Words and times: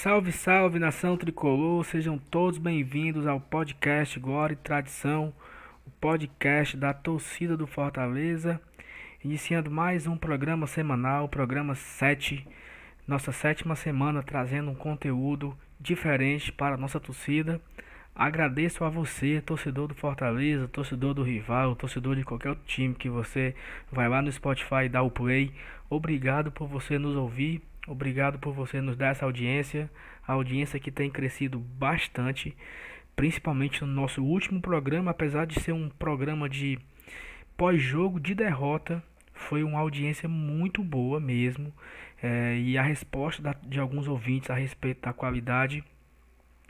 Salve, 0.00 0.30
salve 0.30 0.78
nação 0.78 1.16
tricolor, 1.16 1.84
sejam 1.84 2.16
todos 2.16 2.56
bem-vindos 2.56 3.26
ao 3.26 3.40
podcast 3.40 4.16
Glória 4.20 4.54
e 4.54 4.56
Tradição, 4.56 5.34
o 5.84 5.90
podcast 5.90 6.76
da 6.76 6.94
torcida 6.94 7.56
do 7.56 7.66
Fortaleza, 7.66 8.60
iniciando 9.24 9.68
mais 9.68 10.06
um 10.06 10.16
programa 10.16 10.68
semanal, 10.68 11.28
programa 11.28 11.74
7, 11.74 12.46
nossa 13.08 13.32
sétima 13.32 13.74
semana 13.74 14.22
trazendo 14.22 14.70
um 14.70 14.74
conteúdo 14.76 15.58
diferente 15.80 16.52
para 16.52 16.76
a 16.76 16.78
nossa 16.78 17.00
torcida. 17.00 17.60
Agradeço 18.14 18.84
a 18.84 18.88
você, 18.88 19.40
torcedor 19.40 19.88
do 19.88 19.96
Fortaleza, 19.96 20.68
torcedor 20.68 21.12
do 21.12 21.24
rival, 21.24 21.74
torcedor 21.74 22.14
de 22.14 22.22
qualquer 22.22 22.50
outro 22.50 22.64
time 22.64 22.94
que 22.94 23.10
você 23.10 23.52
vai 23.90 24.08
lá 24.08 24.22
no 24.22 24.30
Spotify 24.30 24.84
e 24.84 24.88
dá 24.88 25.02
o 25.02 25.10
play. 25.10 25.52
Obrigado 25.90 26.52
por 26.52 26.68
você 26.68 27.00
nos 27.00 27.16
ouvir, 27.16 27.60
obrigado 27.88 28.38
por 28.38 28.52
você 28.52 28.80
nos 28.80 28.96
dar 28.96 29.08
essa 29.08 29.24
audiência, 29.24 29.90
a 30.26 30.32
audiência 30.34 30.78
que 30.78 30.90
tem 30.90 31.10
crescido 31.10 31.58
bastante, 31.58 32.56
principalmente 33.16 33.80
no 33.84 33.88
nosso 33.88 34.22
último 34.22 34.60
programa, 34.60 35.10
apesar 35.10 35.46
de 35.46 35.60
ser 35.60 35.72
um 35.72 35.88
programa 35.88 36.48
de 36.48 36.78
pós-jogo 37.56 38.20
de 38.20 38.34
derrota, 38.34 39.02
foi 39.32 39.62
uma 39.62 39.80
audiência 39.80 40.28
muito 40.28 40.82
boa 40.82 41.18
mesmo. 41.18 41.72
É, 42.22 42.56
e 42.58 42.76
a 42.76 42.82
resposta 42.82 43.42
da, 43.42 43.52
de 43.52 43.78
alguns 43.78 44.08
ouvintes 44.08 44.50
a 44.50 44.54
respeito 44.54 45.02
da 45.02 45.12
qualidade 45.12 45.84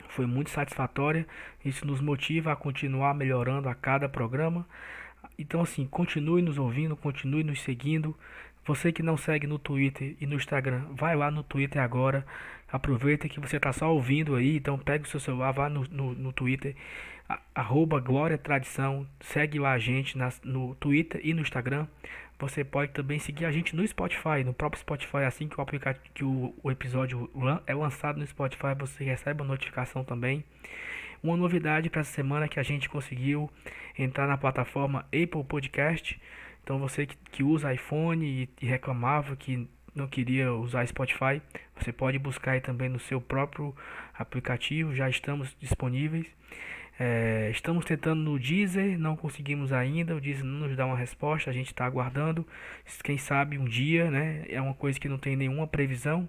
foi 0.09 0.27
muito 0.27 0.51
satisfatória. 0.51 1.27
Isso 1.65 1.87
nos 1.87 2.01
motiva 2.01 2.53
a 2.53 2.57
continuar 2.57 3.15
melhorando 3.15 3.69
a 3.69 3.75
cada 3.75 4.09
programa. 4.09 4.67
Então, 5.39 5.61
assim, 5.61 5.87
continue 5.87 6.43
nos 6.43 6.59
ouvindo, 6.59 6.97
continue 6.97 7.45
nos 7.45 7.61
seguindo. 7.63 8.17
Você 8.69 8.93
que 8.93 9.03
não 9.03 9.17
segue 9.17 9.47
no 9.47 9.59
Twitter 9.59 10.15
e 10.21 10.27
no 10.27 10.37
Instagram, 10.37 10.85
vai 10.91 11.17
lá 11.17 11.31
no 11.31 11.43
Twitter 11.43 11.81
agora. 11.81 12.23
Aproveita 12.71 13.27
que 13.27 13.41
você 13.41 13.57
está 13.57 13.73
só 13.73 13.91
ouvindo 13.91 14.35
aí, 14.35 14.57
então 14.57 14.79
pegue 14.79 15.05
o 15.05 15.09
seu 15.09 15.19
celular, 15.19 15.53
vá 15.53 15.71
no, 15.71 15.85
no, 15.91 16.13
no 16.13 16.35
Twitter, 16.35 16.77
arroba 17.55 17.99
Glória 17.99 18.37
Tradição, 18.37 19.07
segue 19.21 19.59
lá 19.59 19.73
a 19.73 19.79
gente 19.79 20.19
no 20.45 20.75
Twitter 20.75 21.19
e 21.25 21.33
no 21.33 21.41
Instagram. 21.41 21.87
Você 22.39 22.63
pode 22.63 22.93
também 22.93 23.19
seguir 23.19 23.47
a 23.47 23.51
gente 23.51 23.75
no 23.75 23.89
Spotify, 23.89 24.45
no 24.45 24.53
próprio 24.53 24.79
Spotify, 24.81 25.25
assim 25.27 25.49
que 25.49 25.59
o 25.59 25.63
aplicativo 25.63 26.05
que 26.13 26.23
o, 26.23 26.55
o 26.63 26.71
episódio 26.71 27.31
é 27.67 27.75
lançado 27.75 28.19
no 28.19 28.27
Spotify, 28.27 28.75
você 28.79 29.03
recebe 29.03 29.41
a 29.41 29.47
notificação 29.47 30.05
também. 30.05 30.45
Uma 31.23 31.39
novidade 31.39 31.89
para 31.89 32.03
essa 32.03 32.13
semana 32.13 32.45
é 32.45 32.49
que 32.49 32.61
a 32.61 32.63
gente 32.63 32.87
conseguiu 32.87 33.51
entrar 33.99 34.27
na 34.27 34.37
plataforma 34.37 35.07
Apple 35.07 35.43
Podcast. 35.49 36.21
Então 36.69 36.79
você 36.79 37.07
que, 37.07 37.17
que 37.33 37.43
usa 37.43 37.73
iPhone 37.73 38.23
e, 38.23 38.47
e 38.61 38.67
reclamava 38.67 39.35
que 39.35 39.67
não 39.95 40.07
queria 40.07 40.53
usar 40.53 40.87
Spotify, 40.87 41.41
você 41.75 41.91
pode 41.91 42.19
buscar 42.19 42.51
aí 42.51 42.61
também 42.61 42.91
no 42.91 42.99
seu 42.99 43.23
próprio 43.23 43.75
aplicativo, 44.13 44.95
já 44.95 45.09
estamos 45.09 45.57
disponíveis. 45.59 46.27
É, 47.01 47.49
estamos 47.51 47.87
tentando 47.87 48.21
no 48.21 48.39
Deezer, 48.39 48.99
não 48.99 49.17
conseguimos 49.17 49.73
ainda. 49.73 50.15
O 50.15 50.21
Deezer 50.21 50.45
não 50.45 50.69
nos 50.69 50.77
dá 50.77 50.85
uma 50.85 50.95
resposta, 50.95 51.49
a 51.49 51.55
gente 51.55 51.69
está 51.69 51.87
aguardando. 51.87 52.47
Quem 53.03 53.17
sabe 53.17 53.57
um 53.57 53.65
dia, 53.65 54.11
né? 54.11 54.45
É 54.51 54.61
uma 54.61 54.75
coisa 54.75 55.01
que 55.01 55.09
não 55.09 55.17
tem 55.17 55.37
nenhuma 55.37 55.67
previsão. 55.67 56.29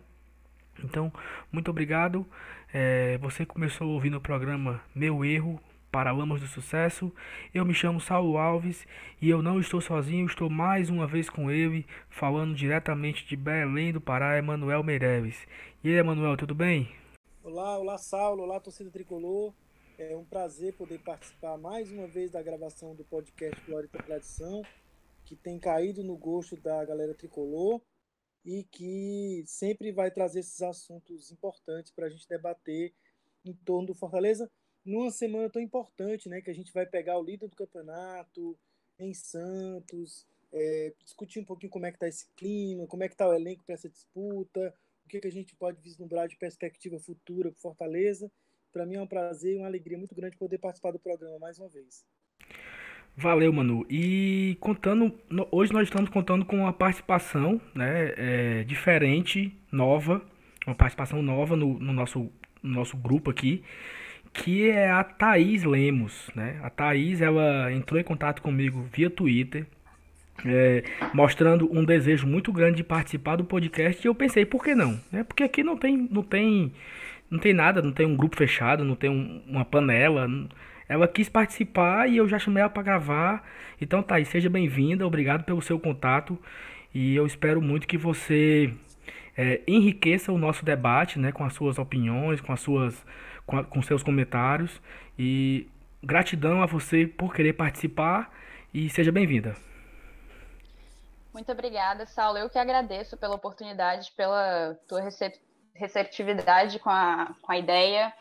Então, 0.81 1.11
muito 1.51 1.69
obrigado. 1.69 2.25
É, 2.73 3.17
você 3.17 3.45
começou 3.45 3.89
ouvindo 3.89 4.15
o 4.15 4.21
programa 4.21 4.79
Meu 4.95 5.25
Erro 5.25 5.59
para 5.91 6.11
Lamas 6.11 6.41
do 6.41 6.47
Sucesso. 6.47 7.11
Eu 7.53 7.65
me 7.65 7.73
chamo 7.73 7.99
Saulo 7.99 8.37
Alves 8.37 8.85
e 9.21 9.29
eu 9.29 9.41
não 9.41 9.59
estou 9.59 9.81
sozinho, 9.81 10.25
estou 10.25 10.49
mais 10.49 10.89
uma 10.89 11.07
vez 11.07 11.29
com 11.29 11.51
ele, 11.51 11.85
falando 12.09 12.55
diretamente 12.55 13.25
de 13.25 13.35
Belém 13.35 13.91
do 13.91 14.01
Pará, 14.01 14.37
Emanuel 14.37 14.83
Meireles. 14.83 15.47
E 15.83 15.89
aí, 15.89 15.95
Emanuel, 15.95 16.37
tudo 16.37 16.53
bem? 16.53 16.89
Olá, 17.43 17.77
olá, 17.77 17.97
Saulo, 17.97 18.43
olá, 18.43 18.59
torcida 18.59 18.89
tricolor. 18.89 19.53
É 19.97 20.15
um 20.15 20.23
prazer 20.23 20.73
poder 20.73 20.99
participar 20.99 21.57
mais 21.57 21.91
uma 21.91 22.07
vez 22.07 22.31
da 22.31 22.41
gravação 22.41 22.95
do 22.95 23.03
podcast 23.03 23.59
Glória 23.65 23.89
e 23.93 24.03
Tradição, 24.03 24.61
que 25.25 25.35
tem 25.35 25.59
caído 25.59 26.03
no 26.03 26.15
gosto 26.15 26.55
da 26.55 26.85
galera 26.85 27.13
tricolor 27.13 27.81
e 28.45 28.63
que 28.63 29.43
sempre 29.45 29.91
vai 29.91 30.09
trazer 30.09 30.39
esses 30.39 30.61
assuntos 30.61 31.31
importantes 31.31 31.91
para 31.91 32.05
a 32.05 32.09
gente 32.09 32.27
debater 32.27 32.93
em 33.45 33.53
torno 33.53 33.87
do 33.87 33.93
Fortaleza 33.93 34.49
numa 34.89 35.11
semana 35.11 35.49
tão 35.49 35.61
importante, 35.61 36.27
né, 36.27 36.41
que 36.41 36.49
a 36.49 36.53
gente 36.53 36.73
vai 36.73 36.85
pegar 36.85 37.17
o 37.17 37.23
líder 37.23 37.47
do 37.47 37.55
campeonato 37.55 38.57
em 38.97 39.13
Santos, 39.13 40.25
é, 40.51 40.93
discutir 41.03 41.39
um 41.39 41.45
pouquinho 41.45 41.71
como 41.71 41.85
é 41.85 41.91
que 41.91 41.97
está 41.97 42.07
esse 42.07 42.27
clima, 42.35 42.87
como 42.87 43.03
é 43.03 43.07
que 43.07 43.13
está 43.13 43.27
o 43.27 43.33
elenco 43.33 43.63
para 43.63 43.75
essa 43.75 43.87
disputa, 43.87 44.73
o 45.05 45.09
que, 45.09 45.19
que 45.19 45.27
a 45.27 45.31
gente 45.31 45.55
pode 45.55 45.81
vislumbrar 45.81 46.27
de 46.27 46.35
perspectiva 46.35 46.99
futura 46.99 47.51
para 47.51 47.61
Fortaleza 47.61 48.31
para 48.71 48.85
mim 48.85 48.95
é 48.95 49.01
um 49.01 49.07
prazer 49.07 49.55
e 49.55 49.57
uma 49.57 49.67
alegria 49.67 49.97
muito 49.97 50.15
grande 50.15 50.37
poder 50.37 50.57
participar 50.57 50.91
do 50.91 50.99
programa 50.99 51.39
mais 51.39 51.59
uma 51.59 51.69
vez. 51.69 52.05
Valeu, 53.15 53.51
Manu. 53.51 53.85
E 53.89 54.55
contando, 54.59 55.13
hoje 55.51 55.73
nós 55.73 55.83
estamos 55.83 56.09
contando 56.09 56.45
com 56.45 56.57
uma 56.57 56.71
participação 56.71 57.59
né, 57.75 58.13
é, 58.15 58.63
diferente, 58.63 59.53
nova, 59.71 60.21
uma 60.65 60.75
participação 60.75 61.21
nova 61.21 61.55
no, 61.55 61.79
no, 61.79 61.91
nosso, 61.91 62.31
no 62.61 62.75
nosso 62.75 62.95
grupo 62.95 63.31
aqui, 63.31 63.63
que 64.39 64.69
é 64.69 64.89
a 64.89 65.03
Thaís 65.03 65.63
Lemos. 65.63 66.29
Né? 66.33 66.59
A 66.63 66.69
Thaís 66.69 67.21
ela 67.21 67.71
entrou 67.71 67.99
em 67.99 68.03
contato 68.03 68.41
comigo 68.41 68.87
via 68.91 69.09
Twitter, 69.09 69.65
é, 70.45 70.83
mostrando 71.13 71.69
um 71.71 71.83
desejo 71.83 72.25
muito 72.25 72.51
grande 72.51 72.77
de 72.77 72.83
participar 72.83 73.35
do 73.35 73.43
podcast 73.43 74.01
e 74.01 74.07
eu 74.07 74.15
pensei, 74.15 74.45
por 74.45 74.63
que 74.63 74.73
não? 74.73 74.97
Né? 75.11 75.23
Porque 75.23 75.43
aqui 75.43 75.61
não 75.61 75.75
tem, 75.75 76.07
não 76.09 76.23
tem 76.23 76.71
não 77.29 77.37
tem 77.37 77.53
nada, 77.53 77.81
não 77.81 77.91
tem 77.91 78.07
um 78.07 78.15
grupo 78.15 78.35
fechado, 78.37 78.83
não 78.83 78.95
tem 78.95 79.09
um, 79.09 79.43
uma 79.45 79.63
panela. 79.63 80.27
Ela 80.87 81.07
quis 81.07 81.29
participar 81.29 82.09
e 82.09 82.17
eu 82.17 82.27
já 82.27 82.39
chamei 82.39 82.61
ela 82.61 82.69
para 82.69 82.81
gravar. 82.81 83.43
Então 83.79 84.03
aí, 84.09 84.25
seja 84.25 84.49
bem-vinda, 84.49 85.05
obrigado 85.05 85.43
pelo 85.43 85.61
seu 85.61 85.79
contato. 85.79 86.39
E 86.95 87.15
eu 87.15 87.27
espero 87.27 87.61
muito 87.61 87.87
que 87.87 87.97
você 87.97 88.73
é, 89.37 89.61
enriqueça 89.67 90.31
o 90.31 90.39
nosso 90.39 90.65
debate 90.65 91.19
né, 91.19 91.31
com 91.31 91.43
as 91.43 91.53
suas 91.53 91.77
opiniões, 91.77 92.41
com 92.41 92.51
as 92.51 92.61
suas 92.61 93.05
com, 93.49 93.81
seus 93.81 94.03
comentários. 94.03 94.81
E 95.17 95.67
gratidão 96.03 96.61
a 96.61 96.65
você 96.65 97.07
por 97.07 97.33
querer 97.33 97.53
participar 97.53 98.31
e 98.73 98.89
seja 98.89 99.11
bem-vinda. 99.11 99.55
Muito 101.33 101.51
obrigada, 101.51 102.05
Saulo. 102.05 102.37
Eu 102.37 102.49
que 102.49 102.57
agradeço 102.57 103.17
pela 103.17 103.35
oportunidade, 103.35 104.11
pela 104.15 104.77
tua 104.87 105.01
receptividade 105.75 106.79
com 106.79 106.89
a, 106.89 107.33
com 107.41 107.51
a 107.51 107.57
ideia. 107.57 108.13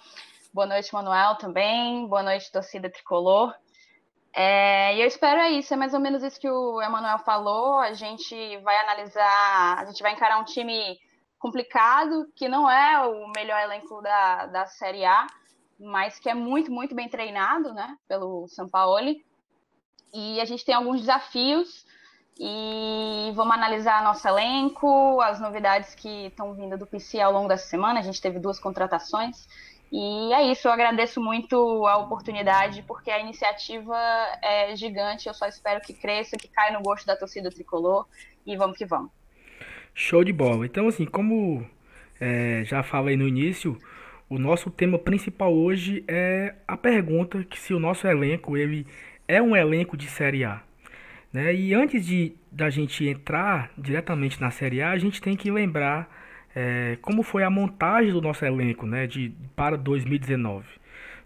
Boa 0.53 0.67
noite, 0.67 0.93
Manuel, 0.93 1.37
também. 1.37 2.07
Boa 2.07 2.23
noite, 2.23 2.51
torcida 2.51 2.91
tricolor. 2.91 3.55
É, 4.35 4.95
e 4.95 5.01
eu 5.01 5.07
espero 5.07 5.41
é 5.41 5.51
isso, 5.51 5.73
é 5.75 5.77
mais 5.77 5.95
ou 5.95 6.01
menos 6.01 6.23
isso 6.23 6.39
que 6.39 6.49
o 6.49 6.81
Emanuel 6.83 7.19
falou. 7.19 7.79
A 7.79 7.93
gente 7.93 8.57
vai 8.59 8.77
analisar, 8.79 9.79
a 9.79 9.85
gente 9.87 10.03
vai 10.03 10.13
encarar 10.13 10.39
um 10.39 10.45
time 10.45 10.99
complicado, 11.39 12.31
que 12.35 12.49
não 12.49 12.69
é 12.69 13.07
o 13.07 13.29
melhor 13.35 13.61
elenco 13.61 14.01
da, 14.03 14.47
da 14.47 14.67
Série 14.67 15.05
A, 15.05 15.27
mas 15.79 16.19
que 16.19 16.29
é 16.29 16.35
muito, 16.35 16.71
muito 16.71 16.95
bem 16.95 17.09
treinado 17.09 17.73
né, 17.73 17.97
pelo 18.09 18.49
São 18.49 18.69
Paulo. 18.69 19.15
E 20.13 20.41
a 20.41 20.45
gente 20.45 20.65
tem 20.65 20.75
alguns 20.75 21.01
desafios 21.01 21.87
e 22.39 23.33
vamos 23.35 23.55
analisar 23.55 24.03
nosso 24.03 24.27
elenco, 24.27 25.21
as 25.21 25.41
novidades 25.41 25.95
que 25.95 26.27
estão 26.27 26.55
vindo 26.55 26.79
do 26.79 26.87
PC 26.87 27.21
ao 27.21 27.33
longo 27.33 27.49
dessa 27.49 27.67
semana. 27.67 28.01
A 28.01 28.03
gente 28.03 28.21
teve 28.21 28.39
duas 28.39 28.59
contratações. 28.59 29.47
E 29.91 30.33
é 30.33 30.43
isso, 30.43 30.69
eu 30.69 30.73
agradeço 30.73 31.21
muito 31.21 31.87
a 31.87 31.97
oportunidade, 31.97 32.83
porque 32.83 33.11
a 33.11 33.19
iniciativa 33.19 33.97
é 34.43 34.77
gigante. 34.77 35.27
Eu 35.27 35.35
só 35.35 35.47
espero 35.47 35.81
que 35.81 35.95
cresça, 35.95 36.37
que 36.37 36.47
caia 36.49 36.77
no 36.77 36.83
gosto 36.83 37.07
da 37.07 37.17
torcida 37.17 37.51
tricolor. 37.51 38.07
E 38.47 38.57
vamos 38.57 38.77
que 38.77 38.87
vamos. 38.87 39.18
Show 40.01 40.23
de 40.23 40.33
bola. 40.33 40.65
Então, 40.65 40.87
assim, 40.87 41.05
como 41.05 41.67
é, 42.21 42.63
já 42.65 42.85
falei 42.85 43.17
no 43.17 43.27
início, 43.27 43.77
o 44.29 44.39
nosso 44.39 44.71
tema 44.71 44.97
principal 44.97 45.53
hoje 45.53 46.05
é 46.07 46.55
a 46.69 46.77
pergunta 46.77 47.43
que 47.43 47.59
se 47.59 47.75
o 47.75 47.81
nosso 47.81 48.07
elenco 48.07 48.57
ele 48.57 48.87
é 49.27 49.43
um 49.43 49.57
elenco 49.57 49.97
de 49.97 50.07
Série 50.07 50.45
A. 50.45 50.63
Né? 51.33 51.53
E 51.53 51.75
antes 51.75 52.07
de 52.07 52.33
da 52.51 52.71
gente 52.71 53.09
entrar 53.09 53.73
diretamente 53.77 54.41
na 54.41 54.53
Série 54.53 54.81
A, 54.81 54.93
a 54.93 54.99
gente 54.99 55.21
tem 55.21 55.37
que 55.37 55.51
lembrar 55.51 56.09
é, 56.55 56.97
como 57.03 57.25
foi 57.25 57.43
a 57.43 57.51
montagem 57.51 58.13
do 58.13 58.23
nosso 58.23 58.45
elenco 58.45 58.87
né, 58.87 59.05
de, 59.05 59.33
para 59.57 59.77
2019. 59.77 60.65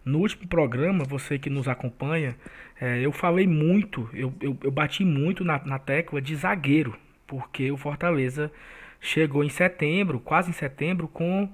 No 0.02 0.20
último 0.20 0.48
programa, 0.48 1.04
você 1.04 1.38
que 1.38 1.50
nos 1.50 1.68
acompanha, 1.68 2.34
é, 2.80 3.00
eu 3.00 3.12
falei 3.12 3.46
muito, 3.46 4.08
eu, 4.14 4.32
eu, 4.40 4.56
eu 4.62 4.70
bati 4.70 5.04
muito 5.04 5.44
na, 5.44 5.62
na 5.62 5.78
tecla 5.78 6.22
de 6.22 6.34
zagueiro, 6.34 6.96
porque 7.32 7.72
o 7.72 7.78
Fortaleza 7.78 8.52
chegou 9.00 9.42
em 9.42 9.48
setembro, 9.48 10.20
quase 10.20 10.50
em 10.50 10.52
setembro, 10.52 11.08
com 11.08 11.48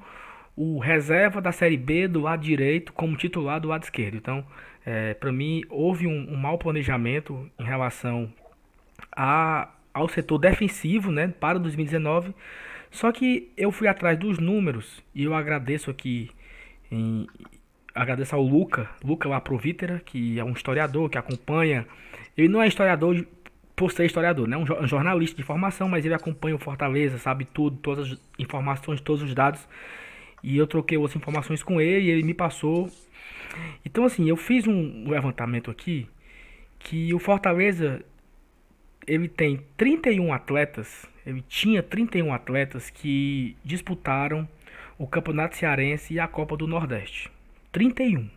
o 0.57 0.81
reserva 0.81 1.41
da 1.41 1.53
Série 1.53 1.77
B 1.77 2.09
do 2.09 2.21
lado 2.21 2.43
direito 2.43 2.93
como 2.93 3.17
titular 3.17 3.61
do 3.61 3.69
lado 3.69 3.85
esquerdo. 3.85 4.17
Então, 4.17 4.45
é, 4.85 5.15
para 5.15 5.31
mim, 5.31 5.63
houve 5.71 6.05
um, 6.05 6.33
um 6.33 6.37
mau 6.37 6.59
planejamento 6.59 7.49
em 7.57 7.63
relação 7.63 8.29
a, 9.13 9.69
ao 9.95 10.09
setor 10.09 10.39
defensivo 10.39 11.13
né, 11.13 11.29
para 11.29 11.61
2019. 11.61 12.35
Só 12.91 13.13
que 13.13 13.53
eu 13.57 13.71
fui 13.71 13.87
atrás 13.87 14.19
dos 14.19 14.41
números 14.41 15.01
e 15.15 15.23
eu 15.23 15.33
agradeço 15.33 15.93
aqui 15.93 16.29
em, 16.91 17.25
agradeço 17.95 18.35
ao 18.35 18.43
Luca, 18.43 18.91
Luca 19.05 19.29
Laprovítera, 19.29 20.03
que 20.05 20.41
é 20.41 20.45
um 20.45 20.55
historiador 20.55 21.09
que 21.09 21.19
acompanha. 21.19 21.87
Ele 22.37 22.49
não 22.49 22.61
é 22.61 22.67
historiador 22.67 23.25
por 23.79 23.93
ser 23.93 24.05
historiador, 24.07 24.49
né? 24.49 24.57
Um 24.57 24.87
jornalista 24.87 25.37
de 25.37 25.45
formação, 25.45 25.89
mas 25.89 26.05
ele 26.05 26.13
acompanha 26.13 26.57
o 26.57 26.59
Fortaleza, 26.59 27.17
sabe 27.17 27.45
tudo, 27.45 27.77
todas 27.77 28.11
as 28.11 28.19
informações, 28.37 29.01
todos 29.01 29.23
os 29.23 29.33
dados. 29.33 29.67
E 30.43 30.59
eu 30.59 30.67
troquei 30.67 30.99
outras 30.99 31.17
informações 31.17 31.63
com 31.63 31.81
ele 31.81 32.07
e 32.07 32.11
ele 32.11 32.25
me 32.25 32.35
passou. 32.35 32.91
Então 33.87 34.05
assim, 34.05 34.29
eu 34.29 34.37
fiz 34.37 34.67
um 34.67 35.09
levantamento 35.09 35.71
aqui 35.71 36.09
que 36.81 37.15
o 37.15 37.21
Fortaleza 37.21 38.05
ele 39.07 39.29
tem 39.29 39.61
31 39.77 40.33
atletas, 40.33 41.07
ele 41.25 41.43
tinha 41.49 41.81
31 41.81 42.35
atletas 42.35 42.91
que 42.91 43.57
disputaram 43.65 44.47
o 44.99 45.07
Campeonato 45.07 45.57
Cearense 45.57 46.15
e 46.15 46.19
a 46.19 46.27
Copa 46.27 46.57
do 46.57 46.67
Nordeste. 46.67 47.31
31. 47.71 48.29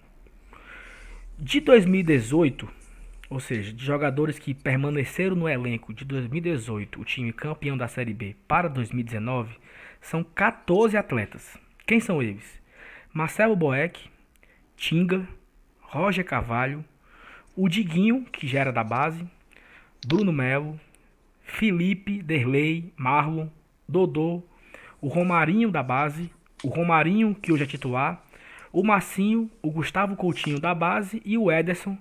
De 1.39 1.59
2018, 1.59 2.80
ou 3.31 3.39
seja, 3.39 3.71
de 3.71 3.85
jogadores 3.85 4.37
que 4.37 4.53
permaneceram 4.53 5.37
no 5.37 5.47
elenco 5.47 5.93
de 5.93 6.03
2018, 6.03 6.99
o 6.99 7.05
time 7.05 7.31
campeão 7.31 7.77
da 7.77 7.87
Série 7.87 8.13
B, 8.13 8.35
para 8.45 8.67
2019, 8.67 9.55
são 10.01 10.21
14 10.21 10.97
atletas. 10.97 11.57
Quem 11.87 12.01
são 12.01 12.21
eles? 12.21 12.61
Marcelo 13.13 13.55
Boeck, 13.55 14.09
Tinga, 14.75 15.25
Roger 15.79 16.25
Carvalho, 16.25 16.83
o 17.55 17.69
Diguinho, 17.69 18.25
que 18.25 18.45
já 18.45 18.59
era 18.59 18.71
da 18.73 18.83
base, 18.83 19.25
Bruno 20.05 20.33
Melo, 20.33 20.77
Felipe, 21.41 22.21
Derlei, 22.21 22.91
Marlon, 22.97 23.47
Dodô, 23.87 24.43
o 24.99 25.07
Romarinho 25.07 25.71
da 25.71 25.81
base, 25.81 26.29
o 26.61 26.67
Romarinho, 26.67 27.33
que 27.33 27.53
hoje 27.53 27.63
é 27.63 27.67
titular, 27.67 28.21
o 28.73 28.83
Massinho, 28.83 29.49
o 29.61 29.71
Gustavo 29.71 30.17
Coutinho 30.17 30.59
da 30.59 30.75
base 30.75 31.21
e 31.23 31.37
o 31.37 31.49
Ederson, 31.49 31.97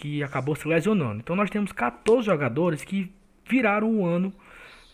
que 0.00 0.22
acabou 0.22 0.56
se 0.56 0.66
lesionando. 0.66 1.20
Então 1.20 1.36
nós 1.36 1.50
temos 1.50 1.70
14 1.72 2.24
jogadores 2.24 2.82
que 2.82 3.12
viraram 3.46 3.94
o 3.94 4.06
ano 4.06 4.32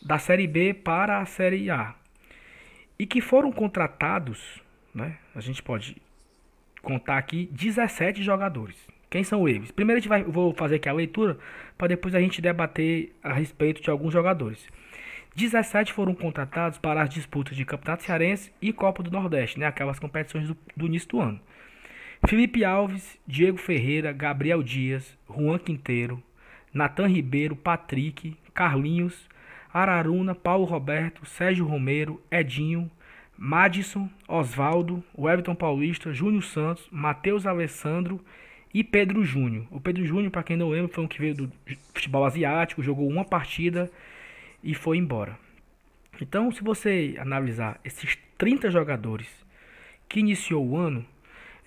da 0.02 0.18
Série 0.18 0.48
B 0.48 0.74
para 0.74 1.20
a 1.20 1.24
Série 1.24 1.70
A. 1.70 1.94
E 2.98 3.06
que 3.06 3.20
foram 3.20 3.52
contratados, 3.52 4.60
né? 4.92 5.16
A 5.34 5.40
gente 5.40 5.62
pode 5.62 5.96
contar 6.82 7.18
aqui 7.18 7.48
17 7.52 8.22
jogadores. 8.22 8.76
Quem 9.08 9.22
são 9.22 9.48
eles? 9.48 9.70
Primeiro 9.70 9.98
a 9.98 10.00
gente 10.00 10.08
vai, 10.08 10.24
vou 10.24 10.52
fazer 10.52 10.76
aqui 10.76 10.88
a 10.88 10.92
leitura 10.92 11.38
para 11.78 11.86
depois 11.86 12.12
a 12.14 12.20
gente 12.20 12.42
debater 12.42 13.14
a 13.22 13.32
respeito 13.32 13.80
de 13.80 13.88
alguns 13.88 14.12
jogadores. 14.12 14.66
17 15.36 15.92
foram 15.92 16.14
contratados 16.14 16.78
para 16.78 17.02
as 17.02 17.10
disputas 17.10 17.56
de 17.56 17.64
Campeonato 17.64 18.02
Cearense 18.02 18.52
e 18.60 18.72
Copa 18.72 19.02
do 19.02 19.10
Nordeste, 19.10 19.60
né, 19.60 19.66
aquelas 19.66 19.98
competições 20.00 20.48
do, 20.48 20.56
do 20.76 20.86
início 20.86 21.08
do 21.10 21.20
ano. 21.20 21.40
Felipe 22.24 22.64
Alves, 22.64 23.18
Diego 23.26 23.58
Ferreira, 23.58 24.12
Gabriel 24.12 24.62
Dias, 24.62 25.16
Juan 25.28 25.58
Quinteiro, 25.58 26.22
Natan 26.72 27.06
Ribeiro, 27.06 27.54
Patrick, 27.54 28.36
Carlinhos, 28.54 29.28
Araruna, 29.72 30.34
Paulo 30.34 30.64
Roberto, 30.64 31.26
Sérgio 31.26 31.66
Romero, 31.66 32.20
Edinho, 32.30 32.90
Madison, 33.36 34.08
Osvaldo, 34.26 35.04
Everton 35.16 35.54
Paulista, 35.54 36.12
Júnior 36.12 36.42
Santos, 36.42 36.88
Matheus 36.90 37.46
Alessandro 37.46 38.24
e 38.72 38.82
Pedro 38.82 39.22
Júnior. 39.22 39.66
O 39.70 39.78
Pedro 39.78 40.04
Júnior, 40.04 40.30
para 40.30 40.42
quem 40.42 40.56
não 40.56 40.70
lembra, 40.70 40.92
foi 40.92 41.04
um 41.04 41.08
que 41.08 41.20
veio 41.20 41.34
do 41.34 41.52
futebol 41.92 42.24
asiático, 42.24 42.82
jogou 42.82 43.06
uma 43.06 43.24
partida 43.24 43.90
e 44.64 44.74
foi 44.74 44.96
embora. 44.96 45.38
Então, 46.20 46.50
se 46.50 46.62
você 46.62 47.14
analisar 47.18 47.78
esses 47.84 48.16
30 48.38 48.70
jogadores 48.70 49.28
que 50.08 50.20
iniciou 50.20 50.66
o 50.66 50.76
ano, 50.76 51.04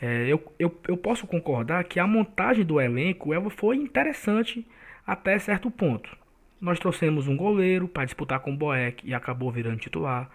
é, 0.01 0.27
eu, 0.27 0.41
eu, 0.57 0.79
eu 0.87 0.97
posso 0.97 1.27
concordar 1.27 1.83
que 1.83 1.99
a 1.99 2.07
montagem 2.07 2.63
do 2.63 2.79
elenco 2.79 3.33
ela 3.33 3.49
foi 3.49 3.75
interessante 3.75 4.65
até 5.05 5.37
certo 5.37 5.69
ponto. 5.69 6.15
Nós 6.61 6.79
trouxemos 6.79 7.27
um 7.27 7.35
goleiro 7.35 7.87
para 7.87 8.05
disputar 8.05 8.39
com 8.39 8.51
o 8.53 8.57
Boeck 8.57 9.07
e 9.07 9.13
acabou 9.13 9.51
virando 9.51 9.79
titular. 9.79 10.29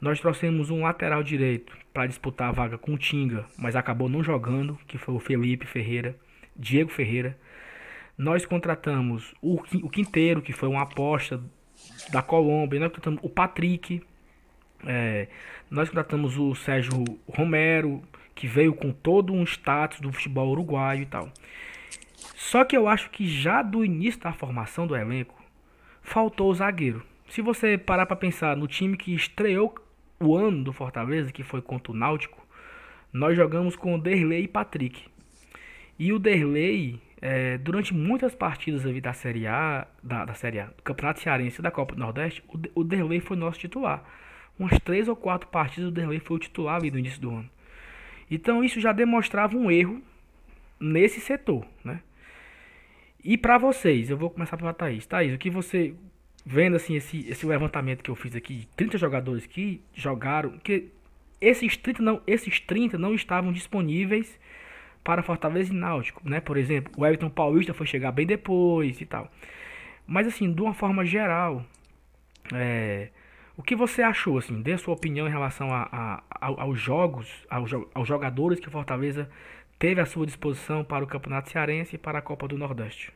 Nós 0.00 0.20
trouxemos 0.20 0.70
um 0.70 0.82
lateral 0.82 1.22
direito 1.22 1.76
para 1.92 2.06
disputar 2.06 2.48
a 2.48 2.52
vaga 2.52 2.78
com 2.78 2.94
o 2.94 2.98
Tinga, 2.98 3.46
mas 3.58 3.74
acabou 3.74 4.08
não 4.08 4.22
jogando, 4.22 4.78
que 4.86 4.98
foi 4.98 5.14
o 5.14 5.20
Felipe 5.20 5.66
Ferreira, 5.66 6.14
Diego 6.54 6.90
Ferreira. 6.90 7.36
Nós 8.18 8.44
contratamos 8.44 9.34
o, 9.40 9.54
o 9.82 9.90
Quinteiro, 9.90 10.42
que 10.42 10.52
foi 10.52 10.68
uma 10.68 10.82
aposta 10.82 11.40
da 12.10 12.22
Colômbia, 12.22 12.80
nós 12.80 12.88
contratamos 12.88 13.20
o 13.22 13.28
Patrick, 13.28 14.02
é, 14.86 15.28
nós 15.70 15.88
contratamos 15.88 16.38
o 16.38 16.54
Sérgio 16.54 17.04
Romero, 17.28 18.02
que 18.36 18.46
veio 18.46 18.74
com 18.74 18.92
todo 18.92 19.32
um 19.32 19.42
status 19.42 19.98
do 19.98 20.12
futebol 20.12 20.50
uruguaio 20.50 21.02
e 21.02 21.06
tal. 21.06 21.32
Só 22.36 22.64
que 22.64 22.76
eu 22.76 22.86
acho 22.86 23.10
que 23.10 23.26
já 23.26 23.62
do 23.62 23.84
início 23.84 24.20
da 24.20 24.32
formação 24.32 24.86
do 24.86 24.94
elenco, 24.94 25.42
faltou 26.02 26.50
o 26.50 26.54
zagueiro. 26.54 27.02
Se 27.28 27.40
você 27.40 27.76
parar 27.76 28.06
para 28.06 28.14
pensar 28.14 28.56
no 28.56 28.68
time 28.68 28.96
que 28.96 29.14
estreou 29.14 29.74
o 30.20 30.36
ano 30.36 30.62
do 30.62 30.72
Fortaleza, 30.72 31.32
que 31.32 31.42
foi 31.42 31.60
contra 31.60 31.92
o 31.92 31.96
Náutico, 31.96 32.46
nós 33.12 33.34
jogamos 33.36 33.74
com 33.74 33.94
o 33.94 34.00
Derlei 34.00 34.44
e 34.44 34.48
Patrick. 34.48 35.04
E 35.98 36.12
o 36.12 36.18
Derlei 36.18 37.00
é, 37.20 37.56
durante 37.56 37.94
muitas 37.94 38.34
partidas 38.34 38.82
da 39.00 39.12
Série 39.14 39.46
A, 39.46 39.86
da, 40.02 40.26
da 40.26 40.34
Série 40.34 40.60
A, 40.60 40.66
do 40.66 40.82
Campeonato 40.82 41.20
Cearense 41.20 41.58
e 41.58 41.62
da 41.62 41.70
Copa 41.70 41.94
do 41.94 42.00
Nordeste, 42.00 42.44
o, 42.48 42.80
o 42.80 42.84
Derlei 42.84 43.18
foi 43.18 43.36
nosso 43.36 43.58
titular. 43.58 44.04
Umas 44.58 44.78
três 44.80 45.08
ou 45.08 45.16
quatro 45.16 45.48
partidas 45.48 45.88
o 45.88 45.92
Derlei 45.92 46.20
foi 46.20 46.36
o 46.36 46.40
titular 46.40 46.76
ali 46.76 46.90
no 46.90 46.98
início 46.98 47.20
do 47.20 47.30
ano. 47.30 47.55
Então 48.30 48.62
isso 48.62 48.80
já 48.80 48.92
demonstrava 48.92 49.56
um 49.56 49.70
erro 49.70 50.02
nesse 50.80 51.20
setor, 51.20 51.66
né? 51.84 52.00
E 53.22 53.36
para 53.36 53.58
vocês, 53.58 54.08
eu 54.08 54.16
vou 54.16 54.30
começar 54.30 54.56
pela 54.56 54.72
Thaís. 54.72 55.04
Thaís, 55.06 55.34
o 55.34 55.38
que 55.38 55.50
você 55.50 55.94
vendo 56.44 56.76
assim 56.76 56.94
esse, 56.94 57.28
esse 57.28 57.44
levantamento 57.44 58.04
que 58.04 58.10
eu 58.10 58.14
fiz 58.14 58.36
aqui, 58.36 58.68
30 58.76 58.98
jogadores 58.98 59.46
que 59.46 59.82
jogaram, 59.92 60.56
que 60.58 60.92
esses 61.40 61.76
30 61.76 62.02
não, 62.02 62.22
esses 62.24 62.60
30 62.60 62.96
não 62.96 63.14
estavam 63.14 63.52
disponíveis 63.52 64.38
para 65.02 65.22
Fortaleza 65.24 65.72
e 65.72 65.76
Náutico, 65.76 66.22
né? 66.28 66.40
Por 66.40 66.56
exemplo, 66.56 66.92
o 66.96 67.04
Everton 67.04 67.28
Paulista 67.28 67.74
foi 67.74 67.86
chegar 67.86 68.12
bem 68.12 68.26
depois 68.26 69.00
e 69.00 69.06
tal. 69.06 69.30
Mas 70.06 70.26
assim, 70.28 70.52
de 70.52 70.62
uma 70.62 70.72
forma 70.72 71.04
geral, 71.04 71.64
é, 72.54 73.10
o 73.56 73.62
que 73.62 73.74
você 73.74 74.02
achou, 74.02 74.38
assim, 74.38 74.60
dê 74.60 74.76
sua 74.76 74.94
opinião 74.94 75.26
em 75.26 75.30
relação 75.30 75.72
a, 75.72 75.88
a, 75.90 76.22
a, 76.40 76.62
aos 76.62 76.78
jogos, 76.78 77.28
aos, 77.48 77.70
aos 77.94 78.06
jogadores 78.06 78.60
que 78.60 78.68
Fortaleza 78.68 79.30
teve 79.78 80.00
à 80.00 80.06
sua 80.06 80.26
disposição 80.26 80.84
para 80.84 81.04
o 81.04 81.06
Campeonato 81.06 81.50
Cearense 81.50 81.96
e 81.96 81.98
para 81.98 82.18
a 82.18 82.22
Copa 82.22 82.46
do 82.46 82.58
Nordeste? 82.58 83.12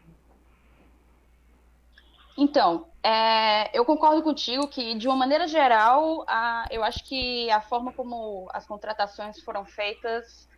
Então, 2.38 2.86
é, 3.02 3.76
eu 3.76 3.84
concordo 3.84 4.22
contigo 4.22 4.66
que, 4.66 4.94
de 4.94 5.06
uma 5.06 5.16
maneira 5.16 5.46
geral, 5.46 6.24
a, 6.26 6.66
eu 6.70 6.82
acho 6.82 7.04
que 7.04 7.50
a 7.50 7.60
forma 7.60 7.92
como 7.92 8.48
as 8.52 8.66
contratações 8.66 9.40
foram 9.42 9.64
feitas 9.64 10.48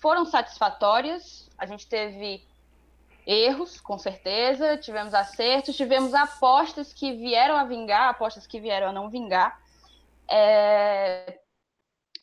foram 0.00 0.26
satisfatórias. 0.26 1.48
A 1.56 1.66
gente 1.66 1.86
teve 1.86 2.42
erros, 3.26 3.80
com 3.80 3.98
certeza, 3.98 4.76
tivemos 4.76 5.14
acertos, 5.14 5.76
tivemos 5.76 6.12
apostas 6.14 6.92
que 6.92 7.12
vieram 7.12 7.56
a 7.56 7.64
vingar, 7.64 8.10
apostas 8.10 8.46
que 8.46 8.60
vieram 8.60 8.88
a 8.88 8.92
não 8.92 9.08
vingar. 9.08 9.58
É... 10.30 11.38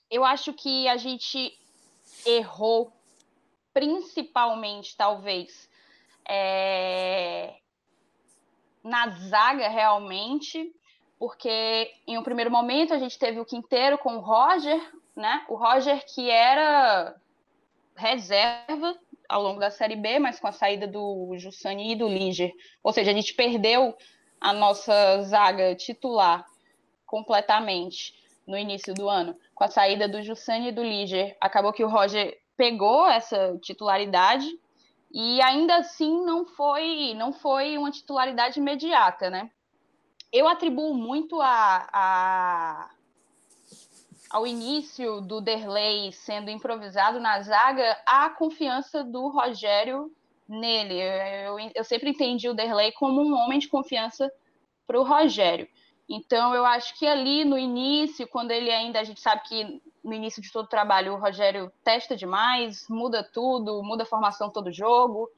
Eu 0.10 0.25
acho 0.25 0.53
que 0.53 0.88
a 0.88 0.98
gente 0.98 1.58
errou, 2.25 2.91
principalmente, 3.74 4.96
talvez, 4.96 5.70
é... 6.27 7.55
na 8.84 9.10
zaga, 9.10 9.67
realmente, 9.70 10.74
porque 11.17 11.93
em 12.05 12.17
um 12.17 12.24
primeiro 12.24 12.51
momento 12.51 12.93
a 12.93 13.00
gente 13.00 13.17
teve 13.17 13.39
o 13.39 13.46
Quinteiro 13.46 13.98
com 13.98 14.17
o 14.17 14.22
Roger, 14.22 14.81
né? 15.15 15.46
O 15.50 15.55
Roger 15.55 16.03
que 16.13 16.29
era 16.29 17.15
reserva 17.96 18.98
ao 19.31 19.41
longo 19.41 19.61
da 19.61 19.71
Série 19.71 19.95
B, 19.95 20.19
mas 20.19 20.39
com 20.41 20.47
a 20.47 20.51
saída 20.51 20.85
do 20.85 21.33
Jussani 21.38 21.93
e 21.93 21.95
do 21.95 22.07
Liger. 22.07 22.51
Ou 22.83 22.91
seja, 22.91 23.11
a 23.11 23.13
gente 23.13 23.33
perdeu 23.33 23.95
a 24.41 24.51
nossa 24.51 25.21
zaga 25.21 25.73
titular 25.73 26.45
completamente 27.05 28.13
no 28.45 28.57
início 28.57 28.93
do 28.93 29.07
ano. 29.09 29.38
Com 29.55 29.63
a 29.63 29.69
saída 29.69 30.07
do 30.07 30.21
Jussani 30.21 30.67
e 30.67 30.71
do 30.73 30.83
Liger, 30.83 31.38
acabou 31.39 31.71
que 31.71 31.83
o 31.83 31.88
Roger 31.88 32.38
pegou 32.57 33.07
essa 33.07 33.57
titularidade 33.61 34.47
e 35.09 35.41
ainda 35.41 35.77
assim 35.77 36.25
não 36.25 36.45
foi 36.45 37.13
não 37.13 37.31
foi 37.31 37.77
uma 37.77 37.89
titularidade 37.89 38.59
imediata, 38.59 39.29
né? 39.29 39.50
Eu 40.31 40.47
atribuo 40.47 40.93
muito 40.93 41.39
a, 41.39 41.88
a 41.91 42.89
ao 44.31 44.47
início 44.47 45.19
do 45.21 45.41
Derlei 45.41 46.11
sendo 46.13 46.50
improvisado 46.50 47.19
na 47.19 47.41
zaga, 47.41 48.01
a 48.05 48.29
confiança 48.29 49.03
do 49.03 49.27
Rogério 49.27 50.09
nele. 50.47 51.00
Eu, 51.45 51.57
eu 51.75 51.83
sempre 51.83 52.09
entendi 52.09 52.47
o 52.47 52.53
Derlei 52.53 52.91
como 52.93 53.21
um 53.21 53.33
homem 53.35 53.59
de 53.59 53.67
confiança 53.67 54.31
para 54.88 55.00
o 55.00 55.03
Rogério. 55.03 55.67
Então, 56.09 56.53
eu 56.53 56.65
acho 56.65 56.97
que 56.97 57.05
ali 57.05 57.45
no 57.45 57.57
início, 57.57 58.27
quando 58.27 58.51
ele 58.51 58.69
ainda, 58.71 59.00
a 59.00 59.03
gente 59.03 59.21
sabe 59.21 59.43
que 59.43 59.81
no 60.03 60.13
início 60.13 60.41
de 60.41 60.51
todo 60.51 60.65
o 60.65 60.69
trabalho 60.69 61.13
o 61.13 61.19
Rogério 61.19 61.71
testa 61.83 62.15
demais, 62.15 62.88
muda 62.89 63.23
tudo, 63.23 63.83
muda 63.83 64.03
a 64.03 64.05
formação 64.05 64.50
todo 64.50 64.71
jogo. 64.71 65.29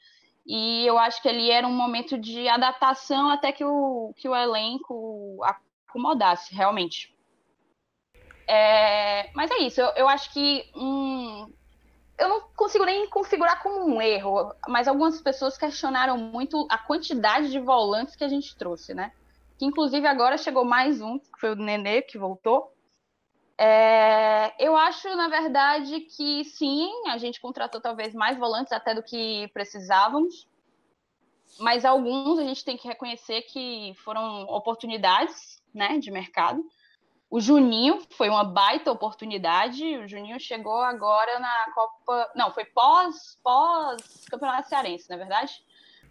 E 0.45 0.85
eu 0.85 0.97
acho 0.97 1.21
que 1.21 1.29
ali 1.29 1.49
era 1.49 1.67
um 1.67 1.75
momento 1.75 2.17
de 2.17 2.47
adaptação 2.47 3.29
até 3.29 3.51
que 3.51 3.63
o, 3.63 4.13
que 4.15 4.27
o 4.27 4.35
elenco 4.35 5.39
acomodasse, 5.87 6.53
realmente. 6.55 7.12
É, 8.47 9.31
mas 9.33 9.49
é 9.51 9.59
isso, 9.59 9.79
eu, 9.79 9.87
eu 9.95 10.09
acho 10.09 10.31
que 10.33 10.69
um, 10.75 11.51
eu 12.17 12.29
não 12.29 12.41
consigo 12.55 12.85
nem 12.85 13.09
configurar 13.09 13.61
como 13.61 13.85
um 13.85 14.01
erro, 14.01 14.53
mas 14.67 14.87
algumas 14.87 15.21
pessoas 15.21 15.57
questionaram 15.57 16.17
muito 16.17 16.67
a 16.69 16.77
quantidade 16.77 17.49
de 17.49 17.59
volantes 17.59 18.15
que 18.15 18.23
a 18.23 18.27
gente 18.27 18.55
trouxe, 18.55 18.93
né? 18.93 19.11
Que 19.57 19.65
inclusive 19.65 20.07
agora 20.07 20.37
chegou 20.37 20.63
mais 20.65 21.01
um, 21.01 21.17
que 21.17 21.39
foi 21.39 21.51
o 21.51 21.55
Nenê, 21.55 22.01
que 22.01 22.17
voltou. 22.17 22.71
É, 23.57 24.53
eu 24.59 24.75
acho, 24.75 25.07
na 25.15 25.27
verdade, 25.27 26.01
que 26.01 26.43
sim, 26.45 26.89
a 27.07 27.17
gente 27.17 27.39
contratou 27.39 27.79
talvez 27.79 28.13
mais 28.13 28.37
volantes 28.37 28.73
até 28.73 28.95
do 28.95 29.03
que 29.03 29.47
precisávamos, 29.53 30.47
mas 31.59 31.85
alguns 31.85 32.39
a 32.39 32.43
gente 32.43 32.65
tem 32.65 32.77
que 32.77 32.87
reconhecer 32.87 33.43
que 33.43 33.93
foram 34.03 34.43
oportunidades 34.45 35.61
né, 35.73 35.97
de 35.99 36.11
mercado. 36.11 36.63
O 37.33 37.41
Juninho 37.41 37.99
foi 38.11 38.29
uma 38.29 38.43
baita 38.43 38.91
oportunidade. 38.91 39.83
O 39.97 40.07
Juninho 40.07 40.39
chegou 40.39 40.79
agora 40.81 41.39
na 41.39 41.65
Copa. 41.73 42.31
Não, 42.35 42.51
foi 42.51 42.63
pós, 42.63 43.39
pós 43.43 44.23
Campeonato 44.29 44.69
Cearense, 44.69 45.09
na 45.09 45.15
é 45.15 45.17
verdade. 45.17 45.51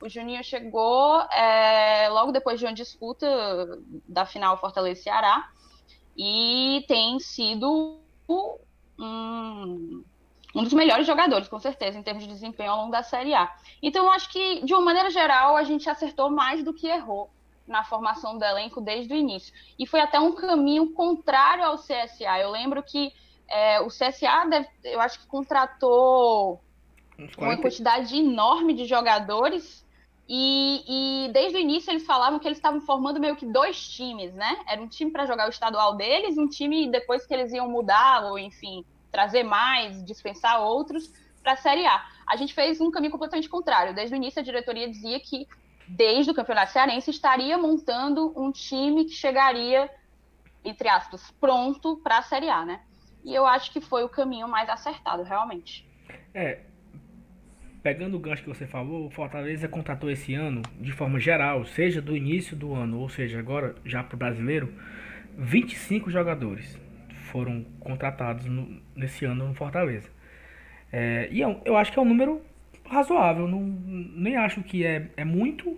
O 0.00 0.08
Juninho 0.08 0.42
chegou 0.42 1.20
é, 1.30 2.08
logo 2.08 2.32
depois 2.32 2.58
de 2.58 2.66
uma 2.66 2.74
disputa 2.74 3.24
da 4.08 4.26
final 4.26 4.58
Fortaleza-Ceará 4.58 5.48
e 6.18 6.84
tem 6.88 7.20
sido 7.20 8.00
um, 8.28 10.02
um 10.56 10.64
dos 10.64 10.72
melhores 10.72 11.06
jogadores, 11.06 11.46
com 11.46 11.60
certeza, 11.60 11.96
em 11.96 12.02
termos 12.02 12.24
de 12.24 12.30
desempenho 12.30 12.72
ao 12.72 12.78
longo 12.78 12.90
da 12.90 13.04
Série 13.04 13.32
A. 13.32 13.48
Então, 13.80 14.06
eu 14.06 14.10
acho 14.10 14.28
que, 14.28 14.64
de 14.64 14.74
uma 14.74 14.82
maneira 14.82 15.08
geral, 15.08 15.56
a 15.56 15.62
gente 15.62 15.88
acertou 15.88 16.28
mais 16.28 16.64
do 16.64 16.74
que 16.74 16.88
errou 16.88 17.30
na 17.66 17.84
formação 17.84 18.38
do 18.38 18.44
elenco 18.44 18.80
desde 18.80 19.12
o 19.12 19.16
início. 19.16 19.52
E 19.78 19.86
foi 19.86 20.00
até 20.00 20.18
um 20.18 20.34
caminho 20.34 20.92
contrário 20.92 21.64
ao 21.64 21.76
CSA. 21.76 22.38
Eu 22.40 22.50
lembro 22.50 22.82
que 22.82 23.12
é, 23.48 23.80
o 23.80 23.88
CSA, 23.88 24.46
deve, 24.48 24.68
eu 24.84 25.00
acho 25.00 25.20
que 25.20 25.26
contratou 25.26 26.60
uma 27.38 27.56
quantidade 27.56 28.16
enorme 28.16 28.74
de 28.74 28.86
jogadores 28.86 29.82
e, 30.28 31.26
e, 31.26 31.32
desde 31.32 31.58
o 31.58 31.60
início 31.60 31.90
eles 31.90 32.06
falavam 32.06 32.38
que 32.38 32.48
eles 32.48 32.58
estavam 32.58 32.80
formando 32.80 33.20
meio 33.20 33.36
que 33.36 33.44
dois 33.44 33.88
times, 33.88 34.32
né? 34.34 34.56
Era 34.66 34.80
um 34.80 34.88
time 34.88 35.10
para 35.10 35.26
jogar 35.26 35.46
o 35.46 35.50
estadual 35.50 35.96
deles, 35.96 36.38
um 36.38 36.48
time 36.48 36.90
depois 36.90 37.26
que 37.26 37.34
eles 37.34 37.52
iam 37.52 37.68
mudar, 37.68 38.24
ou 38.24 38.38
enfim, 38.38 38.84
trazer 39.10 39.42
mais, 39.42 40.02
dispensar 40.04 40.62
outros 40.62 41.12
para 41.42 41.52
a 41.52 41.56
Série 41.56 41.84
A. 41.84 42.06
A 42.26 42.36
gente 42.36 42.54
fez 42.54 42.80
um 42.80 42.90
caminho 42.90 43.12
completamente 43.12 43.48
contrário. 43.48 43.94
Desde 43.94 44.14
o 44.14 44.16
início 44.16 44.40
a 44.40 44.44
diretoria 44.44 44.88
dizia 44.88 45.18
que 45.20 45.46
desde 45.86 46.30
o 46.30 46.34
Campeonato 46.34 46.72
Cearense, 46.72 47.10
estaria 47.10 47.56
montando 47.58 48.32
um 48.36 48.50
time 48.50 49.04
que 49.04 49.12
chegaria, 49.12 49.90
entre 50.64 50.88
aspas, 50.88 51.30
pronto 51.40 51.96
para 52.02 52.18
a 52.18 52.22
Série 52.22 52.48
A, 52.48 52.64
né? 52.64 52.80
E 53.24 53.34
eu 53.34 53.46
acho 53.46 53.72
que 53.72 53.80
foi 53.80 54.02
o 54.02 54.08
caminho 54.08 54.48
mais 54.48 54.68
acertado, 54.68 55.22
realmente. 55.22 55.86
É. 56.34 56.60
Pegando 57.82 58.16
o 58.16 58.20
gancho 58.20 58.42
que 58.42 58.48
você 58.48 58.66
falou, 58.66 59.06
o 59.06 59.10
Fortaleza 59.10 59.68
contratou 59.68 60.08
esse 60.10 60.34
ano, 60.34 60.62
de 60.80 60.92
forma 60.92 61.18
geral, 61.18 61.64
seja 61.64 62.00
do 62.00 62.16
início 62.16 62.56
do 62.56 62.74
ano, 62.74 63.00
ou 63.00 63.08
seja, 63.08 63.38
agora 63.40 63.74
já 63.84 64.04
para 64.04 64.14
o 64.14 64.18
brasileiro, 64.18 64.72
25 65.36 66.10
jogadores 66.10 66.78
foram 67.32 67.64
contratados 67.80 68.44
no, 68.44 68.80
nesse 68.94 69.24
ano 69.24 69.48
no 69.48 69.54
Fortaleza. 69.54 70.08
É, 70.92 71.28
e 71.32 71.40
eu, 71.40 71.50
é 71.50 71.60
eu 71.64 71.76
acho 71.76 71.90
que 71.90 71.98
é 71.98 72.02
um 72.02 72.04
número 72.04 72.42
razoável. 72.88 73.48
Não, 73.48 73.60
nem 73.60 74.36
acho 74.36 74.62
que 74.62 74.84
é, 74.84 75.08
é 75.16 75.24
muito. 75.24 75.76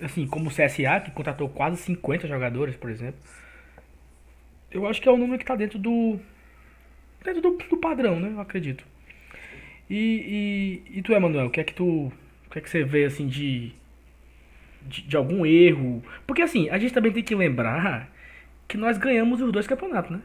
Assim, 0.00 0.26
como 0.26 0.48
o 0.48 0.52
CSA, 0.52 1.00
que 1.04 1.10
contratou 1.10 1.48
quase 1.48 1.76
50 1.78 2.28
jogadores, 2.28 2.76
por 2.76 2.90
exemplo. 2.90 3.20
Eu 4.70 4.86
acho 4.86 5.00
que 5.00 5.08
é 5.08 5.12
o 5.12 5.16
número 5.16 5.38
que 5.38 5.44
está 5.44 5.56
dentro 5.56 5.78
do. 5.78 6.18
Dentro 7.24 7.42
do, 7.42 7.56
do, 7.56 7.76
padrão, 7.78 8.20
né? 8.20 8.30
Eu 8.32 8.40
acredito. 8.40 8.84
E, 9.90 10.82
e, 10.88 10.98
e 10.98 11.02
tu, 11.02 11.12
Emanuel, 11.12 11.46
o 11.46 11.50
que 11.50 11.60
é 11.60 11.64
que 11.64 11.74
tu. 11.74 12.12
O 12.46 12.50
que 12.50 12.58
é 12.58 12.62
que 12.62 12.70
você 12.70 12.84
vê 12.84 13.04
assim 13.04 13.26
de, 13.26 13.72
de, 14.82 15.02
de 15.02 15.16
algum 15.16 15.44
erro? 15.44 16.02
Porque 16.26 16.42
assim, 16.42 16.70
a 16.70 16.78
gente 16.78 16.94
também 16.94 17.12
tem 17.12 17.22
que 17.22 17.34
lembrar 17.34 18.10
que 18.66 18.76
nós 18.76 18.96
ganhamos 18.96 19.40
os 19.40 19.52
dois 19.52 19.66
campeonatos, 19.66 20.12
né? 20.12 20.20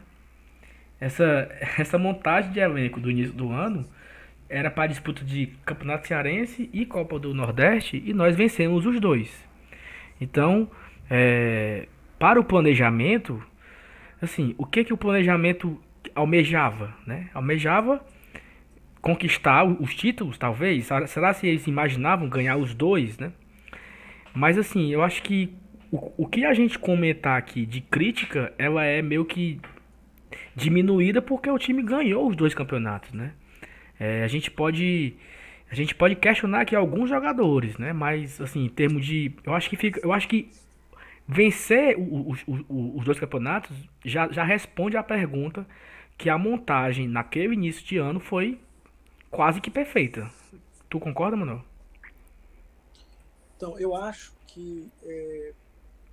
Essa, 1.00 1.48
essa 1.78 1.98
montagem 1.98 2.52
de 2.52 2.60
elenco 2.60 3.00
do 3.00 3.10
início 3.10 3.32
do 3.32 3.50
ano 3.50 3.84
era 4.54 4.70
para 4.70 4.86
disputa 4.86 5.24
de 5.24 5.48
Campeonato 5.66 6.06
Cearense 6.06 6.70
e 6.72 6.86
Copa 6.86 7.18
do 7.18 7.34
Nordeste 7.34 8.00
e 8.06 8.14
nós 8.14 8.36
vencemos 8.36 8.86
os 8.86 9.00
dois. 9.00 9.28
Então, 10.20 10.70
é, 11.10 11.88
para 12.20 12.38
o 12.38 12.44
planejamento, 12.44 13.42
assim, 14.22 14.54
o 14.56 14.64
que 14.64 14.84
que 14.84 14.92
o 14.92 14.96
planejamento 14.96 15.76
almejava, 16.14 16.94
né? 17.04 17.28
Almejava 17.34 18.00
conquistar 19.00 19.64
os 19.64 19.92
títulos, 19.92 20.38
talvez. 20.38 20.88
Será 21.08 21.34
se 21.34 21.48
eles 21.48 21.66
imaginavam 21.66 22.28
ganhar 22.28 22.56
os 22.56 22.74
dois, 22.74 23.18
né? 23.18 23.32
Mas 24.32 24.56
assim, 24.56 24.92
eu 24.92 25.02
acho 25.02 25.20
que 25.24 25.52
o, 25.90 26.12
o 26.16 26.26
que 26.28 26.44
a 26.44 26.54
gente 26.54 26.78
comentar 26.78 27.36
aqui 27.36 27.66
de 27.66 27.80
crítica, 27.80 28.52
ela 28.56 28.84
é 28.84 29.02
meio 29.02 29.24
que 29.24 29.60
diminuída 30.54 31.20
porque 31.20 31.50
o 31.50 31.58
time 31.58 31.82
ganhou 31.82 32.28
os 32.28 32.36
dois 32.36 32.54
campeonatos, 32.54 33.12
né? 33.12 33.32
É, 33.98 34.24
a 34.24 34.28
gente 34.28 34.50
pode 34.50 35.14
a 35.70 35.74
gente 35.74 35.94
pode 35.94 36.14
questionar 36.16 36.60
aqui 36.60 36.76
alguns 36.76 37.08
jogadores, 37.08 37.76
né? 37.78 37.92
Mas 37.92 38.40
assim, 38.40 38.64
em 38.64 38.68
termos 38.68 39.04
de, 39.04 39.32
eu 39.44 39.54
acho 39.54 39.68
que 39.68 39.76
fica, 39.76 40.00
eu 40.02 40.12
acho 40.12 40.28
que 40.28 40.50
vencer 41.26 41.96
os, 41.98 42.42
os, 42.46 42.64
os 42.68 43.04
dois 43.04 43.18
campeonatos 43.18 43.76
já, 44.04 44.30
já 44.30 44.44
responde 44.44 44.96
à 44.96 45.02
pergunta 45.02 45.66
que 46.16 46.28
a 46.28 46.38
montagem 46.38 47.08
naquele 47.08 47.54
início 47.54 47.84
de 47.84 47.96
ano 47.96 48.20
foi 48.20 48.60
quase 49.30 49.60
que 49.60 49.70
perfeita. 49.70 50.30
Tu 50.88 51.00
concorda, 51.00 51.36
Manuel? 51.36 51.64
Então, 53.56 53.78
eu 53.78 53.96
acho 53.96 54.32
que 54.46 54.88
é, 55.02 55.52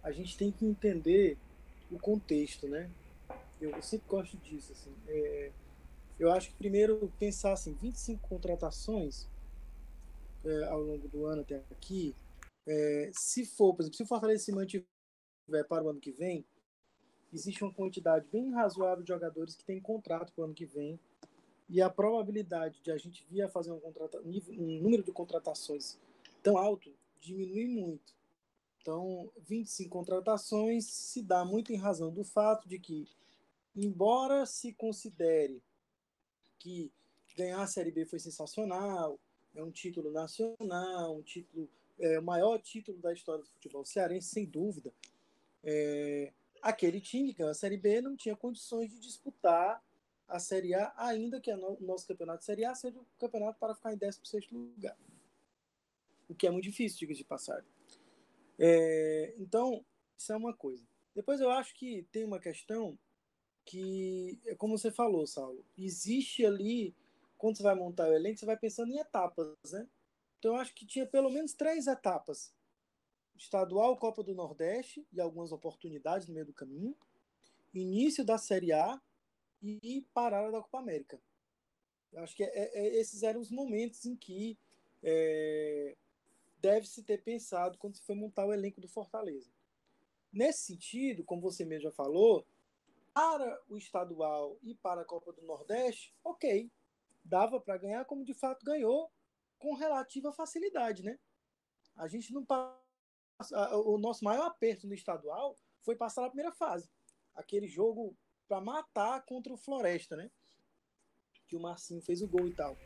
a 0.03 0.11
gente 0.11 0.37
tem 0.37 0.51
que 0.51 0.65
entender 0.65 1.37
o 1.91 1.99
contexto, 1.99 2.67
né? 2.67 2.89
Eu 3.61 3.79
sempre 3.81 4.07
gosto 4.07 4.37
disso, 4.37 4.71
assim. 4.71 4.91
É, 5.07 5.51
eu 6.21 6.31
acho 6.31 6.49
que 6.49 6.55
primeiro 6.55 7.11
pensar 7.17 7.53
assim, 7.53 7.73
25 7.73 8.27
contratações 8.27 9.27
é, 10.45 10.65
ao 10.65 10.79
longo 10.79 11.07
do 11.07 11.25
ano 11.25 11.41
até 11.41 11.55
aqui, 11.71 12.15
é, 12.67 13.09
se 13.11 13.43
for, 13.43 13.73
por 13.73 13.81
exemplo, 13.81 13.97
se 13.97 14.03
o 14.03 14.05
Fortaleza 14.05 14.43
se 14.43 14.51
mantiver 14.51 14.85
para 15.67 15.83
o 15.83 15.89
ano 15.89 15.99
que 15.99 16.11
vem, 16.11 16.45
existe 17.33 17.63
uma 17.63 17.73
quantidade 17.73 18.27
bem 18.31 18.51
razoável 18.51 19.03
de 19.03 19.07
jogadores 19.07 19.55
que 19.55 19.63
têm 19.63 19.81
contrato 19.81 20.31
para 20.31 20.43
o 20.43 20.45
ano 20.45 20.53
que 20.53 20.65
vem 20.65 20.99
e 21.67 21.81
a 21.81 21.89
probabilidade 21.89 22.79
de 22.83 22.91
a 22.91 22.97
gente 22.97 23.25
vir 23.27 23.41
a 23.41 23.49
fazer 23.49 23.71
um, 23.71 23.79
contrata 23.79 24.21
um 24.21 24.79
número 24.79 25.01
de 25.01 25.11
contratações 25.11 25.97
tão 26.43 26.55
alto 26.55 26.93
diminui 27.19 27.67
muito. 27.67 28.13
Então, 28.79 29.31
25 29.39 29.89
contratações 29.89 30.85
se 30.85 31.23
dá 31.23 31.43
muito 31.43 31.73
em 31.73 31.77
razão 31.77 32.11
do 32.11 32.23
fato 32.23 32.69
de 32.69 32.77
que, 32.77 33.07
embora 33.75 34.45
se 34.45 34.71
considere 34.71 35.63
que 36.61 36.91
ganhar 37.35 37.61
a 37.61 37.67
Série 37.67 37.91
B 37.91 38.05
foi 38.05 38.19
sensacional, 38.19 39.19
é 39.55 39.63
um 39.63 39.71
título 39.71 40.11
nacional, 40.11 41.15
um 41.15 41.21
título, 41.21 41.69
é, 41.99 42.19
o 42.19 42.23
maior 42.23 42.59
título 42.59 42.97
da 42.99 43.11
história 43.11 43.43
do 43.43 43.49
futebol 43.49 43.83
cearense, 43.83 44.29
sem 44.29 44.45
dúvida. 44.45 44.93
É, 45.63 46.31
aquele 46.61 47.01
time 47.01 47.33
que 47.33 47.43
a 47.43 47.53
Série 47.53 47.77
B 47.77 48.01
não 48.01 48.15
tinha 48.15 48.35
condições 48.35 48.89
de 48.91 48.99
disputar 48.99 49.83
a 50.27 50.39
Série 50.39 50.73
A, 50.73 50.93
ainda 50.97 51.41
que 51.41 51.51
o 51.51 51.77
nosso 51.81 52.07
campeonato 52.07 52.39
de 52.39 52.45
Série 52.45 52.63
A 52.63 52.73
seja 52.73 52.99
o 52.99 53.05
campeonato 53.19 53.59
para 53.59 53.75
ficar 53.75 53.93
em 53.93 53.97
16 53.97 54.49
lugar. 54.51 54.97
O 56.29 56.35
que 56.35 56.47
é 56.47 56.51
muito 56.51 56.63
difícil, 56.63 56.99
diga 56.99 57.13
de 57.13 57.25
passagem. 57.25 57.69
É, 58.57 59.33
então, 59.37 59.83
isso 60.17 60.31
é 60.31 60.37
uma 60.37 60.53
coisa. 60.53 60.85
Depois 61.13 61.41
eu 61.41 61.49
acho 61.49 61.73
que 61.75 62.03
tem 62.11 62.23
uma 62.23 62.39
questão 62.39 62.97
que, 63.71 64.37
é 64.45 64.55
como 64.55 64.77
você 64.77 64.91
falou, 64.91 65.25
Saulo, 65.25 65.65
existe 65.77 66.45
ali, 66.45 66.93
quando 67.37 67.55
você 67.55 67.63
vai 67.63 67.73
montar 67.73 68.09
o 68.09 68.13
elenco, 68.13 68.37
você 68.37 68.45
vai 68.45 68.57
pensando 68.57 68.91
em 68.91 68.99
etapas, 68.99 69.55
né? 69.71 69.87
Então 70.37 70.55
eu 70.55 70.59
acho 70.59 70.75
que 70.75 70.85
tinha 70.85 71.05
pelo 71.05 71.29
menos 71.29 71.53
três 71.53 71.87
etapas. 71.87 72.53
Estadual, 73.37 73.97
Copa 73.97 74.21
do 74.21 74.35
Nordeste 74.35 75.07
e 75.13 75.21
algumas 75.21 75.51
oportunidades 75.51 76.27
no 76.27 76.33
meio 76.33 76.45
do 76.45 76.53
caminho. 76.53 76.95
Início 77.73 78.25
da 78.25 78.37
Série 78.37 78.73
A 78.73 79.01
e 79.63 80.05
parada 80.13 80.51
da 80.51 80.61
Copa 80.61 80.79
América. 80.79 81.19
Eu 82.11 82.21
acho 82.21 82.35
que 82.35 82.43
é, 82.43 82.51
é, 82.53 82.99
esses 82.99 83.23
eram 83.23 83.39
os 83.39 83.49
momentos 83.49 84.05
em 84.05 84.15
que 84.15 84.57
é, 85.01 85.95
deve-se 86.59 87.03
ter 87.03 87.23
pensado 87.23 87.77
quando 87.77 87.95
se 87.95 88.03
foi 88.03 88.15
montar 88.15 88.45
o 88.45 88.53
elenco 88.53 88.81
do 88.81 88.87
Fortaleza. 88.87 89.49
nesse 90.33 90.63
sentido, 90.63 91.23
como 91.23 91.41
você 91.41 91.63
mesmo 91.63 91.83
já 91.83 91.91
falou, 91.91 92.45
para 93.13 93.61
o 93.67 93.77
estadual 93.77 94.57
e 94.61 94.75
para 94.75 95.01
a 95.01 95.05
Copa 95.05 95.33
do 95.33 95.41
Nordeste, 95.43 96.13
ok, 96.23 96.71
dava 97.23 97.59
para 97.59 97.77
ganhar 97.77 98.05
como 98.05 98.25
de 98.25 98.33
fato 98.33 98.65
ganhou, 98.65 99.11
com 99.59 99.75
relativa 99.75 100.31
facilidade, 100.31 101.03
né? 101.03 101.19
A 101.95 102.07
gente 102.07 102.33
não 102.33 102.43
passa, 102.45 102.75
o 103.75 103.97
nosso 103.97 104.23
maior 104.23 104.47
aperto 104.47 104.87
no 104.87 104.93
estadual 104.93 105.57
foi 105.83 105.95
passar 105.95 106.25
a 106.25 106.29
primeira 106.29 106.51
fase, 106.51 106.89
aquele 107.35 107.67
jogo 107.67 108.15
para 108.47 108.61
matar 108.61 109.23
contra 109.25 109.53
o 109.53 109.57
Floresta, 109.57 110.15
né? 110.15 110.29
Que 111.47 111.55
o 111.55 111.61
Marcinho 111.61 112.01
fez 112.01 112.21
o 112.21 112.27
gol 112.27 112.47
e 112.47 112.53
tal. 112.53 112.77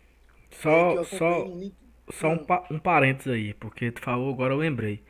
Só, 0.51 1.03
só, 1.03 1.45
só 2.11 2.27
um, 2.29 2.75
um 2.75 2.79
parênteses 2.79 3.31
aí, 3.31 3.53
porque 3.53 3.91
tu 3.91 4.01
falou 4.01 4.33
agora 4.33 4.53
eu 4.53 4.57
lembrei. 4.57 5.05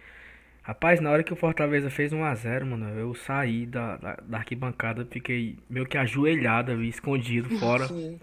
Rapaz, 0.65 0.99
na 0.99 1.11
hora 1.11 1.23
que 1.23 1.31
o 1.31 1.35
Fortaleza 1.35 1.91
fez 1.91 2.11
1x0, 2.11 2.65
mano, 2.65 2.89
eu 2.97 3.13
saí 3.13 3.67
da, 3.67 3.97
da, 3.97 4.15
da, 4.15 4.37
arquibancada, 4.39 5.05
fiquei 5.05 5.59
meio 5.69 5.85
que 5.85 5.95
ajoelhado 5.95 6.71
ali, 6.71 6.89
escondido 6.89 7.59
fora. 7.59 7.87
Sim. 7.87 8.19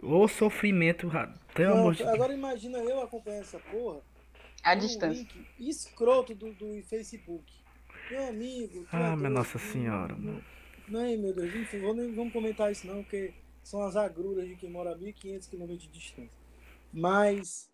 O 0.00 0.28
sofrimento, 0.28 1.10
pelo 1.52 1.74
amor 1.74 1.96
de 1.96 2.04
Agora 2.04 2.32
imagina 2.32 2.78
eu 2.78 3.02
acompanhando 3.02 3.40
essa 3.40 3.58
porra. 3.58 4.00
A 4.62 4.76
distância. 4.76 5.26
Um 5.58 5.68
escroto 5.68 6.32
do, 6.32 6.52
do 6.52 6.80
Facebook. 6.84 7.52
Meu 8.08 8.28
amigo. 8.28 8.86
Ah, 8.92 9.16
minha 9.16 9.30
Nossa 9.30 9.58
Senhora. 9.58 10.14
Não, 10.14 10.40
não, 10.86 11.18
meu 11.18 11.34
Deus, 11.34 11.52
enfim, 11.56 11.80
vamos, 11.80 12.14
vamos 12.14 12.32
comentar 12.32 12.70
isso 12.70 12.86
não, 12.86 13.02
porque 13.02 13.34
são 13.64 13.82
as 13.82 13.96
agruras 13.96 14.46
de 14.46 14.54
quem 14.54 14.70
mora 14.70 14.92
a 14.92 14.96
1.500 14.96 15.50
km 15.50 15.76
de 15.76 15.88
distância. 15.88 16.38
Mas 16.92 17.68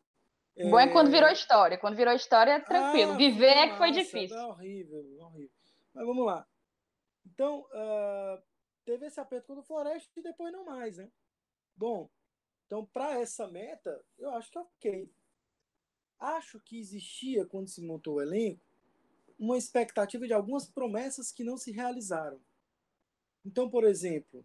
Bom 0.68 0.78
é 0.78 0.88
quando 0.88 1.10
virou 1.10 1.28
história. 1.30 1.78
Quando 1.78 1.96
virou 1.96 2.12
história, 2.12 2.52
é 2.52 2.60
tranquilo. 2.60 3.12
Ah, 3.12 3.16
Viver 3.16 3.56
é 3.56 3.68
que 3.70 3.78
foi 3.78 3.90
difícil. 3.92 4.36
É 4.36 4.46
horrível, 4.46 5.04
horrível. 5.20 5.50
Mas 5.94 6.06
vamos 6.06 6.26
lá. 6.26 6.46
Então, 7.26 7.60
uh, 7.60 8.42
teve 8.84 9.06
esse 9.06 9.20
aperto 9.20 9.46
com 9.46 9.60
o 9.60 9.62
Floresta 9.62 10.10
e 10.18 10.22
depois 10.22 10.52
não 10.52 10.64
mais, 10.64 10.96
né? 10.98 11.10
Bom, 11.76 12.10
então 12.66 12.84
para 12.86 13.18
essa 13.18 13.48
meta, 13.48 14.04
eu 14.18 14.30
acho 14.30 14.50
que 14.50 14.58
é 14.58 14.60
ok. 14.60 15.12
Acho 16.18 16.60
que 16.60 16.78
existia, 16.78 17.46
quando 17.46 17.68
se 17.68 17.80
montou 17.80 18.16
o 18.16 18.20
elenco, 18.20 18.60
uma 19.38 19.56
expectativa 19.56 20.26
de 20.26 20.34
algumas 20.34 20.68
promessas 20.68 21.32
que 21.32 21.42
não 21.42 21.56
se 21.56 21.72
realizaram. 21.72 22.38
Então, 23.44 23.70
por 23.70 23.84
exemplo, 23.84 24.44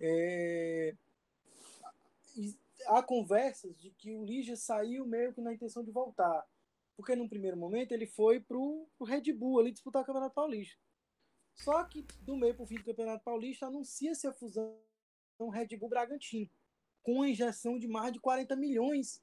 é, 0.00 0.94
há 2.86 3.02
conversas 3.02 3.76
de 3.78 3.90
que 3.90 4.14
o 4.14 4.24
Ligia 4.24 4.56
saiu 4.56 5.06
meio 5.06 5.32
que 5.32 5.40
na 5.40 5.52
intenção 5.52 5.82
de 5.84 5.90
voltar. 5.90 6.46
Porque 6.96 7.16
num 7.16 7.28
primeiro 7.28 7.56
momento 7.56 7.92
ele 7.92 8.06
foi 8.06 8.40
pro, 8.40 8.86
pro 8.96 9.06
Red 9.06 9.32
Bull 9.32 9.60
ali 9.60 9.72
disputar 9.72 10.02
o 10.02 10.04
Campeonato 10.04 10.34
Paulista. 10.34 10.78
Só 11.54 11.84
que 11.84 12.02
do 12.20 12.36
meio 12.36 12.54
pro 12.54 12.66
fim 12.66 12.76
do 12.76 12.84
Campeonato 12.84 13.24
Paulista 13.24 13.66
anuncia-se 13.66 14.26
a 14.26 14.32
fusão 14.32 14.78
Red 15.52 15.76
Bull 15.76 15.88
Bragantino, 15.88 16.50
com 17.02 17.22
a 17.22 17.28
injeção 17.28 17.78
de 17.78 17.88
mais 17.88 18.12
de 18.12 18.20
40 18.20 18.54
milhões 18.56 19.22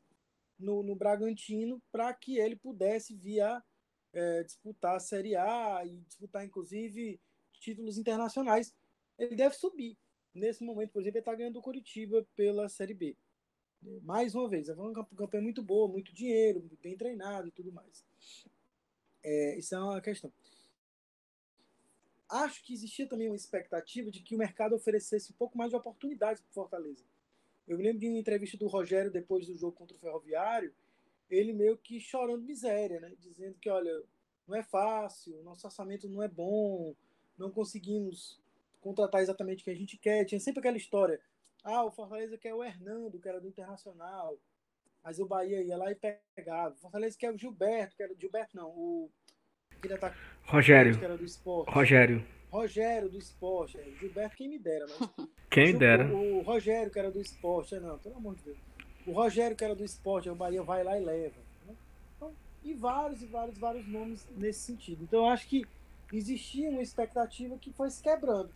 no, 0.58 0.84
no 0.84 0.96
Bragantino 0.96 1.82
para 1.92 2.14
que 2.14 2.38
ele 2.38 2.56
pudesse 2.56 3.16
via 3.16 3.64
é, 4.12 4.44
disputar 4.44 4.96
a 4.96 5.00
Série 5.00 5.36
A 5.36 5.82
e 5.86 5.98
disputar 6.02 6.46
inclusive 6.46 7.20
títulos 7.54 7.98
internacionais. 7.98 8.76
Ele 9.18 9.36
deve 9.36 9.56
subir. 9.56 9.98
Nesse 10.34 10.64
momento, 10.64 10.92
por 10.92 11.02
exemplo, 11.02 11.18
ele 11.18 11.22
está 11.22 11.36
ganhando 11.36 11.60
o 11.60 11.62
Curitiba 11.62 12.26
pela 12.36 12.70
Série 12.70 12.94
B. 12.94 13.18
Mais 14.04 14.36
uma 14.36 14.50
vez, 14.50 14.68
é 14.68 14.74
uma 14.74 15.06
campanha 15.16 15.44
muito 15.44 15.64
boa, 15.64 15.88
muito 15.88 16.14
dinheiro, 16.14 16.70
bem 16.82 16.98
treinado 16.98 17.48
e 17.48 17.52
tudo 17.52 17.72
mais. 17.72 18.04
É, 19.24 19.58
isso 19.58 19.74
é 19.76 19.80
uma 19.80 20.02
questão. 20.02 20.32
Acho 22.30 22.64
que 22.64 22.74
existia 22.74 23.08
também 23.08 23.28
uma 23.28 23.36
expectativa 23.36 24.12
de 24.12 24.22
que 24.22 24.36
o 24.36 24.38
mercado 24.38 24.76
oferecesse 24.76 25.32
um 25.32 25.36
pouco 25.36 25.58
mais 25.58 25.72
de 25.72 25.78
oportunidades 25.78 26.42
para 26.42 26.54
Fortaleza. 26.54 27.04
Eu 27.68 27.78
me 27.78 27.84
lembro 27.84 28.00
de 28.00 28.08
uma 28.08 28.20
entrevista 28.20 28.58
do 28.58 28.68
Rogério 28.68 29.12
depois 29.12 29.48
do 29.48 29.56
jogo 29.56 29.76
contra 29.76 29.96
o 29.96 30.00
Ferroviário, 30.00 30.74
ele 31.30 31.54
meio 31.54 31.78
que 31.78 32.00
chorando 32.00 32.44
miséria, 32.44 33.00
né? 33.00 33.14
dizendo 33.20 33.56
que, 33.60 33.70
olha, 33.70 34.04
não 34.48 34.56
é 34.56 34.64
fácil, 34.64 35.42
nosso 35.44 35.66
orçamento 35.66 36.10
não 36.10 36.24
é 36.24 36.28
bom, 36.28 36.96
não 37.38 37.52
conseguimos 37.52 38.40
contratar 38.82 39.22
exatamente 39.22 39.62
o 39.62 39.64
que 39.64 39.70
a 39.70 39.76
gente 39.76 39.98
quer. 39.98 40.26
Tinha 40.26 40.40
sempre 40.40 40.60
aquela 40.60 40.78
história, 40.78 41.22
ah, 41.64 41.84
o 41.84 41.92
Fortaleza 41.92 42.38
quer 42.38 42.54
o 42.54 42.64
Hernando, 42.64 43.20
que 43.20 43.28
era 43.28 43.40
do 43.40 43.48
Internacional. 43.48 44.38
Mas 45.04 45.20
o 45.20 45.26
Bahia 45.26 45.62
ia 45.62 45.78
lá 45.78 45.92
e 45.92 45.96
pegava. 46.36 46.76
O 46.76 46.78
Fortaleza 46.78 47.18
quer 47.18 47.32
o 47.34 47.38
Gilberto, 47.38 47.96
que 47.96 48.04
era 48.04 48.14
do 48.14 48.20
Gilberto, 48.20 48.56
não. 48.56 48.70
O. 48.70 49.10
Tá... 50.00 50.14
Rogério. 50.44 50.98
Que 50.98 51.06
era 51.06 51.18
do 51.18 51.24
esporte. 51.24 51.72
Rogério. 51.72 52.26
Rogério 52.50 53.10
do 53.10 53.18
esporte. 53.18 53.78
É. 53.78 53.84
Gilberto, 54.00 54.36
quem 54.36 54.50
me 54.50 54.60
dera, 54.60 54.86
mas. 54.88 55.30
Quem 55.50 55.74
me 55.74 55.80
dera. 55.80 56.06
O, 56.06 56.38
o, 56.38 56.42
Rogério, 56.42 56.92
que 56.92 57.00
era 57.00 57.10
do 57.10 57.20
esporte. 57.20 57.74
É, 57.74 57.80
não, 57.80 57.98
pelo 57.98 58.18
amor 58.18 58.36
de 58.36 58.44
Deus. 58.44 58.58
O 59.08 59.12
Rogério, 59.12 59.58
que 59.58 59.64
era 59.64 59.74
do 59.74 59.84
esporte, 59.84 60.30
o 60.30 60.36
Bahia 60.36 60.62
vai 60.62 60.84
lá 60.84 61.00
e 61.00 61.04
leva. 61.04 61.42
Né? 61.66 61.76
Então, 62.16 62.32
e 62.64 62.76
vários 62.76 63.24
e 63.24 63.26
vários, 63.26 63.58
vários 63.58 63.88
nomes 63.88 64.28
nesse 64.38 64.60
sentido. 64.60 65.04
Então, 65.04 65.22
eu 65.22 65.26
acho 65.26 65.48
que 65.48 65.66
existia 66.14 66.70
uma 66.70 66.84
expectativa 66.84 67.58
que 67.58 67.74
foi 67.74 67.90
se 67.90 68.04
quebrando 68.04 68.54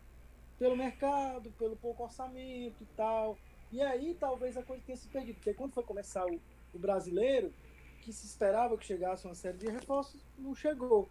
pelo 0.63 0.78
mercado, 0.78 1.52
pelo 1.60 1.76
pouco 1.76 2.04
orçamento 2.04 2.82
e 2.82 2.86
tal. 2.95 3.38
E 3.69 3.82
aí 3.82 4.15
talvez 4.17 4.56
a 4.56 4.63
coisa 4.63 4.82
tenha 4.86 4.97
se 4.97 5.10
perdido, 5.10 5.36
porque 5.36 5.54
quando 5.54 5.73
foi 5.73 5.84
começar 5.84 6.26
o, 6.26 6.39
o 6.73 6.80
brasileiro, 6.80 7.54
que 8.02 8.13
se 8.13 8.26
esperava 8.26 8.78
que 8.78 8.86
chegasse 8.86 9.26
uma 9.26 9.36
série 9.36 9.58
de 9.58 9.67
reforços, 9.69 10.21
não 10.38 10.56
chegou. 10.56 11.10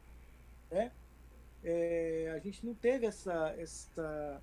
Né? 0.71 0.91
É, 1.63 2.33
a 2.35 2.39
gente 2.39 2.65
não 2.65 2.73
teve 2.73 3.05
essa, 3.05 3.55
essa, 3.59 4.43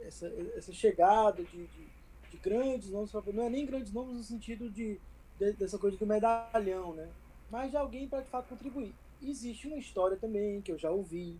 essa, 0.00 0.26
essa 0.56 0.72
chegada 0.72 1.44
de, 1.44 1.68
de, 1.68 1.88
de, 2.32 2.36
grandes 2.38 2.90
nomes, 2.90 3.12
não 3.32 3.44
é 3.44 3.48
nem 3.48 3.64
grandes 3.64 3.92
nomes 3.92 4.16
no 4.16 4.24
sentido 4.24 4.68
de, 4.68 4.98
de, 5.38 5.52
dessa 5.52 5.78
coisa 5.78 5.96
do 5.96 6.04
medalhão, 6.04 6.94
né? 6.94 7.08
mas 7.48 7.70
de 7.70 7.76
alguém 7.76 8.08
para 8.08 8.22
de 8.22 8.28
fato 8.28 8.48
contribuir. 8.48 8.92
Existe 9.22 9.68
uma 9.68 9.76
história 9.76 10.16
também 10.16 10.60
que 10.62 10.72
eu 10.72 10.78
já 10.78 10.90
ouvi 10.90 11.38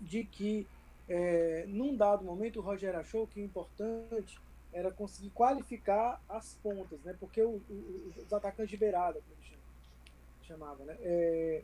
de 0.00 0.24
que 0.24 0.66
é, 1.08 1.64
num 1.68 1.96
dado 1.96 2.24
momento, 2.24 2.58
o 2.58 2.62
Roger 2.62 2.94
achou 2.96 3.26
que 3.26 3.40
o 3.40 3.44
importante 3.44 4.40
era 4.72 4.90
conseguir 4.90 5.30
qualificar 5.30 6.20
as 6.28 6.54
pontas, 6.54 7.00
né? 7.02 7.14
Porque 7.18 7.42
o, 7.42 7.60
o, 7.68 8.12
os 8.16 8.32
atacantes 8.32 8.70
de 8.70 8.76
beirada, 8.76 9.20
como 9.20 9.36
ele 9.40 9.58
chamava, 10.42 10.84
né? 10.84 10.96
É, 11.00 11.62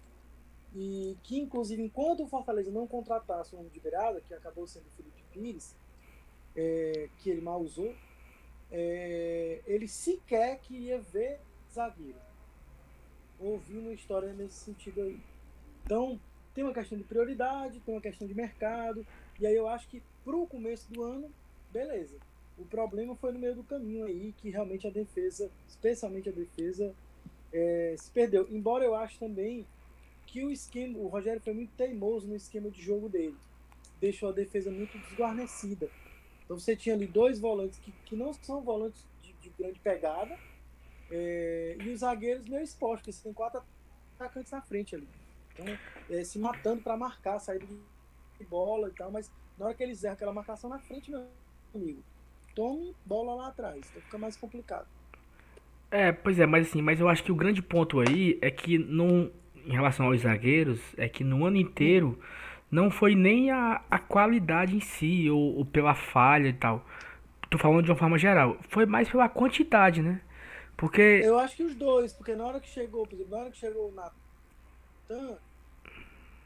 e 0.74 1.16
que, 1.22 1.38
inclusive, 1.38 1.82
enquanto 1.82 2.22
o 2.22 2.28
Fortaleza 2.28 2.70
não 2.70 2.86
contratasse 2.86 3.54
um 3.54 3.58
homem 3.58 3.72
de 3.72 3.80
beirada, 3.80 4.20
que 4.20 4.32
acabou 4.32 4.66
sendo 4.66 4.86
o 4.86 4.90
Felipe 4.90 5.22
Pires, 5.32 5.74
é, 6.54 7.08
que 7.18 7.30
ele 7.30 7.40
mal 7.40 7.60
usou, 7.60 7.94
é, 8.70 9.60
ele 9.66 9.88
sequer 9.88 10.60
queria 10.60 11.00
ver 11.00 11.40
zagueiro. 11.72 12.18
Ouvindo 13.40 13.86
uma 13.86 13.94
história 13.94 14.32
nesse 14.32 14.56
sentido 14.56 15.00
aí. 15.00 15.20
Então, 15.84 16.20
tem 16.54 16.62
uma 16.62 16.74
questão 16.74 16.96
de 16.96 17.04
prioridade, 17.04 17.80
tem 17.80 17.94
uma 17.94 18.00
questão 18.00 18.28
de 18.28 18.34
mercado, 18.34 19.04
e 19.40 19.46
aí 19.46 19.56
eu 19.56 19.68
acho 19.68 19.88
que 19.88 20.02
pro 20.24 20.46
começo 20.46 20.90
do 20.92 21.02
ano, 21.02 21.30
beleza. 21.72 22.16
O 22.58 22.64
problema 22.64 23.16
foi 23.16 23.32
no 23.32 23.38
meio 23.38 23.54
do 23.54 23.64
caminho 23.64 24.04
aí, 24.04 24.34
que 24.36 24.50
realmente 24.50 24.86
a 24.86 24.90
defesa, 24.90 25.50
especialmente 25.66 26.28
a 26.28 26.32
defesa, 26.32 26.94
é, 27.52 27.94
se 27.98 28.10
perdeu. 28.10 28.46
Embora 28.50 28.84
eu 28.84 28.94
acho 28.94 29.18
também 29.18 29.66
que 30.26 30.44
o 30.44 30.50
esquema, 30.50 30.98
o 30.98 31.08
Rogério 31.08 31.40
foi 31.40 31.54
muito 31.54 31.72
teimoso 31.74 32.26
no 32.26 32.36
esquema 32.36 32.70
de 32.70 32.82
jogo 32.82 33.08
dele. 33.08 33.36
Deixou 33.98 34.28
a 34.28 34.32
defesa 34.32 34.70
muito 34.70 34.96
desguarnecida. 34.98 35.88
Então 36.44 36.58
você 36.58 36.76
tinha 36.76 36.94
ali 36.94 37.06
dois 37.06 37.40
volantes 37.40 37.78
que, 37.78 37.92
que 38.04 38.14
não 38.14 38.32
são 38.34 38.60
volantes 38.60 39.02
de, 39.22 39.32
de 39.34 39.50
grande 39.50 39.78
pegada, 39.80 40.38
é, 41.10 41.76
e 41.80 41.88
os 41.90 42.00
zagueiros 42.00 42.46
meio 42.46 42.62
expostos, 42.62 43.00
porque 43.00 43.12
você 43.12 43.22
tem 43.24 43.32
quatro 43.32 43.62
atacantes 44.18 44.52
na 44.52 44.60
frente 44.60 44.94
ali. 44.94 45.08
Então, 45.52 45.66
é, 46.10 46.24
se 46.24 46.38
matando 46.38 46.82
para 46.82 46.96
marcar 46.96 47.36
a 47.36 47.40
saída 47.40 47.66
de 47.66 47.74
bola 48.44 48.88
e 48.88 48.92
tal, 48.92 49.10
mas 49.10 49.30
na 49.58 49.66
hora 49.66 49.74
que 49.74 49.82
eles 49.82 50.02
erram 50.04 50.14
aquela 50.14 50.32
marcação 50.32 50.70
na 50.70 50.78
frente, 50.78 51.10
meu 51.10 51.26
amigo, 51.74 52.02
tome 52.54 52.94
bola 53.04 53.34
lá 53.34 53.48
atrás, 53.48 53.86
então 53.90 54.02
fica 54.02 54.18
mais 54.18 54.36
complicado. 54.36 54.86
É, 55.90 56.12
pois 56.12 56.38
é, 56.38 56.46
mas 56.46 56.68
assim, 56.68 56.80
mas 56.80 57.00
eu 57.00 57.08
acho 57.08 57.22
que 57.24 57.32
o 57.32 57.34
grande 57.34 57.60
ponto 57.60 58.00
aí 58.00 58.38
é 58.40 58.50
que 58.50 58.78
não, 58.78 59.30
em 59.66 59.72
relação 59.72 60.06
aos 60.06 60.20
zagueiros, 60.20 60.80
é 60.96 61.08
que 61.08 61.24
no 61.24 61.44
ano 61.44 61.56
inteiro 61.56 62.18
não 62.70 62.90
foi 62.90 63.14
nem 63.14 63.50
a, 63.50 63.82
a 63.90 63.98
qualidade 63.98 64.76
em 64.76 64.80
si, 64.80 65.28
ou, 65.28 65.56
ou 65.58 65.64
pela 65.64 65.94
falha 65.94 66.48
e 66.48 66.52
tal. 66.52 66.86
Tô 67.50 67.58
falando 67.58 67.82
de 67.84 67.90
uma 67.90 67.96
forma 67.96 68.16
geral. 68.16 68.56
Foi 68.68 68.86
mais 68.86 69.08
pela 69.08 69.28
quantidade, 69.28 70.00
né? 70.00 70.20
Porque. 70.76 71.02
Eu 71.02 71.38
acho 71.38 71.56
que 71.56 71.64
os 71.64 71.74
dois, 71.74 72.12
porque 72.12 72.34
na 72.36 72.46
hora 72.46 72.60
que 72.60 72.68
chegou, 72.68 73.08
na 73.28 73.36
hora 73.38 73.50
que 73.50 73.58
chegou 73.58 73.90
o 73.90 73.92
Natan, 73.92 75.36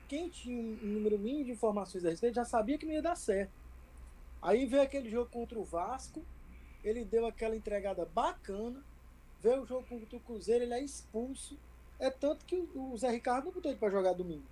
quem 0.08 0.28
tinha 0.28 0.60
um 0.60 0.78
número 0.86 1.18
mínimo 1.18 1.44
de 1.44 1.52
informações 1.52 2.04
a 2.04 2.10
respeito 2.10 2.34
já 2.34 2.44
sabia 2.44 2.78
que 2.78 2.86
não 2.86 2.92
ia 2.92 3.02
dar 3.02 3.16
certo. 3.16 3.52
Aí 4.42 4.66
veio 4.66 4.82
aquele 4.82 5.08
jogo 5.08 5.30
contra 5.30 5.58
o 5.58 5.64
Vasco, 5.64 6.22
ele 6.82 7.04
deu 7.04 7.26
aquela 7.26 7.56
entregada 7.56 8.04
bacana, 8.04 8.82
veio 9.40 9.62
o 9.62 9.66
jogo 9.66 9.86
contra 9.88 10.16
o 10.16 10.20
Cruzeiro, 10.20 10.64
ele 10.64 10.74
é 10.74 10.82
expulso. 10.82 11.58
É 11.98 12.10
tanto 12.10 12.44
que 12.44 12.68
o 12.74 12.96
Zé 12.96 13.10
Ricardo 13.10 13.46
não 13.46 13.52
botou 13.52 13.70
ele 13.70 13.78
para 13.78 13.90
jogar 13.90 14.12
domingo. 14.12 14.44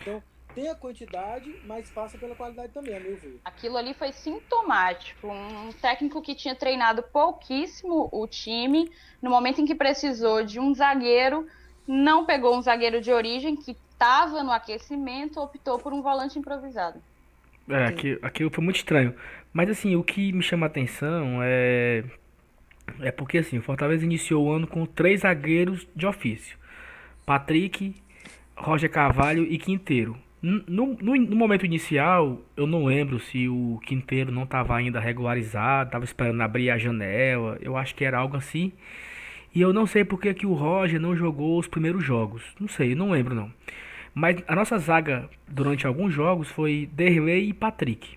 Então, 0.00 0.22
tem 0.54 0.68
a 0.68 0.74
quantidade, 0.74 1.54
mas 1.66 1.90
passa 1.90 2.16
pela 2.16 2.34
qualidade 2.34 2.72
também, 2.72 2.96
a 2.96 3.00
meu 3.00 3.16
ver. 3.16 3.40
Aquilo 3.44 3.76
ali 3.76 3.92
foi 3.94 4.12
sintomático. 4.12 5.28
Um 5.28 5.72
técnico 5.72 6.22
que 6.22 6.34
tinha 6.34 6.54
treinado 6.54 7.02
pouquíssimo 7.02 8.08
o 8.10 8.26
time, 8.26 8.90
no 9.20 9.30
momento 9.30 9.60
em 9.60 9.66
que 9.66 9.74
precisou 9.74 10.42
de 10.42 10.58
um 10.58 10.74
zagueiro, 10.74 11.46
não 11.86 12.24
pegou 12.24 12.56
um 12.56 12.62
zagueiro 12.62 13.00
de 13.00 13.12
origem 13.12 13.54
que 13.54 13.76
estava 13.96 14.44
no 14.44 14.52
aquecimento, 14.52 15.40
optou 15.40 15.78
por 15.78 15.92
um 15.92 16.02
volante 16.02 16.38
improvisado. 16.38 17.00
É, 17.68 17.86
aquilo, 17.86 18.18
aquilo 18.22 18.50
foi 18.50 18.62
muito 18.62 18.76
estranho. 18.76 19.14
Mas 19.52 19.70
assim, 19.70 19.96
o 19.96 20.04
que 20.04 20.32
me 20.32 20.42
chama 20.42 20.66
a 20.66 20.68
atenção 20.68 21.40
é. 21.42 22.04
É 23.00 23.10
porque 23.10 23.38
assim, 23.38 23.58
o 23.58 23.62
Fortaleza 23.62 24.04
iniciou 24.04 24.46
o 24.46 24.52
ano 24.52 24.66
com 24.66 24.86
três 24.86 25.22
zagueiros 25.22 25.88
de 25.96 26.06
ofício: 26.06 26.56
Patrick, 27.24 27.96
Roger 28.54 28.90
Carvalho 28.90 29.42
e 29.42 29.58
Quinteiro. 29.58 30.16
No, 30.40 30.96
no, 31.00 31.16
no, 31.16 31.34
momento 31.34 31.66
inicial, 31.66 32.40
eu 32.56 32.68
não 32.68 32.84
lembro 32.84 33.18
se 33.18 33.48
o 33.48 33.80
Quinteiro 33.84 34.30
não 34.30 34.44
estava 34.44 34.76
ainda 34.76 35.00
regularizado, 35.00 35.88
estava 35.88 36.04
esperando 36.04 36.40
abrir 36.40 36.70
a 36.70 36.78
janela, 36.78 37.58
eu 37.60 37.76
acho 37.76 37.94
que 37.96 38.04
era 38.04 38.18
algo 38.18 38.36
assim. 38.36 38.72
E 39.52 39.60
eu 39.60 39.72
não 39.72 39.86
sei 39.86 40.04
porque 40.04 40.34
que 40.34 40.46
o 40.46 40.52
Roger 40.52 41.00
não 41.00 41.16
jogou 41.16 41.58
os 41.58 41.66
primeiros 41.66 42.04
jogos. 42.04 42.44
Não 42.60 42.68
sei, 42.68 42.94
não 42.94 43.10
lembro 43.10 43.34
não. 43.34 43.50
Mas 44.18 44.42
a 44.48 44.54
nossa 44.54 44.78
zaga 44.78 45.28
durante 45.46 45.86
alguns 45.86 46.10
jogos 46.10 46.48
foi 46.48 46.88
Derley 46.90 47.50
e 47.50 47.52
Patrick. 47.52 48.16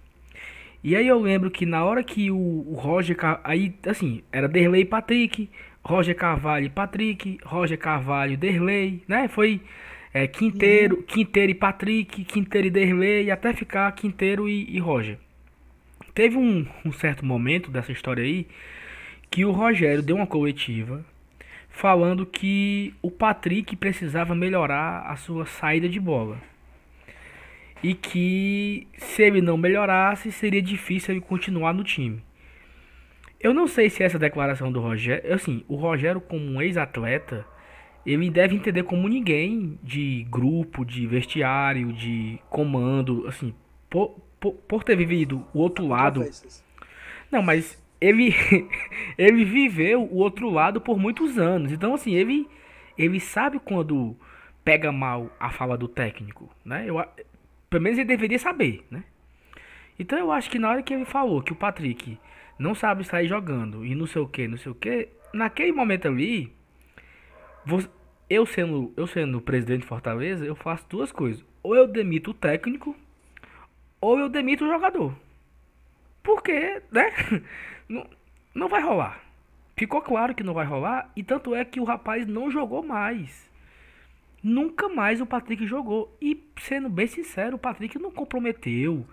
E 0.81 0.95
aí 0.95 1.05
eu 1.05 1.19
lembro 1.19 1.51
que 1.51 1.65
na 1.65 1.83
hora 1.83 2.01
que 2.01 2.31
o, 2.31 2.37
o 2.37 2.73
Roger. 2.73 3.17
Aí, 3.43 3.75
assim, 3.85 4.23
era 4.31 4.47
Derley 4.47 4.83
e 4.83 4.85
Patrick, 4.85 5.49
Roger 5.83 6.15
Carvalho 6.15 6.67
e 6.67 6.69
Patrick, 6.69 7.37
Roger 7.43 7.77
Carvalho 7.77 8.31
e 8.31 8.37
Derley, 8.37 9.03
né? 9.09 9.27
Foi 9.27 9.59
é, 10.13 10.25
Quinteiro, 10.25 10.95
uhum. 10.95 11.01
Quinteiro 11.01 11.51
e 11.51 11.55
Patrick, 11.55 12.23
Quinteiro 12.23 12.67
e 12.67 12.71
Derlei, 12.71 13.29
até 13.29 13.53
ficar 13.53 13.91
Quinteiro 13.91 14.47
e, 14.47 14.73
e 14.73 14.79
Roger. 14.79 15.17
Teve 16.15 16.37
um, 16.37 16.65
um, 16.85 16.93
certo 16.93 17.25
momento 17.25 17.69
dessa 17.69 17.91
história 17.91 18.23
aí 18.23 18.47
que 19.29 19.43
o 19.43 19.51
Rogério 19.51 20.01
deu 20.01 20.15
uma 20.15 20.25
coletiva 20.25 21.03
falando 21.79 22.25
que 22.25 22.93
o 23.01 23.09
Patrick 23.09 23.73
precisava 23.77 24.35
melhorar 24.35 25.09
a 25.09 25.15
sua 25.15 25.45
saída 25.45 25.87
de 25.87 25.97
bola. 25.97 26.37
E 27.81 27.93
que 27.93 28.85
se 28.97 29.23
ele 29.23 29.41
não 29.41 29.55
melhorasse, 29.55 30.29
seria 30.29 30.61
difícil 30.61 31.13
ele 31.13 31.21
continuar 31.21 31.73
no 31.73 31.81
time. 31.81 32.21
Eu 33.39 33.53
não 33.53 33.65
sei 33.65 33.89
se 33.89 34.03
essa 34.03 34.19
declaração 34.19 34.69
do 34.69 34.81
Rogério, 34.81 35.33
assim, 35.33 35.63
o 35.69 35.77
Rogério 35.77 36.19
como 36.19 36.43
um 36.43 36.61
ex-atleta, 36.61 37.45
ele 38.05 38.29
deve 38.29 38.55
entender 38.55 38.83
como 38.83 39.07
ninguém 39.07 39.79
de 39.81 40.27
grupo, 40.29 40.83
de 40.83 41.07
vestiário, 41.07 41.93
de 41.93 42.39
comando, 42.49 43.25
assim, 43.25 43.53
por, 43.89 44.19
por, 44.37 44.51
por 44.51 44.83
ter 44.83 44.97
vivido 44.97 45.45
o 45.53 45.59
outro 45.59 45.87
lado. 45.87 46.25
Não, 47.31 47.41
mas 47.41 47.81
ele 47.99 48.33
ele 49.17 49.45
viveu 49.45 50.01
o 50.03 50.17
outro 50.17 50.49
lado 50.49 50.81
por 50.81 50.97
muitos 50.97 51.37
anos. 51.37 51.71
Então, 51.71 51.93
assim, 51.93 52.13
ele 52.13 52.47
ele 52.97 53.19
sabe 53.19 53.59
quando 53.59 54.15
pega 54.63 54.91
mal 54.91 55.31
a 55.39 55.49
fala 55.49 55.77
do 55.77 55.87
técnico, 55.87 56.49
né? 56.65 56.85
Eu, 56.87 57.03
pelo 57.69 57.83
menos 57.83 57.97
ele 57.97 58.07
deveria 58.07 58.39
saber, 58.39 58.85
né? 58.91 59.03
Então 59.97 60.17
eu 60.17 60.31
acho 60.31 60.49
que 60.49 60.59
na 60.59 60.69
hora 60.69 60.83
que 60.83 60.93
ele 60.93 61.05
falou 61.05 61.41
que 61.41 61.51
o 61.51 61.55
Patrick 61.55 62.17
não 62.57 62.75
sabe 62.75 63.03
sair 63.03 63.27
jogando 63.27 63.85
e 63.85 63.95
não 63.95 64.05
sei 64.05 64.21
o 64.21 64.27
que, 64.27 64.47
não 64.47 64.57
sei 64.57 64.71
o 64.71 64.75
que, 64.75 65.09
naquele 65.33 65.71
momento 65.71 66.07
ali, 66.07 66.53
eu 68.29 68.45
sendo, 68.45 68.93
eu 68.95 69.07
sendo 69.07 69.41
presidente 69.41 69.81
de 69.81 69.87
Fortaleza, 69.87 70.45
eu 70.45 70.55
faço 70.55 70.85
duas 70.89 71.11
coisas. 71.11 71.43
Ou 71.63 71.75
eu 71.75 71.87
demito 71.87 72.31
o 72.31 72.33
técnico, 72.33 72.95
ou 73.99 74.19
eu 74.19 74.29
demito 74.29 74.65
o 74.65 74.69
jogador. 74.69 75.13
Porque, 76.23 76.81
né? 76.91 77.11
Não, 77.89 78.07
não 78.53 78.69
vai 78.69 78.81
rolar. 78.81 79.19
Ficou 79.75 80.01
claro 80.01 80.35
que 80.35 80.43
não 80.43 80.53
vai 80.53 80.65
rolar. 80.65 81.09
E 81.15 81.23
tanto 81.23 81.55
é 81.55 81.65
que 81.65 81.79
o 81.79 81.83
rapaz 81.83 82.27
não 82.27 82.51
jogou 82.51 82.83
mais. 82.83 83.49
Nunca 84.43 84.87
mais 84.87 85.19
o 85.19 85.25
Patrick 85.25 85.65
jogou. 85.65 86.15
E 86.21 86.41
sendo 86.59 86.89
bem 86.89 87.07
sincero, 87.07 87.55
o 87.55 87.59
Patrick 87.59 87.97
não 87.97 88.11
comprometeu 88.11 89.05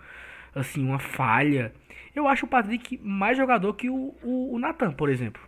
assim 0.53 0.85
uma 0.85 0.99
falha. 0.99 1.73
Eu 2.15 2.27
acho 2.27 2.45
o 2.45 2.49
Patrick 2.49 2.97
mais 3.03 3.37
jogador 3.37 3.73
que 3.73 3.89
o, 3.89 4.15
o, 4.23 4.53
o 4.53 4.59
Natan, 4.59 4.91
por 4.91 5.09
exemplo. 5.09 5.41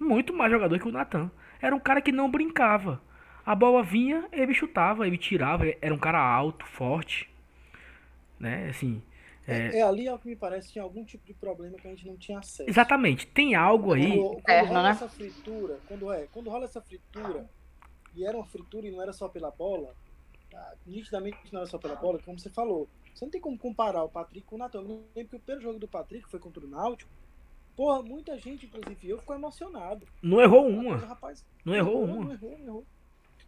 Muito 0.00 0.34
mais 0.34 0.50
jogador 0.50 0.78
que 0.78 0.88
o 0.88 0.92
Natan. 0.92 1.30
Era 1.60 1.74
um 1.74 1.80
cara 1.80 2.00
que 2.00 2.12
não 2.12 2.30
brincava. 2.30 3.00
A 3.44 3.54
bola 3.54 3.82
vinha, 3.82 4.24
ele 4.32 4.52
chutava, 4.52 5.06
ele 5.06 5.16
tirava, 5.16 5.64
era 5.80 5.94
um 5.94 5.98
cara 5.98 6.18
alto, 6.18 6.66
forte. 6.66 7.28
Né? 8.38 8.68
Assim. 8.68 9.02
É, 9.46 9.78
é, 9.78 9.82
ali, 9.82 10.08
ao 10.08 10.18
que 10.18 10.26
me 10.26 10.34
parece, 10.34 10.72
tinha 10.72 10.82
algum 10.82 11.04
tipo 11.04 11.24
de 11.24 11.32
problema 11.32 11.76
que 11.76 11.86
a 11.86 11.90
gente 11.90 12.06
não 12.06 12.16
tinha 12.16 12.38
acesso. 12.38 12.68
Exatamente, 12.68 13.26
tem 13.26 13.54
algo 13.54 13.92
aí. 13.92 14.16
Quando, 14.16 14.42
quando 14.42 14.66
rola 14.66 14.82
né? 14.82 14.90
essa 14.90 15.08
fritura, 15.08 15.78
quando, 15.86 16.12
é, 16.12 16.26
quando 16.32 16.50
rola 16.50 16.64
essa 16.64 16.80
fritura, 16.80 17.48
e 18.14 18.24
era 18.24 18.36
uma 18.36 18.46
fritura 18.46 18.88
e 18.88 18.90
não 18.90 19.00
era 19.00 19.12
só 19.12 19.28
pela 19.28 19.50
bola, 19.50 19.94
tá, 20.50 20.74
nitidamente 20.84 21.38
não 21.52 21.60
era 21.60 21.68
só 21.68 21.78
pela 21.78 21.94
bola, 21.94 22.18
como 22.24 22.38
você 22.38 22.50
falou. 22.50 22.88
Você 23.14 23.24
não 23.24 23.30
tem 23.30 23.40
como 23.40 23.56
comparar 23.56 24.02
o 24.04 24.08
Patrick 24.08 24.46
com 24.46 24.56
o 24.56 24.58
Natan. 24.58 24.80
Eu 24.80 25.04
lembro 25.14 25.30
que 25.30 25.36
o 25.36 25.40
primeiro 25.40 25.62
jogo 25.62 25.78
do 25.78 25.88
Patrick 25.88 26.28
foi 26.28 26.38
contra 26.38 26.64
o 26.64 26.68
Náutico. 26.68 27.10
Porra, 27.74 28.02
muita 28.02 28.38
gente, 28.38 28.66
inclusive 28.66 29.08
eu, 29.08 29.18
ficou 29.18 29.36
emocionado. 29.36 30.06
Não 30.22 30.40
errou 30.40 30.66
uma. 30.66 30.96
Rapaz, 30.96 31.44
não, 31.64 31.72
não, 31.72 31.78
errou, 31.78 32.02
errou 32.02 32.04
uma. 32.04 32.24
Não 32.24 32.32
errou, 32.32 32.58
não 32.58 32.66
errou. 32.66 32.86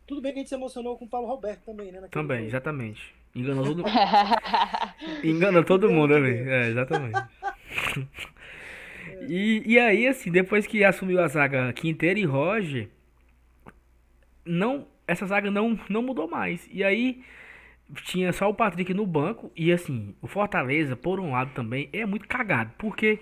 Tudo 0.07 0.23
bem 0.23 0.33
que 0.33 0.39
a 0.39 0.41
gente 0.41 0.49
se 0.49 0.55
emocionou 0.55 0.97
com 0.97 1.05
o 1.05 1.09
Paulo 1.09 1.29
Roberto 1.29 1.65
também, 1.65 1.93
né? 1.93 2.01
Também, 2.11 2.39
jogo. 2.39 2.49
exatamente. 2.49 3.15
Enganou 3.35 3.65
todo 3.65 3.83
mundo. 3.83 3.91
Engana 5.25 5.63
todo 5.63 5.91
mundo, 5.91 6.19
né? 6.19 6.31
É, 6.31 6.69
exatamente. 6.69 7.21
e, 9.29 9.63
e 9.67 9.79
aí, 9.79 10.07
assim, 10.07 10.31
depois 10.31 10.67
que 10.67 10.85
assumiu 10.85 11.21
a 11.21 11.29
zaga 11.29 11.73
Quinteiro 11.73 12.19
e 12.19 12.25
Roger, 12.25 12.89
não, 14.45 14.87
essa 15.07 15.27
zaga 15.27 15.51
não, 15.51 15.79
não 15.89 16.03
mudou 16.03 16.29
mais. 16.29 16.69
E 16.73 16.83
aí 16.83 17.23
tinha 18.05 18.33
só 18.33 18.49
o 18.49 18.55
Patrick 18.55 18.93
no 18.93 19.07
banco. 19.07 19.53
E 19.57 19.73
assim, 19.73 20.15
o 20.21 20.27
Fortaleza, 20.27 20.97
por 20.97 21.21
um 21.21 21.33
lado 21.33 21.53
também, 21.55 21.89
é 21.93 22.05
muito 22.05 22.27
cagado. 22.27 22.73
Porque 22.79 23.21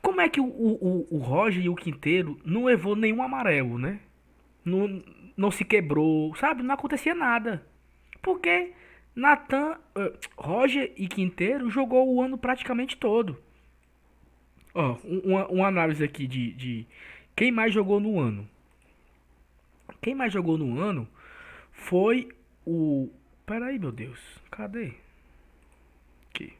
como 0.00 0.20
é 0.20 0.28
que 0.28 0.40
o, 0.40 0.44
o, 0.44 1.06
o 1.10 1.18
Roger 1.18 1.64
e 1.64 1.68
o 1.68 1.74
Quinteiro 1.74 2.38
não 2.44 2.64
levou 2.64 2.94
nenhum 2.94 3.22
amarelo, 3.22 3.78
né? 3.78 4.00
Não, 4.64 5.02
não 5.36 5.50
se 5.50 5.64
quebrou, 5.64 6.34
sabe? 6.36 6.62
Não 6.62 6.74
acontecia 6.74 7.14
nada. 7.14 7.66
Porque 8.22 8.72
Natan, 9.14 9.78
uh, 9.96 10.18
Roger 10.36 10.92
e 10.96 11.06
Quinteiro 11.06 11.70
jogou 11.70 12.12
o 12.12 12.20
ano 12.20 12.36
praticamente 12.36 12.96
todo. 12.96 13.38
Ó, 14.74 14.96
uma, 15.04 15.46
uma 15.46 15.68
análise 15.68 16.02
aqui 16.02 16.26
de, 16.26 16.52
de 16.52 16.86
quem 17.36 17.52
mais 17.52 17.72
jogou 17.72 18.00
no 18.00 18.18
ano. 18.18 18.48
Quem 20.02 20.14
mais 20.14 20.32
jogou 20.32 20.58
no 20.58 20.80
ano 20.80 21.08
foi 21.72 22.28
o. 22.66 23.08
Peraí, 23.46 23.78
meu 23.78 23.92
Deus. 23.92 24.20
Cadê? 24.50 24.92
Aqui. 26.30 26.52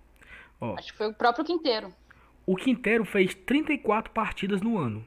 Ó. 0.60 0.76
Acho 0.78 0.92
que 0.92 0.98
foi 0.98 1.08
o 1.08 1.14
próprio 1.14 1.44
Quinteiro. 1.44 1.92
O 2.46 2.56
Quinteiro 2.56 3.04
fez 3.04 3.34
34 3.34 4.12
partidas 4.12 4.60
no 4.60 4.78
ano. 4.78 5.04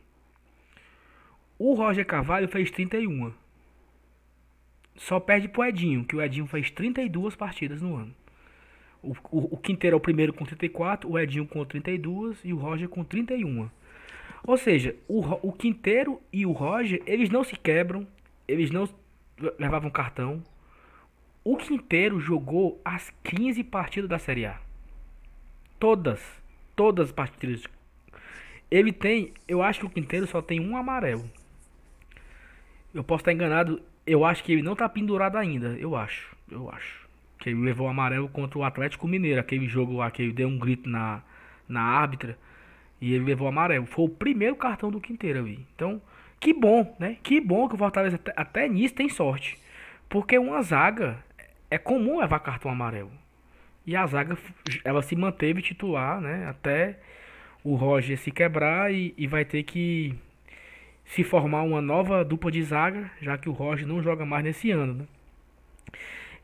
O 1.57 1.73
Roger 1.73 2.05
Carvalho 2.05 2.47
fez 2.47 2.69
31. 2.71 3.33
Só 4.97 5.19
perde 5.19 5.47
pro 5.47 5.63
Edinho, 5.63 6.03
que 6.03 6.15
o 6.15 6.21
Edinho 6.21 6.47
fez 6.47 6.69
32 6.71 7.35
partidas 7.35 7.81
no 7.81 7.95
ano. 7.95 8.13
O, 9.01 9.13
o, 9.31 9.55
o 9.55 9.57
Quinteiro 9.57 9.95
é 9.95 9.97
o 9.97 10.01
primeiro 10.01 10.33
com 10.33 10.43
34, 10.43 11.09
o 11.09 11.17
Edinho 11.17 11.47
com 11.47 11.63
32 11.63 12.39
e 12.43 12.51
o 12.51 12.57
Roger 12.57 12.89
com 12.89 13.03
31. 13.03 13.69
Ou 14.45 14.57
seja, 14.57 14.95
o, 15.07 15.21
o 15.47 15.53
Quinteiro 15.53 16.21
e 16.33 16.45
o 16.45 16.51
Roger, 16.51 17.01
eles 17.05 17.29
não 17.29 17.43
se 17.43 17.55
quebram, 17.55 18.07
eles 18.47 18.71
não 18.71 18.89
levavam 19.59 19.89
cartão. 19.89 20.43
O 21.43 21.55
Quinteiro 21.55 22.19
jogou 22.19 22.81
as 22.83 23.11
15 23.23 23.63
partidas 23.63 24.09
da 24.09 24.19
Série 24.19 24.45
A. 24.45 24.59
Todas 25.79 26.19
todas 26.77 27.07
as 27.07 27.11
partidas. 27.11 27.63
Ele 28.69 28.93
tem, 28.93 29.33
eu 29.47 29.61
acho 29.61 29.81
que 29.81 29.85
o 29.87 29.89
Quinteiro 29.89 30.27
só 30.27 30.41
tem 30.41 30.61
um 30.61 30.77
amarelo. 30.77 31.29
Eu 32.93 33.03
posso 33.03 33.21
estar 33.21 33.33
enganado, 33.33 33.81
eu 34.07 34.23
acho 34.23 34.43
que 34.43 34.53
ele 34.53 34.63
não 34.63 34.73
está 34.73 34.87
pendurado 34.87 35.37
ainda, 35.37 35.77
eu 35.79 35.95
acho, 35.95 36.35
eu 36.49 36.69
acho. 36.71 37.05
Que 37.39 37.49
ele 37.49 37.59
levou 37.59 37.87
o 37.87 37.89
amarelo 37.89 38.29
contra 38.29 38.57
o 38.57 38.63
Atlético 38.63 39.07
Mineiro, 39.07 39.39
aquele 39.39 39.67
jogo 39.67 39.97
lá 39.97 40.09
que 40.09 40.23
ele 40.23 40.31
deu 40.31 40.47
um 40.47 40.57
grito 40.57 40.89
na, 40.89 41.21
na 41.67 41.81
árbitra 41.81 42.37
e 42.99 43.13
ele 43.13 43.25
levou 43.25 43.45
o 43.45 43.49
amarelo. 43.49 43.85
Foi 43.85 44.05
o 44.05 44.09
primeiro 44.09 44.55
cartão 44.55 44.89
do 44.89 45.01
Quinteiro 45.01 45.39
ali. 45.39 45.65
Então, 45.75 46.01
que 46.39 46.53
bom, 46.53 46.95
né? 46.97 47.17
Que 47.21 47.39
bom 47.39 47.67
que 47.67 47.75
o 47.75 47.77
Fortaleza 47.77 48.15
até, 48.15 48.33
até 48.35 48.67
nisso 48.67 48.95
tem 48.95 49.09
sorte. 49.09 49.57
Porque 50.09 50.37
uma 50.37 50.61
zaga 50.61 51.17
é 51.69 51.77
comum 51.77 52.19
levar 52.19 52.39
cartão 52.39 52.71
amarelo. 52.71 53.11
E 53.85 53.95
a 53.95 54.05
zaga 54.07 54.37
ela 54.83 55.01
se 55.01 55.15
manteve 55.15 55.61
titular, 55.61 56.19
né? 56.19 56.47
Até 56.47 56.99
o 57.63 57.75
Roger 57.75 58.17
se 58.17 58.31
quebrar 58.31 58.93
e, 58.93 59.13
e 59.17 59.27
vai 59.27 59.45
ter 59.45 59.63
que 59.63 60.15
se 61.07 61.23
formar 61.23 61.63
uma 61.63 61.81
nova 61.81 62.23
dupla 62.23 62.51
de 62.51 62.61
zaga, 62.61 63.09
já 63.21 63.37
que 63.37 63.49
o 63.49 63.53
Roger 63.53 63.87
não 63.87 64.03
joga 64.03 64.25
mais 64.25 64.43
nesse 64.43 64.71
ano, 64.71 64.93
né? 64.93 65.05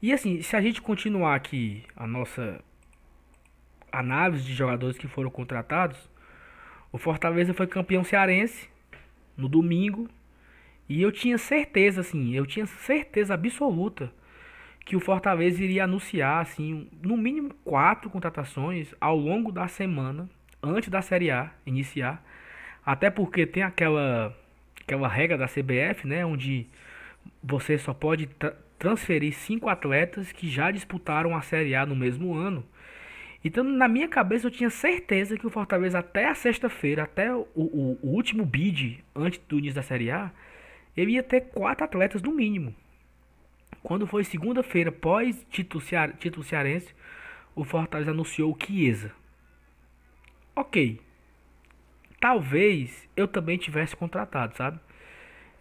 E 0.02 0.12
assim, 0.12 0.42
se 0.42 0.56
a 0.56 0.62
gente 0.62 0.82
continuar 0.82 1.36
aqui 1.36 1.84
a 1.96 2.08
nossa 2.08 2.60
análise 3.92 4.44
de 4.44 4.54
jogadores 4.54 4.98
que 4.98 5.08
foram 5.08 5.30
contratados, 5.30 6.10
o 6.92 6.98
Fortaleza 6.98 7.54
foi 7.54 7.68
campeão 7.68 8.04
cearense 8.04 8.70
no 9.38 9.48
domingo. 9.48 10.10
E 10.90 11.02
eu 11.02 11.12
tinha 11.12 11.38
certeza, 11.38 12.02
assim, 12.02 12.34
eu 12.34 12.46
tinha 12.46 12.66
certeza 12.66 13.34
absoluta 13.34 14.12
que 14.86 14.96
o 14.96 15.00
Fortaleza 15.00 15.64
iria 15.64 15.86
anunciar, 15.86 16.42
assim, 16.42 16.90
no 17.02 17.16
mínimo 17.16 17.54
quatro 17.64 18.10
contratações 18.10 18.94
ao 19.00 19.16
longo 19.16 19.52
da 19.52 19.68
semana, 19.68 20.30
antes 20.62 20.90
da 20.90 21.02
Série 21.02 21.32
A 21.32 21.52
iniciar. 21.66 22.24
Até 22.86 23.10
porque 23.10 23.46
tem 23.46 23.64
aquela, 23.64 24.36
aquela 24.84 25.08
regra 25.08 25.38
da 25.38 25.48
CBF, 25.48 26.06
né, 26.06 26.26
onde 26.26 26.68
você 27.42 27.78
só 27.78 27.94
pode 27.94 28.28
tra 28.28 28.56
transferir 28.78 29.34
cinco 29.34 29.70
atletas 29.70 30.34
que 30.34 30.50
já 30.50 30.70
disputaram 30.70 31.38
a 31.38 31.42
Série 31.42 31.74
A 31.74 31.86
no 31.86 31.96
mesmo 31.96 32.36
ano. 32.36 32.66
Então, 33.42 33.64
na 33.64 33.88
minha 33.88 34.10
cabeça, 34.10 34.48
eu 34.48 34.52
tinha 34.52 34.70
certeza 34.70 35.38
que 35.38 35.48
o 35.48 35.50
Fortaleza, 35.50 36.00
até 36.00 36.28
a 36.28 36.36
sexta-feira, 36.36 37.04
até 37.04 37.34
o, 37.34 37.48
o, 37.56 37.98
o, 38.02 38.10
último 38.10 38.46
bid, 38.46 39.02
antes 39.16 39.40
do 39.48 39.58
início 39.58 39.76
da 39.76 39.84
Série 39.84 40.12
A, 40.12 40.32
ele 40.98 41.14
ia 41.14 41.24
ter 41.24 41.42
quatro 41.42 41.86
atletas 41.86 42.22
no 42.22 42.34
mínimo. 42.34 42.76
Quando 43.82 44.06
foi 44.06 44.26
segunda-feira, 44.26 44.92
pós 44.92 45.46
título 45.50 45.82
cearense, 46.44 46.94
o 47.56 47.64
Fortaleza 47.64 48.12
anunciou 48.12 48.52
o 48.52 48.58
Chiesa. 48.66 49.12
Ok. 50.54 51.00
Talvez 52.24 53.06
eu 53.18 53.28
também 53.28 53.58
tivesse 53.58 53.98
contratado, 53.98 54.56
sabe? 54.56 54.80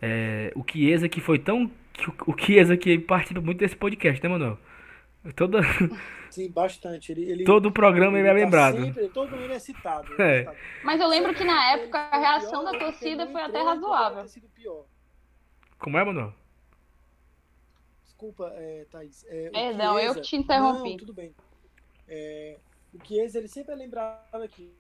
É, 0.01 0.53
o 0.55 0.63
Chiesa 0.65 1.09
que 1.09 1.21
foi 1.21 1.37
tão. 1.37 1.69
O 2.25 2.39
Chiesa 2.39 2.77
que 2.77 3.01
participa 3.01 3.41
muito 3.41 3.59
desse 3.59 3.75
podcast, 3.75 4.23
né, 4.23 4.29
Manuel? 4.29 4.57
Toda... 5.35 5.59
Sim, 6.31 6.49
bastante. 6.53 7.11
Ele, 7.11 7.29
ele 7.29 7.43
todo 7.43 7.67
o 7.67 7.73
programa 7.73 8.17
ele, 8.17 8.29
ele 8.29 8.29
é 8.29 8.31
tá 8.31 8.45
lembrado. 8.45 8.81
Sempre, 8.81 9.09
todo 9.09 9.37
mundo 9.37 9.53
é 9.53 9.59
citado. 9.59 10.23
É. 10.23 10.57
Mas 10.85 11.01
eu 11.01 11.09
lembro 11.09 11.35
que 11.35 11.43
na 11.43 11.73
época 11.73 11.99
a 11.99 12.21
reação 12.21 12.63
da 12.63 12.79
torcida 12.79 13.27
foi 13.27 13.43
até 13.43 13.61
razoável. 13.61 14.25
Como 15.81 15.99
é, 15.99 16.05
Manuel? 16.05 16.33
Desculpa, 18.05 18.53
é, 18.55 18.87
Thaís. 18.89 19.27
É, 19.29 19.51
Perdão, 19.51 19.99
Chiesa... 19.99 20.19
eu 20.19 20.23
te 20.23 20.37
interrompi. 20.37 20.91
Não, 20.91 20.97
tudo 20.99 21.13
bem. 21.13 21.35
É, 22.07 22.57
o 22.95 23.05
Chiesa, 23.05 23.39
ele 23.41 23.49
sempre 23.49 23.73
é 23.73 23.77
lembrado 23.77 24.43
aqui 24.45 24.73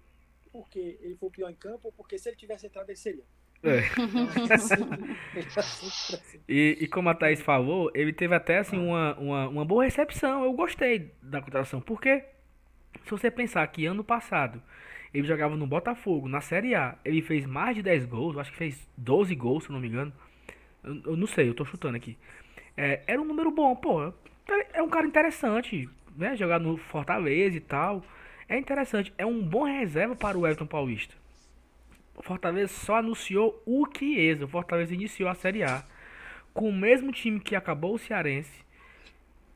porque 0.52 0.98
ele 1.00 1.16
foi 1.16 1.28
o 1.28 1.32
pior 1.32 1.50
em 1.50 1.54
campo 1.54 1.88
ou 1.88 1.92
porque 1.92 2.18
se 2.18 2.28
ele 2.28 2.36
tivesse 2.36 2.66
entrado, 2.66 2.88
ele 2.88 2.96
seria. 2.96 3.24
É. 3.62 3.82
e, 6.48 6.78
e 6.80 6.86
como 6.88 7.08
a 7.08 7.14
Thaís 7.14 7.40
falou, 7.40 7.90
ele 7.94 8.12
teve 8.12 8.34
até 8.34 8.58
assim 8.58 8.76
uma, 8.76 9.16
uma, 9.18 9.48
uma 9.48 9.64
boa 9.64 9.84
recepção. 9.84 10.44
Eu 10.44 10.52
gostei 10.52 11.12
da 11.22 11.40
contratação. 11.40 11.80
Porque 11.80 12.24
se 13.04 13.10
você 13.10 13.30
pensar 13.30 13.66
que 13.68 13.86
ano 13.86 14.02
passado 14.02 14.60
ele 15.14 15.26
jogava 15.26 15.56
no 15.56 15.66
Botafogo, 15.66 16.28
na 16.28 16.40
Série 16.40 16.74
A, 16.74 16.98
ele 17.04 17.22
fez 17.22 17.46
mais 17.46 17.76
de 17.76 17.82
10 17.82 18.06
gols, 18.06 18.36
acho 18.36 18.50
que 18.50 18.56
fez 18.56 18.88
12 18.96 19.34
gols, 19.34 19.64
se 19.64 19.72
não 19.72 19.78
me 19.78 19.88
engano. 19.88 20.12
Eu, 20.82 21.02
eu 21.06 21.16
não 21.16 21.26
sei, 21.26 21.48
eu 21.48 21.54
tô 21.54 21.64
chutando 21.64 21.96
aqui. 21.96 22.18
É, 22.76 23.02
era 23.06 23.20
um 23.20 23.24
número 23.24 23.50
bom, 23.50 23.76
pô. 23.76 24.12
É 24.72 24.82
um 24.82 24.88
cara 24.88 25.06
interessante, 25.06 25.88
né? 26.16 26.34
Jogar 26.34 26.58
no 26.58 26.76
Fortaleza 26.76 27.56
e 27.56 27.60
tal. 27.60 28.02
É 28.48 28.58
interessante. 28.58 29.12
É 29.16 29.24
um 29.24 29.42
bom 29.42 29.64
reserva 29.64 30.14
para 30.14 30.38
o 30.38 30.46
Everton 30.46 30.66
Paulista. 30.66 31.14
O 32.14 32.22
Fortaleza 32.22 32.72
só 32.72 32.96
anunciou 32.96 33.62
o 33.66 33.86
Chiesa. 33.96 34.44
O 34.44 34.48
Fortaleza 34.48 34.94
iniciou 34.94 35.28
a 35.28 35.34
Série 35.34 35.62
A 35.62 35.84
com 36.52 36.68
o 36.68 36.72
mesmo 36.72 37.12
time 37.12 37.40
que 37.40 37.56
acabou 37.56 37.94
o 37.94 37.98
Cearense, 37.98 38.64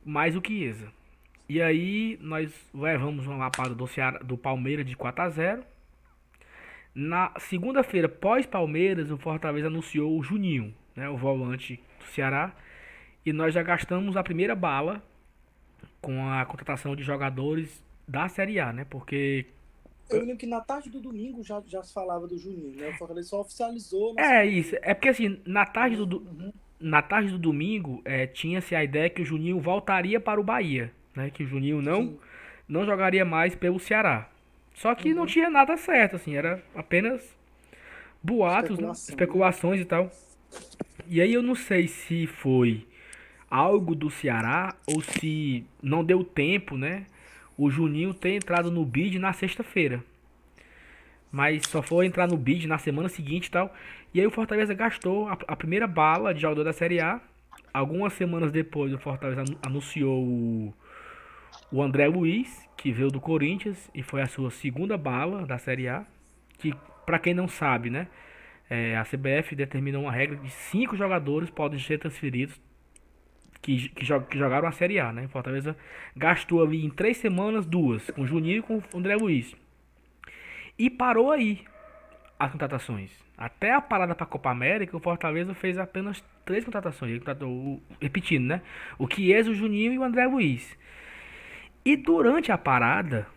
mais 0.03 0.35
o 0.35 0.41
Chiesa. 0.45 0.91
E 1.47 1.61
aí 1.61 2.17
nós 2.21 2.53
levamos 2.73 3.25
uma 3.27 3.37
lapada 3.37 3.73
do, 3.73 3.85
do 4.25 4.37
Palmeiras 4.37 4.85
de 4.85 4.95
4 4.95 5.23
a 5.23 5.29
0 5.29 5.63
Na 6.93 7.31
segunda-feira, 7.39 8.09
pós-Palmeiras, 8.09 9.11
o 9.11 9.17
Fortaleza 9.17 9.67
anunciou 9.67 10.17
o 10.17 10.23
Juninho, 10.23 10.73
né, 10.95 11.09
o 11.09 11.15
volante 11.15 11.81
do 11.99 12.05
Ceará. 12.07 12.53
E 13.25 13.31
nós 13.31 13.53
já 13.53 13.61
gastamos 13.61 14.17
a 14.17 14.23
primeira 14.23 14.55
bala 14.55 15.03
com 16.01 16.29
a 16.29 16.45
contratação 16.45 16.95
de 16.95 17.03
jogadores 17.03 17.83
da 18.07 18.29
Série 18.29 18.59
A, 18.59 18.71
né? 18.71 18.85
Porque 18.89 19.45
eu 20.09 20.21
lembro 20.21 20.37
que 20.37 20.47
na 20.47 20.61
tarde 20.61 20.89
do 20.89 21.01
domingo 21.01 21.43
já, 21.43 21.61
já 21.67 21.83
se 21.83 21.93
falava 21.93 22.27
do 22.27 22.37
Juninho, 22.37 22.75
né? 22.77 22.89
O 22.89 22.93
Fortaleza 22.93 23.29
só 23.29 23.41
oficializou. 23.41 24.15
É 24.17 24.45
isso. 24.45 24.75
É 24.81 24.93
porque 24.93 25.09
assim, 25.09 25.39
na 25.45 25.65
tarde 25.65 25.97
do, 25.97 26.19
uhum. 26.19 26.53
na 26.79 27.01
tarde 27.01 27.31
do 27.31 27.37
domingo 27.37 28.01
é, 28.05 28.25
tinha-se 28.25 28.73
a 28.73 28.83
ideia 28.83 29.09
que 29.09 29.21
o 29.21 29.25
Juninho 29.25 29.59
voltaria 29.59 30.19
para 30.19 30.39
o 30.39 30.43
Bahia, 30.43 30.91
né? 31.13 31.29
Que 31.29 31.43
o 31.43 31.47
Juninho 31.47 31.81
não, 31.81 32.17
não 32.67 32.85
jogaria 32.85 33.25
mais 33.25 33.53
pelo 33.53 33.79
Ceará. 33.79 34.29
Só 34.73 34.95
que 34.95 35.09
uhum. 35.09 35.15
não 35.15 35.25
tinha 35.25 35.49
nada 35.49 35.75
certo, 35.75 36.15
assim, 36.15 36.35
era 36.35 36.63
apenas 36.73 37.35
boatos, 38.23 38.79
né? 38.79 38.87
Né? 38.87 38.93
especulações 38.93 39.81
e 39.81 39.85
tal. 39.85 40.09
E 41.07 41.19
aí 41.19 41.33
eu 41.33 41.41
não 41.41 41.55
sei 41.55 41.87
se 41.87 42.27
foi 42.27 42.87
algo 43.49 43.93
do 43.93 44.09
Ceará 44.09 44.73
ou 44.85 45.01
se 45.01 45.65
não 45.81 46.03
deu 46.03 46.23
tempo, 46.23 46.77
né? 46.77 47.05
O 47.57 47.69
Juninho 47.69 48.13
ter 48.13 48.35
entrado 48.35 48.69
no 48.69 48.85
bid 48.85 49.17
na 49.17 49.33
sexta-feira. 49.33 50.03
Mas 51.31 51.67
só 51.67 51.81
foi 51.81 52.05
entrar 52.05 52.27
no 52.27 52.37
bid 52.37 52.67
na 52.67 52.77
semana 52.77 53.09
seguinte 53.09 53.47
e 53.47 53.51
tal. 53.51 53.73
E 54.13 54.19
aí 54.19 54.27
o 54.27 54.31
Fortaleza 54.31 54.73
gastou 54.73 55.27
a, 55.27 55.37
a, 55.47 55.55
primeira 55.55 55.87
bala 55.87 56.33
de 56.33 56.41
jogador 56.41 56.63
da 56.63 56.73
Série 56.73 57.01
A. 57.01 57.19
Algumas 57.73 58.13
semanas 58.13 58.51
depois 58.51 58.93
o 58.93 58.97
Fortaleza 58.97 59.43
anunciou 59.65 60.23
o, 60.23 60.73
o 61.71 61.81
André 61.81 62.07
Luiz, 62.07 62.67
que 62.77 62.91
veio 62.91 63.09
do 63.09 63.19
Corinthians 63.19 63.89
e 63.93 64.01
foi 64.01 64.21
a 64.21 64.27
sua 64.27 64.51
segunda 64.51 64.97
bala 64.97 65.45
da 65.45 65.57
Série 65.57 65.89
A. 65.89 66.05
Que, 66.57 66.73
para 67.05 67.19
quem 67.19 67.33
não 67.33 67.47
sabe, 67.47 67.89
né? 67.89 68.07
É, 68.69 68.97
a 68.97 69.03
CBF 69.03 69.55
determinou 69.55 70.03
uma 70.03 70.11
regra 70.11 70.35
de 70.35 70.49
cinco 70.49 70.95
jogadores 70.95 71.49
podem 71.49 71.79
ser 71.79 71.99
transferidos 71.99 72.59
que, 73.61 73.89
que, 73.89 74.05
que, 74.05 74.37
jogaram 74.37 74.67
a 74.67 74.71
Série 74.71 74.99
A, 74.99 75.11
né? 75.11 75.27
Fortaleza 75.27 75.75
gastou 76.15 76.63
ali 76.63 76.85
em 76.85 76.89
três 76.89 77.17
semanas 77.17 77.65
duas, 77.65 78.09
com 78.11 78.21
o 78.21 78.27
Juninho 78.27 78.59
e 78.59 78.61
com 78.61 78.77
o 78.77 78.97
André 78.97 79.15
Luiz. 79.15 79.55
E 80.77 80.89
parou 80.89 81.31
aí 81.31 81.61
as 82.39 82.51
contratações. 82.51 83.11
Até 83.37 83.73
a 83.73 83.81
parada 83.81 84.15
para 84.15 84.23
a 84.23 84.29
Copa 84.29 84.49
América, 84.49 84.95
o 84.95 84.99
Fortaleza 84.99 85.53
fez 85.53 85.77
apenas 85.77 86.23
três 86.45 86.63
contratações. 86.63 87.11
Ele 87.11 87.19
contratou, 87.19 87.81
repetindo, 88.01 88.45
né? 88.45 88.61
O 88.97 89.07
Chiesa, 89.07 89.51
o 89.51 89.55
Juninho 89.55 89.93
e 89.93 89.99
o 89.99 90.03
André 90.03 90.25
Luiz. 90.25 90.77
E 91.85 91.95
durante 91.95 92.51
a 92.51 92.57
parada 92.57 93.27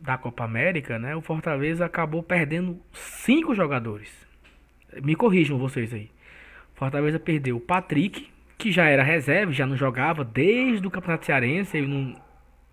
da 0.00 0.16
Copa 0.16 0.44
América, 0.44 0.98
né? 0.98 1.14
O 1.14 1.20
Fortaleza 1.20 1.84
acabou 1.84 2.22
perdendo 2.22 2.80
cinco 2.92 3.54
jogadores. 3.54 4.10
Me 5.02 5.14
corrijam 5.14 5.58
vocês 5.58 5.92
aí. 5.92 6.10
Fortaleza 6.74 7.18
perdeu 7.18 7.56
o 7.56 7.60
Patrick, 7.60 8.30
que 8.60 8.70
já 8.70 8.84
era 8.84 9.02
reserva, 9.02 9.52
já 9.52 9.66
não 9.66 9.76
jogava 9.76 10.22
desde 10.22 10.86
o 10.86 10.90
Campeonato 10.90 11.24
Cearense, 11.24 11.78
ele 11.78 11.86
não, 11.86 12.22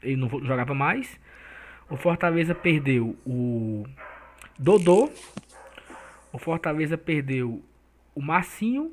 ele 0.03 0.17
não 0.17 0.29
jogava 0.43 0.73
mais. 0.73 1.17
O 1.89 1.95
Fortaleza 1.95 2.53
perdeu 2.53 3.17
o 3.25 3.85
Dodô. 4.59 5.09
O 6.33 6.37
Fortaleza 6.37 6.97
perdeu 6.97 7.63
o 8.13 8.21
Marcinho, 8.21 8.91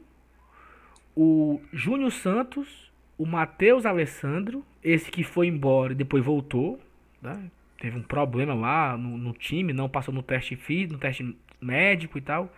o 1.17 1.61
Júnior 1.73 2.13
Santos, 2.13 2.93
o 3.19 3.27
Matheus 3.27 3.85
Alessandro, 3.85 4.65
esse 4.83 5.11
que 5.11 5.25
foi 5.25 5.49
embora 5.49 5.93
e 5.93 5.97
depois 5.97 6.25
voltou, 6.25 6.81
né? 7.21 7.51
Teve 7.81 7.99
um 7.99 8.03
problema 8.03 8.55
lá 8.55 8.97
no, 8.97 9.19
no 9.19 9.33
time, 9.33 9.73
não 9.73 9.89
passou 9.89 10.15
no 10.15 10.23
teste 10.23 10.57
físico, 10.57 10.95
no 10.95 10.99
teste 10.99 11.37
médico 11.61 12.17
e 12.17 12.21
tal. 12.21 12.51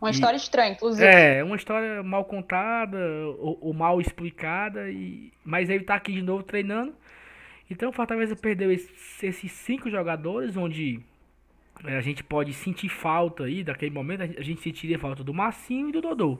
Uma 0.00 0.10
história 0.10 0.36
estranha, 0.36 0.72
inclusive. 0.72 1.06
É, 1.06 1.42
uma 1.42 1.56
história 1.56 2.02
mal 2.02 2.24
contada 2.24 2.98
ou, 3.38 3.58
ou, 3.60 3.72
mal 3.72 4.00
explicada, 4.00 4.90
e, 4.90 5.32
mas 5.44 5.70
ele 5.70 5.84
tá 5.84 5.94
aqui 5.94 6.12
de 6.12 6.22
novo 6.22 6.42
treinando. 6.42 6.94
Então 7.70 7.88
o 7.88 7.92
Fortaleza 7.92 8.36
perdeu 8.36 8.70
esses, 8.70 9.22
esses 9.22 9.50
cinco 9.52 9.90
jogadores, 9.90 10.56
onde 10.56 11.00
é, 11.84 11.96
a 11.96 12.00
gente 12.00 12.22
pode 12.22 12.52
sentir 12.52 12.88
falta 12.88 13.44
aí, 13.44 13.64
daquele 13.64 13.90
momento, 13.90 14.22
a 14.22 14.42
gente 14.42 14.60
sentiria 14.60 14.98
falta 14.98 15.24
do 15.24 15.32
Massinho 15.32 15.88
e 15.88 15.92
do 15.92 16.00
Dodô. 16.00 16.38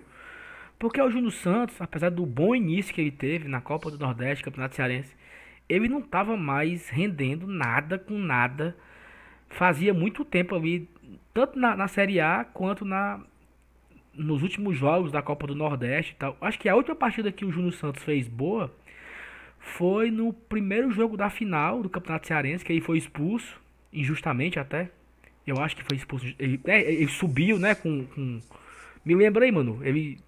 Porque 0.79 1.01
o 1.01 1.11
Júnior 1.11 1.33
Santos, 1.33 1.81
apesar 1.81 2.11
do 2.11 2.27
bom 2.27 2.55
início 2.55 2.95
que 2.95 3.01
ele 3.01 3.11
teve 3.11 3.49
na 3.49 3.63
Copa 3.63 3.91
do 3.91 3.99
Nordeste, 3.99 4.45
Campeonato 4.45 4.77
Cearense, 4.77 5.17
ele 5.69 5.89
não 5.89 6.01
estava 6.01 6.37
mais 6.37 6.91
rendendo 6.91 7.47
nada 7.47 7.99
com 7.99 8.19
nada. 8.19 8.77
Fazia 9.49 9.95
muito 9.95 10.25
tempo 10.25 10.55
ali, 10.55 10.89
tanto 11.33 11.59
na, 11.59 11.75
na 11.75 11.89
Série 11.89 12.21
A 12.21 12.45
quanto 12.45 12.85
na, 12.85 13.21
nos 14.17 14.43
últimos 14.43 14.77
jogos 14.77 15.13
da 15.13 15.21
Copa 15.23 15.47
do 15.47 15.55
Nordeste 15.55 16.13
e 16.13 16.17
tal. 16.17 16.37
Acho 16.41 16.59
que 16.59 16.69
a 16.69 16.75
última 16.77 16.97
partida 16.97 17.31
que 17.31 17.45
o 17.45 17.51
Júnior 17.53 17.73
Santos 17.75 18.03
fez 18.03 18.27
boa 18.29 18.73
foi 19.59 20.11
no 20.11 20.33
primeiro 20.33 20.91
jogo 20.91 21.17
da 21.17 21.29
final 21.29 21.83
do 21.83 21.89
Campeonato 21.89 22.27
Cearense, 22.27 22.65
que 22.65 22.73
ele 22.73 22.81
foi 22.81 22.99
expulso, 22.99 23.61
injustamente 23.93 24.59
até. 24.59 24.91
Eu 25.47 25.59
acho 25.61 25.77
que 25.77 25.85
foi 25.85 25.97
expulso. 25.97 26.27
Ele, 26.39 26.61
é, 26.67 26.81
ele 26.93 27.09
subiu, 27.09 27.59
né? 27.59 27.75
Com, 27.75 28.05
com. 28.07 28.41
Me 29.05 29.15
lembrei, 29.15 29.51
mano. 29.53 29.81
Ele, 29.85 30.19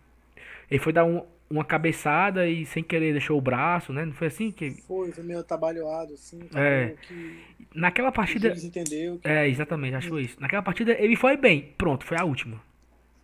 ele 0.70 0.78
foi 0.80 0.92
dar 0.92 1.04
um, 1.04 1.22
uma 1.50 1.64
cabeçada 1.64 2.48
e 2.48 2.64
sem 2.66 2.82
querer 2.84 3.12
deixou 3.12 3.36
o 3.36 3.40
braço, 3.40 3.92
né? 3.92 4.04
Não 4.04 4.12
foi 4.12 4.28
assim 4.28 4.50
que. 4.52 4.70
Foi, 4.86 5.10
foi 5.10 5.24
meio 5.24 5.42
trabalhado, 5.42 6.14
assim. 6.14 6.40
É. 6.54 6.94
Que 7.02 7.38
Naquela 7.74 8.12
partida. 8.12 8.48
eles 8.48 8.68
que- 8.70 9.18
É, 9.24 9.48
exatamente, 9.48 9.94
acho 9.96 10.06
que 10.06 10.12
foi 10.12 10.22
isso. 10.22 10.36
Naquela 10.40 10.62
partida 10.62 10.92
ele 10.98 11.16
foi 11.16 11.36
bem, 11.36 11.72
pronto, 11.76 12.04
foi 12.04 12.16
a 12.16 12.24
última. 12.24 12.60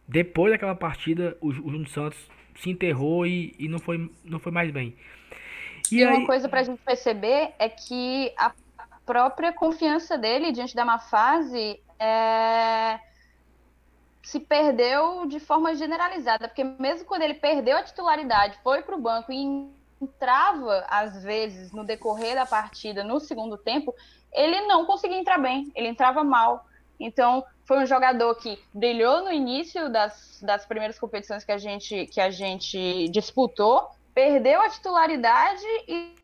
Depois 0.06 0.52
daquela 0.52 0.74
partida, 0.74 1.36
o, 1.40 1.48
o 1.48 1.52
Júnior 1.52 1.88
Santos 1.88 2.18
se 2.56 2.70
enterrou 2.70 3.26
e, 3.26 3.54
e 3.58 3.68
não, 3.68 3.78
foi, 3.78 4.10
não 4.24 4.38
foi 4.38 4.52
mais 4.52 4.70
bem. 4.70 4.96
E, 5.90 5.96
E 5.96 6.04
aí, 6.04 6.16
uma 6.16 6.26
coisa 6.26 6.48
pra 6.48 6.62
gente 6.62 6.80
perceber 6.82 7.52
é 7.58 7.68
que 7.68 8.32
a 8.36 8.52
própria 9.04 9.52
confiança 9.52 10.16
dele 10.16 10.52
diante 10.52 10.74
da 10.74 10.84
má 10.84 10.98
fase 10.98 11.80
é, 11.98 12.98
se 14.22 14.40
perdeu 14.40 15.26
de 15.26 15.38
forma 15.38 15.74
generalizada, 15.74 16.48
porque 16.48 16.64
mesmo 16.64 17.04
quando 17.04 17.22
ele 17.22 17.34
perdeu 17.34 17.76
a 17.76 17.82
titularidade, 17.82 18.58
foi 18.62 18.82
para 18.82 18.96
o 18.96 19.00
banco 19.00 19.30
e 19.32 19.68
entrava 20.00 20.84
às 20.88 21.22
vezes 21.22 21.72
no 21.72 21.84
decorrer 21.84 22.34
da 22.34 22.46
partida, 22.46 23.04
no 23.04 23.20
segundo 23.20 23.56
tempo, 23.56 23.94
ele 24.32 24.62
não 24.62 24.86
conseguia 24.86 25.18
entrar 25.18 25.38
bem, 25.38 25.70
ele 25.74 25.88
entrava 25.88 26.24
mal. 26.24 26.66
Então, 26.98 27.44
foi 27.64 27.78
um 27.78 27.86
jogador 27.86 28.34
que 28.36 28.58
brilhou 28.72 29.24
no 29.24 29.32
início 29.32 29.90
das, 29.90 30.40
das 30.42 30.66
primeiras 30.66 30.98
competições 30.98 31.44
que 31.44 31.52
a 31.52 31.58
gente, 31.58 32.06
que 32.06 32.20
a 32.20 32.30
gente 32.30 33.08
disputou, 33.08 33.88
perdeu 34.14 34.60
a 34.60 34.68
titularidade 34.68 35.64
e, 35.88 36.14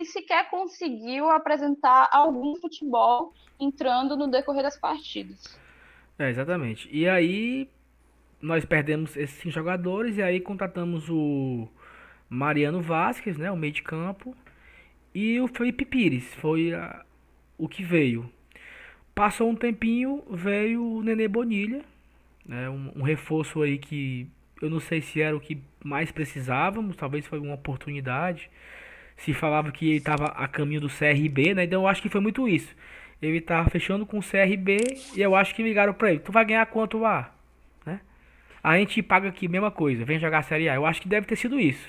e 0.00 0.04
sequer 0.04 0.50
conseguiu 0.50 1.30
apresentar 1.30 2.08
algum 2.12 2.56
futebol 2.56 3.32
entrando 3.58 4.16
no 4.16 4.28
decorrer 4.28 4.62
das 4.62 4.76
partidas. 4.76 5.58
É, 6.18 6.28
exatamente. 6.28 6.88
E 6.92 7.08
aí, 7.08 7.68
nós 8.40 8.64
perdemos 8.64 9.16
esses 9.16 9.52
jogadores 9.52 10.16
e 10.16 10.22
aí 10.22 10.40
contratamos 10.40 11.08
o 11.08 11.68
Mariano 12.28 12.82
Vasquez, 12.82 13.36
né, 13.36 13.50
o 13.50 13.56
meio 13.56 13.72
de 13.72 13.82
campo, 13.82 14.36
e 15.14 15.40
o 15.40 15.48
Felipe 15.48 15.84
Pires, 15.84 16.34
foi 16.34 16.74
a- 16.74 17.04
o 17.56 17.68
que 17.68 17.82
veio. 17.82 18.30
Passou 19.18 19.50
um 19.50 19.56
tempinho, 19.56 20.22
veio 20.30 20.80
o 20.80 21.02
Nenê 21.02 21.26
Bonilha, 21.26 21.82
né, 22.46 22.70
um, 22.70 22.92
um 22.94 23.02
reforço 23.02 23.60
aí 23.62 23.76
que 23.76 24.28
eu 24.62 24.70
não 24.70 24.78
sei 24.78 25.00
se 25.00 25.20
era 25.20 25.36
o 25.36 25.40
que 25.40 25.58
mais 25.82 26.12
precisávamos, 26.12 26.96
talvez 26.96 27.26
foi 27.26 27.40
uma 27.40 27.54
oportunidade. 27.54 28.48
Se 29.16 29.34
falava 29.34 29.72
que 29.72 29.88
ele 29.88 29.96
estava 29.96 30.26
a 30.26 30.46
caminho 30.46 30.82
do 30.82 30.88
CRB, 30.88 31.52
né? 31.52 31.64
Então 31.64 31.82
eu 31.82 31.88
acho 31.88 32.00
que 32.00 32.08
foi 32.08 32.20
muito 32.20 32.46
isso. 32.46 32.72
Ele 33.20 33.40
tava 33.40 33.68
fechando 33.68 34.06
com 34.06 34.20
o 34.20 34.22
CRB 34.22 34.76
e 35.16 35.20
eu 35.20 35.34
acho 35.34 35.52
que 35.52 35.64
ligaram 35.64 35.92
pra 35.92 36.10
ele. 36.10 36.20
Tu 36.20 36.30
vai 36.30 36.44
ganhar 36.44 36.64
quanto 36.66 36.96
lá? 36.96 37.34
Né? 37.84 38.00
A 38.62 38.78
gente 38.78 39.02
paga 39.02 39.28
aqui, 39.28 39.48
mesma 39.48 39.72
coisa, 39.72 40.04
vem 40.04 40.20
jogar 40.20 40.38
a 40.38 40.42
Série 40.44 40.68
A. 40.68 40.76
Eu 40.76 40.86
acho 40.86 41.02
que 41.02 41.08
deve 41.08 41.26
ter 41.26 41.34
sido 41.34 41.58
isso. 41.58 41.88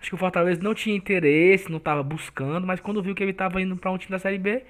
Acho 0.00 0.10
que 0.10 0.14
o 0.14 0.18
Fortaleza 0.18 0.62
não 0.62 0.72
tinha 0.72 0.94
interesse, 0.94 1.72
não 1.72 1.80
tava 1.80 2.04
buscando, 2.04 2.64
mas 2.64 2.78
quando 2.78 3.02
viu 3.02 3.12
que 3.12 3.24
ele 3.24 3.32
tava 3.32 3.60
indo 3.60 3.76
pra 3.76 3.90
um 3.90 3.98
time 3.98 4.12
da 4.12 4.20
Série 4.20 4.38
B, 4.38 4.62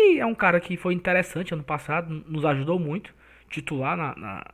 e 0.00 0.18
é 0.20 0.26
um 0.26 0.34
cara 0.34 0.60
que 0.60 0.76
foi 0.76 0.94
interessante 0.94 1.54
ano 1.54 1.62
passado, 1.62 2.24
nos 2.26 2.44
ajudou 2.44 2.78
muito, 2.78 3.14
titular 3.48 3.96
na, 3.96 4.14
na, 4.16 4.46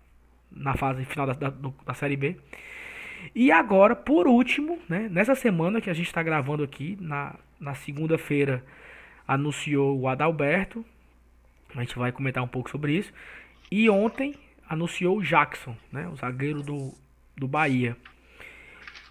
na 0.50 0.74
fase 0.74 1.04
final 1.04 1.26
da, 1.26 1.32
da, 1.35 1.52
da 1.85 1.94
Série 1.94 2.16
B. 2.16 2.37
E 3.35 3.50
agora, 3.50 3.94
por 3.96 4.26
último, 4.26 4.78
né, 4.88 5.09
nessa 5.11 5.35
semana 5.35 5.80
que 5.80 5.90
a 5.90 5.94
gente 5.94 6.06
está 6.06 6.22
gravando 6.22 6.62
aqui, 6.62 6.96
na, 7.00 7.35
na 7.59 7.74
segunda-feira, 7.74 8.64
anunciou 9.26 9.98
o 9.98 10.09
Adalberto. 10.09 10.85
A 11.74 11.80
gente 11.80 11.98
vai 11.98 12.12
comentar 12.12 12.42
um 12.42 12.48
pouco 12.48 12.70
sobre 12.70 12.92
isso. 12.96 13.12
E 13.70 13.90
ontem 13.90 14.35
anunciou 14.68 15.18
o 15.18 15.22
Jackson, 15.22 15.76
né, 15.90 16.09
o 16.09 16.16
zagueiro 16.16 16.62
do, 16.62 16.94
do 17.37 17.48
Bahia. 17.48 17.96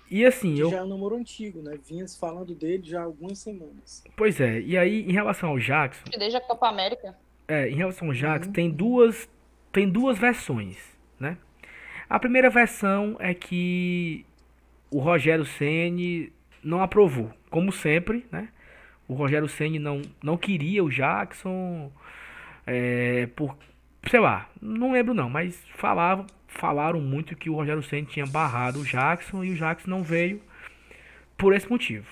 E 0.10 0.26
assim, 0.26 0.56
que 0.56 0.60
eu. 0.60 0.70
já 0.70 0.78
é 0.78 0.84
um 0.84 0.88
namoro 0.88 1.16
antigo, 1.16 1.62
né? 1.62 1.78
Vinha 1.88 2.08
se 2.08 2.20
falando 2.20 2.54
dele 2.54 2.84
já 2.86 3.02
há 3.02 3.04
algumas 3.04 3.40
semanas. 3.40 4.04
Pois 4.16 4.40
é, 4.40 4.62
e 4.62 4.78
aí 4.78 5.02
em 5.02 5.12
relação 5.12 5.50
ao 5.50 5.60
Jackson, 5.60 6.04
Desde 6.18 6.38
a 6.38 6.42
Copa 6.42 6.68
América. 6.68 7.16
É, 7.48 7.70
em 7.70 7.76
relação 7.76 8.08
ao 8.08 8.14
Jax, 8.14 8.48
tem 8.48 8.70
duas 8.70 9.30
tem 9.72 9.90
duas 9.90 10.18
versões, 10.18 10.78
né? 11.20 11.38
A 12.10 12.20
primeira 12.20 12.50
versão 12.50 13.16
é 13.20 13.34
que 13.34 14.26
o 14.90 15.00
Rogério 15.00 15.46
Ceni 15.46 16.32
não 16.64 16.82
aprovou, 16.82 17.32
como 17.50 17.72
sempre, 17.72 18.26
né? 18.32 18.50
O 19.08 19.14
Rogério 19.14 19.48
Ceni 19.48 19.78
não 19.78 20.02
não 20.24 20.38
queria 20.38 20.84
o 20.84 20.90
Jackson 20.90 21.92
é, 22.66 23.28
por 23.36 23.56
sei 24.10 24.20
lá, 24.20 24.50
não 24.62 24.92
lembro 24.92 25.14
não, 25.14 25.30
mas 25.30 25.60
falavam 25.76 26.26
falaram 26.56 27.02
muito 27.02 27.36
que 27.36 27.50
o 27.50 27.56
Rogério 27.56 27.84
Ceni 27.84 28.08
tinha 28.08 28.26
barrado 28.26 28.80
o 28.82 28.86
Jackson 28.86 29.44
e 29.44 29.52
o 29.52 29.56
Jackson 29.56 29.90
não 29.90 30.04
veio 30.04 30.42
por 31.38 31.54
esse 31.54 31.70
motivo. 31.70 32.08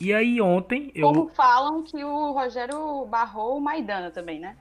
E 0.00 0.12
aí 0.12 0.40
ontem 0.40 0.90
eu 0.94 1.08
Como 1.08 1.28
falam 1.28 1.82
que 1.84 2.02
o 2.02 2.32
Rogério 2.32 3.04
barrou 3.06 3.58
o 3.58 3.60
Maidana 3.60 4.10
também, 4.10 4.40
né? 4.40 4.56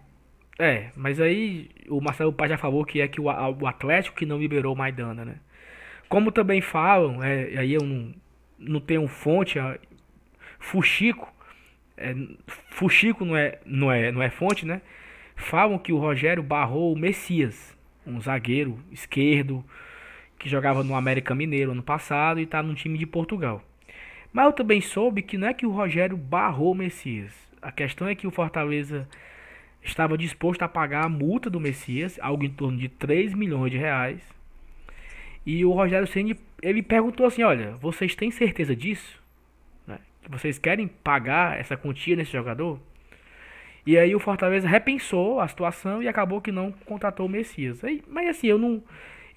É, 0.60 0.92
mas 0.96 1.20
aí 1.20 1.70
o 1.90 2.00
Marcelo 2.02 2.32
Paz 2.34 2.50
já 2.52 2.58
falou 2.58 2.86
que 2.86 3.02
é 3.02 3.08
que 3.08 3.20
o, 3.20 3.26
o 3.26 3.68
Atlético 3.68 4.16
que 4.18 4.26
não 4.26 4.38
liberou 4.38 4.74
o 4.74 4.78
Maidana, 4.78 5.26
né? 5.26 5.36
Como 6.10 6.32
também 6.32 6.62
falam, 6.62 7.24
é, 7.24 7.58
aí 7.60 7.74
eu 7.74 7.82
não, 7.86 8.14
não 8.60 8.82
tenho 8.82 9.08
fonte, 9.08 9.60
a- 9.60 9.80
Fuxico, 10.60 11.34
é, 11.98 12.16
Fuxico 12.72 13.26
não 13.26 13.38
é, 13.38 13.60
não, 13.66 13.92
é, 13.92 14.12
não 14.12 14.24
é 14.24 14.30
fonte, 14.30 14.66
né? 14.66 14.82
Falam 15.36 15.80
que 15.80 15.94
o 15.94 16.00
Rogério 16.00 16.44
barrou 16.44 16.94
o 16.94 16.98
Messias, 17.00 17.76
um 18.06 18.20
zagueiro 18.20 18.80
esquerdo 18.92 19.64
que 20.38 20.50
jogava 20.50 20.84
no 20.84 20.96
América 20.96 21.36
Mineiro 21.36 21.72
ano 21.72 21.84
passado 21.84 22.40
e 22.40 22.44
está 22.44 22.64
no 22.64 22.74
time 22.74 22.98
de 22.98 23.06
Portugal. 23.06 23.64
Mas 24.34 24.46
eu 24.46 24.54
também 24.54 24.82
soube 24.82 25.22
que 25.22 25.38
não 25.38 25.48
é 25.48 25.54
que 25.54 25.66
o 25.66 25.72
Rogério 25.72 26.18
barrou 26.18 26.72
o 26.72 26.76
Messias. 26.76 27.32
A 27.62 27.72
questão 27.72 28.08
é 28.08 28.16
que 28.16 28.26
o 28.26 28.32
Fortaleza 28.32 29.08
estava 29.84 30.18
disposto 30.18 30.64
a 30.64 30.68
pagar 30.68 31.06
a 31.06 31.10
multa 31.10 31.50
do 31.50 31.60
Messias, 31.60 32.20
algo 32.22 32.44
em 32.44 32.50
torno 32.50 32.78
de 32.78 32.88
3 32.90 33.34
milhões 33.34 33.72
de 33.72 33.78
reais. 33.78 34.22
E 35.46 35.66
o 35.66 35.72
Rogério 35.72 36.08
Ceni 36.08 36.38
ele 36.62 36.82
perguntou 36.84 37.26
assim, 37.26 37.44
olha, 37.44 37.74
vocês 37.78 38.16
têm 38.16 38.32
certeza 38.32 38.76
disso? 38.76 39.22
Né? 39.88 40.00
Vocês 40.30 40.58
querem 40.58 40.88
pagar 40.88 41.60
essa 41.60 41.76
quantia 41.76 42.16
nesse 42.16 42.32
jogador? 42.32 42.80
E 43.86 43.98
aí 43.98 44.16
o 44.16 44.20
Fortaleza 44.20 44.68
repensou 44.68 45.40
a 45.40 45.48
situação 45.48 46.04
e 46.04 46.08
acabou 46.08 46.42
que 46.42 46.52
não 46.52 46.72
contratou 46.86 47.26
o 47.26 47.30
Messias. 47.30 47.84
Aí, 47.84 48.04
mas 48.08 48.30
assim, 48.30 48.48
eu 48.48 48.58
não, 48.60 48.84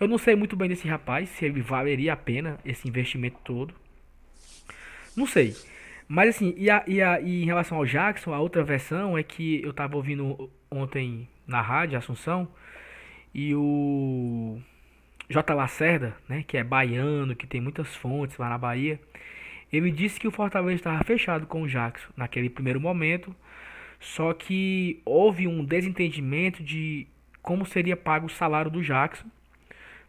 eu 0.01 0.09
não 0.09 0.19
sei 0.19 0.37
muito 0.37 0.57
bem 0.57 0.69
desse 0.69 0.89
rapaz, 0.89 1.29
se 1.31 1.45
ele 1.47 1.63
valeria 1.63 2.13
a 2.13 2.17
pena 2.17 2.59
esse 2.65 2.89
investimento 2.89 3.39
todo. 3.45 3.75
Não 5.17 5.27
sei. 5.27 5.55
Mas 6.09 6.31
assim, 6.37 6.55
e, 6.57 6.71
a- 6.71 6.85
e, 6.87 7.01
a- 7.03 7.21
e 7.21 7.43
em 7.43 7.47
relação 7.47 7.79
ao 7.79 7.87
Jackson, 7.87 8.33
a 8.33 8.41
outra 8.41 8.63
versão 8.63 9.17
é 9.17 9.23
que 9.23 9.63
eu 9.63 9.73
tava 9.73 9.97
ouvindo 9.97 10.51
ontem 10.71 11.29
na 11.47 11.61
rádio 11.61 11.99
Assunção 11.99 12.49
e 13.35 13.55
o 13.55 14.59
J. 15.31 15.55
Lacerda, 15.55 16.17
né, 16.29 16.45
que 16.47 16.57
é 16.59 16.65
baiano, 16.65 17.37
que 17.37 17.47
tem 17.47 17.61
muitas 17.61 17.95
fontes 17.97 18.39
lá 18.39 18.49
na 18.51 18.59
Bahia, 18.59 19.01
ele 19.73 19.91
disse 19.91 20.21
que 20.21 20.29
o 20.29 20.33
Fortaleza 20.33 20.77
estava 20.77 21.05
fechado 21.05 21.47
com 21.47 21.63
o 21.63 21.69
Jackson 21.69 22.09
naquele 22.17 22.51
primeiro 22.51 22.81
momento, 22.81 23.35
só 24.05 24.35
que 24.35 25.01
houve 25.03 25.49
um 25.49 25.65
desentendimento 25.65 26.63
de 26.63 27.07
como 27.41 27.65
seria 27.65 27.97
pago 27.97 28.27
o 28.27 28.31
salário 28.31 28.71
do 28.71 28.83
Jackson, 28.83 29.27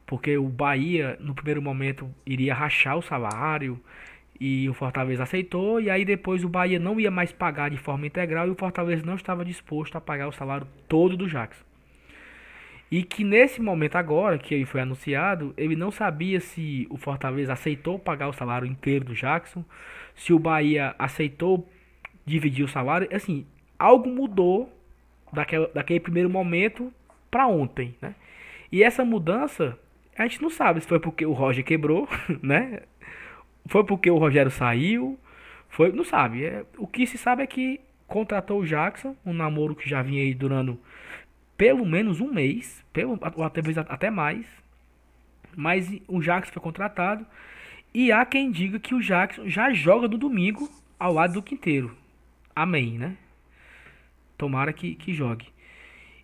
porque 0.05 0.37
o 0.37 0.49
Bahia 0.49 1.17
no 1.21 1.33
primeiro 1.33 1.61
momento 1.61 2.13
iria 2.25 2.53
rachar 2.53 2.97
o 2.97 3.01
salário 3.01 3.79
e 4.37 4.67
o 4.69 4.73
Fortaleza 4.73 5.23
aceitou, 5.23 5.79
e 5.79 5.89
aí 5.89 6.03
depois 6.03 6.43
o 6.43 6.49
Bahia 6.49 6.77
não 6.77 6.99
ia 6.99 7.09
mais 7.09 7.31
pagar 7.31 7.69
de 7.69 7.77
forma 7.77 8.05
integral 8.05 8.47
e 8.47 8.51
o 8.51 8.55
Fortaleza 8.55 9.05
não 9.05 9.15
estava 9.15 9.45
disposto 9.45 9.95
a 9.95 10.01
pagar 10.01 10.27
o 10.27 10.33
salário 10.33 10.67
todo 10.89 11.15
do 11.15 11.29
Jackson. 11.29 11.63
E 12.91 13.01
que 13.01 13.23
nesse 13.23 13.61
momento 13.61 13.95
agora, 13.95 14.37
que 14.37 14.53
ele 14.53 14.65
foi 14.65 14.81
anunciado, 14.81 15.53
ele 15.55 15.77
não 15.77 15.89
sabia 15.89 16.41
se 16.41 16.85
o 16.89 16.97
Fortaleza 16.97 17.53
aceitou 17.53 17.97
pagar 17.97 18.27
o 18.27 18.33
salário 18.33 18.67
inteiro 18.67 19.05
do 19.05 19.15
Jackson, 19.15 19.63
se 20.13 20.33
o 20.33 20.39
Bahia 20.39 20.93
aceitou 20.99 21.65
dividir 22.25 22.65
o 22.65 22.67
salário, 22.67 23.07
assim, 23.11 23.45
algo 23.77 24.09
mudou 24.09 24.69
daquela, 25.31 25.69
daquele 25.73 25.99
primeiro 25.99 26.29
momento 26.29 26.91
para 27.29 27.47
ontem, 27.47 27.95
né? 28.01 28.15
E 28.71 28.83
essa 28.83 29.05
mudança, 29.05 29.77
a 30.17 30.23
gente 30.23 30.41
não 30.41 30.49
sabe 30.49 30.81
se 30.81 30.87
foi 30.87 30.99
porque 30.99 31.25
o 31.25 31.33
Roger 31.33 31.63
quebrou, 31.63 32.07
né? 32.41 32.81
Foi 33.67 33.83
porque 33.83 34.09
o 34.09 34.17
Rogério 34.17 34.51
saiu, 34.51 35.19
foi, 35.69 35.91
não 35.91 36.03
sabe. 36.03 36.45
É, 36.45 36.65
o 36.77 36.87
que 36.87 37.05
se 37.05 37.17
sabe 37.17 37.43
é 37.43 37.47
que 37.47 37.79
contratou 38.07 38.61
o 38.61 38.65
Jackson, 38.65 39.15
um 39.25 39.33
namoro 39.33 39.75
que 39.75 39.89
já 39.89 40.01
vinha 40.01 40.21
aí 40.21 40.33
durando 40.33 40.79
pelo 41.57 41.85
menos 41.85 42.19
um 42.19 42.31
mês, 42.31 42.83
pelo, 42.91 43.19
ou 43.35 43.43
até, 43.43 43.61
até 43.87 44.09
mais. 44.09 44.45
Mas 45.55 45.89
o 46.07 46.21
Jackson 46.21 46.53
foi 46.53 46.61
contratado. 46.61 47.25
E 47.93 48.11
há 48.11 48.25
quem 48.25 48.51
diga 48.51 48.79
que 48.79 48.93
o 48.93 49.01
Jackson 49.01 49.47
já 49.47 49.71
joga 49.73 50.07
no 50.07 50.17
domingo 50.17 50.69
ao 50.99 51.13
lado 51.13 51.33
do 51.33 51.41
Quinteiro. 51.41 51.95
Amém, 52.53 52.97
né? 52.97 53.17
Tomara 54.37 54.73
que, 54.73 54.95
que 54.95 55.13
jogue. 55.13 55.53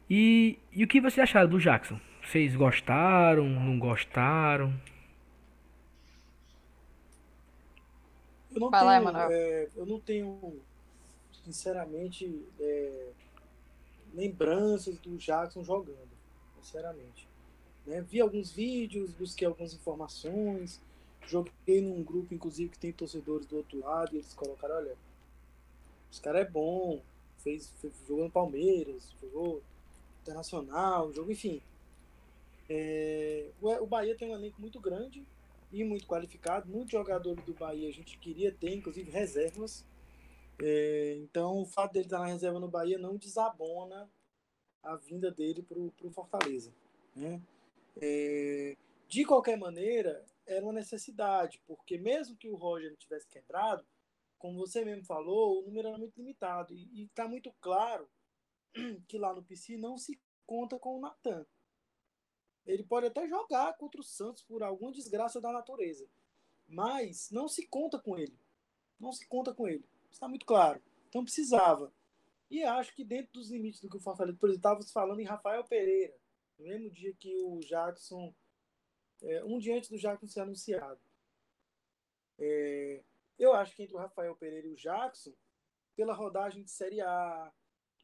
E, 0.10 0.60
e 0.72 0.84
o 0.84 0.88
que 0.88 1.00
vocês 1.00 1.20
acharam 1.20 1.50
do 1.50 1.60
Jackson? 1.60 2.00
Vocês 2.22 2.56
gostaram? 2.56 3.48
Não 3.48 3.80
gostaram? 3.80 4.74
Eu 8.54 8.60
não 8.60 8.70
Fala, 8.70 9.00
tenho, 9.00 9.32
é, 9.32 9.70
eu 9.76 9.86
não 9.86 10.00
tenho, 10.00 10.60
sinceramente, 11.46 12.46
é, 12.60 13.10
lembranças 14.14 14.98
do 15.00 15.18
Jackson 15.18 15.64
jogando, 15.64 16.10
sinceramente. 16.62 17.28
Né? 17.86 18.02
Vi 18.02 18.20
alguns 18.20 18.52
vídeos, 18.52 19.14
busquei 19.14 19.48
algumas 19.48 19.74
informações, 19.74 20.82
joguei 21.26 21.82
num 21.82 22.04
grupo, 22.04 22.34
inclusive, 22.34 22.72
que 22.72 22.80
tem 22.80 22.92
torcedores 22.92 23.46
do 23.46 23.58
outro 23.58 23.80
lado, 23.80 24.14
e 24.14 24.18
eles 24.18 24.34
colocaram, 24.34 24.76
olha, 24.76 24.98
esse 26.12 26.22
cara 26.22 26.40
é 26.40 26.46
bom, 26.46 27.02
fez, 27.42 27.70
fez 27.80 27.94
jogou 28.08 28.26
no 28.26 28.32
Palmeiras, 28.32 29.16
jogou 29.22 29.62
internacional, 30.22 31.12
jogo, 31.12 31.32
enfim. 31.32 31.62
É, 32.70 33.50
o, 33.62 33.86
Bahia 33.86 34.16
tem 34.16 34.30
um 34.30 34.36
elenco 34.36 34.62
muito 34.62 34.80
grande 34.80 35.26
e 35.72 35.84
muito 35.84 36.08
qualificado. 36.08 36.70
Muitos 36.70 36.92
jogadores 36.92 37.44
do 37.44 37.54
Bahia 37.54 37.90
a 37.90 37.92
gente 37.92 38.18
queria 38.18 38.52
ter, 38.52 38.74
inclusive 38.76 39.10
reservas. 39.12 39.86
É, 40.62 41.16
então, 41.18 41.62
o 41.62 41.66
fato 41.66 41.94
dele 41.94 42.06
estar 42.06 42.20
na 42.20 42.28
reserva 42.28 42.60
no 42.60 42.68
Bahia 42.68 42.98
não 42.98 43.18
desabona 43.18 44.10
a 44.84 44.96
vinda 44.96 45.32
dele 45.32 45.62
para 45.64 45.78
o 45.80 46.12
Fortaleza. 46.12 46.72
Né? 47.16 47.42
É, 48.02 48.78
de 49.08 49.26
qualquer 49.26 49.58
maneira, 49.58 50.24
era 50.46 50.64
uma 50.64 50.74
necessidade, 50.74 51.62
porque 51.68 51.98
mesmo 51.98 52.36
que 52.36 52.50
o 52.50 52.56
Roger 52.56 52.90
não 52.90 52.98
tivesse 52.98 53.28
quebrado, 53.28 53.86
como 54.42 54.58
você 54.58 54.84
mesmo 54.84 55.06
falou, 55.06 55.60
o 55.60 55.62
número 55.62 55.90
era 55.90 55.98
muito 55.98 56.18
limitado. 56.18 56.74
E 56.74 57.04
está 57.04 57.28
muito 57.28 57.54
claro 57.62 58.10
que 59.08 59.18
lá 59.18 59.34
no 59.34 59.44
PC 59.44 59.78
não 59.78 59.98
se 59.98 60.20
conta 60.46 60.80
com 60.80 60.98
o 60.98 61.00
Natan. 61.00 61.46
Ele 62.66 62.84
pode 62.84 63.06
até 63.06 63.28
jogar 63.28 63.78
contra 63.78 64.02
o 64.02 64.04
Santos 64.04 64.44
por 64.44 64.64
alguma 64.64 64.92
desgraça 64.92 65.40
da 65.40 65.52
natureza. 65.52 66.08
Mas 66.68 67.30
não 67.30 67.48
se 67.48 67.68
conta 67.68 68.00
com 68.00 68.18
ele. 68.18 68.38
Não 69.00 69.12
se 69.12 69.28
conta 69.28 69.54
com 69.54 69.68
ele. 69.68 69.86
Está 70.10 70.28
muito 70.28 70.46
claro. 70.46 70.82
Então 71.08 71.24
precisava. 71.24 71.94
E 72.50 72.64
acho 72.64 72.94
que 72.96 73.04
dentro 73.04 73.34
dos 73.34 73.52
limites 73.52 73.80
do 73.80 73.90
que 73.90 73.98
o 73.98 74.02
Fortaleza, 74.02 74.38
por 74.38 74.50
exemplo, 74.50 74.58
estava 74.58 74.82
falando 74.92 75.20
em 75.20 75.26
Rafael 75.26 75.64
Pereira, 75.64 76.16
no 76.58 76.66
mesmo 76.66 76.90
dia 76.90 77.14
que 77.14 77.36
o 77.38 77.60
Jackson, 77.60 78.34
é, 79.22 79.44
um 79.46 79.60
dia 79.60 79.78
antes 79.78 79.90
do 79.90 79.98
Jackson 79.98 80.28
ser 80.28 80.42
anunciado. 80.42 81.00
É, 82.40 83.04
eu 83.42 83.54
acho 83.54 83.76
que 83.76 83.82
entre 83.82 83.96
o 83.96 84.00
Rafael 84.00 84.36
Pereira 84.36 84.68
e 84.68 84.72
o 84.72 84.76
Jackson, 84.76 85.34
pela 85.96 86.14
rodagem 86.14 86.64
de 86.64 86.70
Série 86.70 87.02
A, 87.02 87.52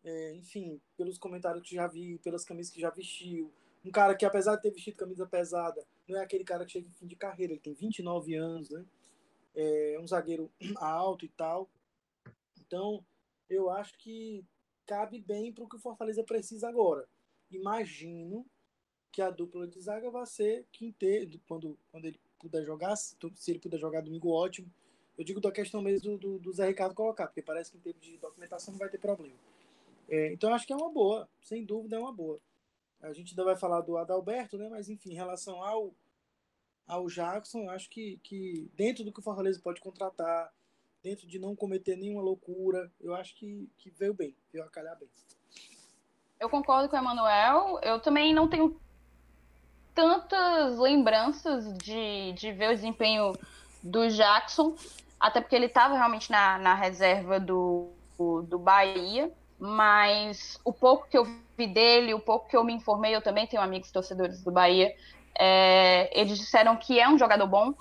é, 0.04 0.34
enfim, 0.34 0.82
pelos 0.98 1.20
comentários 1.20 1.62
que 1.62 1.76
já 1.76 1.86
vi, 1.86 2.18
pelas 2.20 2.44
camisas 2.44 2.74
que 2.74 2.82
já 2.82 2.90
vestiu, 2.90 3.54
um 3.86 3.92
cara 3.92 4.16
que, 4.16 4.26
apesar 4.26 4.56
de 4.56 4.64
ter 4.64 4.72
vestido 4.72 4.98
camisa 4.98 5.28
pesada, 5.28 5.86
não 6.08 6.18
é 6.18 6.24
aquele 6.24 6.44
cara 6.44 6.66
que 6.66 6.72
chega 6.72 6.88
em 6.88 6.92
fim 6.92 7.06
de 7.06 7.16
carreira, 7.16 7.54
ele 7.54 7.62
tem 7.62 7.76
29 7.76 8.34
anos, 8.34 8.72
né? 8.72 8.84
É 9.56 9.98
um 10.02 10.08
zagueiro 10.08 10.52
alto 10.78 11.24
e 11.24 11.30
tal. 11.30 11.70
Então, 12.60 13.06
eu 13.48 13.70
acho 13.70 13.96
que 14.00 14.44
cabe 14.88 15.20
bem 15.20 15.54
para 15.54 15.64
o 15.64 15.70
que 15.70 15.76
o 15.76 15.80
Fortaleza 15.80 16.24
precisa 16.24 16.68
agora. 16.68 17.08
Imagino 17.52 18.44
que 19.12 19.22
a 19.22 19.30
dupla 19.30 19.68
de 19.68 19.80
zaga 19.80 20.10
vai 20.10 20.26
ser 20.26 20.66
quinteiro, 20.72 21.40
quando, 21.48 21.78
quando 21.92 22.06
ele 22.06 22.20
puder 22.40 22.66
jogar, 22.66 22.96
se 22.96 23.16
ele 23.48 23.60
puder 23.60 23.80
jogar 23.80 24.02
domingo, 24.02 24.32
ótimo. 24.32 24.72
Eu 25.18 25.24
digo 25.24 25.42
da 25.42 25.52
questão 25.52 25.82
mesmo 25.82 26.12
do, 26.12 26.18
do, 26.18 26.40
do 26.40 26.54
Zé 26.54 26.68
Ricardo 26.68 26.94
colocar, 26.94 27.28
porque 27.28 27.42
parece 27.42 27.72
que 27.72 27.78
em 27.78 27.82
termos 27.82 28.02
de 28.02 28.18
documentação 28.18 28.74
não 28.74 28.80
vai 28.80 28.90
ter 28.90 29.00
problema. 29.00 29.36
É, 30.08 30.32
então, 30.32 30.54
acho 30.54 30.66
que 30.66 30.74
é 30.74 30.76
uma 30.76 30.92
boa, 30.92 31.28
sem 31.42 31.66
dúvida 31.66 31.96
é 31.96 32.00
uma 32.00 32.14
boa. 32.14 32.40
A 33.02 33.14
gente 33.14 33.32
ainda 33.32 33.44
vai 33.44 33.56
falar 33.56 33.82
do 33.82 33.98
Adalberto, 33.98 34.58
né? 34.58 34.70
Mas 34.70 34.90
enfim, 34.90 35.12
em 35.12 35.16
relação 35.16 35.64
ao, 35.64 35.92
ao 36.88 37.08
Jackson, 37.08 37.64
eu 37.64 37.70
acho 37.72 37.90
que, 37.90 38.20
que 38.24 38.70
dentro 38.76 39.04
do 39.04 39.12
que 39.12 39.20
o 39.20 39.24
Fortaleza 39.24 39.60
pode 39.62 39.82
contratar, 39.82 40.52
dentro 41.04 41.28
de 41.28 41.40
não 41.40 41.56
cometer 41.56 41.96
nenhuma 41.96 42.22
loucura, 42.22 42.92
eu 43.00 43.14
acho 43.14 43.36
que, 43.36 43.70
que 43.78 43.90
veio 43.92 44.14
bem, 44.14 44.36
veio 44.52 44.66
a 44.66 44.70
calhar 44.70 44.98
bem. 44.98 45.10
Eu 46.40 46.50
concordo 46.50 46.90
com 46.90 46.96
o 46.96 47.00
Emanuel. 47.00 47.80
Eu 47.82 48.00
também 48.00 48.34
não 48.34 48.48
tenho 48.48 48.80
tantas 49.94 50.78
lembranças 50.78 51.76
de, 51.78 52.34
de 52.34 52.52
ver 52.52 52.72
o 52.72 52.76
desempenho 52.76 53.34
do 53.82 54.08
Jackson, 54.10 54.76
até 55.20 55.42
porque 55.42 55.56
ele 55.56 55.66
estava 55.66 55.96
realmente 55.96 56.32
na, 56.32 56.58
na 56.58 56.74
reserva 56.74 57.40
do, 57.40 57.92
do 58.18 58.60
Bahia 58.60 59.32
mas 59.60 60.60
o 60.64 60.72
pouco 60.72 61.08
que 61.10 61.18
eu 61.18 61.26
vi 61.58 61.68
dele, 61.68 62.14
o 62.14 62.20
pouco 62.20 62.48
que 62.48 62.56
eu 62.56 62.64
me 62.64 62.74
informei, 62.74 63.16
eu 63.16 63.22
também 63.22 63.48
tenho 63.48 63.62
amigos 63.62 63.92
torcedores 63.92 64.44
do 64.44 64.52
Bahia, 64.52 64.94
é, 65.38 66.10
eles 66.20 66.38
disseram 66.38 66.76
que 66.76 67.00
é 67.00 67.10
um 67.10 67.18
jogador 67.18 67.48
bom 67.48 67.74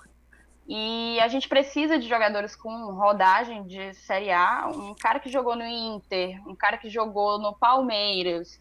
e 0.66 1.18
a 1.20 1.28
gente 1.28 1.48
precisa 1.48 1.98
de 1.98 2.08
jogadores 2.08 2.56
com 2.56 2.92
rodagem 2.92 3.64
de 3.64 3.94
Série 3.94 4.32
A, 4.32 4.68
um 4.74 4.94
cara 4.94 5.20
que 5.20 5.30
jogou 5.30 5.54
no 5.54 5.64
Inter, 5.64 6.40
um 6.48 6.56
cara 6.56 6.78
que 6.78 6.88
jogou 6.88 7.38
no 7.38 7.54
Palmeiras, 7.54 8.58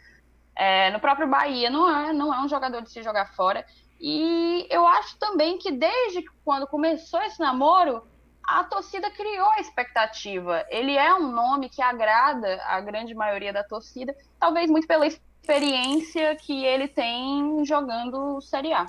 é, 0.56 0.92
no 0.92 1.00
próprio 1.00 1.28
Bahia, 1.28 1.70
não 1.70 1.90
é, 1.90 2.14
não 2.14 2.34
é 2.34 2.42
um 2.42 2.48
jogador 2.48 2.82
de 2.82 2.92
se 2.92 3.02
jogar 3.02 3.34
fora. 3.34 3.66
E 4.00 4.68
eu 4.70 4.86
acho 4.86 5.18
também 5.18 5.58
que 5.58 5.72
desde 5.72 6.24
quando 6.44 6.68
começou 6.68 7.22
esse 7.22 7.40
namoro, 7.40 8.04
a 8.48 8.64
torcida 8.64 9.10
criou 9.12 9.50
a 9.52 9.60
expectativa. 9.60 10.66
Ele 10.70 10.96
é 10.96 11.14
um 11.14 11.32
nome 11.32 11.70
que 11.70 11.82
agrada 11.82 12.62
a 12.66 12.80
grande 12.82 13.14
maioria 13.14 13.52
da 13.52 13.64
torcida, 13.64 14.16
talvez 14.39 14.70
muito 14.70 14.88
pela 14.88 15.08
experiência 15.08 16.36
que 16.36 16.66
ele 16.66 16.88
tem 16.88 17.64
jogando 17.66 18.39
Série 18.41 18.74
A. 18.74 18.86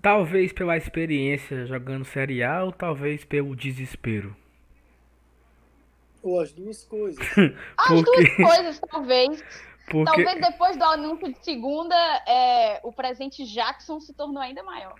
Talvez 0.00 0.52
pela 0.52 0.76
experiência 0.76 1.66
jogando 1.66 2.04
Série 2.04 2.42
A 2.42 2.64
ou 2.64 2.72
talvez 2.72 3.24
pelo 3.24 3.56
desespero. 3.56 4.36
Ou 6.22 6.40
as 6.40 6.52
duas 6.52 6.84
coisas. 6.84 7.24
as 7.76 8.02
duas 8.02 8.34
coisas, 8.36 8.80
talvez. 8.88 9.44
Porque... 9.88 10.24
Talvez 10.24 10.40
depois 10.40 10.76
do 10.76 10.84
anúncio 10.84 11.32
de 11.32 11.44
segunda, 11.44 11.94
é, 12.26 12.80
o 12.82 12.92
presente 12.92 13.44
Jackson 13.44 14.00
se 14.00 14.12
tornou 14.12 14.42
ainda 14.42 14.62
maior. 14.62 14.94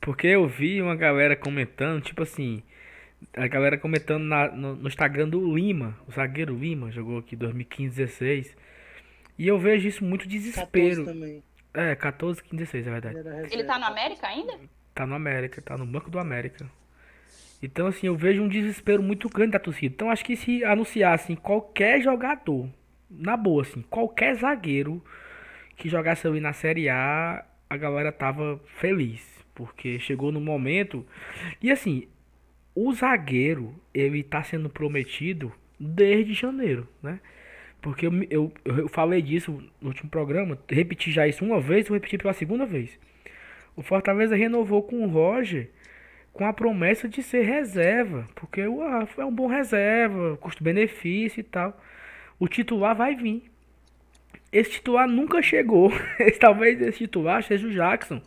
Porque 0.00 0.26
eu 0.26 0.48
vi 0.48 0.82
uma 0.82 0.96
galera 0.96 1.36
comentando, 1.36 2.02
tipo 2.02 2.22
assim, 2.24 2.62
a 3.36 3.46
galera 3.46 3.78
comentando 3.78 4.24
na, 4.24 4.48
no, 4.48 4.76
no, 4.76 4.88
Instagram 4.88 5.28
do 5.28 5.54
Lima, 5.54 5.96
o 6.06 6.12
zagueiro 6.12 6.56
Lima, 6.56 6.90
jogou 6.90 7.18
aqui 7.18 7.36
2015, 7.36 7.96
16. 7.96 8.56
E 9.38 9.48
eu 9.48 9.58
vejo 9.58 9.88
isso 9.88 10.04
muito 10.04 10.28
desespero. 10.28 11.04
14 11.04 11.04
também. 11.04 11.42
É, 11.74 11.94
14, 11.94 12.42
15, 12.42 12.56
16, 12.56 12.86
é 12.86 12.90
verdade. 12.90 13.18
Ele, 13.50 13.64
tá 13.64 13.78
no 13.78 13.86
América 13.86 14.26
ainda? 14.26 14.58
Tá 14.94 15.06
no 15.06 15.14
América, 15.14 15.62
tá 15.62 15.76
no 15.76 15.86
Banco 15.86 16.10
do 16.10 16.18
América. 16.18 16.70
Então, 17.62 17.86
assim, 17.86 18.08
eu 18.08 18.16
vejo 18.16 18.42
um 18.42 18.48
desespero 18.48 19.02
muito 19.02 19.28
grande 19.28 19.52
da 19.52 19.58
torcida. 19.58 19.94
Então, 19.94 20.10
acho 20.10 20.24
que 20.24 20.36
se 20.36 20.64
anunciassem 20.64 21.36
qualquer 21.36 22.02
jogador, 22.02 22.68
na 23.08 23.36
boa, 23.36 23.62
assim, 23.62 23.82
qualquer 23.82 24.34
zagueiro 24.34 25.02
que 25.76 25.88
jogasse 25.88 26.26
ali 26.26 26.40
na 26.40 26.52
Série 26.52 26.88
A, 26.88 27.44
a 27.70 27.76
galera 27.76 28.12
tava 28.12 28.60
feliz. 28.66 29.26
Porque 29.54 29.98
chegou 29.98 30.32
no 30.32 30.40
momento. 30.40 31.06
E 31.60 31.70
assim, 31.70 32.08
o 32.74 32.92
zagueiro, 32.92 33.74
ele 33.92 34.22
tá 34.22 34.42
sendo 34.42 34.68
prometido 34.70 35.52
desde 35.78 36.32
janeiro, 36.34 36.88
né? 37.02 37.20
Porque 37.80 38.06
eu, 38.06 38.12
eu, 38.30 38.52
eu 38.64 38.88
falei 38.88 39.20
disso 39.20 39.62
no 39.80 39.88
último 39.88 40.08
programa, 40.08 40.56
repeti 40.68 41.10
já 41.10 41.26
isso 41.26 41.44
uma 41.44 41.60
vez, 41.60 41.88
eu 41.88 41.94
repeti 41.94 42.16
pela 42.16 42.32
segunda 42.32 42.64
vez. 42.64 42.98
O 43.74 43.82
Fortaleza 43.82 44.36
renovou 44.36 44.82
com 44.82 45.04
o 45.04 45.08
Roger 45.08 45.68
com 46.32 46.46
a 46.46 46.52
promessa 46.52 47.08
de 47.08 47.22
ser 47.22 47.42
reserva, 47.42 48.26
porque 48.34 48.66
uah, 48.66 49.06
é 49.18 49.24
um 49.24 49.34
bom 49.34 49.46
reserva, 49.46 50.36
custo-benefício 50.38 51.40
e 51.40 51.42
tal. 51.42 51.78
O 52.38 52.48
titular 52.48 52.94
vai 52.96 53.14
vir. 53.14 53.50
Esse 54.52 54.72
titular 54.72 55.06
nunca 55.06 55.42
chegou. 55.42 55.92
Talvez 56.40 56.80
esse 56.80 56.98
titular 56.98 57.42
seja 57.42 57.66
o 57.66 57.70
Jackson, 57.70 58.20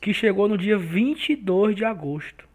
que 0.00 0.12
chegou 0.12 0.48
no 0.48 0.58
dia 0.58 0.76
22 0.76 1.74
de 1.74 1.84
agosto. 1.84 2.46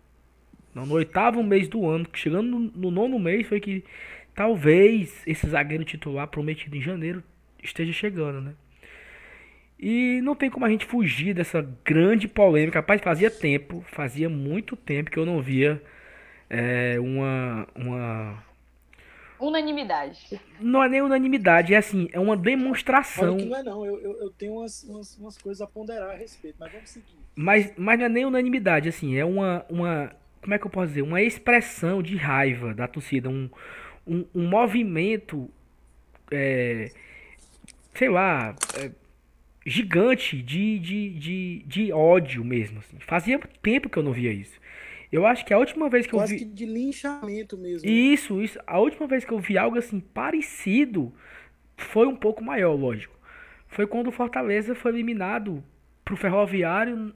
Não, 0.73 0.85
no 0.85 0.93
oitavo 0.95 1.43
mês 1.43 1.67
do 1.67 1.87
ano, 1.87 2.07
chegando 2.13 2.47
no, 2.47 2.59
no 2.59 2.91
nono 2.91 3.19
mês, 3.19 3.47
foi 3.47 3.59
que 3.59 3.83
talvez 4.33 5.21
esse 5.27 5.47
zagueiro 5.47 5.83
titular 5.83 6.27
prometido 6.27 6.75
em 6.75 6.81
janeiro 6.81 7.23
esteja 7.61 7.91
chegando, 7.91 8.41
né? 8.41 8.53
E 9.79 10.21
não 10.21 10.35
tem 10.35 10.49
como 10.49 10.65
a 10.65 10.69
gente 10.69 10.85
fugir 10.85 11.33
dessa 11.33 11.67
grande 11.83 12.27
polêmica. 12.27 12.79
Rapaz, 12.79 13.01
fazia 13.01 13.31
tempo, 13.31 13.83
fazia 13.91 14.29
muito 14.29 14.75
tempo 14.75 15.09
que 15.09 15.17
eu 15.17 15.25
não 15.25 15.41
via 15.41 15.81
é, 16.47 16.99
uma, 16.99 17.67
uma. 17.73 18.43
Unanimidade. 19.39 20.39
Não 20.59 20.83
é 20.83 20.87
nem 20.87 21.01
unanimidade, 21.01 21.73
é 21.73 21.77
assim, 21.77 22.07
é 22.13 22.19
uma 22.19 22.37
demonstração. 22.37 23.33
Olha 23.33 23.43
que 23.43 23.49
não 23.49 23.57
é 23.57 23.63
não, 23.63 23.85
eu, 23.85 23.99
eu, 23.99 24.21
eu 24.21 24.29
tenho 24.29 24.53
umas, 24.53 24.83
umas, 24.83 25.17
umas, 25.17 25.37
coisas 25.39 25.61
a 25.61 25.67
ponderar 25.67 26.11
a 26.11 26.13
respeito, 26.13 26.57
mas 26.59 26.71
vamos 26.71 26.89
seguir. 26.89 27.17
Mas, 27.35 27.73
mas 27.75 27.97
não 27.97 28.05
é 28.05 28.09
nem 28.09 28.25
unanimidade, 28.25 28.87
assim, 28.87 29.17
é 29.17 29.25
uma, 29.25 29.65
uma 29.67 30.11
como 30.41 30.53
é 30.53 30.59
que 30.59 30.65
eu 30.65 30.71
posso 30.71 30.87
dizer? 30.87 31.01
Uma 31.03 31.21
expressão 31.21 32.01
de 32.01 32.15
raiva 32.15 32.73
da 32.73 32.87
torcida, 32.87 33.29
um, 33.29 33.49
um, 34.05 34.25
um 34.33 34.47
movimento, 34.47 35.49
é, 36.31 36.91
sei 37.93 38.09
lá, 38.09 38.55
é, 38.77 38.91
gigante 39.65 40.41
de, 40.41 40.79
de, 40.79 41.09
de, 41.11 41.63
de 41.65 41.93
ódio 41.93 42.43
mesmo. 42.43 42.79
Assim. 42.79 42.97
Fazia 42.99 43.39
tempo 43.61 43.89
que 43.89 43.97
eu 43.97 44.03
não 44.03 44.11
via 44.11 44.31
isso. 44.31 44.59
Eu 45.11 45.25
acho 45.25 45.45
que 45.45 45.53
a 45.53 45.57
última 45.57 45.89
vez 45.89 46.05
que 46.05 46.13
Quase 46.13 46.33
eu 46.33 46.39
vi. 46.39 46.45
que 46.45 46.51
de 46.51 46.65
linchamento 46.65 47.57
mesmo. 47.57 47.87
Isso, 47.87 48.41
isso. 48.41 48.59
A 48.65 48.79
última 48.79 49.07
vez 49.07 49.25
que 49.25 49.31
eu 49.31 49.39
vi 49.39 49.57
algo 49.57 49.77
assim 49.77 49.99
parecido 49.99 51.13
foi 51.75 52.07
um 52.07 52.15
pouco 52.15 52.43
maior, 52.43 52.73
lógico. 52.73 53.13
Foi 53.67 53.85
quando 53.85 54.07
o 54.07 54.11
Fortaleza 54.11 54.73
foi 54.73 54.91
eliminado 54.91 55.63
pro 56.03 56.15
Ferroviário 56.15 57.13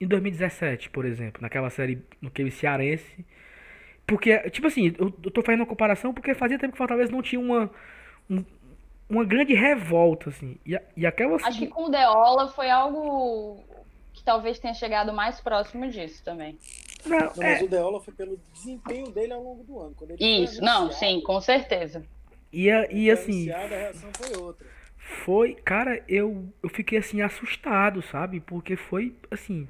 em 0.00 0.06
2017, 0.06 0.90
por 0.90 1.04
exemplo, 1.04 1.42
naquela 1.42 1.70
série, 1.70 2.02
naquele 2.22 2.50
Cearense. 2.50 3.24
Porque, 4.06 4.38
tipo 4.50 4.66
assim, 4.66 4.94
eu, 4.98 5.12
eu 5.22 5.30
tô 5.30 5.42
fazendo 5.42 5.60
uma 5.60 5.66
comparação 5.66 6.12
porque 6.12 6.34
fazia 6.34 6.58
tempo 6.58 6.72
que 6.72 6.76
o 6.76 6.78
Fortaleza 6.78 7.12
não 7.12 7.22
tinha 7.22 7.40
uma, 7.40 7.70
um- 8.28 8.44
uma 9.08 9.24
grande 9.24 9.54
revolta, 9.54 10.30
assim. 10.30 10.56
E, 10.66 10.78
e 10.96 11.06
aquela. 11.06 11.36
Acho 11.36 11.58
que 11.58 11.66
com 11.68 11.84
o 11.84 11.88
Deola 11.90 12.48
foi 12.48 12.70
algo 12.70 13.62
que 14.12 14.22
talvez 14.24 14.58
tenha 14.58 14.74
chegado 14.74 15.12
mais 15.12 15.40
próximo 15.40 15.88
disso 15.88 16.24
também. 16.24 16.58
Não, 17.06 17.18
Não, 17.18 17.42
é, 17.42 17.52
mas 17.54 17.62
o 17.62 17.68
Deola 17.68 18.00
foi 18.00 18.12
pelo 18.12 18.38
desempenho 18.52 19.10
dele 19.10 19.32
ao 19.32 19.42
longo 19.42 19.64
do 19.64 19.80
ano. 19.80 19.94
Isso, 20.18 20.60
não, 20.62 20.90
sim, 20.90 21.20
com 21.22 21.40
certeza. 21.40 22.04
e, 22.52 22.68
e 22.90 23.10
assim, 23.10 23.50
a 23.50 23.66
reação 23.66 24.10
foi 24.14 24.36
outra. 24.36 24.66
Foi, 25.10 25.54
cara, 25.64 26.02
eu, 26.08 26.48
eu 26.62 26.68
fiquei 26.68 26.98
assim 26.98 27.20
assustado, 27.20 28.00
sabe? 28.00 28.40
Porque 28.40 28.76
foi 28.76 29.14
assim 29.30 29.66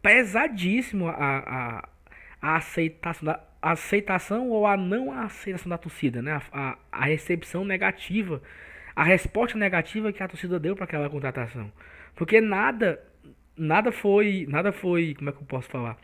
pesadíssimo 0.00 1.08
a, 1.08 1.12
a, 1.12 1.88
a 2.40 2.56
aceitação 2.56 3.26
da 3.26 3.40
a 3.60 3.72
aceitação 3.72 4.48
ou 4.50 4.64
a 4.64 4.76
não 4.76 5.10
aceitação 5.10 5.68
da 5.68 5.76
torcida, 5.76 6.22
né? 6.22 6.40
A, 6.52 6.68
a, 6.70 6.78
a 6.92 7.04
recepção 7.06 7.64
negativa, 7.64 8.40
a 8.94 9.02
resposta 9.02 9.58
negativa 9.58 10.12
que 10.12 10.22
a 10.22 10.28
torcida 10.28 10.60
deu 10.60 10.76
para 10.76 10.84
aquela 10.84 11.10
contratação. 11.10 11.72
Porque 12.14 12.40
nada 12.40 13.02
nada 13.56 13.90
foi, 13.90 14.46
nada 14.48 14.72
foi, 14.72 15.14
como 15.16 15.30
é 15.30 15.32
que 15.32 15.40
eu 15.40 15.46
posso 15.46 15.68
falar? 15.68 15.98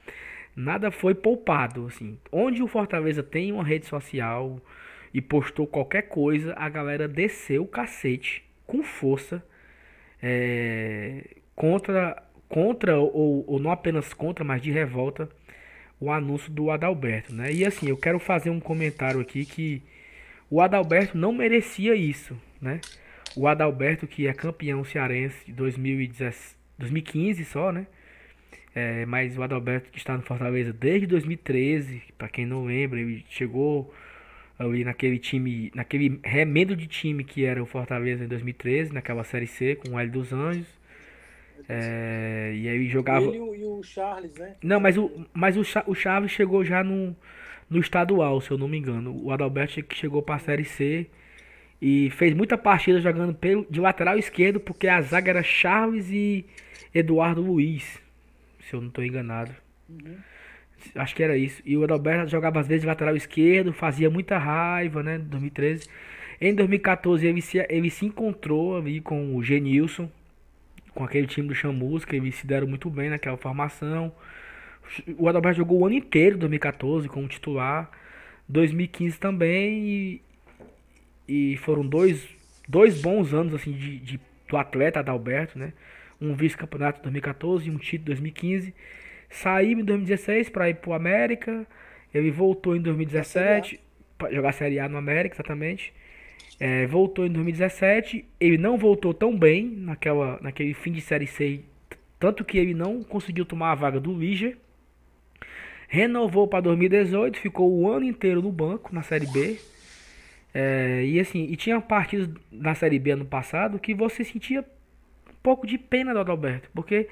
Nada 0.56 0.90
foi 0.90 1.14
poupado, 1.14 1.86
assim. 1.86 2.18
Onde 2.32 2.62
o 2.62 2.66
Fortaleza 2.66 3.22
tem 3.22 3.52
uma 3.52 3.64
rede 3.64 3.86
social 3.86 4.60
e 5.14 5.20
postou 5.20 5.66
qualquer 5.66 6.02
coisa, 6.02 6.54
a 6.56 6.68
galera 6.68 7.06
desceu 7.06 7.62
o 7.62 7.68
cacete 7.68 8.44
com 8.72 8.82
força 8.82 9.44
é, 10.22 11.36
contra, 11.54 12.22
contra 12.48 12.98
ou, 12.98 13.44
ou 13.46 13.58
não 13.60 13.70
apenas 13.70 14.14
contra, 14.14 14.42
mas 14.42 14.62
de 14.62 14.70
revolta 14.70 15.28
o 16.00 16.10
anúncio 16.10 16.50
do 16.50 16.70
Adalberto, 16.70 17.34
né? 17.34 17.52
E 17.52 17.66
assim, 17.66 17.88
eu 17.88 17.96
quero 17.98 18.18
fazer 18.18 18.48
um 18.48 18.58
comentário 18.58 19.20
aqui 19.20 19.44
que 19.44 19.82
o 20.50 20.62
Adalberto 20.62 21.18
não 21.18 21.32
merecia 21.32 21.94
isso, 21.94 22.34
né? 22.60 22.80
O 23.36 23.46
Adalberto, 23.46 24.06
que 24.06 24.26
é 24.26 24.32
campeão 24.32 24.82
cearense 24.84 25.36
de 25.44 25.52
2010 25.52 26.56
2015 26.78 27.44
só, 27.44 27.70
né? 27.70 27.86
É, 28.74 29.04
mas 29.04 29.36
o 29.36 29.42
Adalberto 29.42 29.90
que 29.90 29.98
está 29.98 30.16
no 30.16 30.22
Fortaleza 30.22 30.72
desde 30.72 31.06
2013, 31.06 32.02
para 32.16 32.28
quem 32.28 32.46
não 32.46 32.64
lembra, 32.64 32.98
ele 32.98 33.22
chegou 33.28 33.92
ali 34.58 34.84
naquele 34.84 35.18
time, 35.18 35.70
naquele 35.74 36.20
remendo 36.22 36.76
de 36.76 36.86
time 36.86 37.24
que 37.24 37.44
era 37.44 37.62
o 37.62 37.66
Fortaleza 37.66 38.24
em 38.24 38.28
2013, 38.28 38.92
naquela 38.92 39.24
Série 39.24 39.46
C 39.46 39.76
com 39.76 39.90
o 39.90 39.98
Hélio 39.98 40.12
dos 40.12 40.32
Anjos. 40.32 40.82
É, 41.68 42.52
e 42.54 42.68
aí 42.68 42.88
jogava. 42.88 43.24
Ele 43.24 43.36
e 43.36 43.64
o, 43.64 43.82
Charles, 43.82 44.34
né? 44.34 44.56
Não, 44.62 44.80
mas 44.80 44.96
o, 44.96 45.26
mas 45.32 45.56
o, 45.56 45.62
o 45.86 45.94
Chaves 45.94 46.30
chegou 46.30 46.64
já 46.64 46.82
no, 46.82 47.16
no 47.70 47.78
estadual, 47.78 48.40
se 48.40 48.50
eu 48.50 48.58
não 48.58 48.68
me 48.68 48.78
engano. 48.78 49.16
O 49.24 49.30
Adalberto 49.30 49.82
que 49.82 49.96
chegou 49.96 50.22
para 50.22 50.36
a 50.36 50.40
Série 50.40 50.64
C 50.64 51.06
e 51.80 52.10
fez 52.10 52.34
muita 52.34 52.58
partida 52.58 53.00
jogando 53.00 53.34
pelo, 53.34 53.66
de 53.70 53.80
lateral 53.80 54.18
esquerdo, 54.18 54.60
porque 54.60 54.88
a 54.88 55.00
zaga 55.00 55.30
era 55.30 55.42
Chaves 55.42 56.10
e 56.10 56.44
Eduardo 56.94 57.40
Luiz, 57.40 58.00
se 58.60 58.74
eu 58.74 58.80
não 58.80 58.88
estou 58.88 59.04
enganado. 59.04 59.52
Uhum. 59.88 60.16
Acho 60.94 61.14
que 61.14 61.22
era 61.22 61.36
isso. 61.36 61.62
E 61.64 61.76
o 61.76 61.84
Adalberto 61.84 62.30
jogava 62.30 62.60
às 62.60 62.68
vezes 62.68 62.84
lateral 62.84 63.16
esquerdo, 63.16 63.72
fazia 63.72 64.10
muita 64.10 64.38
raiva, 64.38 65.02
né? 65.02 65.16
Em 65.16 65.20
2013. 65.20 65.88
Em 66.40 66.54
2014 66.54 67.26
ele 67.26 67.40
se, 67.42 67.58
ele 67.68 67.90
se 67.90 68.04
encontrou 68.06 68.76
ali 68.76 69.00
com 69.00 69.36
o 69.36 69.42
Genilson, 69.42 70.10
com 70.94 71.04
aquele 71.04 71.26
time 71.26 71.48
do 71.48 71.54
Chamusca, 71.54 72.16
eles 72.16 72.34
se 72.36 72.46
deram 72.46 72.66
muito 72.66 72.90
bem 72.90 73.10
naquela 73.10 73.36
formação. 73.36 74.12
O 75.18 75.28
Adalberto 75.28 75.58
jogou 75.58 75.80
o 75.80 75.86
ano 75.86 75.94
inteiro, 75.94 76.36
2014, 76.38 77.08
como 77.08 77.28
titular. 77.28 77.90
2015 78.48 79.18
também. 79.18 80.20
E, 81.28 81.52
e 81.54 81.56
foram 81.58 81.86
dois, 81.86 82.28
dois 82.68 83.00
bons 83.00 83.32
anos 83.32 83.54
assim 83.54 83.72
de, 83.72 83.98
de- 83.98 84.20
do 84.48 84.56
atleta 84.56 85.00
Adalberto, 85.00 85.58
né? 85.58 85.72
Um 86.20 86.34
vice-campeonato 86.34 87.00
em 87.00 87.02
2014 87.02 87.68
e 87.68 87.70
um 87.70 87.78
título 87.78 88.02
em 88.02 88.06
2015. 88.06 88.74
Saiu 89.32 89.80
em 89.80 89.84
2016 89.84 90.50
para 90.50 90.68
ir 90.68 90.74
pro 90.74 90.92
América. 90.92 91.66
Ele 92.12 92.30
voltou 92.30 92.76
em 92.76 92.80
2017 92.80 93.80
para 94.18 94.32
jogar 94.32 94.52
Série 94.52 94.78
A 94.78 94.88
no 94.88 94.98
América, 94.98 95.34
exatamente. 95.34 95.92
É, 96.60 96.86
voltou 96.86 97.26
em 97.26 97.30
2017. 97.30 98.26
Ele 98.38 98.58
não 98.58 98.76
voltou 98.76 99.14
tão 99.14 99.36
bem 99.36 99.66
naquela, 99.66 100.38
naquele 100.42 100.74
fim 100.74 100.92
de 100.92 101.00
Série 101.00 101.26
C. 101.26 101.60
Tanto 102.20 102.44
que 102.44 102.58
ele 102.58 102.74
não 102.74 103.02
conseguiu 103.02 103.46
tomar 103.46 103.72
a 103.72 103.74
vaga 103.74 103.98
do 103.98 104.16
Liger. 104.16 104.58
Renovou 105.88 106.46
para 106.46 106.60
2018. 106.60 107.38
Ficou 107.38 107.72
o 107.72 107.90
ano 107.90 108.04
inteiro 108.04 108.42
no 108.42 108.52
banco 108.52 108.94
na 108.94 109.02
Série 109.02 109.26
B. 109.26 109.58
É, 110.54 111.04
e 111.06 111.18
assim, 111.18 111.44
e 111.44 111.56
tinha 111.56 111.80
partidas 111.80 112.28
na 112.50 112.74
Série 112.74 112.98
B 112.98 113.12
ano 113.12 113.24
passado 113.24 113.78
que 113.78 113.94
você 113.94 114.22
sentia 114.22 114.60
um 114.60 115.34
pouco 115.42 115.66
de 115.66 115.78
pena 115.78 116.12
do 116.12 116.20
Adalberto. 116.20 116.68
Porque 116.74 117.08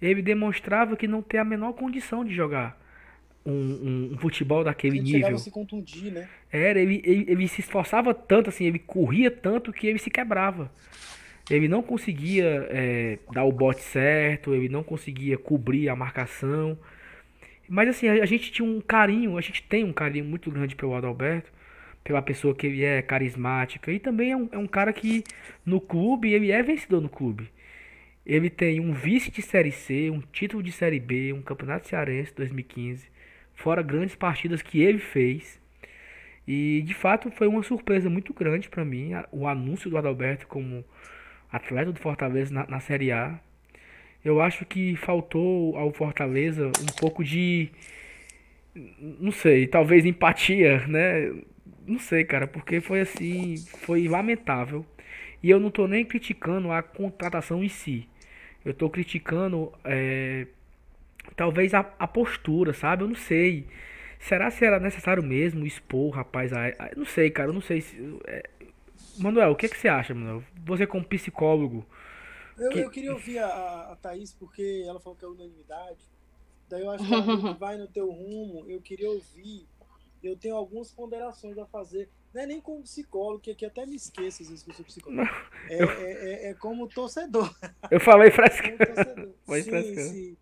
ele 0.00 0.22
demonstrava 0.22 0.96
que 0.96 1.06
não 1.08 1.22
tem 1.22 1.40
a 1.40 1.44
menor 1.44 1.72
condição 1.74 2.24
de 2.24 2.34
jogar 2.34 2.78
um, 3.46 3.52
um- 3.52 4.10
um 4.14 4.18
futebol 4.18 4.64
daquele 4.64 4.98
Ele 4.98 5.02
nível. 5.02 5.36
a 5.36 5.38
se 5.38 5.50
contundir, 5.50 6.12
né? 6.12 6.30
Era, 6.52 6.80
ele, 6.80 7.00
ele, 7.04 7.24
ele 7.28 7.48
se 7.48 7.60
esforçava 7.60 8.12
tanto, 8.14 8.48
assim, 8.50 8.64
ele 8.66 8.78
corria 8.78 9.30
tanto 9.30 9.72
que 9.72 9.86
ele 9.86 9.98
se 9.98 10.10
quebrava. 10.10 10.70
Ele 11.50 11.68
não 11.68 11.82
conseguia 11.82 12.68
é, 12.70 13.18
dar 13.32 13.44
o 13.44 13.52
bote 13.52 13.82
certo, 13.82 14.54
ele 14.54 14.68
não 14.68 14.82
conseguia 14.84 15.38
cobrir 15.38 15.88
a 15.88 15.96
marcação. 15.96 16.78
Mas 17.68 17.88
assim, 17.88 18.08
a, 18.08 18.22
a 18.22 18.26
gente 18.26 18.50
tinha 18.52 18.66
um 18.68 18.80
carinho, 18.80 19.36
a 19.38 19.40
gente 19.40 19.62
tem 19.62 19.84
um 19.84 19.92
carinho 19.92 20.24
muito 20.24 20.50
grande 20.50 20.74
pelo 20.76 20.94
Adalberto, 20.94 21.50
pela 22.04 22.22
pessoa 22.22 22.54
que 22.54 22.66
ele 22.66 22.84
é 22.84 23.02
carismática. 23.02 23.92
E 23.92 23.98
também 24.00 24.32
é 24.32 24.36
um, 24.36 24.48
é 24.52 24.58
um 24.58 24.66
cara 24.66 24.92
que 24.92 25.24
no 25.64 25.80
clube, 25.80 26.32
ele 26.32 26.50
é 26.52 26.62
vencedor 26.62 27.00
no 27.00 27.08
clube. 27.08 27.48
Ele 28.24 28.50
tem 28.50 28.80
um 28.80 28.92
vice 28.92 29.30
de 29.30 29.42
Série 29.42 29.72
C, 29.72 30.10
um 30.10 30.20
título 30.20 30.62
de 30.62 30.72
Série 30.72 31.00
B, 31.00 31.32
um 31.32 31.42
campeonato 31.42 31.88
cearense 31.88 32.34
2015, 32.34 33.08
fora 33.54 33.82
grandes 33.82 34.14
partidas 34.14 34.62
que 34.62 34.80
ele 34.80 34.98
fez. 34.98 35.60
E 36.46 36.82
de 36.82 36.94
fato 36.94 37.30
foi 37.30 37.46
uma 37.46 37.62
surpresa 37.62 38.10
muito 38.10 38.34
grande 38.34 38.68
para 38.68 38.84
mim 38.84 39.12
o 39.30 39.46
anúncio 39.46 39.88
do 39.90 39.96
Adalberto 39.96 40.46
como 40.46 40.84
atleta 41.52 41.92
do 41.92 42.00
Fortaleza 42.00 42.52
na, 42.52 42.66
na 42.66 42.80
Série 42.80 43.12
A. 43.12 43.38
Eu 44.24 44.40
acho 44.40 44.64
que 44.66 44.96
faltou 44.96 45.76
ao 45.76 45.92
Fortaleza 45.92 46.66
um 46.66 47.00
pouco 47.00 47.24
de. 47.24 47.70
Não 48.74 49.32
sei, 49.32 49.66
talvez 49.66 50.04
empatia, 50.04 50.86
né? 50.86 51.32
Não 51.86 51.98
sei, 51.98 52.24
cara, 52.24 52.46
porque 52.46 52.80
foi 52.80 53.00
assim. 53.00 53.56
Foi 53.78 54.06
lamentável. 54.08 54.84
E 55.42 55.50
eu 55.50 55.60
não 55.60 55.70
tô 55.70 55.86
nem 55.86 56.04
criticando 56.04 56.70
a 56.72 56.82
contratação 56.82 57.64
em 57.64 57.68
si. 57.68 58.08
Eu 58.64 58.74
tô 58.74 58.90
criticando. 58.90 59.72
é, 59.84 60.46
talvez 61.36 61.74
a, 61.74 61.80
a 61.98 62.06
postura, 62.08 62.72
sabe? 62.72 63.04
Eu 63.04 63.08
não 63.08 63.14
sei. 63.16 63.66
Será 64.18 64.50
se 64.50 64.64
era 64.64 64.80
necessário 64.80 65.22
mesmo 65.22 65.66
expor 65.66 66.08
o 66.08 66.10
rapaz 66.10 66.52
a, 66.52 66.66
a- 66.68 66.90
Não 66.96 67.04
sei, 67.06 67.30
cara, 67.30 67.50
eu 67.50 67.54
não 67.54 67.60
sei 67.62 67.80
se. 67.80 67.96
é, 68.26 68.44
Manuel, 69.16 69.52
o 69.52 69.56
que, 69.56 69.68
que 69.68 69.78
você 69.78 69.88
acha, 69.88 70.14
Manuel? 70.14 70.42
Você 70.66 70.86
como 70.86 71.04
psicólogo. 71.04 71.86
Eu, 72.56 72.70
Que- 72.70 72.84
eu 72.84 72.90
queria 72.90 73.12
ouvir 73.14 73.38
a, 73.38 73.92
a, 73.92 73.96
Thaís, 73.96 74.32
porque 74.34 74.84
ela 74.86 75.00
falou 75.00 75.16
que 75.16 75.24
é 75.24 75.28
unanimidade. 75.28 76.10
Daí 76.68 76.82
eu 76.82 76.90
acho 76.90 77.08
que 77.08 77.18
vai 77.58 77.78
no 77.78 77.88
teu 77.88 78.10
rumo. 78.10 78.66
Eu 78.70 78.82
queria 78.82 79.10
ouvir. 79.10 79.68
Eu 80.22 80.38
tenho 80.38 80.56
algumas 80.56 80.92
ponderações 80.92 81.58
a 81.58 81.66
fazer. 81.66 82.10
Não 82.32 82.42
é 82.42 82.46
nem 82.46 82.60
como 82.60 82.82
psicólogo, 82.82 83.40
que 83.40 83.50
aqui 83.50 83.66
até 83.66 83.84
me 83.84 83.96
esqueço 83.96 84.42
às 84.42 84.48
vezes 84.48 84.62
que 84.64 84.70
eu 84.70 84.74
sou 84.74 84.84
psicólogo. 84.84 85.22
É, 85.68 85.82
eu- 85.82 85.90
é, 85.90 86.12
é, 86.12 86.50
é 86.50 86.54
como 86.54 86.88
torcedor. 86.88 87.52
Eu 87.90 87.98
falei 88.00 88.30
Como 88.30 88.46
fresca. 88.46 88.86
torcedor. 88.86 89.34
Vai 89.46 89.62
sim, 89.62 89.70
frescando. 89.70 90.08
sim. 90.10 90.36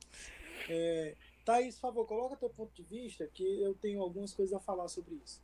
É, 0.69 1.15
Thaís, 1.47 1.75
por 1.77 1.81
favor, 1.81 2.07
coloca 2.07 2.37
teu 2.37 2.51
ponto 2.51 2.71
de 2.75 2.83
vista, 2.83 3.27
que 3.33 3.63
eu 3.63 3.73
tenho 3.75 4.03
algumas 4.03 4.35
coisas 4.35 4.55
a 4.55 4.61
falar 4.61 4.87
sobre 4.89 5.15
isso. 5.25 5.41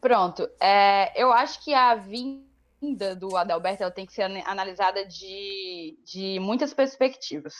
Pronto. 0.00 0.48
É, 0.60 1.20
eu 1.20 1.32
acho 1.32 1.64
que 1.64 1.74
a 1.74 1.96
vinda 1.96 3.16
do 3.16 3.36
Adalberto 3.36 3.82
ela 3.82 3.90
tem 3.90 4.06
que 4.06 4.12
ser 4.12 4.22
ana- 4.22 4.44
analisada 4.46 5.04
de, 5.04 5.98
de 6.04 6.38
muitas 6.38 6.72
perspectivas. 6.72 7.54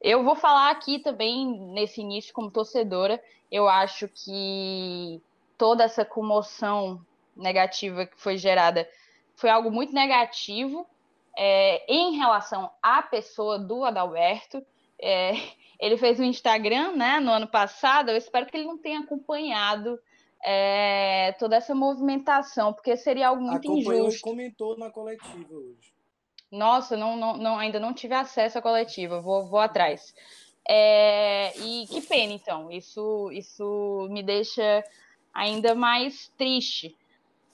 Eu 0.00 0.22
vou 0.22 0.36
falar 0.36 0.70
aqui 0.70 1.00
também, 1.00 1.72
nesse 1.72 2.00
início, 2.02 2.32
como 2.32 2.50
torcedora, 2.52 3.20
eu 3.50 3.66
acho 3.66 4.06
que 4.08 5.20
toda 5.58 5.82
essa 5.84 6.04
comoção 6.04 7.04
negativa 7.36 8.06
que 8.06 8.20
foi 8.20 8.36
gerada 8.36 8.88
foi 9.34 9.50
algo 9.50 9.70
muito 9.70 9.92
negativo 9.92 10.86
é, 11.36 11.84
em 11.92 12.16
relação 12.16 12.70
à 12.82 13.02
pessoa 13.02 13.58
do 13.58 13.84
Adalberto, 13.84 14.64
É, 14.98 15.32
ele 15.78 15.98
fez 15.98 16.18
um 16.18 16.24
Instagram, 16.24 16.92
né, 16.92 17.20
no 17.20 17.30
ano 17.30 17.46
passado. 17.46 18.10
Eu 18.10 18.16
espero 18.16 18.46
que 18.46 18.56
ele 18.56 18.64
não 18.64 18.78
tenha 18.78 19.00
acompanhado 19.00 20.00
é, 20.42 21.32
toda 21.38 21.56
essa 21.56 21.74
movimentação, 21.74 22.72
porque 22.72 22.96
seria 22.96 23.28
algo 23.28 23.42
muito 23.42 23.68
Acompanhou 23.68 24.06
injusto. 24.06 24.22
comentou 24.22 24.78
na 24.78 24.90
coletiva 24.90 25.54
hoje. 25.54 25.94
Nossa, 26.50 26.96
não, 26.96 27.16
não, 27.16 27.36
não, 27.36 27.58
ainda 27.58 27.78
não 27.78 27.92
tive 27.92 28.14
acesso 28.14 28.58
à 28.58 28.62
coletiva, 28.62 29.20
vou, 29.20 29.46
vou 29.46 29.58
atrás. 29.58 30.14
É, 30.66 31.52
e 31.58 31.86
que 31.88 32.00
pena, 32.00 32.32
então. 32.32 32.70
Isso, 32.70 33.30
isso 33.32 34.08
me 34.10 34.22
deixa 34.22 34.82
ainda 35.34 35.74
mais 35.74 36.28
triste, 36.38 36.96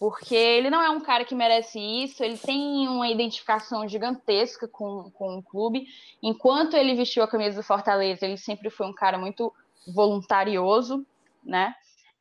porque 0.03 0.35
ele 0.35 0.69
não 0.69 0.83
é 0.83 0.91
um 0.91 0.99
cara 0.99 1.25
que 1.25 1.33
merece 1.33 1.79
isso, 1.79 2.25
ele 2.25 2.37
tem 2.37 2.89
uma 2.89 3.09
identificação 3.09 3.87
gigantesca 3.87 4.67
com, 4.67 5.13
com 5.13 5.39
o 5.39 5.43
clube. 5.45 5.87
Enquanto 6.21 6.75
ele 6.75 6.97
vestiu 6.97 7.23
a 7.23 7.29
camisa 7.29 7.61
do 7.61 7.63
Fortaleza, 7.63 8.27
ele 8.27 8.37
sempre 8.37 8.69
foi 8.69 8.89
um 8.89 8.93
cara 8.93 9.17
muito 9.17 9.55
voluntarioso, 9.87 11.07
né? 11.41 11.73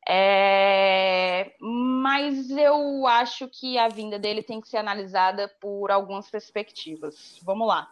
É, 0.08 1.56
mas 1.60 2.50
eu 2.50 3.04
acho 3.04 3.48
que 3.48 3.76
a 3.76 3.88
vinda 3.88 4.16
dele 4.16 4.44
tem 4.44 4.60
que 4.60 4.68
ser 4.68 4.76
analisada 4.76 5.48
por 5.60 5.90
algumas 5.90 6.30
perspectivas. 6.30 7.40
Vamos 7.42 7.66
lá. 7.66 7.90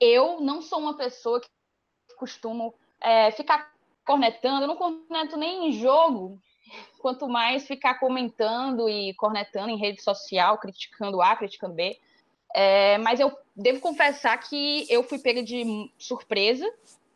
Eu 0.00 0.40
não 0.40 0.62
sou 0.62 0.78
uma 0.78 0.96
pessoa 0.96 1.38
que 1.38 1.48
costumo 2.16 2.72
é, 2.98 3.30
ficar 3.30 3.70
cornetando, 4.06 4.62
eu 4.62 4.68
não 4.68 4.76
corneto 4.76 5.36
nem 5.36 5.68
em 5.68 5.72
jogo, 5.72 6.40
quanto 6.98 7.28
mais 7.28 7.66
ficar 7.66 7.94
comentando 8.00 8.88
e 8.88 9.14
cornetando 9.14 9.70
em 9.70 9.78
rede 9.78 10.02
social, 10.02 10.58
criticando 10.58 11.22
A, 11.22 11.36
criticando 11.36 11.74
B. 11.74 11.98
É, 12.54 12.98
mas 12.98 13.20
eu 13.20 13.36
devo 13.54 13.80
confessar 13.80 14.36
que 14.38 14.86
eu 14.88 15.02
fui 15.02 15.18
pega 15.18 15.42
de 15.42 15.90
surpresa, 15.98 16.66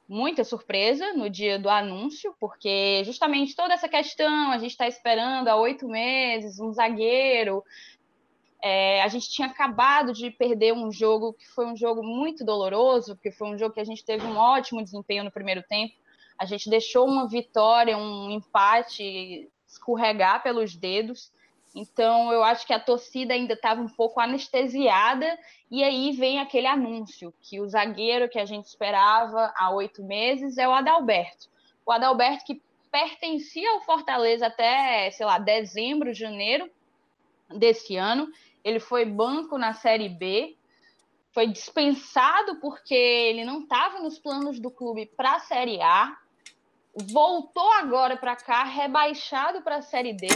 muita 0.09 0.43
surpresa 0.43 1.13
no 1.13 1.31
dia 1.31 1.59
do 1.59 1.71
anúncio, 1.71 2.35
porque 2.41 3.03
justamente 3.05 3.55
toda 3.55 3.75
essa 3.75 3.89
questão, 3.89 4.51
a 4.51 4.59
gente 4.59 4.73
está 4.73 4.89
esperando 4.89 5.49
há 5.49 5.57
oito 5.57 5.89
meses 5.89 6.59
um 6.59 6.73
zagueiro. 6.73 7.65
É, 8.63 9.03
a 9.03 9.09
gente 9.09 9.31
tinha 9.31 9.49
acabado 9.49 10.13
de 10.13 10.31
perder 10.31 10.75
um 10.75 10.93
jogo 10.93 11.33
que 11.33 11.47
foi 11.49 11.65
um 11.65 11.77
jogo 11.77 12.03
muito 12.03 12.45
doloroso, 12.45 13.15
porque 13.15 13.31
foi 13.31 13.49
um 13.49 13.57
jogo 13.59 13.73
que 13.73 13.81
a 13.81 13.85
gente 13.85 14.05
teve 14.05 14.27
um 14.27 14.37
ótimo 14.37 14.83
desempenho 14.83 15.25
no 15.25 15.31
primeiro 15.31 15.63
tempo. 15.63 15.95
A 16.41 16.47
gente 16.47 16.71
deixou 16.71 17.07
uma 17.07 17.29
vitória, 17.29 17.99
um 17.99 18.31
empate 18.31 19.47
escorregar 19.69 20.43
pelos 20.43 20.75
dedos. 20.75 21.31
Então, 21.75 22.33
eu 22.33 22.43
acho 22.43 22.67
que 22.67 22.73
a 22.73 22.81
torcida 22.81 23.35
ainda 23.35 23.53
estava 23.53 23.79
um 23.83 23.89
pouco 23.89 24.19
anestesiada, 24.19 25.39
e 25.71 25.85
aí 25.85 26.13
vem 26.13 26.41
aquele 26.41 26.67
anúncio 26.67 27.33
que 27.43 27.61
o 27.61 27.69
zagueiro 27.69 28.27
que 28.27 28.39
a 28.39 28.47
gente 28.47 28.65
esperava 28.65 29.53
há 29.55 29.71
oito 29.71 30.03
meses 30.03 30.57
é 30.57 30.67
o 30.67 30.73
Adalberto. 30.73 31.51
O 31.85 31.93
Adalberto 31.93 32.47
que 32.47 32.63
pertencia 32.91 33.71
ao 33.73 33.83
Fortaleza 33.83 34.47
até, 34.47 35.11
sei 35.11 35.27
lá, 35.27 35.39
dezembro, 35.39 36.15
janeiro 36.15 36.71
desse 37.51 37.97
ano. 37.97 38.33
Ele 38.65 38.81
foi 38.81 39.05
banco 39.05 39.59
na 39.59 39.75
Série 39.75 40.09
B, 40.09 40.57
foi 41.33 41.47
dispensado 41.47 42.57
porque 42.63 42.95
ele 42.95 43.45
não 43.45 43.61
estava 43.61 44.01
nos 44.01 44.19
planos 44.19 44.59
do 44.59 44.71
clube 44.71 45.05
para 45.05 45.35
a 45.35 45.41
Série 45.41 45.83
A 45.83 46.17
voltou 46.95 47.71
agora 47.73 48.17
para 48.17 48.37
cá, 48.37 48.65
rebaixado 48.65 49.63
para 49.63 49.77
a 49.77 49.83
Série 49.83 50.13
D. 50.13 50.27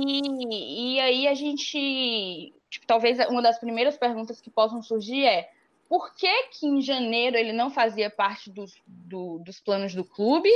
E, 0.00 0.94
e 0.96 1.00
aí 1.00 1.28
a 1.28 1.34
gente, 1.34 2.52
tipo, 2.70 2.86
talvez 2.86 3.18
uma 3.28 3.42
das 3.42 3.58
primeiras 3.58 3.96
perguntas 3.96 4.40
que 4.40 4.50
possam 4.50 4.82
surgir 4.82 5.24
é 5.24 5.50
por 5.88 6.14
que, 6.14 6.48
que 6.48 6.66
em 6.66 6.80
janeiro 6.80 7.36
ele 7.36 7.52
não 7.52 7.70
fazia 7.70 8.10
parte 8.10 8.50
dos, 8.50 8.74
do, 8.86 9.38
dos 9.40 9.60
planos 9.60 9.94
do 9.94 10.04
clube 10.04 10.50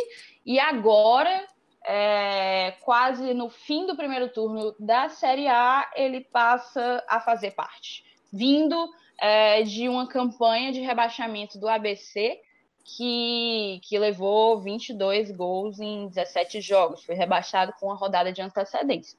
e 0.44 0.58
agora, 0.58 1.46
é, 1.86 2.72
quase 2.80 3.34
no 3.34 3.48
fim 3.48 3.86
do 3.86 3.96
primeiro 3.96 4.28
turno 4.32 4.74
da 4.78 5.08
Série 5.08 5.46
A, 5.46 5.90
ele 5.94 6.22
passa 6.22 7.04
a 7.08 7.20
fazer 7.20 7.52
parte, 7.52 8.04
vindo 8.32 8.90
é, 9.20 9.62
de 9.62 9.88
uma 9.88 10.08
campanha 10.08 10.72
de 10.72 10.80
rebaixamento 10.80 11.58
do 11.58 11.68
ABC 11.68 12.40
que, 12.84 13.80
que 13.82 13.98
levou 13.98 14.60
22 14.60 15.30
gols 15.30 15.78
em 15.78 16.08
17 16.08 16.60
jogos, 16.60 17.04
foi 17.04 17.14
rebaixado 17.14 17.72
com 17.78 17.86
uma 17.86 17.94
rodada 17.94 18.32
de 18.32 18.40
antecedência. 18.40 19.18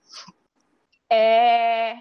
É, 1.09 1.97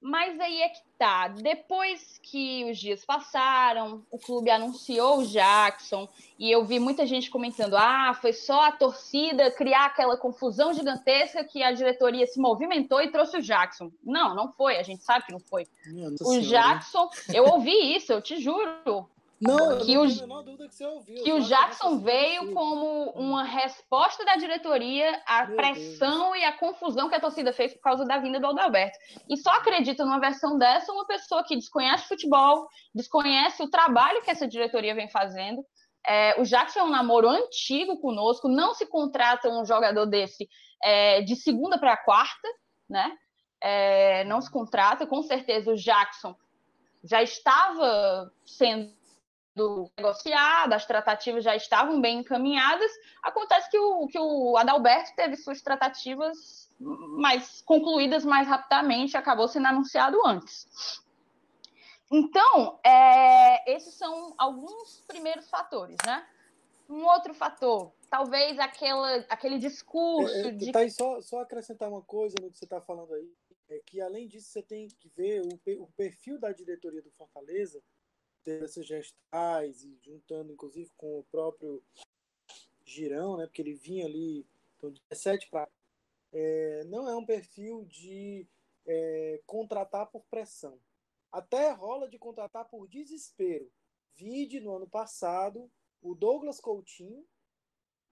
mas 0.00 0.40
aí 0.40 0.62
é 0.62 0.68
que 0.70 0.80
tá. 0.98 1.28
Depois 1.28 2.18
que 2.22 2.64
os 2.70 2.78
dias 2.78 3.04
passaram, 3.04 4.02
o 4.10 4.18
clube 4.18 4.50
anunciou 4.50 5.18
o 5.18 5.26
Jackson 5.26 6.08
e 6.38 6.50
eu 6.50 6.64
vi 6.64 6.78
muita 6.78 7.06
gente 7.06 7.30
comentando: 7.30 7.76
ah, 7.76 8.16
foi 8.18 8.32
só 8.32 8.64
a 8.64 8.72
torcida 8.72 9.50
criar 9.50 9.86
aquela 9.86 10.16
confusão 10.16 10.72
gigantesca 10.72 11.44
que 11.44 11.62
a 11.62 11.72
diretoria 11.72 12.26
se 12.26 12.40
movimentou 12.40 13.02
e 13.02 13.12
trouxe 13.12 13.36
o 13.36 13.42
Jackson. 13.42 13.92
Não, 14.02 14.34
não 14.34 14.50
foi. 14.52 14.78
A 14.78 14.82
gente 14.82 15.04
sabe 15.04 15.26
que 15.26 15.32
não 15.32 15.40
foi. 15.40 15.66
o 16.22 16.40
Jackson, 16.40 17.10
eu 17.34 17.44
ouvi 17.44 17.94
isso, 17.94 18.10
eu 18.10 18.22
te 18.22 18.40
juro. 18.40 19.06
Não, 19.40 19.78
que 19.78 19.94
não 19.94 20.02
o, 20.02 20.42
dúvida 20.42 20.68
que 20.68 20.74
você 20.74 20.84
ouviu. 20.84 21.24
Que 21.24 21.32
o 21.32 21.40
Jackson 21.40 21.98
veio 22.00 22.52
como 22.52 23.10
uma 23.12 23.42
resposta 23.42 24.22
da 24.22 24.36
diretoria 24.36 25.22
à 25.26 25.46
Meu 25.46 25.56
pressão 25.56 26.32
Deus. 26.32 26.42
e 26.42 26.44
à 26.44 26.52
confusão 26.58 27.08
que 27.08 27.14
a 27.14 27.20
torcida 27.20 27.50
fez 27.52 27.72
por 27.72 27.80
causa 27.80 28.04
da 28.04 28.18
vinda 28.18 28.38
do 28.38 28.46
Adalberto. 28.46 28.98
E 29.28 29.38
só 29.38 29.50
acredita 29.50 30.04
numa 30.04 30.20
versão 30.20 30.58
dessa 30.58 30.92
uma 30.92 31.06
pessoa 31.06 31.42
que 31.42 31.56
desconhece 31.56 32.06
futebol, 32.06 32.68
desconhece 32.94 33.62
o 33.62 33.70
trabalho 33.70 34.20
que 34.22 34.30
essa 34.30 34.46
diretoria 34.46 34.94
vem 34.94 35.08
fazendo. 35.08 35.64
É, 36.06 36.38
o 36.38 36.44
Jackson 36.44 36.80
é 36.80 36.84
um 36.84 36.90
namoro 36.90 37.28
antigo 37.28 37.98
conosco, 37.98 38.46
não 38.46 38.74
se 38.74 38.86
contrata 38.86 39.48
um 39.48 39.64
jogador 39.64 40.04
desse 40.04 40.48
é, 40.82 41.22
de 41.22 41.34
segunda 41.34 41.78
para 41.78 41.96
quarta, 41.96 42.48
né? 42.88 43.10
É, 43.62 44.24
não 44.24 44.40
se 44.40 44.50
contrata, 44.50 45.06
com 45.06 45.22
certeza 45.22 45.72
o 45.72 45.76
Jackson 45.76 46.34
já 47.02 47.22
estava 47.22 48.30
sendo 48.44 48.92
do 49.54 49.90
negociado, 49.96 50.72
as 50.72 50.86
tratativas 50.86 51.44
já 51.44 51.56
estavam 51.56 52.00
bem 52.00 52.20
encaminhadas. 52.20 52.90
Acontece 53.22 53.70
que 53.70 53.78
o, 53.78 54.06
que 54.06 54.18
o 54.18 54.56
Adalberto 54.56 55.14
teve 55.16 55.36
suas 55.36 55.60
tratativas 55.60 56.70
mais 56.78 57.60
concluídas 57.62 58.24
mais 58.24 58.48
rapidamente, 58.48 59.16
acabou 59.16 59.48
sendo 59.48 59.66
anunciado 59.66 60.18
antes. 60.24 60.66
Então, 62.10 62.80
é, 62.84 63.72
esses 63.72 63.94
são 63.94 64.34
alguns 64.36 65.02
primeiros 65.06 65.48
fatores, 65.48 65.96
né? 66.04 66.26
Um 66.88 67.04
outro 67.04 67.32
fator, 67.32 67.92
talvez 68.08 68.58
aquela, 68.58 69.24
aquele 69.28 69.58
discurso 69.58 70.34
é, 70.34 70.48
é, 70.48 70.50
de... 70.50 70.72
Tá 70.72 70.80
aí, 70.80 70.90
só, 70.90 71.20
só 71.20 71.40
acrescentar 71.40 71.88
uma 71.88 72.02
coisa 72.02 72.34
no 72.40 72.50
que 72.50 72.58
você 72.58 72.64
está 72.64 72.80
falando 72.80 73.14
aí, 73.14 73.32
é 73.68 73.78
que 73.86 74.00
além 74.00 74.26
disso 74.26 74.50
você 74.50 74.60
tem 74.60 74.88
que 74.88 75.08
ver 75.10 75.42
o, 75.42 75.82
o 75.84 75.86
perfil 75.96 76.40
da 76.40 76.50
diretoria 76.50 77.00
do 77.00 77.12
Fortaleza, 77.12 77.80
dessas 78.44 78.86
gestais 78.86 79.84
e 79.84 79.98
juntando 80.02 80.52
inclusive 80.52 80.90
com 80.96 81.20
o 81.20 81.24
próprio 81.24 81.82
Girão, 82.84 83.36
né, 83.36 83.46
porque 83.46 83.62
ele 83.62 83.74
vinha 83.74 84.06
ali 84.06 84.46
então, 84.76 84.92
17 85.10 85.48
para 85.50 85.68
é, 86.32 86.84
não 86.86 87.08
é 87.08 87.16
um 87.16 87.24
perfil 87.24 87.84
de 87.86 88.46
é, 88.86 89.40
contratar 89.46 90.06
por 90.06 90.24
pressão. 90.30 90.78
Até 91.30 91.70
rola 91.72 92.08
de 92.08 92.18
contratar 92.18 92.64
por 92.68 92.88
desespero. 92.88 93.70
Vide 94.16 94.60
no 94.60 94.76
ano 94.76 94.88
passado 94.88 95.70
o 96.02 96.14
Douglas 96.14 96.60
Coutinho 96.60 97.24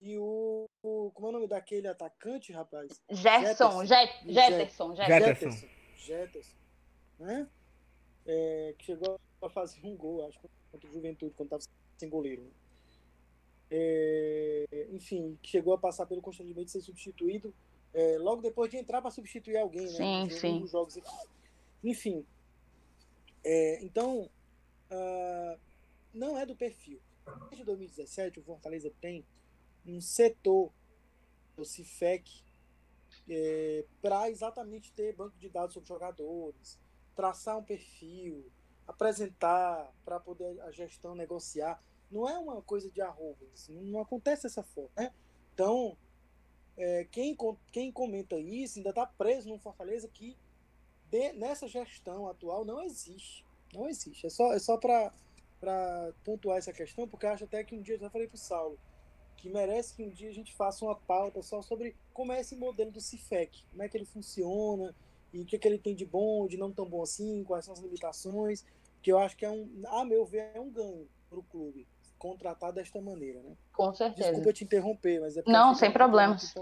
e 0.00 0.16
o, 0.18 0.66
o 0.82 1.10
como 1.12 1.26
é 1.26 1.30
o 1.30 1.32
nome 1.32 1.48
daquele 1.48 1.88
atacante, 1.88 2.52
rapaz? 2.52 3.02
Gerson, 3.10 3.84
Jetterson, 3.84 4.32
Jetterson, 4.32 4.94
Jetterson, 4.94 5.68
Jetterson, 5.96 6.56
né? 7.18 7.50
É, 8.26 8.74
que 8.78 8.84
chegou 8.84 9.18
para 9.40 9.48
fazer 9.48 9.80
um 9.84 9.96
gol, 9.96 10.26
acho, 10.26 10.38
contra 10.70 10.88
o 10.88 10.92
Juventude, 10.92 11.34
quando 11.36 11.46
estava 11.54 11.62
sem 11.96 12.08
goleiro. 12.08 12.42
Né? 12.42 12.50
É, 13.70 14.88
enfim, 14.90 15.38
chegou 15.42 15.74
a 15.74 15.78
passar 15.78 16.06
pelo 16.06 16.22
constrangimento 16.22 16.66
de 16.66 16.70
ser 16.72 16.80
substituído 16.80 17.54
é, 17.92 18.18
logo 18.18 18.42
depois 18.42 18.70
de 18.70 18.76
entrar 18.76 19.00
para 19.00 19.10
substituir 19.10 19.56
alguém, 19.56 19.86
né? 19.86 20.28
Sim, 20.28 20.30
sim. 20.30 20.66
Jogos 20.66 20.98
Enfim, 21.82 22.24
é, 23.44 23.82
então, 23.82 24.30
uh, 24.90 25.58
não 26.12 26.36
é 26.36 26.44
do 26.44 26.54
perfil. 26.54 27.00
Desde 27.48 27.64
2017, 27.64 28.40
o 28.40 28.42
Fortaleza 28.42 28.92
tem 29.00 29.24
um 29.86 30.00
setor, 30.00 30.72
o 31.56 31.64
CIFEC, 31.64 32.42
é, 33.28 33.84
para 34.00 34.30
exatamente 34.30 34.92
ter 34.92 35.14
banco 35.14 35.36
de 35.38 35.48
dados 35.48 35.74
sobre 35.74 35.88
jogadores, 35.88 36.78
traçar 37.14 37.58
um 37.58 37.64
perfil, 37.64 38.50
apresentar 38.88 39.92
para 40.04 40.18
poder 40.18 40.58
a 40.62 40.72
gestão 40.72 41.14
negociar. 41.14 41.80
Não 42.10 42.26
é 42.26 42.38
uma 42.38 42.62
coisa 42.62 42.90
de 42.90 43.02
arrobas, 43.02 43.68
não 43.68 44.00
acontece 44.00 44.44
dessa 44.44 44.62
forma. 44.62 44.90
Né? 44.96 45.12
Então, 45.52 45.96
é, 46.78 47.06
quem, 47.10 47.36
quem 47.70 47.92
comenta 47.92 48.38
isso 48.38 48.78
ainda 48.78 48.90
está 48.90 49.04
preso 49.04 49.48
num 49.48 49.58
Fortaleza 49.58 50.08
que 50.08 50.36
de, 51.10 51.32
nessa 51.34 51.68
gestão 51.68 52.26
atual 52.26 52.64
não 52.64 52.82
existe. 52.82 53.44
Não 53.74 53.86
existe. 53.86 54.26
É 54.26 54.30
só, 54.30 54.52
é 54.54 54.58
só 54.58 54.78
para 54.78 55.12
pontuar 56.24 56.56
essa 56.56 56.72
questão, 56.72 57.06
porque 57.06 57.26
acho 57.26 57.44
até 57.44 57.62
que 57.62 57.74
um 57.74 57.82
dia, 57.82 57.96
eu 57.96 58.00
já 58.00 58.08
falei 58.08 58.26
para 58.26 58.36
o 58.36 58.38
Saulo, 58.38 58.78
que 59.36 59.50
merece 59.50 59.94
que 59.94 60.02
um 60.02 60.08
dia 60.08 60.30
a 60.30 60.34
gente 60.34 60.54
faça 60.54 60.84
uma 60.84 60.94
pauta 60.94 61.42
só 61.42 61.60
sobre 61.60 61.94
como 62.14 62.32
é 62.32 62.40
esse 62.40 62.56
modelo 62.56 62.90
do 62.90 63.00
CIFEC, 63.00 63.64
como 63.70 63.82
é 63.82 63.88
que 63.88 63.96
ele 63.96 64.06
funciona 64.06 64.94
e 65.32 65.40
o 65.40 65.44
que, 65.44 65.56
é 65.56 65.58
que 65.58 65.68
ele 65.68 65.78
tem 65.78 65.94
de 65.94 66.06
bom, 66.06 66.46
de 66.46 66.56
não 66.56 66.72
tão 66.72 66.88
bom 66.88 67.02
assim, 67.02 67.44
quais 67.44 67.64
são 67.64 67.74
as 67.74 67.80
limitações, 67.80 68.64
que 69.02 69.12
eu 69.12 69.18
acho 69.18 69.36
que 69.36 69.44
é 69.44 69.50
um, 69.50 69.82
a 69.86 70.04
meu 70.04 70.24
ver, 70.24 70.50
é 70.54 70.60
um 70.60 70.70
ganho 70.70 71.08
para 71.28 71.38
o 71.38 71.42
clube 71.42 71.86
contratar 72.18 72.72
desta 72.72 73.00
maneira, 73.00 73.40
né? 73.42 73.54
Com 73.72 73.94
certeza. 73.94 74.30
Desculpa 74.30 74.52
te 74.52 74.64
interromper, 74.64 75.20
mas 75.20 75.36
é 75.36 75.42
Não, 75.46 75.74
sem 75.74 75.90
problemas. 75.90 76.52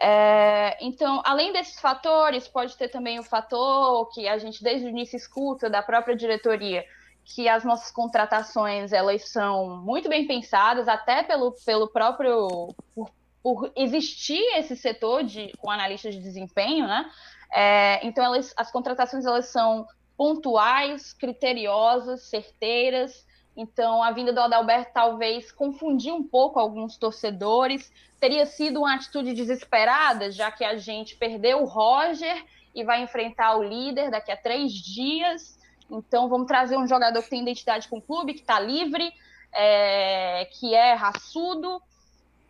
É, 0.00 0.76
então, 0.84 1.22
além 1.24 1.52
desses 1.52 1.80
fatores, 1.80 2.46
pode 2.48 2.76
ter 2.76 2.88
também 2.88 3.18
o 3.18 3.22
fator 3.22 4.08
que 4.12 4.28
a 4.28 4.36
gente 4.36 4.62
desde 4.62 4.86
o 4.86 4.90
início 4.90 5.16
escuta 5.16 5.70
da 5.70 5.82
própria 5.82 6.14
diretoria, 6.14 6.84
que 7.24 7.48
as 7.48 7.64
nossas 7.64 7.90
contratações 7.90 8.92
elas 8.92 9.30
são 9.30 9.76
muito 9.78 10.08
bem 10.08 10.26
pensadas, 10.26 10.86
até 10.86 11.22
pelo, 11.22 11.52
pelo 11.64 11.88
próprio 11.88 12.74
por, 12.94 13.10
por 13.42 13.72
existir 13.74 14.42
esse 14.56 14.76
setor 14.76 15.24
de 15.24 15.50
com 15.58 15.70
analistas 15.70 16.14
de 16.14 16.20
desempenho, 16.20 16.86
né? 16.86 17.10
É, 17.52 18.06
então, 18.06 18.24
elas, 18.24 18.52
as 18.56 18.70
contratações 18.70 19.24
elas 19.24 19.46
são 19.46 19.86
pontuais, 20.16 21.12
criteriosas, 21.12 22.22
certeiras. 22.22 23.26
Então, 23.56 24.02
a 24.02 24.10
vinda 24.10 24.32
do 24.32 24.40
Adalberto 24.40 24.92
talvez 24.92 25.50
confundiu 25.50 26.14
um 26.14 26.22
pouco 26.22 26.58
alguns 26.58 26.96
torcedores. 26.96 27.92
Teria 28.20 28.46
sido 28.46 28.80
uma 28.80 28.94
atitude 28.94 29.32
desesperada, 29.32 30.30
já 30.30 30.50
que 30.50 30.64
a 30.64 30.76
gente 30.76 31.16
perdeu 31.16 31.62
o 31.62 31.66
Roger 31.66 32.44
e 32.74 32.84
vai 32.84 33.02
enfrentar 33.02 33.56
o 33.56 33.62
líder 33.62 34.10
daqui 34.10 34.30
a 34.30 34.36
três 34.36 34.72
dias. 34.72 35.58
Então, 35.90 36.28
vamos 36.28 36.46
trazer 36.46 36.76
um 36.76 36.86
jogador 36.86 37.22
que 37.22 37.30
tem 37.30 37.42
identidade 37.42 37.88
com 37.88 37.98
o 37.98 38.02
clube, 38.02 38.34
que 38.34 38.40
está 38.40 38.60
livre, 38.60 39.12
é, 39.52 40.46
que 40.52 40.74
é 40.74 40.94
raçudo. 40.94 41.80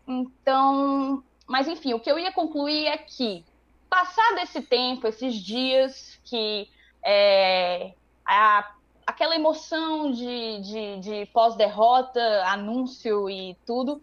Então, 0.09 1.23
mas 1.47 1.69
enfim, 1.69 1.95
o 1.95 2.01
que 2.01 2.11
eu 2.11 2.19
ia 2.19 2.33
concluir 2.33 2.87
é 2.87 2.97
que, 2.97 3.45
passado 3.89 4.39
esse 4.39 4.63
tempo, 4.63 5.07
esses 5.07 5.35
dias 5.35 6.19
que 6.25 6.69
é, 7.07 7.93
a, 8.27 8.75
aquela 9.07 9.37
emoção 9.37 10.11
de, 10.11 10.61
de, 10.61 10.99
de 10.99 11.27
pós-derrota, 11.27 12.21
anúncio 12.47 13.31
e 13.31 13.57
tudo, 13.65 14.03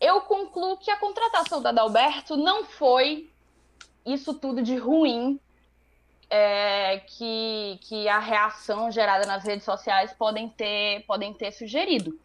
eu 0.00 0.22
concluo 0.22 0.78
que 0.78 0.90
a 0.90 0.96
contratação 0.96 1.60
da 1.60 1.68
Adalberto 1.68 2.36
não 2.36 2.64
foi 2.64 3.30
isso 4.04 4.32
tudo 4.32 4.62
de 4.62 4.76
ruim 4.76 5.38
é, 6.30 7.00
que, 7.00 7.78
que 7.82 8.08
a 8.08 8.18
reação 8.18 8.90
gerada 8.90 9.26
nas 9.26 9.44
redes 9.44 9.64
sociais 9.64 10.12
podem 10.14 10.48
ter, 10.48 11.04
podem 11.06 11.34
ter 11.34 11.52
sugerido. 11.52 12.18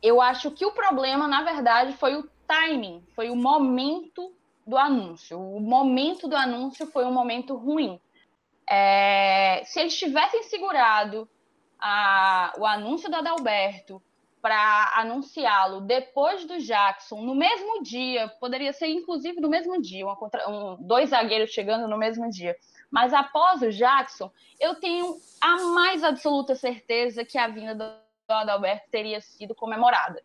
Eu 0.00 0.20
acho 0.20 0.52
que 0.52 0.64
o 0.64 0.72
problema, 0.72 1.26
na 1.26 1.42
verdade, 1.42 1.92
foi 1.94 2.16
o 2.16 2.28
timing, 2.46 3.02
foi 3.14 3.28
o 3.28 3.36
momento 3.36 4.32
do 4.66 4.78
anúncio. 4.78 5.38
O 5.38 5.60
momento 5.60 6.28
do 6.28 6.36
anúncio 6.36 6.86
foi 6.86 7.04
um 7.04 7.12
momento 7.12 7.56
ruim. 7.56 8.00
É, 8.72 9.64
se 9.64 9.80
eles 9.80 9.98
tivessem 9.98 10.44
segurado 10.44 11.28
a, 11.76 12.52
o 12.56 12.64
anúncio 12.64 13.10
do 13.10 13.16
Adalberto 13.16 14.00
para 14.40 14.92
anunciá-lo 14.94 15.80
depois 15.80 16.44
do 16.44 16.56
Jackson, 16.60 17.20
no 17.20 17.34
mesmo 17.34 17.82
dia, 17.82 18.28
poderia 18.38 18.72
ser 18.72 18.86
inclusive 18.86 19.40
no 19.40 19.48
mesmo 19.48 19.82
dia, 19.82 20.06
uma 20.06 20.14
contra, 20.14 20.48
um, 20.48 20.76
dois 20.80 21.10
zagueiros 21.10 21.50
chegando 21.50 21.88
no 21.88 21.98
mesmo 21.98 22.30
dia. 22.30 22.56
Mas 22.88 23.12
após 23.12 23.60
o 23.60 23.72
Jackson, 23.72 24.30
eu 24.60 24.76
tenho 24.76 25.16
a 25.40 25.62
mais 25.74 26.04
absoluta 26.04 26.54
certeza 26.54 27.24
que 27.24 27.36
a 27.36 27.48
vinda 27.48 27.74
do 27.74 27.84
Adalberto 28.28 28.88
teria 28.88 29.20
sido 29.20 29.52
comemorada. 29.52 30.22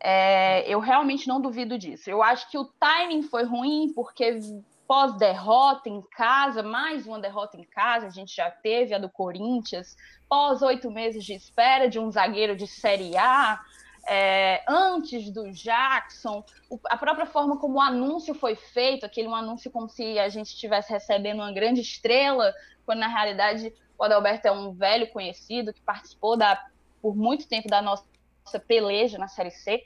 É, 0.00 0.68
eu 0.68 0.80
realmente 0.80 1.28
não 1.28 1.40
duvido 1.40 1.78
disso. 1.78 2.10
Eu 2.10 2.20
acho 2.20 2.50
que 2.50 2.58
o 2.58 2.64
timing 2.64 3.22
foi 3.22 3.44
ruim, 3.44 3.92
porque 3.94 4.40
pós-derrota 4.86 5.88
em 5.88 6.00
casa, 6.02 6.62
mais 6.62 7.06
uma 7.06 7.18
derrota 7.18 7.56
em 7.56 7.64
casa, 7.64 8.06
a 8.06 8.10
gente 8.10 8.34
já 8.34 8.50
teve 8.50 8.94
a 8.94 8.98
do 8.98 9.08
Corinthians, 9.08 9.96
pós 10.28 10.62
oito 10.62 10.90
meses 10.90 11.24
de 11.24 11.34
espera 11.34 11.88
de 11.88 11.98
um 11.98 12.10
zagueiro 12.10 12.56
de 12.56 12.66
Série 12.66 13.16
A, 13.16 13.60
é, 14.08 14.62
antes 14.68 15.30
do 15.30 15.50
Jackson, 15.50 16.44
a 16.86 16.96
própria 16.96 17.26
forma 17.26 17.58
como 17.58 17.78
o 17.78 17.80
anúncio 17.80 18.34
foi 18.34 18.54
feito, 18.54 19.04
aquele 19.04 19.26
um 19.26 19.34
anúncio 19.34 19.70
como 19.70 19.88
se 19.88 20.18
a 20.18 20.28
gente 20.28 20.46
estivesse 20.46 20.92
recebendo 20.92 21.38
uma 21.38 21.52
grande 21.52 21.80
estrela, 21.80 22.54
quando 22.84 23.00
na 23.00 23.08
realidade 23.08 23.74
o 23.98 24.04
Adalberto 24.04 24.46
é 24.46 24.52
um 24.52 24.72
velho 24.72 25.10
conhecido 25.10 25.72
que 25.72 25.80
participou 25.80 26.36
da, 26.36 26.64
por 27.02 27.16
muito 27.16 27.48
tempo 27.48 27.68
da 27.68 27.82
nossa 27.82 28.04
peleja 28.68 29.18
na 29.18 29.26
Série 29.26 29.50
C. 29.50 29.84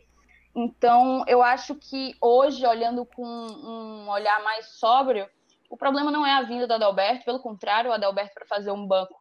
Então, 0.54 1.24
eu 1.26 1.42
acho 1.42 1.74
que 1.74 2.16
hoje, 2.20 2.66
olhando 2.66 3.06
com 3.06 3.24
um 3.24 4.08
olhar 4.08 4.42
mais 4.42 4.66
sóbrio, 4.78 5.28
o 5.68 5.76
problema 5.76 6.10
não 6.10 6.26
é 6.26 6.32
a 6.32 6.42
vinda 6.42 6.66
do 6.66 6.74
Adalberto, 6.74 7.24
pelo 7.24 7.38
contrário, 7.38 7.90
o 7.90 7.94
Adalberto 7.94 8.34
para 8.34 8.46
fazer 8.46 8.72
um 8.72 8.86
banco 8.86 9.20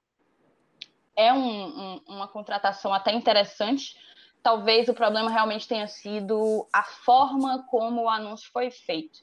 é 1.19 1.33
um, 1.33 1.65
um, 1.65 2.01
uma 2.07 2.27
contratação 2.29 2.93
até 2.93 3.11
interessante. 3.11 3.97
Talvez 4.41 4.87
o 4.87 4.93
problema 4.93 5.29
realmente 5.29 5.67
tenha 5.67 5.85
sido 5.85 6.65
a 6.71 6.83
forma 6.83 7.65
como 7.69 8.03
o 8.03 8.09
anúncio 8.09 8.49
foi 8.53 8.71
feito, 8.71 9.19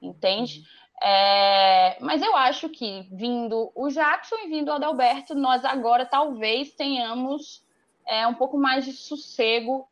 entende? 0.00 0.60
Uhum. 0.60 0.64
É, 1.06 1.98
mas 2.00 2.22
eu 2.22 2.34
acho 2.34 2.70
que 2.70 3.06
vindo 3.12 3.70
o 3.74 3.88
Jackson 3.90 4.36
e 4.36 4.48
vindo 4.48 4.68
o 4.68 4.72
Adalberto, 4.72 5.34
nós 5.34 5.66
agora 5.66 6.06
talvez 6.06 6.72
tenhamos 6.72 7.62
é, 8.06 8.26
um 8.26 8.34
pouco 8.34 8.56
mais 8.56 8.86
de 8.86 8.92
sossego 8.92 9.86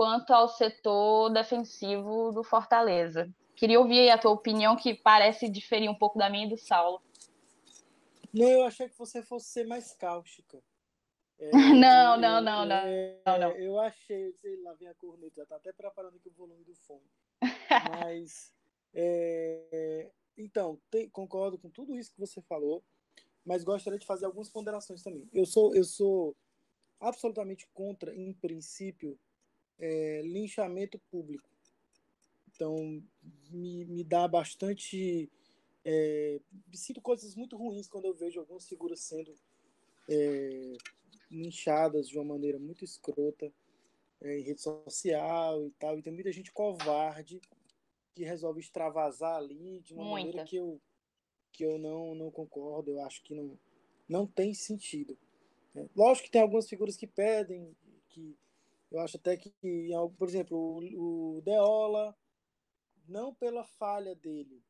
quanto 0.00 0.30
ao 0.30 0.48
setor 0.48 1.28
defensivo 1.28 2.32
do 2.32 2.42
Fortaleza. 2.42 3.30
Queria 3.54 3.78
ouvir 3.78 4.08
a 4.08 4.16
tua 4.16 4.30
opinião, 4.30 4.74
que 4.74 4.94
parece 4.94 5.46
diferir 5.46 5.90
um 5.90 5.94
pouco 5.94 6.18
da 6.18 6.30
minha 6.30 6.46
e 6.46 6.48
do 6.48 6.56
Saulo. 6.56 7.02
Não, 8.32 8.48
eu 8.48 8.62
achei 8.62 8.88
que 8.88 8.96
você 8.96 9.22
fosse 9.22 9.48
ser 9.48 9.66
mais 9.66 9.92
cáustica. 9.92 10.58
É, 11.38 11.50
não, 11.76 12.14
eu, 12.14 12.18
não, 12.18 12.40
não, 12.40 12.62
é, 12.72 13.20
não, 13.26 13.38
não, 13.40 13.50
Eu 13.50 13.78
achei, 13.78 14.32
sei 14.40 14.56
lá, 14.62 14.72
vem 14.72 14.88
a 14.88 14.94
corneta, 14.94 15.34
já 15.36 15.44
tá 15.44 15.56
até 15.56 15.70
preparando 15.70 16.16
aqui 16.16 16.30
o 16.30 16.32
volume 16.32 16.64
do 16.64 16.74
fone. 16.76 17.04
Mas, 18.02 18.54
é, 18.94 20.10
então, 20.34 20.80
tem, 20.90 21.10
concordo 21.10 21.58
com 21.58 21.68
tudo 21.68 21.94
isso 21.94 22.10
que 22.10 22.20
você 22.20 22.40
falou, 22.40 22.82
mas 23.44 23.64
gostaria 23.64 23.98
de 23.98 24.06
fazer 24.06 24.24
algumas 24.24 24.48
ponderações 24.48 25.02
também. 25.02 25.28
Eu 25.30 25.44
sou, 25.44 25.74
eu 25.74 25.84
sou 25.84 26.34
absolutamente 26.98 27.68
contra, 27.74 28.14
em 28.14 28.32
princípio, 28.32 29.18
é, 29.80 30.22
linchamento 30.22 30.98
público. 31.10 31.48
Então, 32.54 33.02
me, 33.50 33.84
me 33.86 34.04
dá 34.04 34.28
bastante. 34.28 35.30
É, 35.84 36.38
me 36.68 36.76
sinto 36.76 37.00
coisas 37.00 37.34
muito 37.34 37.56
ruins 37.56 37.88
quando 37.88 38.04
eu 38.04 38.14
vejo 38.14 38.38
algumas 38.38 38.68
figuras 38.68 39.00
sendo 39.00 39.34
é, 40.08 40.76
linchadas 41.30 42.06
de 42.06 42.18
uma 42.18 42.24
maneira 42.24 42.58
muito 42.58 42.84
escrota 42.84 43.50
é, 44.20 44.38
em 44.38 44.42
rede 44.42 44.60
social 44.60 45.66
e 45.66 45.70
tal. 45.72 45.98
E 45.98 46.02
tem 46.02 46.12
muita 46.12 46.30
gente 46.30 46.52
covarde 46.52 47.40
que 48.14 48.24
resolve 48.24 48.60
extravasar 48.60 49.36
ali 49.36 49.80
de 49.80 49.94
uma 49.94 50.04
Muita. 50.04 50.26
maneira 50.26 50.44
que 50.44 50.56
eu, 50.56 50.78
que 51.52 51.64
eu 51.64 51.78
não, 51.78 52.14
não 52.14 52.30
concordo. 52.30 52.90
Eu 52.90 53.00
acho 53.02 53.22
que 53.22 53.34
não, 53.34 53.58
não 54.06 54.26
tem 54.26 54.52
sentido. 54.52 55.16
É, 55.74 55.88
lógico 55.96 56.26
que 56.26 56.32
tem 56.32 56.42
algumas 56.42 56.68
figuras 56.68 56.96
que 56.96 57.06
pedem, 57.06 57.74
que 58.08 58.36
eu 58.90 59.00
acho 59.00 59.16
até 59.16 59.36
que, 59.36 59.52
por 60.18 60.28
exemplo, 60.28 60.56
o, 60.58 61.38
o 61.38 61.42
Deola, 61.42 62.16
não 63.08 63.34
pela 63.34 63.64
falha 63.64 64.14
dele, 64.14 64.62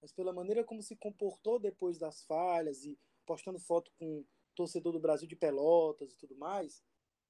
mas 0.00 0.12
pela 0.12 0.32
maneira 0.32 0.62
como 0.62 0.82
se 0.82 0.94
comportou 0.96 1.58
depois 1.58 1.98
das 1.98 2.22
falhas 2.24 2.84
e 2.84 2.98
postando 3.26 3.58
foto 3.58 3.90
com 3.98 4.24
torcedor 4.54 4.92
do 4.92 5.00
Brasil 5.00 5.26
de 5.26 5.34
Pelotas 5.34 6.12
e 6.12 6.16
tudo 6.16 6.36
mais, 6.36 6.82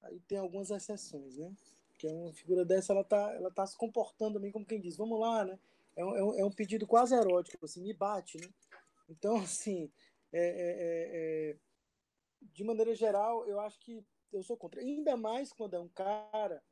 aí 0.03 0.19
tem 0.21 0.37
algumas 0.37 0.69
exceções, 0.69 1.37
né? 1.37 1.53
Que 1.97 2.07
é 2.07 2.11
uma 2.13 2.33
figura 2.33 2.65
dessa, 2.65 2.93
ela 2.93 3.03
tá, 3.03 3.33
ela 3.33 3.49
tá 3.49 3.65
se 3.65 3.77
comportando 3.77 4.35
também 4.35 4.51
como 4.51 4.65
quem 4.65 4.79
diz, 4.79 4.97
vamos 4.97 5.19
lá, 5.19 5.45
né? 5.45 5.57
É 5.95 6.05
um, 6.05 6.39
é 6.39 6.43
um 6.43 6.49
é 6.49 6.53
pedido 6.53 6.85
quase 6.85 7.15
erótico, 7.15 7.65
assim, 7.65 7.81
me 7.81 7.93
bate, 7.93 8.37
né? 8.37 8.47
Então, 9.09 9.37
assim, 9.37 9.91
é, 10.31 10.39
é, 10.39 10.49
é, 10.49 11.51
é 11.51 11.57
de 12.41 12.63
maneira 12.63 12.93
geral, 12.93 13.47
eu 13.47 13.59
acho 13.59 13.79
que 13.79 14.05
eu 14.31 14.43
sou 14.43 14.57
contra. 14.57 14.81
Ainda 14.81 15.15
mais 15.15 15.51
quando 15.51 15.75
é 15.75 15.79
um 15.79 15.89
cara 15.89 16.63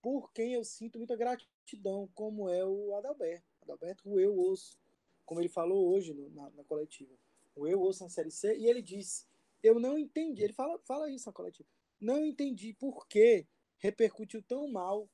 por 0.00 0.32
quem 0.32 0.54
eu 0.54 0.64
sinto 0.64 0.98
muita 0.98 1.14
gratidão, 1.14 2.08
como 2.14 2.48
é 2.48 2.64
o 2.64 2.94
Adalberto. 2.96 3.46
Adalberto, 3.62 4.10
o 4.10 4.18
eu 4.18 4.36
osso, 4.38 4.76
como 5.24 5.40
ele 5.40 5.48
falou 5.48 5.88
hoje 5.92 6.12
no, 6.12 6.28
na, 6.30 6.50
na, 6.50 6.64
coletiva. 6.64 7.14
O 7.54 7.68
eu 7.68 7.80
osso 7.80 8.02
na 8.02 8.10
Série 8.10 8.30
C, 8.30 8.56
e 8.56 8.66
ele 8.66 8.82
disse, 8.82 9.26
eu 9.62 9.78
não 9.78 9.96
entendi, 9.96 10.42
ele 10.42 10.52
fala, 10.52 10.78
fala 10.80 11.08
isso 11.08 11.28
na 11.28 11.32
coletiva, 11.32 11.68
não 12.00 12.24
entendi 12.24 12.74
por 12.74 13.06
que 13.06 13.46
repercutiu 13.78 14.42
tão 14.42 14.66
mal 14.66 15.08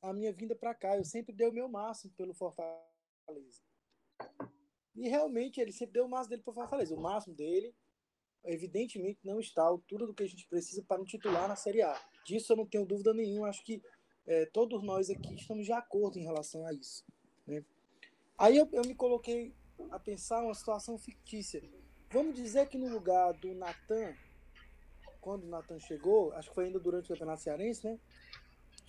a 0.00 0.12
minha 0.12 0.32
vinda 0.32 0.54
para 0.54 0.74
cá. 0.74 0.96
Eu 0.96 1.04
sempre 1.04 1.34
dei 1.34 1.48
o 1.48 1.52
meu 1.52 1.68
máximo 1.68 2.12
pelo 2.14 2.32
Fortaleza. 2.32 3.62
E 4.94 5.08
realmente 5.08 5.60
ele 5.60 5.72
sempre 5.72 5.94
deu 5.94 6.04
o 6.04 6.08
máximo 6.08 6.30
dele 6.30 6.42
para 6.42 6.52
Fortaleza, 6.52 6.94
o 6.94 7.00
máximo 7.00 7.34
dele 7.34 7.74
evidentemente 8.44 9.20
não 9.24 9.40
está 9.40 9.62
à 9.62 9.66
altura 9.66 10.06
do 10.06 10.14
que 10.14 10.22
a 10.22 10.28
gente 10.28 10.46
precisa 10.46 10.82
para 10.82 11.00
um 11.00 11.04
titular 11.04 11.48
na 11.48 11.56
Série 11.56 11.82
A. 11.82 11.98
Disso 12.24 12.52
eu 12.52 12.56
não 12.56 12.66
tenho 12.66 12.84
dúvida 12.84 13.12
nenhuma. 13.14 13.48
Acho 13.48 13.64
que 13.64 13.82
é, 14.26 14.46
todos 14.46 14.82
nós 14.82 15.10
aqui 15.10 15.34
estamos 15.34 15.66
de 15.66 15.72
acordo 15.72 16.18
em 16.18 16.22
relação 16.22 16.66
a 16.66 16.72
isso. 16.72 17.04
Né? 17.46 17.64
Aí 18.38 18.56
eu, 18.56 18.68
eu 18.72 18.82
me 18.82 18.94
coloquei 18.94 19.54
a 19.90 19.98
pensar 19.98 20.42
uma 20.42 20.54
situação 20.54 20.98
fictícia. 20.98 21.62
Vamos 22.10 22.34
dizer 22.34 22.68
que 22.68 22.78
no 22.78 22.88
lugar 22.88 23.32
do 23.34 23.54
Natan, 23.54 24.14
quando 25.20 25.44
o 25.44 25.48
Natan 25.48 25.78
chegou, 25.78 26.32
acho 26.34 26.48
que 26.48 26.54
foi 26.54 26.66
ainda 26.66 26.78
durante 26.78 27.06
o 27.06 27.08
Campeonato 27.08 27.42
Cearense, 27.42 27.86
né? 27.86 27.98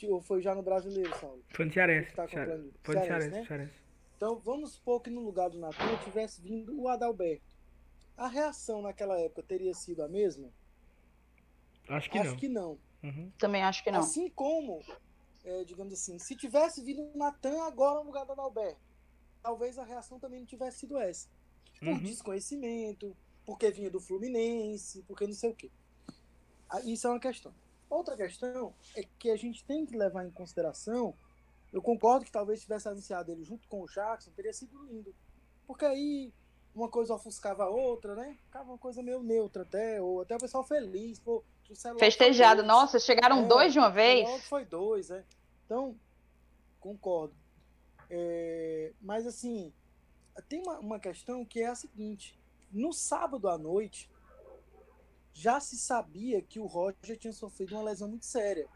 Ou 0.10 0.22
foi 0.22 0.42
já 0.42 0.54
no 0.54 0.62
Brasileiro, 0.62 1.18
Saulo? 1.18 1.44
Foi 1.56 1.66
no 1.66 1.72
Cearense. 1.72 2.14
Tá 2.14 2.28
Cearense 2.28 2.74
Cearense, 2.86 3.30
né? 3.30 3.46
Cearense. 3.46 3.74
Então 4.18 4.40
vamos 4.40 4.74
supor 4.74 5.02
que 5.02 5.10
no 5.10 5.22
lugar 5.22 5.50
do 5.50 5.60
Natan 5.60 5.98
tivesse 6.04 6.42
vindo 6.42 6.80
o 6.80 6.88
Adalberto. 6.88 7.53
A 8.18 8.28
reação 8.28 8.82
naquela 8.82 9.20
época 9.20 9.44
teria 9.44 9.74
sido 9.74 10.04
a 10.04 10.08
mesma? 10.08 10.50
Acho 11.90 12.10
que 12.10 12.18
acho 12.18 12.32
não. 12.32 12.38
que 12.38 12.48
não. 12.48 12.80
Uhum. 13.04 13.32
Também 13.38 13.64
acho 13.64 13.84
que 13.84 13.92
não. 13.92 14.00
Assim 14.00 14.30
como, 14.30 14.82
é, 15.44 15.64
digamos 15.64 15.94
assim, 15.94 16.18
se 16.20 16.36
tivesse 16.36 16.82
vindo 16.82 17.02
o 17.02 17.18
Natan 17.18 17.64
agora 17.64 18.00
no 18.00 18.06
lugar 18.06 18.26
do 18.26 18.32
Adalberto, 18.32 18.80
talvez 19.42 19.78
a 19.78 19.84
reação 19.84 20.20
também 20.20 20.40
não 20.40 20.48
tivesse 20.48 20.80
sido 20.80 20.98
essa. 20.98 21.28
Por 21.80 21.90
uhum. 21.90 22.04
desconhecimento, 22.04 23.16
porque 23.46 23.70
vinha 23.72 23.90
do 23.90 24.00
Fluminense, 24.00 25.04
porque 25.04 25.28
não 25.28 25.34
sei 25.34 25.52
o 25.52 25.56
quê. 25.56 25.70
Ah, 26.70 26.80
isso 26.82 27.08
é 27.08 27.10
uma 27.10 27.20
questão. 27.20 27.54
Outra 27.90 28.16
questão 28.16 28.74
é 28.96 29.04
que 29.20 29.30
a 29.30 29.36
gente 29.36 29.66
tem 29.66 29.86
que 29.86 29.98
levar 29.98 30.26
em 30.26 30.32
consideração. 30.32 31.14
Eu 31.72 31.82
concordo 31.82 32.26
que 32.26 32.32
talvez 32.32 32.62
tivesse 32.62 32.88
anunciado 32.88 33.32
ele 33.32 33.44
junto 33.44 33.68
com 33.68 33.82
o 33.82 33.86
Jackson, 33.86 34.32
teria 34.32 34.54
sido 34.54 34.84
lindo. 34.86 35.14
Porque 35.68 35.86
aí 35.86 36.34
uma 36.76 36.90
coisa 36.90 37.14
ofuscava 37.14 37.64
a 37.64 37.70
outra, 37.70 38.16
né? 38.16 38.38
Ficava 38.46 38.72
uma 38.72 38.78
coisa 38.78 39.04
meio 39.04 39.22
neutra 39.22 39.64
até, 39.64 40.02
ou 40.02 40.22
até 40.22 40.36
o 40.36 40.40
pessoal 40.40 40.64
feliz. 40.64 41.20
Pô, 41.20 41.44
Festejado. 41.98 42.64
Nossa, 42.64 43.00
chegaram 43.00 43.46
é, 43.46 43.48
dois 43.48 43.74
de 43.74 43.80
uma 43.80 43.90
vez? 43.90 44.28
Foi 44.46 44.66
dois, 44.66 45.10
né? 45.10 45.24
Então, 45.66 45.98
concordo. 46.80 47.34
É, 48.10 48.92
mas 49.02 49.26
assim, 49.26 49.74
tem 50.48 50.62
uma, 50.62 50.80
uma 50.80 51.00
questão 51.00 51.46
que 51.46 51.62
é 51.62 51.68
a 51.68 51.76
seguinte: 51.76 52.40
no 52.72 52.92
sábado 52.92 53.48
à 53.48 53.58
noite, 53.58 54.10
já 55.34 55.60
se 55.60 55.78
sabia 55.78 56.42
que 56.42 56.60
o 56.60 56.66
Roger 56.66 57.18
tinha 57.18 57.34
sofrido 57.34 57.76
uma 57.76 57.84
lesão 57.84 58.08
muito 58.08 58.26
séria. 58.26 58.68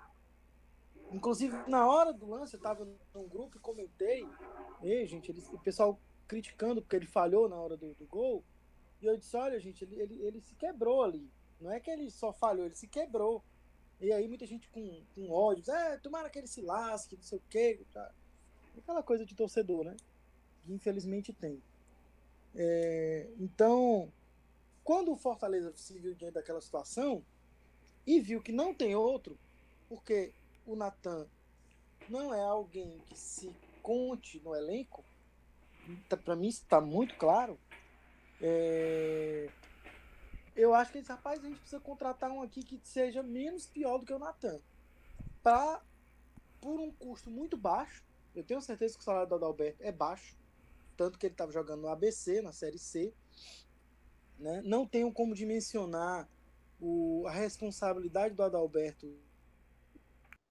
Inclusive, 1.12 1.56
na 1.68 1.88
hora 1.88 2.12
do 2.12 2.30
lance, 2.30 2.54
eu 2.54 2.58
estava 2.58 2.86
num 3.14 3.28
grupo 3.28 3.58
e 3.58 3.62
comentei, 3.62 4.28
e, 4.84 5.06
gente, 5.06 5.32
ele, 5.32 5.42
o 5.54 5.60
pessoal 5.60 5.98
criticando 6.28 6.82
porque 6.82 6.96
ele 6.96 7.06
falhou 7.06 7.48
na 7.48 7.56
hora 7.56 7.78
do, 7.78 7.94
do 7.94 8.06
gol. 8.06 8.44
E 9.02 9.06
eu 9.06 9.18
disse, 9.18 9.36
olha, 9.38 9.60
gente, 9.60 9.84
ele, 9.84 10.00
ele, 10.00 10.22
ele, 10.22 10.42
se 10.42 10.56
quebrou 10.56 11.04
ali. 11.04 11.30
Não 11.60 11.72
é 11.72 11.80
que 11.80 11.90
ele 11.90 12.10
só 12.12 12.34
falhou, 12.34 12.66
ele 12.66 12.76
se 12.76 12.88
quebrou. 12.88 13.44
E 14.00 14.12
aí 14.12 14.28
muita 14.28 14.46
gente 14.46 14.70
com, 14.70 15.02
com 15.16 15.32
ódio, 15.32 15.64
diz, 15.64 15.74
é, 15.74 15.98
tomara 15.98 16.30
que 16.30 16.38
ele 16.38 16.48
se 16.48 16.62
lasque, 16.62 17.16
não 17.16 17.24
sei 17.24 17.38
o 17.38 17.44
quê. 17.50 17.80
Tá. 17.94 18.12
Aquela 18.78 19.02
coisa 19.02 19.26
de 19.26 19.34
torcedor, 19.34 19.86
né? 19.86 19.96
Que 20.66 20.74
infelizmente 20.74 21.34
tem. 21.34 21.62
É, 22.56 23.28
então, 23.40 24.12
quando 24.84 25.12
o 25.12 25.16
Fortaleza 25.16 25.72
se 25.76 25.98
viu 25.98 26.14
diante 26.14 26.34
daquela 26.34 26.62
situação 26.62 27.24
e 28.06 28.20
viu 28.20 28.42
que 28.42 28.52
não 28.52 28.74
tem 28.74 28.96
outro, 28.96 29.38
porque 29.90 30.32
o 30.66 30.76
Natan 30.76 31.28
não 32.10 32.34
é 32.34 32.42
alguém 32.42 33.00
que 33.08 33.18
se 33.18 33.52
conte 33.82 34.40
no 34.40 34.56
elenco, 34.56 35.04
para 36.24 36.36
mim 36.36 36.48
está 36.48 36.80
muito 36.82 37.16
claro. 37.16 37.60
É, 38.42 39.50
eu 40.56 40.74
acho 40.74 40.92
que 40.92 40.98
esse 40.98 41.10
rapaz 41.10 41.40
a 41.40 41.48
gente 41.48 41.60
precisa 41.60 41.80
contratar 41.80 42.32
um 42.32 42.42
aqui 42.42 42.64
que 42.64 42.80
seja 42.84 43.22
menos 43.22 43.68
pior 43.68 44.00
do 44.00 44.06
que 44.06 44.14
o 44.14 44.20
Natan. 44.20 44.60
Pra, 45.44 45.82
por 46.60 46.80
um 46.80 46.92
custo 46.92 47.30
muito 47.30 47.56
baixo, 47.56 48.04
eu 48.36 48.44
tenho 48.44 48.62
certeza 48.62 48.96
que 48.96 49.02
o 49.02 49.04
salário 49.04 49.30
do 49.30 49.36
Adalberto 49.36 49.82
é 49.82 49.92
baixo, 49.92 50.38
tanto 50.96 51.18
que 51.18 51.26
ele 51.26 51.34
estava 51.34 51.52
jogando 51.52 51.82
no 51.82 51.88
ABC, 51.90 52.42
na 52.42 52.52
Série 52.52 52.80
C. 52.80 53.14
Né? 54.38 54.62
Não 54.64 54.86
tenho 54.86 55.12
como 55.12 55.34
dimensionar 55.34 56.28
o, 56.80 57.26
a 57.28 57.32
responsabilidade 57.32 58.36
do 58.36 58.44
Adalberto 58.44 59.08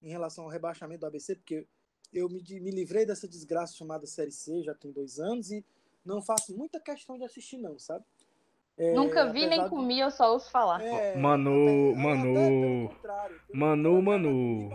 em 0.01 0.09
relação 0.09 0.45
ao 0.45 0.49
rebaixamento 0.49 1.01
do 1.01 1.07
ABC, 1.07 1.35
porque 1.35 1.67
eu 2.13 2.29
me, 2.29 2.41
me 2.59 2.71
livrei 2.71 3.05
dessa 3.05 3.27
desgraça 3.27 3.75
chamada 3.75 4.05
Série 4.05 4.31
C 4.31 4.63
já 4.63 4.73
tem 4.73 4.91
dois 4.91 5.19
anos 5.19 5.51
e 5.51 5.65
não 6.05 6.21
faço 6.21 6.55
muita 6.55 6.79
questão 6.79 7.17
de 7.17 7.25
assistir, 7.25 7.57
não, 7.57 7.77
sabe? 7.77 8.05
É, 8.77 8.93
Nunca 8.93 9.31
vi 9.31 9.47
nem 9.47 9.67
comi, 9.67 9.99
eu 9.99 10.11
só 10.11 10.31
ouço 10.31 10.51
falar. 10.51 10.81
É, 10.83 11.15
Manu, 11.17 11.91
até, 11.91 11.99
Manu, 11.99 12.91
até 12.91 13.33
Manu, 13.51 14.01
Manu, 14.01 14.69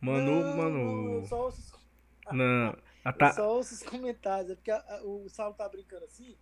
Manu, 0.00 0.40
não, 0.40 0.56
Manu. 0.56 1.14
Eu 1.14 1.24
só 1.24 1.44
ouço, 1.44 1.80
não, 2.32 2.76
tá... 3.18 3.32
só 3.32 3.56
ouço 3.56 3.74
os 3.74 3.82
comentários, 3.82 4.50
é 4.50 4.54
porque 4.54 4.70
a, 4.70 4.76
a, 4.76 5.02
o 5.04 5.26
Saulo 5.30 5.54
tá 5.54 5.66
brincando 5.68 6.04
assim, 6.04 6.36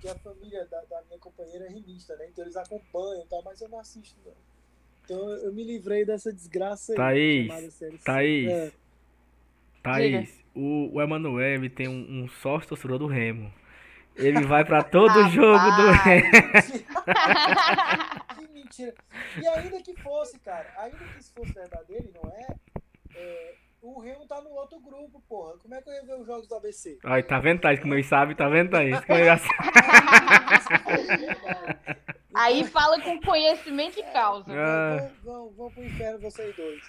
que 0.00 0.08
a 0.08 0.14
família 0.16 0.66
da, 0.66 0.82
da, 0.82 1.02
minha 1.02 1.18
companheira 1.20 1.66
é 1.66 1.68
rimista, 1.68 2.16
né? 2.16 2.26
Então 2.28 2.44
eles 2.44 2.56
acompanham 2.56 3.24
e 3.24 3.28
tal, 3.28 3.42
mas 3.44 3.60
eu 3.60 3.68
não 3.68 3.78
assisto, 3.78 4.18
não. 4.24 4.34
Então 5.04 5.30
eu 5.30 5.52
me 5.52 5.62
livrei 5.62 6.04
dessa 6.04 6.32
desgraça 6.32 6.92
aí. 7.00 7.46
Thaís, 7.46 7.78
Thaís, 8.04 8.50
é. 8.50 8.72
Thaís, 9.84 10.42
o, 10.54 10.94
o 10.94 11.02
Emanuel 11.02 11.68
tem 11.68 11.88
um, 11.88 12.24
um 12.24 12.28
sócio 12.28 12.70
torcedor 12.70 12.98
do 12.98 13.06
Remo. 13.06 13.52
Ele 14.16 14.40
vai 14.40 14.64
para 14.64 14.82
todo 14.88 15.28
jogo 15.28 15.70
do 15.72 15.90
Remo. 15.90 16.30
que 18.38 18.48
mentira. 18.48 18.94
E 19.40 19.46
ainda 19.46 19.82
que 19.82 19.94
fosse, 20.00 20.38
cara, 20.38 20.72
ainda 20.78 20.96
que 20.96 21.20
isso 21.20 21.34
fosse 21.34 21.52
verdadeiro, 21.52 22.10
não 22.14 22.30
é, 22.30 22.46
é 23.14 23.54
o 23.84 24.00
Remo 24.00 24.26
tá 24.26 24.40
no 24.40 24.48
outro 24.50 24.80
grupo, 24.80 25.22
porra. 25.28 25.58
Como 25.58 25.74
é 25.74 25.82
que 25.82 25.90
eu 25.90 25.92
ia 25.92 26.04
ver 26.04 26.18
os 26.18 26.26
jogos 26.26 26.48
do 26.48 26.54
ABC? 26.54 26.98
Ai, 27.04 27.22
tá 27.22 27.38
vendo, 27.38 27.60
Thaís? 27.60 27.78
Como 27.80 27.92
ele 27.92 28.02
sabe, 28.02 28.34
tá 28.34 28.48
vendo, 28.48 28.70
Thaís? 28.70 28.96
Aí 32.34 32.64
fala 32.64 32.98
com 33.02 33.20
conhecimento 33.20 34.00
e 34.00 34.02
causa. 34.04 34.50
Ah. 34.52 35.12
Vão, 35.22 35.50
vão, 35.50 35.50
vão 35.52 35.70
pro 35.70 35.84
inferno 35.84 36.18
vocês 36.18 36.56
dois. 36.56 36.82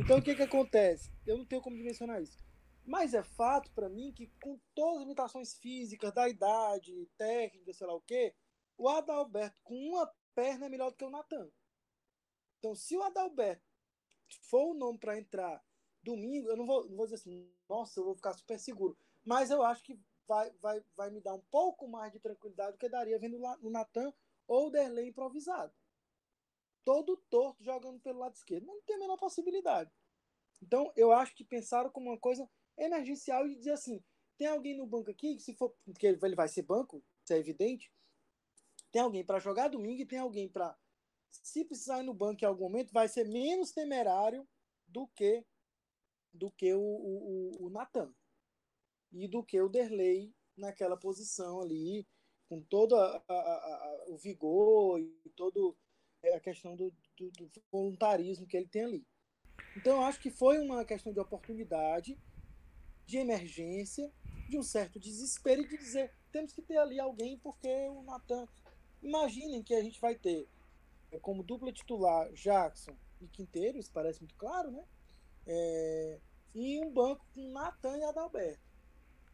Então 0.00 0.18
o 0.18 0.22
que 0.22 0.34
que 0.34 0.42
acontece? 0.42 1.12
Eu 1.24 1.38
não 1.38 1.44
tenho 1.46 1.62
como 1.62 1.76
dimensionar 1.76 2.20
isso. 2.20 2.36
Mas 2.84 3.14
é 3.14 3.22
fato 3.22 3.70
para 3.70 3.88
mim 3.88 4.12
que 4.12 4.26
com 4.42 4.58
todas 4.74 4.96
as 4.96 5.02
limitações 5.02 5.54
físicas, 5.54 6.12
da 6.12 6.28
idade, 6.28 7.08
técnica, 7.16 7.72
sei 7.72 7.86
lá 7.86 7.94
o 7.94 8.00
quê, 8.00 8.34
o 8.76 8.88
Adalberto 8.88 9.56
com 9.62 9.74
uma 9.74 10.10
perna 10.34 10.66
é 10.66 10.68
melhor 10.68 10.90
do 10.90 10.96
que 10.96 11.04
o 11.04 11.10
Natan. 11.10 11.48
Então, 12.58 12.74
se 12.74 12.96
o 12.96 13.02
Adalberto 13.02 13.62
for 14.50 14.72
o 14.72 14.74
nome 14.74 14.98
para 14.98 15.16
entrar 15.16 15.62
domingo, 16.04 16.48
eu 16.48 16.56
não 16.56 16.66
vou, 16.66 16.88
não 16.88 16.96
vou 16.96 17.06
dizer 17.06 17.16
assim, 17.16 17.50
nossa, 17.68 17.98
eu 17.98 18.04
vou 18.04 18.14
ficar 18.14 18.32
super 18.34 18.58
seguro. 18.58 18.96
Mas 19.24 19.50
eu 19.50 19.62
acho 19.62 19.82
que 19.82 19.98
vai, 20.26 20.50
vai, 20.60 20.82
vai 20.96 21.10
me 21.10 21.20
dar 21.20 21.34
um 21.34 21.42
pouco 21.50 21.88
mais 21.88 22.12
de 22.12 22.20
tranquilidade 22.20 22.72
do 22.72 22.78
que 22.78 22.88
daria 22.88 23.18
vendo 23.18 23.36
o 23.62 23.70
Natan 23.70 24.12
ou 24.46 24.66
o 24.66 24.70
Derlei 24.70 25.08
improvisado. 25.08 25.72
Todo 26.84 27.16
torto 27.30 27.64
jogando 27.64 27.98
pelo 28.00 28.18
lado 28.18 28.34
esquerdo. 28.34 28.66
Não 28.66 28.80
tem 28.82 28.96
a 28.96 28.98
menor 28.98 29.16
possibilidade. 29.16 29.90
Então, 30.62 30.92
eu 30.96 31.12
acho 31.12 31.34
que 31.34 31.44
pensaram 31.44 31.90
como 31.90 32.10
uma 32.10 32.18
coisa 32.18 32.48
emergencial 32.76 33.46
e 33.46 33.56
dizer 33.56 33.72
assim: 33.72 34.02
tem 34.36 34.46
alguém 34.46 34.76
no 34.76 34.86
banco 34.86 35.10
aqui, 35.10 35.38
se 35.38 35.54
for, 35.54 35.74
porque 35.84 36.06
ele 36.06 36.36
vai 36.36 36.48
ser 36.48 36.62
banco, 36.62 37.02
isso 37.22 37.32
é 37.32 37.38
evidente. 37.38 37.90
Tem 38.92 39.02
alguém 39.02 39.24
para 39.24 39.38
jogar 39.38 39.68
domingo 39.68 40.02
e 40.02 40.06
tem 40.06 40.18
alguém 40.18 40.48
para, 40.48 40.76
se 41.30 41.64
precisar 41.64 42.00
ir 42.00 42.06
no 42.06 42.14
banco 42.14 42.44
em 42.44 42.46
algum 42.46 42.64
momento, 42.64 42.92
vai 42.92 43.08
ser 43.08 43.28
menos 43.28 43.72
temerário 43.72 44.46
do 44.86 45.06
que 45.08 45.44
do 46.34 46.50
que 46.50 46.74
o, 46.74 46.80
o, 46.80 47.66
o 47.66 47.70
Natan 47.70 48.12
e 49.12 49.28
do 49.28 49.42
que 49.42 49.60
o 49.60 49.68
Derlei 49.68 50.34
naquela 50.56 50.96
posição 50.96 51.60
ali, 51.60 52.06
com 52.48 52.60
todo 52.60 52.96
a, 52.96 53.24
a, 53.28 53.34
a, 53.34 54.04
o 54.08 54.16
vigor 54.16 55.00
e 55.00 55.30
todo 55.36 55.76
é, 56.22 56.34
a 56.34 56.40
questão 56.40 56.76
do, 56.76 56.92
do, 57.16 57.30
do, 57.30 57.50
voluntarismo 57.70 58.46
que 58.46 58.56
ele 58.56 58.68
tem 58.68 58.84
ali. 58.84 59.06
Então, 59.76 59.96
eu 59.96 60.02
acho 60.02 60.20
que 60.20 60.30
foi 60.30 60.58
uma 60.58 60.84
questão 60.84 61.12
de 61.12 61.20
oportunidade 61.20 62.18
de 63.06 63.18
emergência, 63.18 64.12
de 64.48 64.58
um 64.58 64.62
certo 64.62 64.98
desespero 64.98 65.62
e 65.62 65.68
de 65.68 65.76
dizer 65.76 66.12
temos 66.34 66.52
que 66.52 66.62
ter 66.62 66.76
ali 66.78 66.98
alguém 66.98 67.38
porque 67.38 67.68
o 67.88 68.02
Natan. 68.02 68.48
Imaginem 69.00 69.62
que 69.62 69.74
a 69.74 69.82
gente 69.82 70.00
vai 70.00 70.16
ter 70.16 70.48
é, 71.12 71.18
como 71.20 71.44
dupla 71.44 71.72
titular 71.72 72.32
Jackson 72.32 72.96
e 73.20 73.28
Quinteiro, 73.28 73.78
isso 73.78 73.92
parece 73.92 74.20
muito 74.20 74.34
claro, 74.34 74.70
né? 74.70 74.84
É, 75.46 76.18
e 76.54 76.80
um 76.80 76.90
banco 76.90 77.24
com 77.34 77.50
Natan 77.50 77.98
e 77.98 78.04
Adalberto. 78.04 78.60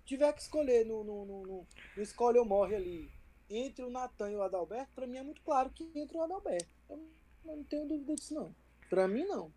Tiver 0.05 0.33
que 0.33 0.43
escolher 0.43 0.85
no, 0.85 1.05
no, 1.05 1.25
no, 1.25 1.43
no, 1.47 1.67
no 1.97 2.03
escolhe 2.03 2.39
ou 2.39 2.45
morre 2.45 2.75
ali 2.75 3.11
entre 3.49 3.85
o 3.85 3.91
Natan 3.91 4.31
e 4.31 4.37
o 4.37 4.43
Adalberto, 4.43 4.93
para 4.95 5.07
mim 5.07 5.19
é 5.19 5.23
muito 5.23 5.43
claro 5.43 5.71
que 5.71 5.91
entre 5.95 6.17
o 6.17 6.23
Adalberto. 6.23 6.69
Eu 6.89 6.99
não 7.45 7.65
tenho 7.65 7.87
dúvida 7.87 8.15
disso, 8.15 8.35
não. 8.35 8.55
Para 8.89 9.09
mim, 9.09 9.25
não. 9.25 9.53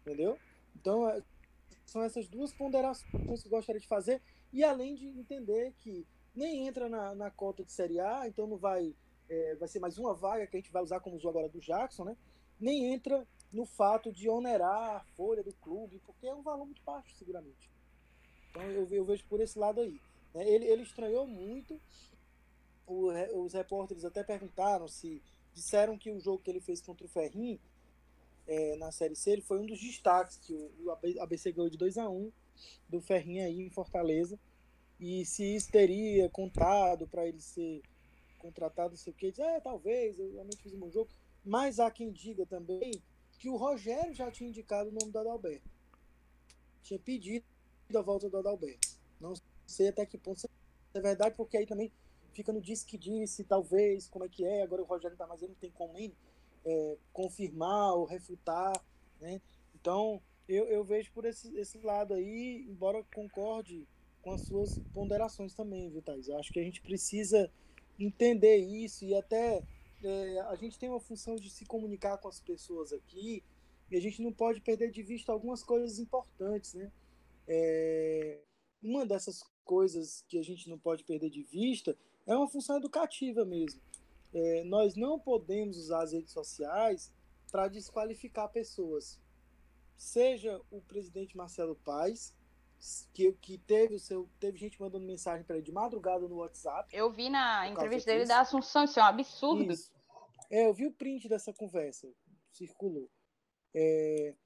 Entendeu? 0.00 0.38
Então, 0.74 1.08
é, 1.08 1.22
são 1.84 2.02
essas 2.02 2.26
duas 2.26 2.52
ponderações 2.52 3.42
que 3.42 3.46
eu 3.46 3.50
gostaria 3.50 3.80
de 3.80 3.86
fazer, 3.86 4.20
e 4.52 4.64
além 4.64 4.94
de 4.94 5.06
entender 5.06 5.74
que 5.78 6.06
nem 6.34 6.66
entra 6.66 6.88
na, 6.88 7.14
na 7.14 7.30
cota 7.30 7.62
de 7.62 7.70
Série 7.70 8.00
A, 8.00 8.26
então 8.26 8.46
não 8.46 8.56
vai 8.56 8.94
é, 9.28 9.54
vai 9.56 9.68
ser 9.68 9.78
mais 9.78 9.98
uma 9.98 10.14
vaga 10.14 10.46
que 10.46 10.56
a 10.56 10.60
gente 10.60 10.72
vai 10.72 10.82
usar 10.82 11.00
como 11.00 11.16
usou 11.16 11.30
agora 11.30 11.48
do 11.48 11.60
Jackson, 11.60 12.04
né? 12.04 12.16
Nem 12.60 12.92
entra 12.92 13.26
no 13.54 13.64
fato 13.64 14.12
de 14.12 14.28
onerar 14.28 14.96
a 14.96 15.00
folha 15.16 15.42
do 15.42 15.52
clube, 15.54 16.00
porque 16.04 16.26
é 16.26 16.34
um 16.34 16.42
valor 16.42 16.66
muito 16.66 16.82
baixo, 16.82 17.14
seguramente. 17.16 17.70
Então 18.50 18.62
eu, 18.62 18.88
eu 18.90 19.04
vejo 19.04 19.24
por 19.26 19.40
esse 19.40 19.58
lado 19.58 19.80
aí. 19.80 20.00
Né? 20.34 20.48
Ele, 20.48 20.64
ele 20.66 20.82
estranhou 20.82 21.26
muito. 21.26 21.80
O, 22.86 23.10
os 23.42 23.54
repórteres 23.54 24.04
até 24.04 24.22
perguntaram 24.22 24.88
se 24.88 25.22
disseram 25.54 25.96
que 25.96 26.10
o 26.10 26.20
jogo 26.20 26.42
que 26.42 26.50
ele 26.50 26.60
fez 26.60 26.80
contra 26.80 27.06
o 27.06 27.08
Ferrinho 27.08 27.58
é, 28.46 28.76
na 28.76 28.92
Série 28.92 29.16
C 29.16 29.30
ele 29.30 29.40
foi 29.40 29.58
um 29.58 29.66
dos 29.66 29.80
destaques 29.80 30.36
que 30.36 30.52
o, 30.52 30.70
o 30.84 30.90
ABC 31.22 31.50
ganhou 31.52 31.70
de 31.70 31.78
2 31.78 31.96
a 31.96 32.10
1 32.10 32.30
do 32.90 33.00
Ferrinho 33.00 33.42
aí 33.42 33.62
em 33.62 33.70
Fortaleza 33.70 34.38
e 35.00 35.24
se 35.24 35.56
isso 35.56 35.70
teria 35.70 36.28
contado 36.28 37.06
para 37.06 37.26
ele 37.26 37.40
ser 37.40 37.80
contratado, 38.38 38.90
não 38.90 38.96
sei 38.96 39.12
o 39.12 39.16
que, 39.16 39.30
diz, 39.30 39.38
é, 39.38 39.60
talvez, 39.60 40.18
eu 40.18 40.32
realmente 40.32 40.62
fiz 40.62 40.74
um 40.74 40.78
bom 40.78 40.90
jogo, 40.90 41.08
mas 41.42 41.80
há 41.80 41.90
quem 41.90 42.12
diga 42.12 42.44
também 42.44 43.02
que 43.44 43.50
o 43.50 43.56
Rogério 43.56 44.14
já 44.14 44.30
tinha 44.30 44.48
indicado 44.48 44.88
o 44.88 44.92
nome 44.94 45.12
do 45.12 45.18
Adalberto. 45.18 45.68
Tinha 46.82 46.98
pedido 46.98 47.44
a 47.94 48.00
volta 48.00 48.30
do 48.30 48.38
Adalberto. 48.38 48.88
Não 49.20 49.34
sei 49.66 49.88
até 49.88 50.06
que 50.06 50.16
ponto 50.16 50.48
é 50.94 51.00
verdade, 51.02 51.34
porque 51.36 51.58
aí 51.58 51.66
também 51.66 51.92
fica 52.32 52.54
no 52.54 52.62
disse 52.62 52.86
que 52.86 52.96
disse, 52.96 53.44
talvez, 53.44 54.08
como 54.08 54.24
é 54.24 54.30
que 54.30 54.46
é, 54.46 54.62
agora 54.62 54.80
o 54.80 54.86
Rogério 54.86 55.14
tá 55.14 55.26
mais, 55.26 55.42
ele 55.42 55.52
não 55.52 55.58
tem 55.58 55.70
como 55.72 55.92
nem 55.92 56.10
é, 56.64 56.96
confirmar 57.12 57.92
ou 57.92 58.06
refutar, 58.06 58.72
né? 59.20 59.42
Então, 59.74 60.22
eu, 60.48 60.64
eu 60.68 60.82
vejo 60.82 61.12
por 61.12 61.26
esse, 61.26 61.54
esse 61.54 61.76
lado 61.80 62.14
aí, 62.14 62.64
embora 62.66 63.04
concorde 63.14 63.86
com 64.22 64.30
as 64.30 64.40
suas 64.40 64.78
ponderações 64.94 65.52
também, 65.52 65.90
viu, 65.90 66.00
Thais? 66.00 66.28
Eu 66.28 66.38
acho 66.38 66.50
que 66.50 66.60
a 66.60 66.64
gente 66.64 66.80
precisa 66.80 67.52
entender 67.98 68.56
isso 68.56 69.04
e 69.04 69.14
até 69.14 69.62
é, 70.04 70.40
a 70.40 70.54
gente 70.54 70.78
tem 70.78 70.88
uma 70.88 71.00
função 71.00 71.36
de 71.36 71.50
se 71.50 71.64
comunicar 71.64 72.18
com 72.18 72.28
as 72.28 72.40
pessoas 72.40 72.92
aqui 72.92 73.42
e 73.90 73.96
a 73.96 74.00
gente 74.00 74.22
não 74.22 74.32
pode 74.32 74.60
perder 74.60 74.90
de 74.90 75.02
vista 75.02 75.32
algumas 75.32 75.62
coisas 75.62 75.98
importantes, 75.98 76.74
né? 76.74 76.92
É, 77.46 78.40
uma 78.82 79.06
dessas 79.06 79.42
coisas 79.64 80.24
que 80.28 80.38
a 80.38 80.42
gente 80.42 80.68
não 80.68 80.78
pode 80.78 81.04
perder 81.04 81.30
de 81.30 81.42
vista 81.42 81.96
é 82.26 82.36
uma 82.36 82.48
função 82.48 82.76
educativa 82.76 83.44
mesmo. 83.44 83.80
É, 84.32 84.64
nós 84.64 84.94
não 84.94 85.18
podemos 85.18 85.78
usar 85.78 86.02
as 86.02 86.12
redes 86.12 86.32
sociais 86.32 87.12
para 87.50 87.68
desqualificar 87.68 88.48
pessoas. 88.48 89.20
Seja 89.96 90.60
o 90.70 90.80
presidente 90.80 91.36
Marcelo 91.36 91.76
Paes, 91.76 92.34
que, 93.12 93.32
que 93.40 93.58
teve 93.58 93.94
o 93.94 93.98
seu. 93.98 94.28
Teve 94.40 94.58
gente 94.58 94.80
mandando 94.80 95.06
mensagem 95.06 95.44
para 95.44 95.56
ele 95.56 95.64
de 95.64 95.72
madrugada 95.72 96.26
no 96.28 96.36
WhatsApp. 96.36 96.94
Eu 96.94 97.10
vi 97.10 97.30
na 97.30 97.68
entrevista 97.68 98.12
dele 98.12 98.26
da 98.26 98.40
Assunção, 98.40 98.84
isso 98.84 98.98
é 98.98 99.02
um 99.02 99.06
absurdo. 99.06 99.72
Isso. 99.72 99.93
É, 100.54 100.66
eu 100.66 100.72
vi 100.72 100.86
o 100.86 100.92
print 100.92 101.28
dessa 101.28 101.52
conversa, 101.52 102.08
circulou. 102.52 103.10
É, 103.74 104.36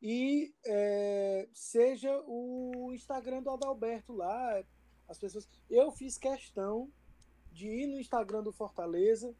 e 0.00 0.54
é, 0.64 1.48
seja 1.52 2.22
o 2.24 2.92
Instagram 2.92 3.42
do 3.42 3.50
Adalberto 3.50 4.12
lá, 4.12 4.64
as 5.08 5.18
pessoas. 5.18 5.48
Eu 5.68 5.90
fiz 5.90 6.16
questão 6.16 6.88
de 7.50 7.66
ir 7.66 7.88
no 7.88 7.98
Instagram 7.98 8.44
do 8.44 8.52
Fortaleza 8.52 9.34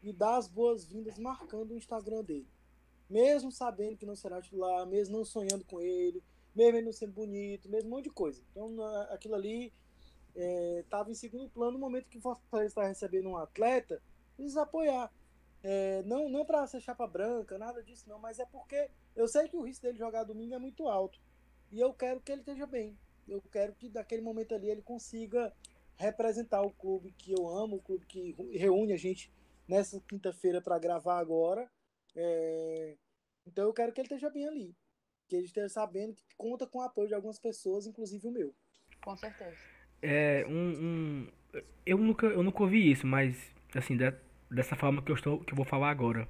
e 0.00 0.12
dar 0.12 0.36
as 0.36 0.46
boas-vindas 0.46 1.18
marcando 1.18 1.72
o 1.72 1.76
Instagram 1.76 2.22
dele. 2.22 2.46
Mesmo 3.10 3.50
sabendo 3.50 3.96
que 3.96 4.06
não 4.06 4.14
será 4.14 4.40
titular, 4.40 4.86
mesmo 4.86 5.16
não 5.16 5.24
sonhando 5.24 5.64
com 5.64 5.80
ele, 5.80 6.22
mesmo 6.54 6.76
ele 6.76 6.86
não 6.86 6.92
sendo 6.92 7.12
bonito, 7.12 7.68
mesmo 7.68 7.88
um 7.88 7.96
monte 7.96 8.04
de 8.04 8.10
coisa. 8.10 8.40
Então 8.52 8.80
aquilo 9.10 9.34
ali 9.34 9.72
estava 10.84 11.08
é, 11.08 11.10
em 11.10 11.16
segundo 11.16 11.50
plano 11.50 11.72
no 11.72 11.80
momento 11.80 12.08
que 12.08 12.18
o 12.18 12.22
Fortaleza 12.22 12.68
está 12.68 12.86
recebendo 12.86 13.30
um 13.30 13.36
atleta, 13.36 14.00
precisa 14.36 14.62
apoiar. 14.62 15.12
É, 15.62 16.02
não 16.02 16.28
não 16.28 16.44
para 16.44 16.66
ser 16.66 16.80
chapa 16.80 17.06
branca, 17.06 17.56
nada 17.56 17.82
disso 17.82 18.08
não, 18.08 18.18
mas 18.18 18.38
é 18.38 18.46
porque 18.46 18.90
eu 19.14 19.28
sei 19.28 19.48
que 19.48 19.56
o 19.56 19.62
risco 19.62 19.82
dele 19.84 19.96
jogar 19.96 20.24
domingo 20.24 20.54
é 20.54 20.58
muito 20.58 20.88
alto. 20.88 21.20
E 21.70 21.78
eu 21.78 21.92
quero 21.94 22.20
que 22.20 22.32
ele 22.32 22.40
esteja 22.40 22.66
bem. 22.66 22.98
Eu 23.28 23.40
quero 23.40 23.72
que 23.74 23.88
daquele 23.88 24.22
momento 24.22 24.54
ali 24.54 24.68
ele 24.68 24.82
consiga 24.82 25.52
representar 25.96 26.62
o 26.62 26.72
clube 26.72 27.12
que 27.12 27.32
eu 27.32 27.48
amo, 27.48 27.76
o 27.76 27.82
clube 27.82 28.04
que 28.06 28.34
reúne 28.56 28.92
a 28.92 28.96
gente 28.96 29.32
nessa 29.68 30.00
quinta-feira 30.00 30.60
para 30.60 30.78
gravar 30.78 31.18
agora. 31.18 31.70
É... 32.16 32.96
Então 33.46 33.64
eu 33.64 33.72
quero 33.72 33.92
que 33.92 34.00
ele 34.00 34.06
esteja 34.06 34.28
bem 34.30 34.46
ali. 34.46 34.76
Que 35.28 35.36
ele 35.36 35.46
esteja 35.46 35.68
sabendo 35.68 36.14
que 36.14 36.24
conta 36.36 36.66
com 36.66 36.78
o 36.78 36.82
apoio 36.82 37.08
de 37.08 37.14
algumas 37.14 37.38
pessoas, 37.38 37.86
inclusive 37.86 38.26
o 38.26 38.32
meu. 38.32 38.54
Com 39.02 39.16
certeza. 39.16 39.56
É, 40.02 40.44
um, 40.48 40.52
um, 40.52 41.32
eu, 41.86 41.96
nunca, 41.96 42.26
eu 42.26 42.42
nunca 42.42 42.62
ouvi 42.62 42.90
isso, 42.90 43.06
mas 43.06 43.36
assim, 43.74 43.96
dessa 44.52 44.76
forma 44.76 45.02
que 45.02 45.10
eu, 45.10 45.16
estou, 45.16 45.40
que 45.40 45.52
eu 45.52 45.56
vou 45.56 45.64
falar 45.64 45.90
agora. 45.90 46.28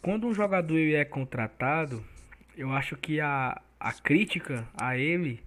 Quando 0.00 0.26
um 0.26 0.34
jogador 0.34 0.78
é 0.78 1.04
contratado, 1.04 2.04
eu 2.56 2.72
acho 2.72 2.96
que 2.96 3.20
a, 3.20 3.60
a 3.78 3.92
crítica 3.92 4.66
a 4.80 4.96
ele 4.96 5.42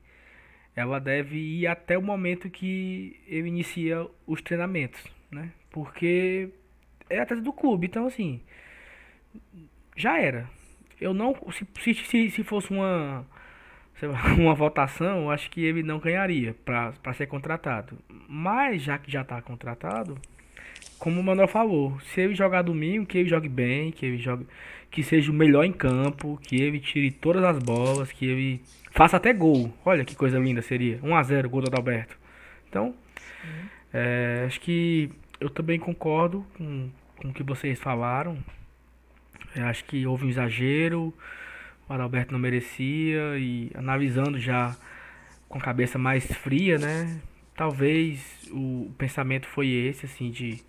ela 0.75 0.99
deve 0.99 1.37
ir 1.37 1.67
até 1.67 1.97
o 1.97 2.01
momento 2.01 2.49
que 2.49 3.19
ele 3.27 3.49
inicia 3.49 4.07
os 4.25 4.41
treinamentos, 4.41 5.03
né? 5.29 5.51
Porque 5.69 6.49
é 7.09 7.19
atleta 7.19 7.41
do 7.41 7.51
clube, 7.51 7.87
então 7.87 8.05
assim, 8.05 8.41
já 9.95 10.19
era. 10.19 10.49
Eu 10.99 11.13
não, 11.13 11.35
se, 11.51 11.93
se, 11.93 12.29
se 12.29 12.43
fosse 12.43 12.71
uma 12.71 13.25
uma 14.37 14.53
votação, 14.53 15.29
acho 15.29 15.49
que 15.49 15.61
ele 15.61 15.83
não 15.83 15.99
ganharia 15.99 16.55
para 16.65 17.13
ser 17.13 17.27
contratado. 17.27 17.97
Mas 18.27 18.81
já 18.81 18.97
que 18.97 19.11
já 19.11 19.21
está 19.21 19.41
contratado, 19.41 20.17
como 20.99 21.21
o 21.21 21.23
Manuel 21.23 21.47
falou, 21.47 21.97
se 22.01 22.19
ele 22.19 22.35
jogar 22.35 22.61
domingo, 22.61 23.05
que 23.05 23.17
ele 23.17 23.29
jogue 23.29 23.47
bem, 23.47 23.91
que 23.91 24.05
ele 24.05 24.17
jogue, 24.17 24.45
que 24.91 25.01
seja 25.01 25.31
o 25.31 25.33
melhor 25.33 25.63
em 25.63 25.71
campo, 25.71 26.37
que 26.43 26.59
ele 26.61 26.79
tire 26.79 27.09
todas 27.09 27.43
as 27.43 27.57
bolas, 27.57 28.11
que 28.11 28.25
ele 28.25 28.61
faça 28.91 29.17
até 29.17 29.31
gol. 29.31 29.73
Olha 29.85 30.03
que 30.03 30.15
coisa 30.15 30.37
linda 30.37 30.61
seria. 30.61 30.99
1 31.01 31.15
a 31.15 31.23
0 31.23 31.49
gol 31.49 31.61
do 31.61 31.69
Adalberto. 31.69 32.17
Então, 32.67 32.93
é, 33.93 34.43
acho 34.45 34.59
que 34.59 35.09
eu 35.39 35.49
também 35.49 35.79
concordo 35.79 36.45
com, 36.57 36.89
com 37.17 37.29
o 37.29 37.33
que 37.33 37.43
vocês 37.43 37.79
falaram. 37.79 38.37
Eu 39.55 39.65
acho 39.65 39.85
que 39.85 40.05
houve 40.05 40.25
um 40.25 40.29
exagero. 40.29 41.13
O 41.87 41.93
Adalberto 41.93 42.33
não 42.33 42.39
merecia. 42.39 43.37
E 43.37 43.71
analisando 43.73 44.37
já 44.37 44.75
com 45.47 45.57
a 45.57 45.61
cabeça 45.61 45.97
mais 45.97 46.25
fria, 46.25 46.77
né? 46.77 47.21
Talvez 47.59 48.49
o 48.53 48.89
pensamento 48.97 49.45
foi 49.45 49.67
esse, 49.67 50.05
assim, 50.05 50.31
de, 50.31 50.63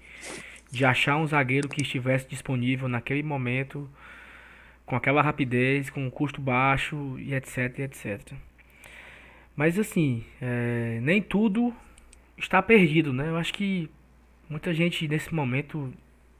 de 0.72 0.84
achar 0.84 1.18
um 1.18 1.24
zagueiro 1.24 1.68
que 1.68 1.82
estivesse 1.82 2.26
disponível 2.28 2.88
naquele 2.88 3.22
momento 3.22 3.88
com 4.84 4.96
aquela 4.96 5.22
rapidez, 5.22 5.88
com 5.88 6.04
um 6.04 6.10
custo 6.10 6.40
baixo 6.40 7.16
e 7.20 7.32
etc, 7.32 7.78
etc. 7.78 8.32
Mas 9.54 9.78
assim, 9.78 10.24
é, 10.42 10.98
nem 11.00 11.22
tudo 11.22 11.72
está 12.36 12.60
perdido, 12.60 13.12
né? 13.12 13.28
Eu 13.28 13.36
acho 13.36 13.54
que 13.54 13.88
muita 14.48 14.74
gente 14.74 15.06
nesse 15.06 15.32
momento 15.32 15.94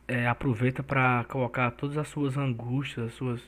é, 0.08 0.26
aproveita 0.26 0.82
para 0.82 1.22
colocar 1.28 1.70
todas 1.70 1.96
as 1.96 2.08
suas 2.08 2.36
angústias, 2.36 3.06
as 3.06 3.14
suas, 3.14 3.40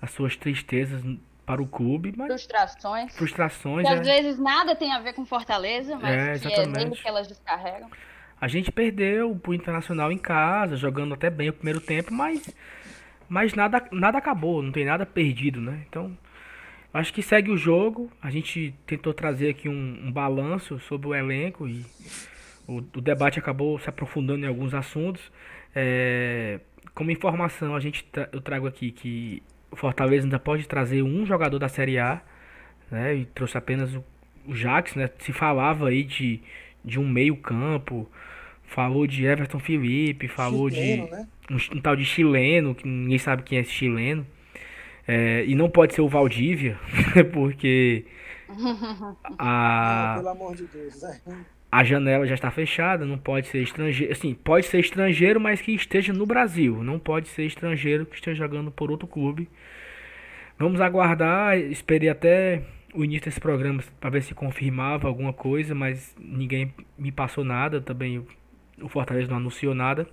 as 0.00 0.12
suas 0.12 0.36
tristezas 0.36 1.02
para 1.44 1.62
o 1.62 1.66
clube, 1.66 2.12
mas 2.16 2.28
frustrações, 2.28 3.16
frustrações, 3.16 3.86
que 3.86 3.92
é. 3.92 3.98
às 3.98 4.06
vezes 4.06 4.38
nada 4.38 4.74
tem 4.74 4.92
a 4.92 5.00
ver 5.00 5.12
com 5.12 5.26
Fortaleza, 5.26 5.96
mas 5.96 6.44
é, 6.44 6.48
que 6.48 6.54
é 6.54 6.66
nele 6.66 6.92
que 6.92 7.06
elas 7.06 7.28
descarregam. 7.28 7.90
A 8.40 8.48
gente 8.48 8.70
perdeu 8.72 9.38
o 9.46 9.54
Internacional 9.54 10.10
em 10.10 10.18
casa, 10.18 10.76
jogando 10.76 11.14
até 11.14 11.30
bem 11.30 11.48
o 11.48 11.52
primeiro 11.52 11.80
tempo, 11.80 12.12
mas 12.12 12.54
mas 13.28 13.54
nada, 13.54 13.82
nada 13.90 14.18
acabou, 14.18 14.62
não 14.62 14.72
tem 14.72 14.84
nada 14.84 15.06
perdido, 15.06 15.60
né? 15.60 15.82
Então, 15.88 16.16
acho 16.92 17.12
que 17.12 17.22
segue 17.22 17.50
o 17.50 17.56
jogo. 17.56 18.10
A 18.22 18.30
gente 18.30 18.74
tentou 18.86 19.14
trazer 19.14 19.50
aqui 19.50 19.68
um, 19.68 20.06
um 20.06 20.12
balanço 20.12 20.78
sobre 20.80 21.08
o 21.08 21.14
elenco 21.14 21.66
e 21.66 21.84
o, 22.66 22.78
o, 22.78 23.00
debate 23.00 23.38
acabou 23.38 23.78
se 23.78 23.88
aprofundando 23.88 24.44
em 24.44 24.48
alguns 24.48 24.74
assuntos. 24.74 25.32
É, 25.74 26.60
como 26.94 27.10
informação, 27.10 27.74
a 27.74 27.80
gente 27.80 28.04
tra 28.04 28.28
eu 28.32 28.40
trago 28.40 28.66
aqui 28.66 28.92
que 28.92 29.42
o 29.74 29.76
Fortaleza 29.76 30.24
ainda 30.24 30.38
pode 30.38 30.68
trazer 30.68 31.02
um 31.02 31.26
jogador 31.26 31.58
da 31.58 31.68
Série 31.68 31.98
A, 31.98 32.22
né? 32.88 33.16
E 33.16 33.24
trouxe 33.26 33.58
apenas 33.58 33.92
o, 33.92 34.04
o 34.46 34.54
Jax, 34.54 34.94
né? 34.94 35.10
Se 35.18 35.32
falava 35.32 35.88
aí 35.88 36.04
de, 36.04 36.40
de 36.84 37.00
um 37.00 37.08
meio 37.08 37.36
campo, 37.36 38.08
falou 38.62 39.04
de 39.04 39.26
Everton 39.26 39.58
Felipe, 39.58 40.28
falou 40.28 40.70
chileno, 40.70 41.06
de 41.06 41.10
né? 41.10 41.28
um, 41.50 41.76
um, 41.76 41.80
tal 41.80 41.96
de 41.96 42.04
chileno, 42.04 42.72
que 42.72 42.86
ninguém 42.86 43.18
sabe 43.18 43.42
quem 43.42 43.58
é 43.58 43.62
esse 43.62 43.72
chileno. 43.72 44.24
É, 45.08 45.44
e 45.44 45.56
não 45.56 45.68
pode 45.68 45.92
ser 45.92 46.02
o 46.02 46.08
Valdívia, 46.08 46.78
porque 47.34 48.04
a, 49.36 50.20
pelo 50.22 50.54
de 50.54 50.66
Deus, 50.68 51.02
né? 51.02 51.44
A 51.74 51.82
janela 51.82 52.24
já 52.24 52.34
está 52.34 52.52
fechada, 52.52 53.04
não 53.04 53.18
pode 53.18 53.48
ser 53.48 53.60
estrangeiro, 53.60 54.12
assim, 54.12 54.32
pode 54.32 54.64
ser 54.66 54.78
estrangeiro, 54.78 55.40
mas 55.40 55.60
que 55.60 55.72
esteja 55.72 56.12
no 56.12 56.24
Brasil, 56.24 56.84
não 56.84 57.00
pode 57.00 57.26
ser 57.26 57.46
estrangeiro 57.46 58.06
que 58.06 58.14
esteja 58.14 58.44
jogando 58.44 58.70
por 58.70 58.92
outro 58.92 59.08
clube. 59.08 59.48
Vamos 60.56 60.80
aguardar, 60.80 61.58
esperei 61.58 62.08
até 62.08 62.62
o 62.94 63.04
início 63.04 63.24
desse 63.24 63.40
programa 63.40 63.82
para 63.98 64.08
ver 64.08 64.22
se 64.22 64.36
confirmava 64.36 65.08
alguma 65.08 65.32
coisa, 65.32 65.74
mas 65.74 66.14
ninguém 66.16 66.72
me 66.96 67.10
passou 67.10 67.42
nada, 67.42 67.80
também 67.80 68.24
o 68.80 68.88
Fortaleza 68.88 69.28
não 69.28 69.38
anunciou 69.38 69.74
nada. 69.74 70.06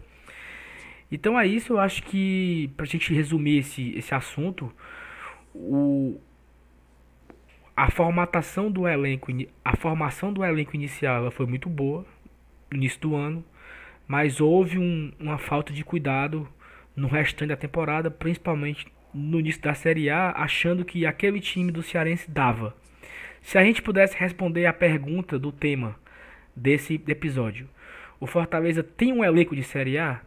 Então 1.12 1.40
é 1.40 1.46
isso, 1.46 1.74
eu 1.74 1.80
acho 1.80 2.02
que 2.02 2.72
pra 2.76 2.88
gente 2.88 3.14
resumir 3.14 3.60
esse, 3.60 3.96
esse 3.96 4.16
assunto, 4.16 4.74
o, 5.54 6.20
a 7.76 7.90
formatação 7.90 8.72
do 8.72 8.88
elenco, 8.88 9.32
a 9.64 9.76
formação 9.76 10.32
do 10.32 10.44
elenco 10.44 10.76
inicial 10.76 11.30
foi 11.32 11.46
muito 11.46 11.70
boa 11.70 12.06
no 12.70 12.78
início 12.78 13.00
do 13.00 13.16
ano, 13.16 13.44
mas 14.08 14.42
houve 14.42 14.78
um, 14.78 15.12
uma 15.20 15.38
falta 15.38 15.72
de 15.72 15.84
cuidado 15.84 16.48
no 16.96 17.08
restante 17.08 17.50
da 17.50 17.56
temporada, 17.56 18.12
principalmente 18.12 18.88
no 19.14 19.40
início 19.40 19.62
da 19.62 19.74
Série 19.74 20.10
A, 20.10 20.32
achando 20.32 20.86
que 20.86 21.06
aquele 21.06 21.40
time 21.40 21.72
do 21.72 21.82
Cearense 21.82 22.30
dava. 22.30 22.76
Se 23.42 23.58
a 23.58 23.64
gente 23.64 23.82
pudesse 23.82 24.18
responder 24.18 24.66
a 24.66 24.74
pergunta 24.74 25.40
do 25.40 25.52
tema 25.52 25.96
desse 26.56 27.02
episódio, 27.08 27.68
o 28.20 28.28
Fortaleza 28.28 28.84
tem 28.84 29.12
um 29.12 29.24
elenco 29.24 29.56
de 29.56 29.64
Série 29.64 29.98
A? 29.98 30.22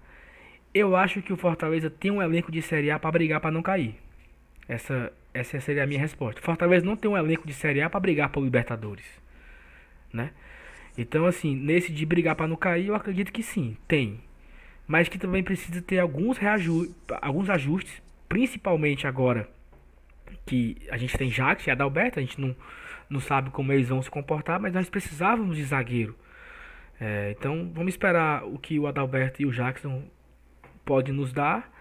Eu 0.72 0.96
acho 0.96 1.22
que 1.22 1.32
o 1.32 1.36
Fortaleza 1.36 1.88
tem 1.88 2.10
um 2.10 2.20
elenco 2.20 2.50
de 2.50 2.60
Série 2.60 2.90
A 2.90 2.98
para 2.98 3.12
brigar 3.12 3.40
para 3.40 3.52
não 3.52 3.62
cair. 3.62 4.03
Essa, 4.68 5.12
essa 5.32 5.60
seria 5.60 5.84
a 5.84 5.86
minha 5.86 6.00
resposta. 6.00 6.40
Fortaleza 6.40 6.84
não 6.84 6.96
tem 6.96 7.10
um 7.10 7.16
elenco 7.16 7.46
de 7.46 7.52
Série 7.52 7.82
A 7.82 7.90
para 7.90 8.00
brigar 8.00 8.30
por 8.30 8.42
Libertadores, 8.42 9.04
né? 10.12 10.30
Então, 10.96 11.26
assim, 11.26 11.56
nesse 11.56 11.92
de 11.92 12.06
brigar 12.06 12.36
para 12.36 12.46
não 12.46 12.56
cair, 12.56 12.86
eu 12.86 12.94
acredito 12.94 13.32
que 13.32 13.42
sim, 13.42 13.76
tem. 13.86 14.20
Mas 14.86 15.08
que 15.08 15.18
também 15.18 15.42
precisa 15.42 15.82
ter 15.82 15.98
alguns, 15.98 16.38
alguns 17.20 17.50
ajustes, 17.50 18.02
principalmente 18.28 19.06
agora 19.06 19.48
que 20.46 20.76
a 20.90 20.96
gente 20.96 21.16
tem 21.16 21.30
Jax 21.30 21.66
e 21.66 21.70
Adalberto, 21.70 22.18
a 22.18 22.22
gente 22.22 22.40
não, 22.40 22.54
não 23.08 23.18
sabe 23.18 23.50
como 23.50 23.72
eles 23.72 23.88
vão 23.88 24.02
se 24.02 24.10
comportar, 24.10 24.60
mas 24.60 24.72
nós 24.72 24.88
precisávamos 24.88 25.56
de 25.56 25.64
zagueiro. 25.64 26.16
É, 27.00 27.34
então, 27.36 27.70
vamos 27.74 27.94
esperar 27.94 28.44
o 28.44 28.58
que 28.58 28.78
o 28.78 28.86
Adalberto 28.86 29.42
e 29.42 29.46
o 29.46 29.50
Jackson 29.50 30.04
pode 30.84 31.12
nos 31.12 31.32
dar 31.32 31.73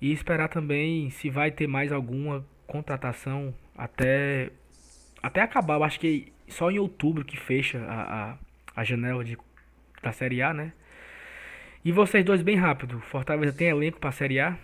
e 0.00 0.12
esperar 0.12 0.48
também 0.48 1.10
se 1.10 1.30
vai 1.30 1.50
ter 1.50 1.66
mais 1.66 1.92
alguma 1.92 2.46
contratação 2.66 3.54
até 3.76 4.50
até 5.22 5.42
acabar. 5.42 5.76
Eu 5.76 5.84
acho 5.84 6.00
que 6.00 6.32
só 6.48 6.70
em 6.70 6.78
outubro 6.78 7.24
que 7.24 7.36
fecha 7.36 7.78
a, 7.86 8.32
a, 8.32 8.38
a 8.76 8.84
janela 8.84 9.24
de, 9.24 9.36
da 10.02 10.12
Série 10.12 10.42
A, 10.42 10.52
né? 10.54 10.72
E 11.84 11.92
vocês 11.92 12.24
dois 12.24 12.42
bem 12.42 12.56
rápido, 12.56 13.00
Fortaleza 13.00 13.56
tem 13.56 13.68
elenco 13.68 13.98
para 14.00 14.10
a 14.10 14.12
Série 14.12 14.40
A? 14.40 14.58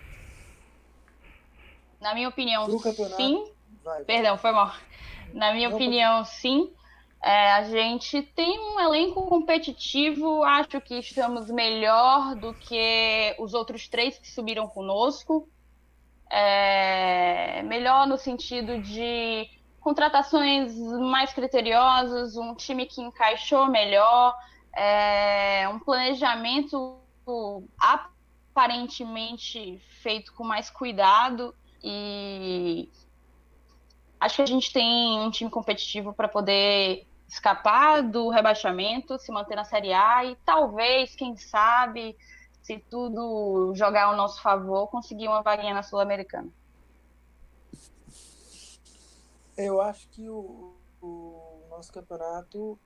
Na 1.99 2.13
minha 2.13 2.29
opinião, 2.29 2.69
sim. 3.15 3.43
Vai. 3.83 4.03
Perdão, 4.05 4.37
foi 4.37 4.51
mal. 4.51 4.73
Na 5.33 5.53
minha 5.53 5.69
Não, 5.69 5.77
opinião, 5.77 6.23
sim. 6.25 6.71
É, 7.23 7.53
a 7.53 7.63
gente 7.63 8.21
tem 8.21 8.59
um 8.59 8.77
elenco 8.81 9.25
competitivo, 9.27 10.43
acho 10.43 10.81
que 10.81 10.95
estamos 10.95 11.49
melhor 11.49 12.35
do 12.35 12.53
que 12.53 13.33
os 13.39 13.53
outros 13.53 13.87
três 13.87 14.19
que 14.19 14.29
subiram 14.29 14.67
conosco. 14.67 15.47
É, 16.29 17.63
melhor 17.63 18.05
no 18.07 18.17
sentido 18.17 18.81
de 18.81 19.49
contratações 19.79 20.75
mais 20.75 21.31
criteriosas, 21.31 22.35
um 22.35 22.53
time 22.55 22.85
que 22.85 23.01
encaixou 23.01 23.67
melhor, 23.67 24.35
é, 24.75 25.65
um 25.69 25.79
planejamento 25.79 26.99
aparentemente 27.79 29.79
feito 30.01 30.33
com 30.33 30.43
mais 30.43 30.69
cuidado 30.69 31.55
e 31.81 32.89
acho 34.19 34.35
que 34.35 34.41
a 34.41 34.47
gente 34.47 34.73
tem 34.73 35.21
um 35.21 35.31
time 35.31 35.49
competitivo 35.49 36.13
para 36.13 36.27
poder 36.27 37.07
escapar 37.33 38.03
do 38.03 38.29
rebaixamento, 38.29 39.17
se 39.17 39.31
manter 39.31 39.55
na 39.55 39.65
Série 39.65 39.91
A 39.91 40.23
e 40.23 40.35
talvez, 40.45 41.15
quem 41.15 41.35
sabe, 41.35 42.15
se 42.61 42.79
tudo 42.89 43.73
jogar 43.75 44.05
ao 44.05 44.15
nosso 44.15 44.41
favor, 44.41 44.87
conseguir 44.87 45.27
uma 45.27 45.41
vaguinha 45.41 45.73
na 45.73 45.83
Sul-Americana. 45.83 46.49
Eu 49.57 49.81
acho 49.81 50.07
que 50.09 50.29
o, 50.29 50.75
o 51.01 51.67
nosso 51.69 51.91
campeonato 51.91 52.79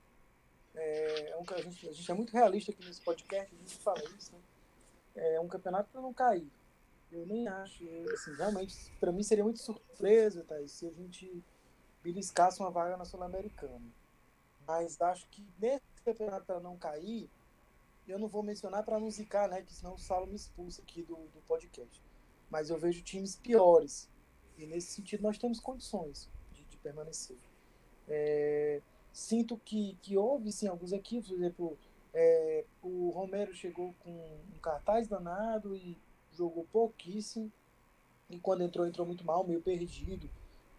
é, 0.74 1.36
um, 1.38 1.54
a, 1.54 1.60
gente, 1.60 1.88
a 1.88 1.92
gente 1.92 2.10
é 2.10 2.14
muito 2.14 2.32
realista 2.32 2.72
aqui 2.72 2.84
nesse 2.84 3.02
podcast, 3.02 3.54
a 3.54 3.58
gente 3.58 3.76
fala 3.76 4.02
isso, 4.16 4.32
né? 4.32 4.40
É 5.14 5.40
um 5.40 5.48
campeonato 5.48 5.90
para 5.90 6.00
não 6.00 6.14
cair. 6.14 6.48
Eu 7.10 7.26
nem 7.26 7.48
acho, 7.48 7.84
assim, 8.12 8.34
realmente, 8.36 8.74
para 9.00 9.10
mim 9.10 9.22
seria 9.22 9.42
muito 9.42 9.58
surpresa, 9.58 10.44
tá? 10.44 10.54
se 10.66 10.86
a 10.86 10.92
gente 10.92 11.42
beliscasse 12.02 12.60
uma 12.60 12.70
vaga 12.70 12.96
na 12.96 13.04
Sul-Americana. 13.04 13.82
Mas 14.68 15.00
acho 15.00 15.26
que 15.30 15.42
nesse 15.58 15.80
campeonato 16.04 16.44
para 16.44 16.60
não 16.60 16.76
cair, 16.76 17.30
eu 18.06 18.18
não 18.18 18.28
vou 18.28 18.42
mencionar 18.42 18.84
para 18.84 19.00
não 19.00 19.10
zicar, 19.10 19.48
né? 19.48 19.62
Que 19.62 19.72
senão 19.72 19.94
o 19.94 19.98
Saulo 19.98 20.26
me 20.26 20.36
expulsa 20.36 20.82
aqui 20.82 21.02
do, 21.02 21.16
do 21.16 21.40
podcast. 21.48 22.02
Mas 22.50 22.68
eu 22.68 22.78
vejo 22.78 23.02
times 23.02 23.34
piores. 23.34 24.10
E 24.58 24.66
nesse 24.66 24.92
sentido 24.92 25.22
nós 25.22 25.38
temos 25.38 25.58
condições 25.58 26.28
de, 26.52 26.64
de 26.64 26.76
permanecer. 26.76 27.38
É, 28.06 28.82
sinto 29.10 29.56
que, 29.64 29.96
que 30.02 30.18
houve 30.18 30.52
sim 30.52 30.68
alguns 30.68 30.92
equipes, 30.92 31.28
por 31.28 31.36
exemplo, 31.36 31.78
é, 32.12 32.64
o 32.82 33.08
Romero 33.08 33.54
chegou 33.54 33.94
com 34.00 34.10
um 34.10 34.58
cartaz 34.60 35.08
danado 35.08 35.74
e 35.74 35.96
jogou 36.32 36.66
pouquíssimo. 36.70 37.50
E 38.28 38.38
quando 38.38 38.62
entrou, 38.62 38.86
entrou 38.86 39.06
muito 39.06 39.24
mal, 39.24 39.46
meio 39.46 39.62
perdido, 39.62 40.28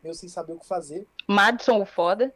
meio 0.03 0.13
sem 0.13 0.29
saber 0.29 0.53
o 0.53 0.59
que 0.59 0.67
fazer. 0.67 1.07
Madison, 1.27 1.81
o 1.81 1.85
foda. 1.85 2.31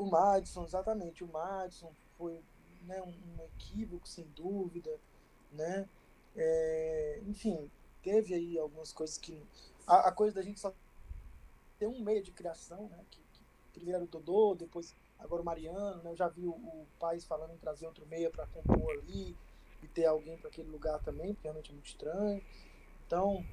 O 0.00 0.06
Madison, 0.06 0.64
exatamente. 0.64 1.22
O 1.22 1.28
Madison 1.30 1.92
foi 2.16 2.40
né, 2.86 3.02
um, 3.02 3.44
equívoco, 3.44 4.08
sem 4.08 4.24
dúvida. 4.34 4.98
Né? 5.52 5.86
É, 6.34 7.20
enfim, 7.26 7.70
teve 8.02 8.32
aí 8.32 8.58
algumas 8.58 8.94
coisas 8.94 9.18
que. 9.18 9.38
A, 9.86 10.08
a, 10.08 10.12
coisa 10.12 10.34
da 10.34 10.40
gente 10.40 10.58
só 10.58 10.72
ter 11.78 11.86
um 11.86 12.00
meio 12.00 12.22
de 12.22 12.30
criação, 12.30 12.88
né? 12.88 13.04
Que, 13.10 13.20
que 13.20 13.44
primeiro 13.74 13.96
era 13.96 14.04
o 14.04 14.08
Dodô, 14.08 14.54
depois 14.54 14.94
agora 15.18 15.42
o 15.42 15.44
Mariano, 15.44 16.02
né? 16.02 16.10
Eu 16.12 16.16
já 16.16 16.28
vi 16.28 16.46
o, 16.46 16.52
o 16.52 16.86
Paz 16.98 17.26
falando 17.26 17.52
em 17.52 17.58
trazer 17.58 17.86
outro 17.86 18.06
meia 18.06 18.30
para 18.30 18.46
compor 18.46 18.92
ali 18.92 19.36
e 19.82 19.88
ter 19.88 20.06
alguém 20.06 20.38
para 20.38 20.48
aquele 20.48 20.70
lugar 20.70 20.98
também, 21.00 21.34
porque 21.34 21.46
realmente 21.46 21.72
é 21.72 21.74
muito 21.74 21.88
estranho. 21.88 22.42
Então, 23.06 23.44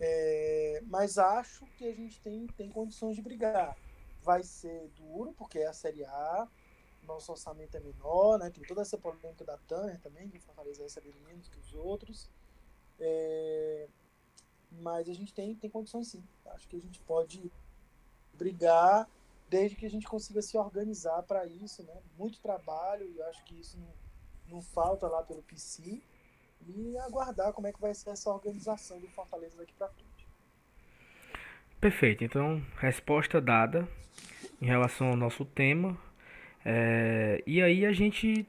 é, 0.00 0.82
mas 0.86 1.18
acho 1.18 1.66
que 1.76 1.86
a 1.86 1.94
gente 1.94 2.18
tem, 2.22 2.46
tem 2.46 2.70
condições 2.70 3.16
de 3.16 3.20
brigar 3.20 3.76
vai 4.28 4.42
ser 4.42 4.88
duro, 4.88 5.32
porque 5.32 5.58
é 5.58 5.66
a 5.68 5.72
Série 5.72 6.04
A, 6.04 6.46
nosso 7.02 7.32
orçamento 7.32 7.74
é 7.78 7.80
menor, 7.80 8.38
né? 8.38 8.50
Tem 8.50 8.62
toda 8.62 8.82
essa 8.82 8.98
polêmica 8.98 9.42
da 9.42 9.56
Tanner 9.56 9.98
também, 10.02 10.28
que 10.28 10.38
Fortaleza 10.38 10.82
recebe 10.82 11.14
menos 11.24 11.48
que 11.48 11.58
os 11.58 11.72
outros. 11.72 12.28
É... 13.00 13.88
Mas 14.70 15.08
a 15.08 15.14
gente 15.14 15.32
tem, 15.32 15.54
tem 15.54 15.70
condições 15.70 16.08
sim. 16.08 16.22
Acho 16.44 16.68
que 16.68 16.76
a 16.76 16.80
gente 16.80 17.00
pode 17.04 17.50
brigar 18.34 19.08
desde 19.48 19.74
que 19.74 19.86
a 19.86 19.90
gente 19.90 20.06
consiga 20.06 20.42
se 20.42 20.58
organizar 20.58 21.22
para 21.22 21.46
isso, 21.46 21.82
né? 21.82 22.02
Muito 22.18 22.38
trabalho, 22.38 23.10
e 23.10 23.22
acho 23.22 23.42
que 23.44 23.58
isso 23.58 23.78
não, 23.78 23.94
não 24.56 24.60
falta 24.60 25.08
lá 25.08 25.22
pelo 25.22 25.42
PC. 25.42 26.02
E 26.66 26.98
aguardar 26.98 27.54
como 27.54 27.66
é 27.66 27.72
que 27.72 27.80
vai 27.80 27.94
ser 27.94 28.10
essa 28.10 28.28
organização 28.30 29.00
do 29.00 29.08
Fortaleza 29.08 29.56
daqui 29.56 29.72
para 29.72 29.88
frente. 29.88 30.07
Perfeito, 31.80 32.24
então 32.24 32.60
resposta 32.80 33.40
dada 33.40 33.88
em 34.60 34.66
relação 34.66 35.10
ao 35.10 35.16
nosso 35.16 35.44
tema. 35.44 35.96
É, 36.64 37.40
e 37.46 37.62
aí 37.62 37.86
a 37.86 37.92
gente 37.92 38.44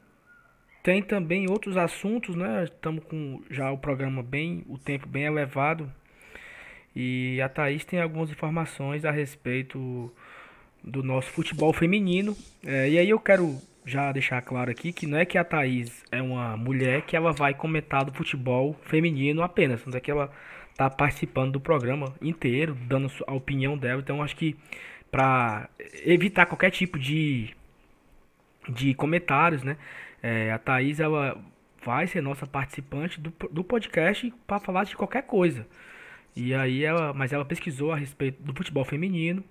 tem 0.81 1.03
também 1.03 1.47
outros 1.47 1.77
assuntos, 1.77 2.35
né? 2.35 2.63
Estamos 2.63 3.03
com 3.03 3.39
já 3.47 3.71
o 3.71 3.77
programa 3.77 4.23
bem, 4.23 4.65
o 4.67 4.79
tempo 4.79 5.07
bem 5.07 5.25
elevado. 5.25 5.91
E 6.95 7.39
a 7.39 7.47
Thaís 7.47 7.85
tem 7.85 8.01
algumas 8.01 8.31
informações 8.31 9.05
a 9.05 9.11
respeito 9.11 10.11
do 10.83 11.03
nosso 11.03 11.29
futebol 11.29 11.71
feminino. 11.71 12.35
É, 12.65 12.89
e 12.89 12.97
aí 12.97 13.09
eu 13.11 13.19
quero 13.19 13.61
já 13.85 14.11
deixar 14.11 14.41
claro 14.41 14.71
aqui 14.71 14.91
que 14.91 15.05
não 15.05 15.19
é 15.19 15.25
que 15.25 15.37
a 15.37 15.43
Thaís 15.43 16.03
é 16.11 16.19
uma 16.19 16.57
mulher 16.57 17.03
que 17.03 17.15
ela 17.15 17.31
vai 17.31 17.53
comentar 17.53 18.03
do 18.05 18.11
futebol 18.11 18.75
feminino 18.85 19.43
apenas, 19.43 19.85
não 19.85 19.95
é 19.95 19.99
que 19.99 20.11
ela 20.11 20.31
tá 20.79 20.89
participando 20.89 21.51
do 21.51 21.59
programa 21.59 22.15
inteiro, 22.21 22.73
dando 22.73 23.11
a 23.27 23.33
opinião 23.33 23.77
dela. 23.77 23.99
Então 24.01 24.23
acho 24.23 24.35
que 24.35 24.55
para 25.11 25.69
evitar 26.05 26.45
qualquer 26.45 26.71
tipo 26.71 26.97
de 26.97 27.53
de 28.67 28.93
comentários, 28.93 29.61
né? 29.61 29.77
É, 30.23 30.51
a 30.53 30.57
Thaís 30.57 30.99
ela 31.01 31.37
vai 31.83 32.07
ser 32.07 32.21
nossa 32.21 32.45
participante 32.47 33.19
do, 33.19 33.33
do 33.51 33.63
podcast 33.63 34.33
para 34.47 34.59
falar 34.59 34.85
de 34.85 34.95
qualquer 34.95 35.23
coisa. 35.23 35.67
E 36.35 36.53
aí 36.53 36.85
ela, 36.85 37.13
mas 37.13 37.33
ela 37.33 37.43
pesquisou 37.43 37.91
a 37.91 37.97
respeito 37.97 38.41
do 38.41 38.53
futebol 38.55 38.85
feminino 38.85 39.43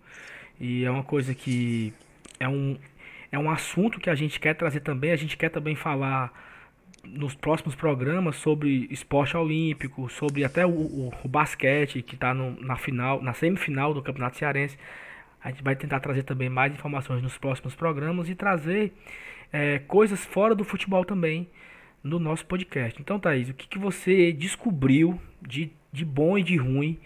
e 0.59 0.85
é 0.85 0.91
uma 0.91 1.05
coisa 1.05 1.35
que 1.35 1.93
é 2.41 2.49
um 2.49 2.79
é 3.31 3.39
um 3.39 3.51
assunto 3.51 4.01
que 4.01 4.09
a 4.09 4.15
gente 4.15 4.41
quer 4.41 4.55
trazer 4.55 4.81
também. 4.81 5.13
A 5.13 5.17
gente 5.17 5.37
quer 5.37 5.51
também 5.51 5.75
falar 5.75 6.33
nos 7.05 7.35
próximos 7.35 7.75
programas 7.75 8.37
sobre 8.37 8.87
esporte 8.91 9.37
olímpico, 9.37 10.09
sobre 10.09 10.45
até 10.45 10.67
o, 10.67 10.71
o, 10.71 11.13
o 11.25 11.29
basquete 11.29 12.03
que 12.03 12.15
está 12.15 12.35
na 12.35 12.77
final, 12.77 13.23
na 13.23 13.33
semifinal 13.33 13.95
do 13.95 14.03
Campeonato 14.03 14.37
Cearense. 14.37 14.79
A 15.43 15.51
gente 15.51 15.63
vai 15.63 15.77
tentar 15.77 16.01
trazer 16.01 16.25
também 16.25 16.49
mais 16.49 16.73
informações 16.73 17.23
nos 17.23 17.39
próximos 17.39 17.75
programas 17.75 18.29
e 18.29 18.35
trazer 18.35 18.93
é, 19.53 19.79
coisas 19.81 20.25
fora 20.25 20.55
do 20.55 20.65
futebol 20.65 21.05
também, 21.05 21.49
no 22.03 22.19
nosso 22.19 22.47
podcast. 22.47 23.01
Então, 23.01 23.19
Thaís, 23.19 23.49
o 23.49 23.55
que, 23.55 23.67
que 23.67 23.79
você 23.79 24.33
descobriu 24.33 25.21
de, 25.43 25.71
de 25.93 26.05
bom 26.05 26.39
e 26.39 26.43
de 26.43 26.57
ruim 26.57 26.99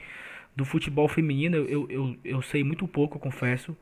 do 0.55 0.64
futebol 0.64 1.09
feminino? 1.09 1.56
Eu, 1.56 1.90
eu, 1.90 2.16
eu, 2.24 2.43
sei 2.43 2.62
muito 2.62 2.86
pouco, 2.86 3.16
eu 3.16 3.20
confesso, 3.20 3.77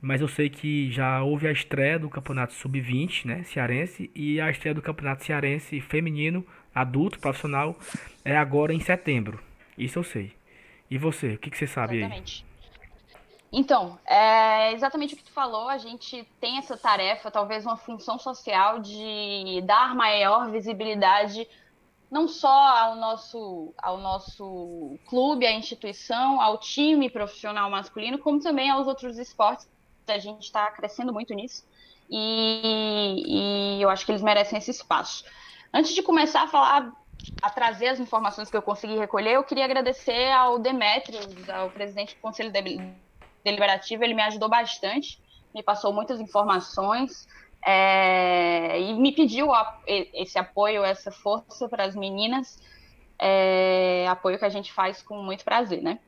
mas 0.00 0.20
eu 0.20 0.28
sei 0.28 0.48
que 0.48 0.90
já 0.90 1.22
houve 1.22 1.48
a 1.48 1.52
estreia 1.52 1.98
do 1.98 2.08
Campeonato 2.08 2.52
Sub-20, 2.54 3.24
né, 3.24 3.42
cearense, 3.44 4.10
e 4.14 4.40
a 4.40 4.50
estreia 4.50 4.74
do 4.74 4.82
Campeonato 4.82 5.24
Cearense 5.24 5.80
feminino, 5.80 6.46
adulto, 6.74 7.18
profissional, 7.18 7.76
é 8.24 8.36
agora 8.36 8.72
em 8.72 8.80
setembro. 8.80 9.40
Isso 9.76 9.98
eu 9.98 10.04
sei. 10.04 10.32
E 10.90 10.96
você, 10.96 11.34
o 11.34 11.38
que, 11.38 11.50
que 11.50 11.58
você 11.58 11.66
sabe 11.66 11.98
Exatamente. 11.98 12.44
aí? 12.44 12.48
Então, 13.50 13.98
é 14.06 14.72
exatamente 14.72 15.14
o 15.14 15.16
que 15.16 15.24
tu 15.24 15.32
falou, 15.32 15.68
a 15.68 15.78
gente 15.78 16.26
tem 16.38 16.58
essa 16.58 16.76
tarefa, 16.76 17.30
talvez 17.30 17.64
uma 17.64 17.78
função 17.78 18.18
social 18.18 18.78
de 18.78 19.62
dar 19.64 19.94
maior 19.94 20.50
visibilidade 20.50 21.48
não 22.10 22.26
só 22.26 22.48
ao 22.48 22.96
nosso, 22.96 23.74
ao 23.76 23.98
nosso 23.98 24.98
clube, 25.06 25.46
à 25.46 25.52
instituição, 25.52 26.40
ao 26.40 26.58
time 26.58 27.10
profissional 27.10 27.70
masculino, 27.70 28.18
como 28.18 28.40
também 28.40 28.70
aos 28.70 28.86
outros 28.86 29.18
esportes. 29.18 29.68
A 30.08 30.18
gente 30.18 30.44
está 30.44 30.70
crescendo 30.70 31.12
muito 31.12 31.34
nisso 31.34 31.64
e, 32.10 33.76
e 33.78 33.82
eu 33.82 33.90
acho 33.90 34.04
que 34.04 34.12
eles 34.12 34.22
merecem 34.22 34.58
esse 34.58 34.70
espaço. 34.70 35.24
Antes 35.72 35.94
de 35.94 36.02
começar 36.02 36.42
a 36.42 36.48
falar, 36.48 36.92
a 37.42 37.50
trazer 37.50 37.88
as 37.88 38.00
informações 38.00 38.50
que 38.50 38.56
eu 38.56 38.62
consegui 38.62 38.98
recolher, 38.98 39.34
eu 39.34 39.44
queria 39.44 39.64
agradecer 39.64 40.30
ao 40.32 40.58
Demetrios, 40.58 41.48
ao 41.48 41.70
presidente 41.70 42.14
do 42.14 42.20
Conselho 42.20 42.52
Deliberativo, 43.44 44.02
ele 44.02 44.14
me 44.14 44.22
ajudou 44.22 44.48
bastante, 44.48 45.20
me 45.54 45.62
passou 45.62 45.92
muitas 45.92 46.20
informações 46.20 47.26
é, 47.66 48.80
e 48.80 48.94
me 48.94 49.12
pediu 49.12 49.48
esse 49.86 50.38
apoio, 50.38 50.84
essa 50.84 51.10
força 51.10 51.68
para 51.68 51.84
as 51.84 51.94
meninas, 51.94 52.58
é, 53.20 54.06
apoio 54.08 54.38
que 54.38 54.44
a 54.44 54.50
gente 54.50 54.72
faz 54.72 55.02
com 55.02 55.22
muito 55.22 55.44
prazer, 55.44 55.82
né? 55.82 56.00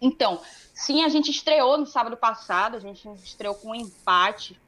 Então, 0.00 0.40
sim, 0.72 1.04
a 1.04 1.08
gente 1.08 1.30
estreou 1.30 1.76
no 1.76 1.86
sábado 1.86 2.16
passado, 2.16 2.76
a 2.76 2.80
gente 2.80 3.06
estreou 3.22 3.54
com 3.54 3.70
um 3.70 3.74
empate 3.74 4.58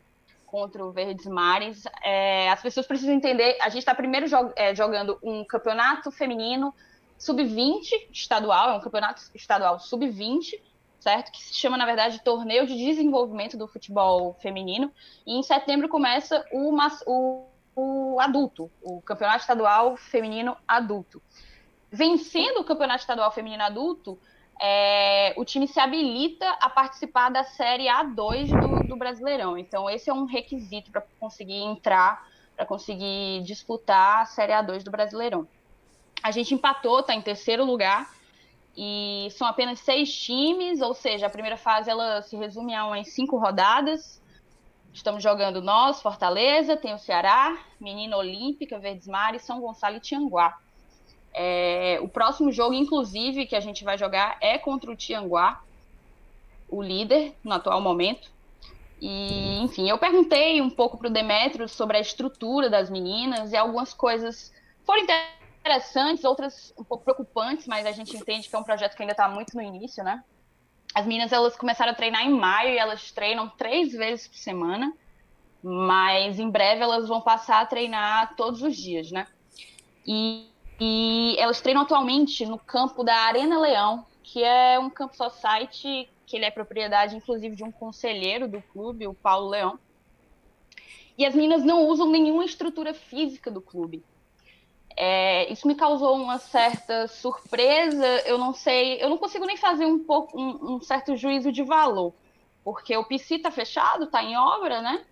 contra 0.47 0.85
o 0.85 0.93
Verdes 0.93 1.27
Mares. 1.27 1.85
É, 2.03 2.51
as 2.51 2.61
pessoas 2.61 2.87
precisam 2.87 3.15
entender, 3.15 3.57
a 3.61 3.71
gente 3.71 3.79
está 3.79 3.95
primeiro 3.95 4.27
jog 4.27 4.53
é, 4.55 4.75
jogando 4.75 5.19
um 5.23 5.45
campeonato 5.45 6.11
feminino 6.11 6.75
sub-20 7.17 8.09
estadual, 8.13 8.71
é 8.71 8.75
um 8.75 8.81
campeonato 8.81 9.23
estadual 9.35 9.79
sub-20, 9.79 10.61
certo? 11.01 11.33
Que 11.33 11.43
se 11.43 11.55
chama, 11.55 11.77
na 11.77 11.87
verdade, 11.87 12.21
Torneio 12.23 12.67
de 12.67 12.77
Desenvolvimento 12.77 13.57
do 13.57 13.67
Futebol 13.67 14.35
Feminino. 14.43 14.93
E 15.27 15.39
em 15.39 15.43
setembro 15.43 15.89
começa 15.89 16.45
o, 16.53 16.77
o, 17.07 17.47
o 17.75 18.21
adulto, 18.21 18.71
o 18.83 19.01
Campeonato 19.01 19.41
Estadual 19.41 19.97
Feminino 19.97 20.57
Adulto. 20.67 21.23
Vencendo 21.91 22.61
o 22.61 22.65
Campeonato 22.65 23.01
Estadual 23.01 23.33
Feminino 23.33 23.63
Adulto, 23.63 24.19
é, 24.65 25.35
o 25.37 25.45
time 25.45 25.67
se 25.67 25.81
habilita 25.81 26.49
a 26.61 26.71
participar 26.71 27.31
da 27.31 27.43
Série 27.43 27.87
A2 27.87 28.49
do, 28.49 28.87
do 28.87 28.97
Brasileirão. 28.97 29.59
Então, 29.59 29.91
esse 29.91 30.09
é 30.09 30.15
um 30.15 30.25
requisito 30.25 30.93
para 30.93 31.03
conseguir 31.19 31.57
entrar, 31.57 32.29
para 32.55 32.65
conseguir 32.65 33.43
disputar 33.43 34.23
a 34.23 34.25
Série 34.25 34.53
A2 34.53 34.85
do 34.85 34.91
Brasileirão. 34.93 35.49
A 36.23 36.31
gente 36.31 36.55
empatou, 36.55 37.01
está 37.01 37.13
em 37.13 37.21
terceiro 37.21 37.65
lugar 37.65 38.09
e 38.77 39.27
são 39.33 39.49
apenas 39.49 39.81
seis 39.81 40.15
times, 40.15 40.81
ou 40.81 40.95
seja, 40.95 41.27
a 41.27 41.31
primeira 41.31 41.57
fase 41.57 41.91
ela 41.91 42.23
se 42.23 42.37
resume 42.37 42.73
a 42.73 42.87
umas 42.87 43.09
cinco 43.09 43.37
rodadas. 43.37 44.23
Estamos 44.95 45.25
jogando 45.25 45.61
nós, 45.61 46.01
Fortaleza, 46.01 46.77
tem 46.77 46.95
o 46.95 46.99
Ceará, 46.99 47.59
Menina 47.81 48.17
Olímpica, 48.17 48.79
Verdes 48.79 49.09
Mares, 49.09 49.43
São 49.43 49.61
Gonçalo 49.61 49.97
e 49.97 50.01
Tianguá. 50.01 50.57
É, 51.35 51.99
o 52.03 52.09
próximo 52.09 52.53
jogo, 52.53 52.75
inclusive, 52.75 53.47
que 53.47 53.57
a 53.57 53.61
gente 53.61 53.85
vai 53.85 53.97
jogar 53.97 54.37
é 54.41 54.59
contra 54.59 54.91
o 54.91 54.97
Tianguá, 54.97 55.63
o 56.69 56.83
líder 56.83 57.35
no 57.43 57.53
atual 57.53 57.81
momento. 57.81 58.31
E, 59.01 59.59
enfim, 59.63 59.89
eu 59.89 59.99
perguntei 59.99 60.61
um 60.61 60.71
pouco 60.71 60.97
para 60.97 61.09
o 61.09 61.13
Demetrio 61.13 61.69
sobre 61.69 61.97
a 61.97 62.01
estrutura 62.01 62.71
das 62.71 62.89
meninas 62.89 63.53
e 63.53 63.57
algumas 63.57 63.93
coisas 63.93 64.53
foram 64.85 65.03
interessantes 65.03 66.25
outras 66.25 66.73
um 66.79 66.85
pouco 66.85 67.05
preocupantes, 67.05 67.67
mas 67.67 67.85
a 67.85 67.93
gente 67.93 68.17
entende 68.17 68.49
que 68.49 68.55
é 68.55 68.59
um 68.59 68.63
projeto 68.63 68.95
que 68.95 69.03
ainda 69.03 69.13
está 69.13 69.29
muito 69.29 69.57
no 69.57 69.63
início, 69.63 70.05
né? 70.05 70.23
As 70.95 71.07
meninas 71.07 71.33
elas 71.33 71.57
começaram 71.57 71.93
a 71.93 71.95
treinar 71.95 72.25
em 72.25 72.31
maio 72.31 72.75
e 72.75 72.79
elas 72.79 73.11
treinam 73.11 73.49
três 73.49 73.93
vezes 73.93 74.29
por 74.29 74.37
semana, 74.37 74.93
mas 75.63 76.39
em 76.39 76.51
breve 76.51 76.83
elas 76.83 77.09
vão 77.09 77.21
passar 77.21 77.63
a 77.63 77.67
treinar 77.67 78.37
todos 78.37 78.63
os 78.63 78.77
dias, 78.77 79.11
né? 79.11 79.27
E, 80.07 80.47
e 80.85 81.37
elas 81.39 81.61
treinam 81.61 81.83
atualmente 81.83 82.45
no 82.45 82.59
campo 82.59 83.05
da 83.05 83.15
Arena 83.15 83.61
Leão, 83.61 84.05
que 84.21 84.43
é 84.43 84.81
um 84.81 84.91
campo 84.91 85.17
society 85.17 86.09
que 86.27 86.35
ele 86.35 86.45
é 86.45 86.51
propriedade, 86.51 87.15
inclusive, 87.15 87.55
de 87.55 87.63
um 87.63 87.71
conselheiro 87.71 88.49
do 88.49 88.61
clube, 88.61 89.07
o 89.07 89.15
Paulo 89.15 89.51
Leão. 89.51 89.79
E 91.17 91.25
as 91.25 91.37
meninas 91.37 91.63
não 91.63 91.87
usam 91.87 92.11
nenhuma 92.11 92.45
estrutura 92.45 92.93
física 92.93 93.49
do 93.49 93.61
clube. 93.61 94.03
É, 94.97 95.53
isso 95.53 95.69
me 95.69 95.77
causou 95.77 96.17
uma 96.17 96.39
certa 96.39 97.07
surpresa. 97.07 98.05
Eu 98.27 98.37
não 98.37 98.53
sei, 98.53 99.01
eu 99.01 99.09
não 99.09 99.19
consigo 99.19 99.47
nem 99.47 99.57
fazer 99.57 99.87
um 99.87 100.01
pouco 100.01 100.37
um, 100.37 100.75
um 100.75 100.81
certo 100.81 101.15
juízo 101.15 101.53
de 101.53 101.63
valor, 101.63 102.13
porque 102.65 102.97
o 102.97 103.05
PC 103.05 103.37
está 103.37 103.53
fechado, 103.53 104.03
está 104.03 104.21
em 104.21 104.37
obra, 104.37 104.83
né? 104.83 105.05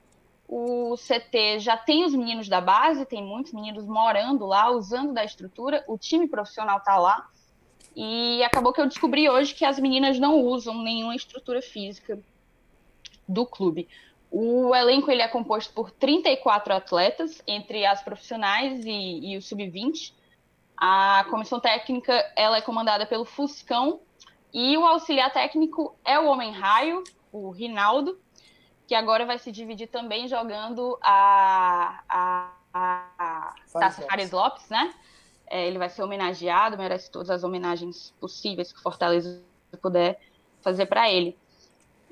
O 0.52 0.96
CT 0.96 1.60
já 1.60 1.76
tem 1.76 2.04
os 2.04 2.12
meninos 2.12 2.48
da 2.48 2.60
base, 2.60 3.06
tem 3.06 3.22
muitos 3.22 3.52
meninos 3.52 3.84
morando 3.84 4.44
lá, 4.44 4.68
usando 4.68 5.12
da 5.12 5.24
estrutura. 5.24 5.84
O 5.86 5.96
time 5.96 6.26
profissional 6.26 6.78
está 6.78 6.98
lá. 6.98 7.30
E 7.94 8.42
acabou 8.42 8.72
que 8.72 8.80
eu 8.80 8.88
descobri 8.88 9.30
hoje 9.30 9.54
que 9.54 9.64
as 9.64 9.78
meninas 9.78 10.18
não 10.18 10.40
usam 10.40 10.82
nenhuma 10.82 11.14
estrutura 11.14 11.62
física 11.62 12.18
do 13.28 13.46
clube. 13.46 13.88
O 14.28 14.74
elenco 14.74 15.08
ele 15.08 15.22
é 15.22 15.28
composto 15.28 15.72
por 15.72 15.92
34 15.92 16.74
atletas, 16.74 17.40
entre 17.46 17.86
as 17.86 18.02
profissionais 18.02 18.84
e, 18.84 19.30
e 19.32 19.36
o 19.36 19.42
sub-20. 19.42 20.12
A 20.76 21.24
comissão 21.30 21.60
técnica 21.60 22.28
ela 22.34 22.56
é 22.56 22.60
comandada 22.60 23.06
pelo 23.06 23.24
Fuscão 23.24 24.00
e 24.52 24.76
o 24.76 24.84
auxiliar 24.84 25.32
técnico 25.32 25.94
é 26.04 26.18
o 26.18 26.26
Homem-Raio, 26.26 27.04
o 27.30 27.50
Rinaldo, 27.50 28.18
que 28.90 28.94
agora 28.96 29.24
vai 29.24 29.38
se 29.38 29.52
dividir 29.52 29.86
também 29.86 30.26
jogando 30.26 30.98
a, 31.00 32.02
a, 32.08 32.52
a 32.74 33.54
Taça 33.72 34.02
Fares 34.02 34.32
Lopes, 34.32 34.68
né? 34.68 34.92
É, 35.46 35.64
ele 35.64 35.78
vai 35.78 35.88
ser 35.88 36.02
homenageado, 36.02 36.76
merece 36.76 37.08
todas 37.08 37.30
as 37.30 37.44
homenagens 37.44 38.12
possíveis 38.18 38.72
que 38.72 38.82
Fortaleza 38.82 39.44
puder 39.80 40.18
fazer 40.60 40.86
para 40.86 41.08
ele. 41.08 41.38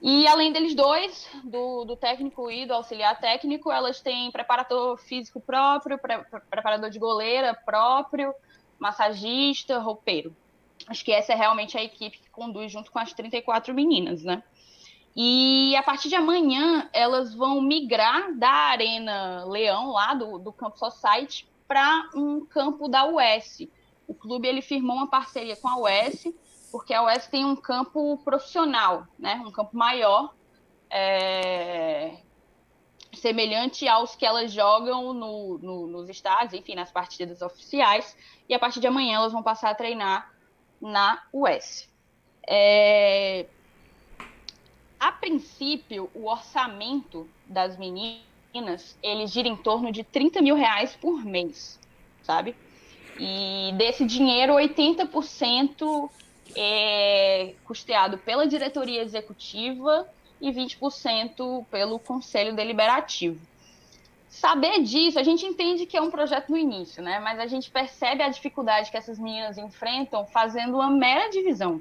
E 0.01 0.25
além 0.29 0.53
deles 0.53 0.73
dois, 0.73 1.29
do, 1.43 1.85
do, 1.85 1.97
técnico 1.97 2.49
e 2.49 2.65
do 2.65 2.75
auxiliar 2.75 3.19
técnico, 3.19 3.73
elas 3.73 4.01
têm 4.01 4.31
preparador 4.31 4.99
físico 4.99 5.41
próprio, 5.41 5.99
pre, 5.99 6.19
preparador 6.49 6.91
de 6.91 7.01
goleira 7.01 7.55
próprio, 7.55 8.33
massagista, 8.79 9.81
roupeiro. 9.81 10.33
Acho 10.87 11.05
que 11.05 11.11
essa 11.11 11.33
é 11.33 11.35
realmente 11.35 11.77
a 11.77 11.83
equipe 11.83 12.21
que 12.21 12.31
conduz 12.31 12.71
junto 12.71 12.93
com 12.93 13.01
as 13.01 13.13
34 13.13 13.75
meninas, 13.75 14.23
né? 14.23 14.45
E 15.21 15.75
a 15.75 15.83
partir 15.83 16.09
de 16.09 16.15
amanhã, 16.15 16.89
elas 16.93 17.35
vão 17.35 17.61
migrar 17.61 18.33
da 18.37 18.49
Arena 18.49 19.45
Leão, 19.47 19.91
lá 19.91 20.15
do, 20.15 20.39
do 20.39 20.53
Campo 20.53 20.79
Society, 20.79 21.49
para 21.67 22.09
um 22.15 22.47
campo 22.47 22.87
da 22.87 23.05
US. 23.05 23.67
O 24.07 24.15
clube 24.15 24.47
ele 24.47 24.63
firmou 24.63 24.97
uma 24.97 25.11
parceria 25.11 25.57
com 25.57 25.67
a 25.67 25.77
US 25.79 26.33
porque 26.71 26.95
a 26.95 27.03
UES 27.03 27.27
tem 27.27 27.45
um 27.45 27.57
campo 27.57 28.19
profissional, 28.19 29.07
né? 29.19 29.43
um 29.47 29.51
campo 29.51 29.77
maior, 29.77 30.35
é... 30.91 32.19
semelhante 33.15 33.89
aos 33.89 34.15
que 34.15 34.25
elas 34.25 34.53
jogam 34.53 35.13
no, 35.13 35.59
no, 35.59 35.87
nos 35.87 36.09
estádios, 36.09 36.55
enfim, 36.55 36.75
nas 36.75 36.91
partidas 36.91 37.43
oficiais, 37.43 38.17
e 38.49 38.55
a 38.55 38.59
partir 38.59 38.81
de 38.81 38.87
amanhã 38.87 39.17
elas 39.17 39.33
vão 39.33 39.43
passar 39.43 39.71
a 39.71 39.75
treinar 39.75 40.33
na 40.81 41.23
UES. 41.33 41.89
É... 42.47 43.47
A 44.99 45.13
princípio, 45.13 46.11
o 46.15 46.27
orçamento 46.27 47.29
das 47.47 47.77
meninas, 47.77 48.99
ele 49.03 49.27
gira 49.27 49.49
em 49.49 49.57
torno 49.57 49.93
de 49.93 50.03
30 50.03 50.43
mil 50.43 50.57
reais 50.57 50.97
por 50.97 51.25
mês, 51.25 51.79
sabe? 52.23 52.57
E 53.19 53.73
desse 53.77 54.05
dinheiro, 54.05 54.55
80% 54.55 56.11
é 56.57 57.55
custeado 57.65 58.19
pela 58.19 58.47
diretoria 58.47 59.03
executiva 59.03 60.09
e 60.41 60.51
20% 60.51 61.67
pelo 61.71 61.99
conselho 61.99 62.55
deliberativo. 62.55 63.41
Saber 64.29 64.83
disso, 64.83 65.19
a 65.19 65.23
gente 65.23 65.47
entende 65.47 65.87
que 65.87 65.97
é 65.97 66.03
um 66.03 66.11
projeto 66.11 66.51
no 66.51 66.57
início, 66.57 67.03
né? 67.03 67.19
Mas 67.19 67.39
a 67.39 67.47
gente 67.47 67.71
percebe 67.71 68.23
a 68.23 68.29
dificuldade 68.29 68.91
que 68.91 68.97
essas 68.97 69.19
meninas 69.19 69.57
enfrentam 69.59 70.27
fazendo 70.27 70.75
uma 70.75 70.91
mera 70.91 71.29
divisão. 71.31 71.81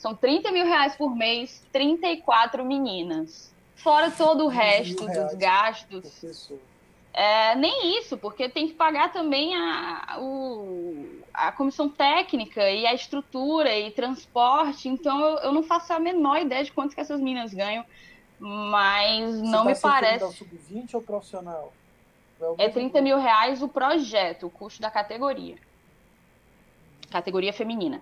São 0.00 0.14
30 0.14 0.50
mil 0.50 0.64
reais 0.64 0.96
por 0.96 1.14
mês, 1.14 1.62
34 1.70 2.64
meninas. 2.64 3.54
Fora 3.76 4.10
todo 4.10 4.46
o 4.46 4.48
resto 4.48 5.06
dos 5.06 5.34
gastos. 5.34 6.50
É, 7.12 7.54
nem 7.56 7.98
isso, 7.98 8.16
porque 8.16 8.48
tem 8.48 8.66
que 8.66 8.72
pagar 8.72 9.12
também 9.12 9.54
a, 9.54 10.16
o, 10.18 11.20
a 11.34 11.52
comissão 11.52 11.86
técnica 11.86 12.70
e 12.70 12.86
a 12.86 12.94
estrutura 12.94 13.76
e 13.78 13.90
transporte, 13.90 14.88
então 14.88 15.20
eu, 15.20 15.38
eu 15.40 15.52
não 15.52 15.62
faço 15.62 15.92
a 15.92 15.98
menor 15.98 16.40
ideia 16.40 16.64
de 16.64 16.72
quanto 16.72 16.94
que 16.94 17.00
essas 17.00 17.20
meninas 17.20 17.52
ganham, 17.52 17.84
mas 18.38 19.34
Você 19.34 19.42
não 19.42 19.64
tá 19.64 19.70
me 19.70 19.78
parece. 19.78 20.34
sub-20 20.34 20.94
ou 20.94 21.02
profissional? 21.02 21.74
É 22.56 22.70
30 22.70 23.02
mil 23.02 23.18
reais 23.18 23.62
o 23.62 23.68
projeto, 23.68 24.46
o 24.46 24.50
custo 24.50 24.80
da 24.80 24.90
categoria. 24.90 25.56
Categoria 27.10 27.52
feminina. 27.52 28.00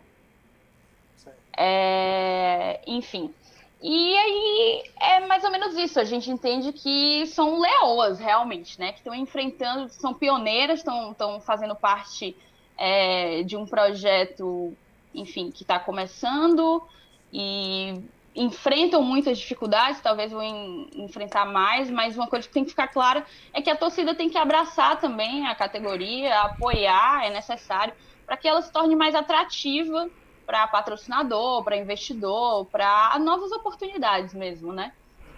É, 1.60 2.80
enfim. 2.86 3.34
E 3.80 4.16
aí 4.16 4.82
é 5.00 5.26
mais 5.26 5.42
ou 5.42 5.50
menos 5.50 5.76
isso. 5.76 5.98
A 5.98 6.04
gente 6.04 6.30
entende 6.30 6.72
que 6.72 7.26
são 7.26 7.58
leoas, 7.58 8.20
realmente, 8.20 8.78
né? 8.78 8.92
Que 8.92 8.98
estão 8.98 9.14
enfrentando, 9.14 9.88
são 9.88 10.14
pioneiras, 10.14 10.78
estão 10.80 11.40
fazendo 11.40 11.74
parte 11.74 12.36
é, 12.76 13.42
de 13.42 13.56
um 13.56 13.66
projeto, 13.66 14.76
enfim, 15.12 15.50
que 15.50 15.64
está 15.64 15.80
começando 15.80 16.86
e 17.32 18.04
enfrentam 18.36 19.02
muitas 19.02 19.36
dificuldades, 19.38 20.00
talvez 20.00 20.30
vão 20.30 20.42
em, 20.42 20.88
enfrentar 20.94 21.44
mais, 21.44 21.90
mas 21.90 22.16
uma 22.16 22.28
coisa 22.28 22.46
que 22.46 22.54
tem 22.54 22.62
que 22.62 22.70
ficar 22.70 22.86
clara 22.88 23.26
é 23.52 23.60
que 23.60 23.68
a 23.70 23.76
torcida 23.76 24.14
tem 24.14 24.30
que 24.30 24.38
abraçar 24.38 25.00
também 25.00 25.46
a 25.48 25.56
categoria, 25.56 26.42
apoiar, 26.42 27.26
é 27.26 27.30
necessário, 27.30 27.94
para 28.24 28.36
que 28.36 28.46
ela 28.46 28.62
se 28.62 28.72
torne 28.72 28.94
mais 28.94 29.14
atrativa 29.16 30.08
para 30.48 30.66
patrocinador, 30.66 31.62
para 31.62 31.76
investidor, 31.76 32.64
para 32.72 33.18
novas 33.18 33.52
oportunidades 33.52 34.32
mesmo, 34.32 34.72
né? 34.72 34.94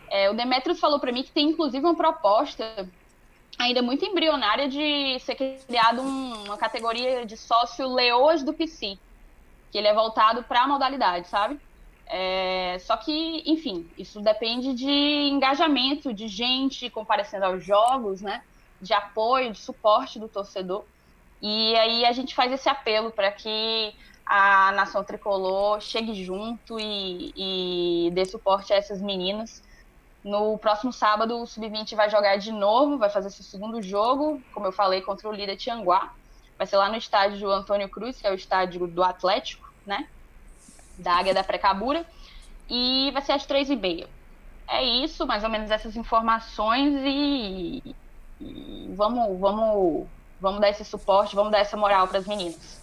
É, 0.08 0.30
o 0.30 0.34
Demetrius 0.34 0.78
falou 0.78 1.00
para 1.00 1.10
mim 1.10 1.24
que 1.24 1.32
tem 1.32 1.48
inclusive 1.48 1.84
uma 1.84 1.96
proposta 1.96 2.88
ainda 3.58 3.82
muito 3.82 4.04
embrionária 4.04 4.68
de 4.68 5.18
ser 5.18 5.34
criado 5.34 6.00
um, 6.00 6.44
uma 6.44 6.56
categoria 6.56 7.26
de 7.26 7.36
sócio 7.36 7.92
leoas 7.92 8.44
do 8.44 8.52
PC, 8.52 8.96
que 9.72 9.78
ele 9.78 9.88
é 9.88 9.92
voltado 9.92 10.44
para 10.44 10.62
a 10.62 10.68
modalidade, 10.68 11.26
sabe? 11.26 11.58
É, 12.06 12.76
só 12.78 12.96
que, 12.96 13.42
enfim, 13.44 13.90
isso 13.98 14.20
depende 14.20 14.74
de 14.74 15.28
engajamento, 15.28 16.14
de 16.14 16.28
gente 16.28 16.88
comparecendo 16.88 17.46
aos 17.46 17.64
jogos, 17.64 18.22
né? 18.22 18.44
De 18.80 18.94
apoio, 18.94 19.50
de 19.50 19.58
suporte 19.58 20.20
do 20.20 20.28
torcedor. 20.28 20.84
E 21.42 21.74
aí 21.74 22.04
a 22.04 22.12
gente 22.12 22.32
faz 22.32 22.52
esse 22.52 22.68
apelo 22.68 23.10
para 23.10 23.32
que 23.32 23.92
a 24.30 24.70
nação 24.70 25.02
tricolor 25.02 25.80
chegue 25.80 26.14
junto 26.24 26.78
e, 26.78 27.32
e 27.36 28.10
dê 28.12 28.24
suporte 28.24 28.72
a 28.72 28.76
essas 28.76 29.02
meninas. 29.02 29.60
No 30.22 30.56
próximo 30.56 30.92
sábado, 30.92 31.42
o 31.42 31.46
Sub-20 31.48 31.96
vai 31.96 32.08
jogar 32.08 32.36
de 32.36 32.52
novo, 32.52 32.96
vai 32.96 33.10
fazer 33.10 33.28
seu 33.30 33.44
segundo 33.44 33.82
jogo, 33.82 34.40
como 34.54 34.66
eu 34.66 34.72
falei, 34.72 35.00
contra 35.00 35.28
o 35.28 35.32
líder 35.32 35.56
Tianguá. 35.56 36.12
Vai 36.56 36.64
ser 36.64 36.76
lá 36.76 36.88
no 36.88 36.96
estádio 36.96 37.50
Antônio 37.50 37.88
Cruz, 37.88 38.20
que 38.20 38.26
é 38.26 38.30
o 38.30 38.34
estádio 38.34 38.86
do 38.86 39.02
Atlético, 39.02 39.68
né? 39.84 40.06
Da 40.96 41.14
Águia 41.14 41.34
da 41.34 41.42
Precabura. 41.42 42.06
E 42.68 43.10
vai 43.12 43.22
ser 43.22 43.32
às 43.32 43.44
três 43.44 43.68
e 43.68 43.74
meia. 43.74 44.08
É 44.68 44.80
isso, 44.84 45.26
mais 45.26 45.42
ou 45.42 45.50
menos 45.50 45.72
essas 45.72 45.96
informações 45.96 46.94
e, 47.04 47.96
e 48.40 48.92
vamos, 48.94 49.40
vamos, 49.40 50.06
vamos 50.40 50.60
dar 50.60 50.68
esse 50.68 50.84
suporte, 50.84 51.34
vamos 51.34 51.50
dar 51.50 51.58
essa 51.58 51.76
moral 51.76 52.06
para 52.06 52.18
as 52.18 52.28
meninas. 52.28 52.79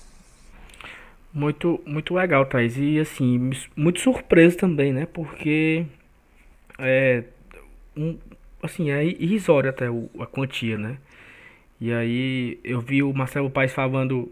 Muito, 1.37 1.79
muito 1.85 2.15
legal, 2.15 2.47
Thais. 2.47 2.77
E 2.79 2.97
assim, 2.97 3.51
muito 3.75 3.99
surpreso 3.99 4.57
também, 4.57 4.91
né? 4.91 5.05
Porque 5.05 5.85
é 6.79 7.25
um, 7.95 8.17
assim, 8.61 8.89
é 8.89 9.05
irrisório 9.05 9.69
até 9.69 9.85
a 9.85 10.25
quantia, 10.25 10.79
né? 10.79 10.97
E 11.79 11.93
aí 11.93 12.59
eu 12.63 12.81
vi 12.81 13.03
o 13.03 13.13
Marcelo 13.13 13.51
Paes 13.51 13.71
falando 13.71 14.31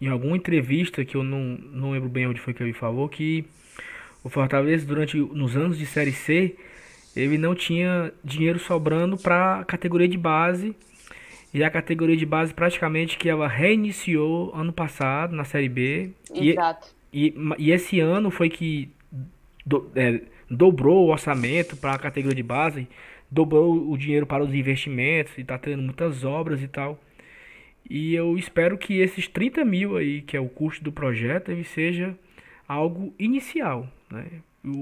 em 0.00 0.08
alguma 0.08 0.36
entrevista 0.36 1.04
que 1.04 1.16
eu 1.16 1.22
não, 1.22 1.56
não 1.72 1.92
lembro 1.92 2.08
bem 2.08 2.26
onde 2.26 2.40
foi 2.40 2.52
que 2.52 2.64
ele 2.64 2.72
falou 2.72 3.08
que 3.08 3.44
o 4.24 4.28
Fortaleza 4.28 4.84
durante 4.84 5.16
nos 5.16 5.56
anos 5.56 5.78
de 5.78 5.86
série 5.86 6.12
C 6.12 6.56
ele 7.14 7.38
não 7.38 7.54
tinha 7.54 8.12
dinheiro 8.24 8.58
sobrando 8.58 9.16
para 9.16 9.64
categoria 9.66 10.08
de 10.08 10.18
base 10.18 10.74
e 11.54 11.62
a 11.62 11.70
categoria 11.70 12.16
de 12.16 12.26
base 12.26 12.52
praticamente 12.52 13.16
que 13.16 13.28
ela 13.28 13.46
reiniciou 13.46 14.52
ano 14.52 14.72
passado 14.72 15.36
na 15.36 15.44
Série 15.44 15.68
B. 15.68 16.10
Exato. 16.34 16.88
E, 17.12 17.28
e, 17.28 17.66
e 17.66 17.70
esse 17.70 18.00
ano 18.00 18.28
foi 18.28 18.50
que 18.50 18.90
do, 19.64 19.88
é, 19.94 20.20
dobrou 20.50 21.06
o 21.06 21.12
orçamento 21.12 21.76
para 21.76 21.92
a 21.92 21.98
categoria 21.98 22.34
de 22.34 22.42
base, 22.42 22.88
dobrou 23.30 23.88
o 23.88 23.96
dinheiro 23.96 24.26
para 24.26 24.42
os 24.42 24.52
investimentos 24.52 25.38
e 25.38 25.42
está 25.42 25.56
tendo 25.56 25.80
muitas 25.80 26.24
obras 26.24 26.60
e 26.60 26.66
tal. 26.66 26.98
E 27.88 28.14
eu 28.14 28.36
espero 28.36 28.76
que 28.76 28.98
esses 28.98 29.28
30 29.28 29.64
mil 29.64 29.96
aí, 29.96 30.22
que 30.22 30.36
é 30.36 30.40
o 30.40 30.48
custo 30.48 30.82
do 30.82 30.90
projeto, 30.90 31.52
ele 31.52 31.62
seja 31.62 32.18
algo 32.66 33.14
inicial. 33.16 33.86
Né? 34.10 34.26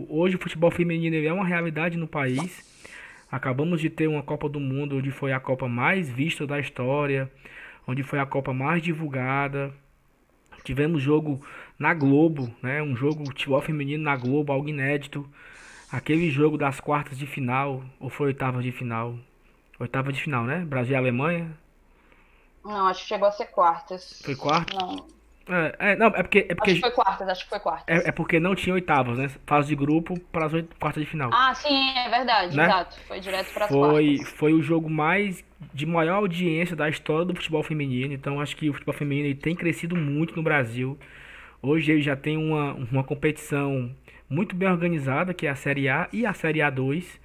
Hoje 0.09 0.37
o 0.37 0.39
futebol 0.39 0.71
feminino 0.71 1.17
é 1.17 1.33
uma 1.33 1.45
realidade 1.45 1.99
no 1.99 2.09
país 2.09 2.73
Acabamos 3.33 3.81
de 3.81 3.89
ter 3.89 4.07
uma 4.07 4.23
Copa 4.23 4.47
do 4.47 4.61
Mundo 4.61 4.99
onde 4.99 5.11
foi 5.11 5.33
a 5.33 5.41
Copa 5.41 5.67
mais 5.67 6.07
vista 6.07 6.47
da 6.47 6.61
história, 6.61 7.33
onde 7.89 8.03
foi 8.03 8.19
a 8.19 8.27
Copa 8.27 8.53
mais 8.53 8.83
divulgada. 8.83 9.73
Tivemos 10.63 11.01
jogo 11.01 11.41
na 11.79 11.95
Globo, 11.95 12.55
né? 12.63 12.83
Um 12.83 12.95
jogo 12.95 13.25
de 13.25 13.31
futebol 13.31 13.63
feminino 13.63 14.05
na 14.05 14.15
Globo, 14.17 14.53
algo 14.53 14.69
inédito. 14.69 15.27
Aquele 15.91 16.31
jogo 16.31 16.59
das 16.59 16.79
quartas 16.79 17.17
de 17.17 17.27
final, 17.27 17.83
ou 17.99 18.11
foi 18.11 18.27
oitava 18.27 18.63
de 18.63 18.71
final? 18.71 19.17
Oitava 19.81 20.13
de 20.13 20.21
final, 20.21 20.45
né? 20.45 20.63
Brasil 20.67 20.93
e 20.93 20.97
Alemanha. 20.97 21.57
Não, 22.63 22.87
acho 22.87 23.01
que 23.01 23.09
chegou 23.09 23.29
a 23.29 23.33
ser 23.33 23.47
quartas. 23.47 24.21
Foi 24.23 24.37
quartas? 24.37 24.77
Não. 24.77 25.07
É, 25.49 25.93
é, 25.93 25.97
não, 25.97 26.07
é 26.09 26.23
porque, 26.23 26.47
é 26.49 26.55
porque. 26.55 26.71
Acho 26.73 26.81
que 26.81 26.81
foi 26.81 26.91
quartas, 26.91 27.29
acho 27.29 27.45
que 27.45 27.51
foi 27.51 27.61
quartas. 27.61 28.05
É, 28.05 28.09
é 28.09 28.13
porque 28.13 28.39
não 28.39 28.55
tinha 28.55 28.75
oitavas, 28.75 29.19
né? 29.19 29.31
Fase 29.47 29.69
de 29.69 29.75
grupo 29.75 30.19
para 30.33 30.47
as 30.47 30.53
quartas 30.79 31.03
de 31.03 31.09
final. 31.09 31.31
Ah, 31.33 31.55
sim, 31.55 31.97
é 31.97 32.09
verdade, 32.09 32.57
né? 32.57 32.65
exato. 32.65 33.01
Foi 33.07 33.21
direto 33.21 33.53
para 33.53 33.65
as 33.65 33.71
foi, 33.71 34.17
quartas. 34.17 34.33
Foi 34.35 34.53
o 34.53 34.63
jogo 34.63 34.89
mais 34.89 35.45
de 35.73 35.87
maior 35.87 36.17
audiência 36.17 36.77
da 36.77 36.89
história 36.89 37.25
do 37.25 37.35
futebol 37.35 37.63
feminino. 37.63 38.13
Então 38.13 38.41
acho 38.41 38.57
que 38.57 38.71
o 38.71 38.73
futebol 38.73 38.95
feminino 38.95 39.35
tem 39.35 39.55
crescido 39.55 39.97
muito 39.97 40.37
no 40.37 40.43
Brasil. 40.43 40.99
Hoje 41.61 41.93
ele 41.93 42.03
já 42.03 42.17
tem 42.17 42.37
uma, 42.37 42.75
uma 42.75 43.05
competição 43.05 43.95
muito 44.29 44.57
bem 44.57 44.69
organizada, 44.69 45.35
que 45.35 45.47
é 45.47 45.51
a 45.51 45.55
Série 45.55 45.89
A 45.89 46.09
e 46.13 46.25
a 46.25 46.33
Série 46.33 46.61
A2. 46.61 47.21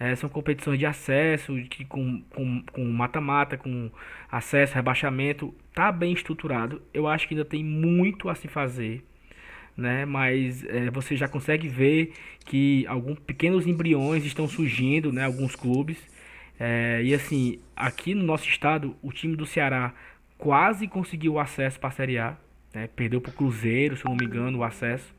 É, 0.00 0.14
são 0.14 0.28
competições 0.28 0.78
de 0.78 0.86
acesso, 0.86 1.54
que 1.68 1.84
com 1.84 2.22
mata-mata, 2.76 3.56
com, 3.56 3.88
com 3.88 3.90
acesso, 4.30 4.74
rebaixamento, 4.74 5.52
tá 5.78 5.92
bem 5.92 6.12
estruturado. 6.12 6.82
Eu 6.92 7.06
acho 7.06 7.28
que 7.28 7.34
ainda 7.34 7.44
tem 7.44 7.62
muito 7.62 8.28
a 8.28 8.34
se 8.34 8.48
fazer, 8.48 9.04
né? 9.76 10.04
Mas 10.04 10.64
é, 10.64 10.90
você 10.90 11.14
já 11.14 11.28
consegue 11.28 11.68
ver 11.68 12.14
que 12.44 12.84
alguns 12.88 13.20
pequenos 13.20 13.64
embriões 13.64 14.24
estão 14.24 14.48
surgindo, 14.48 15.12
né? 15.12 15.24
Alguns 15.24 15.54
clubes. 15.54 15.96
É, 16.58 17.00
e 17.04 17.14
assim, 17.14 17.60
aqui 17.76 18.12
no 18.12 18.24
nosso 18.24 18.48
estado, 18.48 18.96
o 19.00 19.12
time 19.12 19.36
do 19.36 19.46
Ceará 19.46 19.94
quase 20.36 20.88
conseguiu 20.88 21.34
o 21.34 21.38
acesso 21.38 21.78
para 21.78 21.90
a 21.90 21.92
Série 21.92 22.18
A. 22.18 22.36
Né? 22.74 22.88
Perdeu 22.88 23.20
para 23.20 23.30
o 23.30 23.34
Cruzeiro, 23.34 23.96
se 23.96 24.04
não 24.04 24.16
me 24.16 24.24
engano, 24.24 24.58
o 24.58 24.64
acesso. 24.64 25.14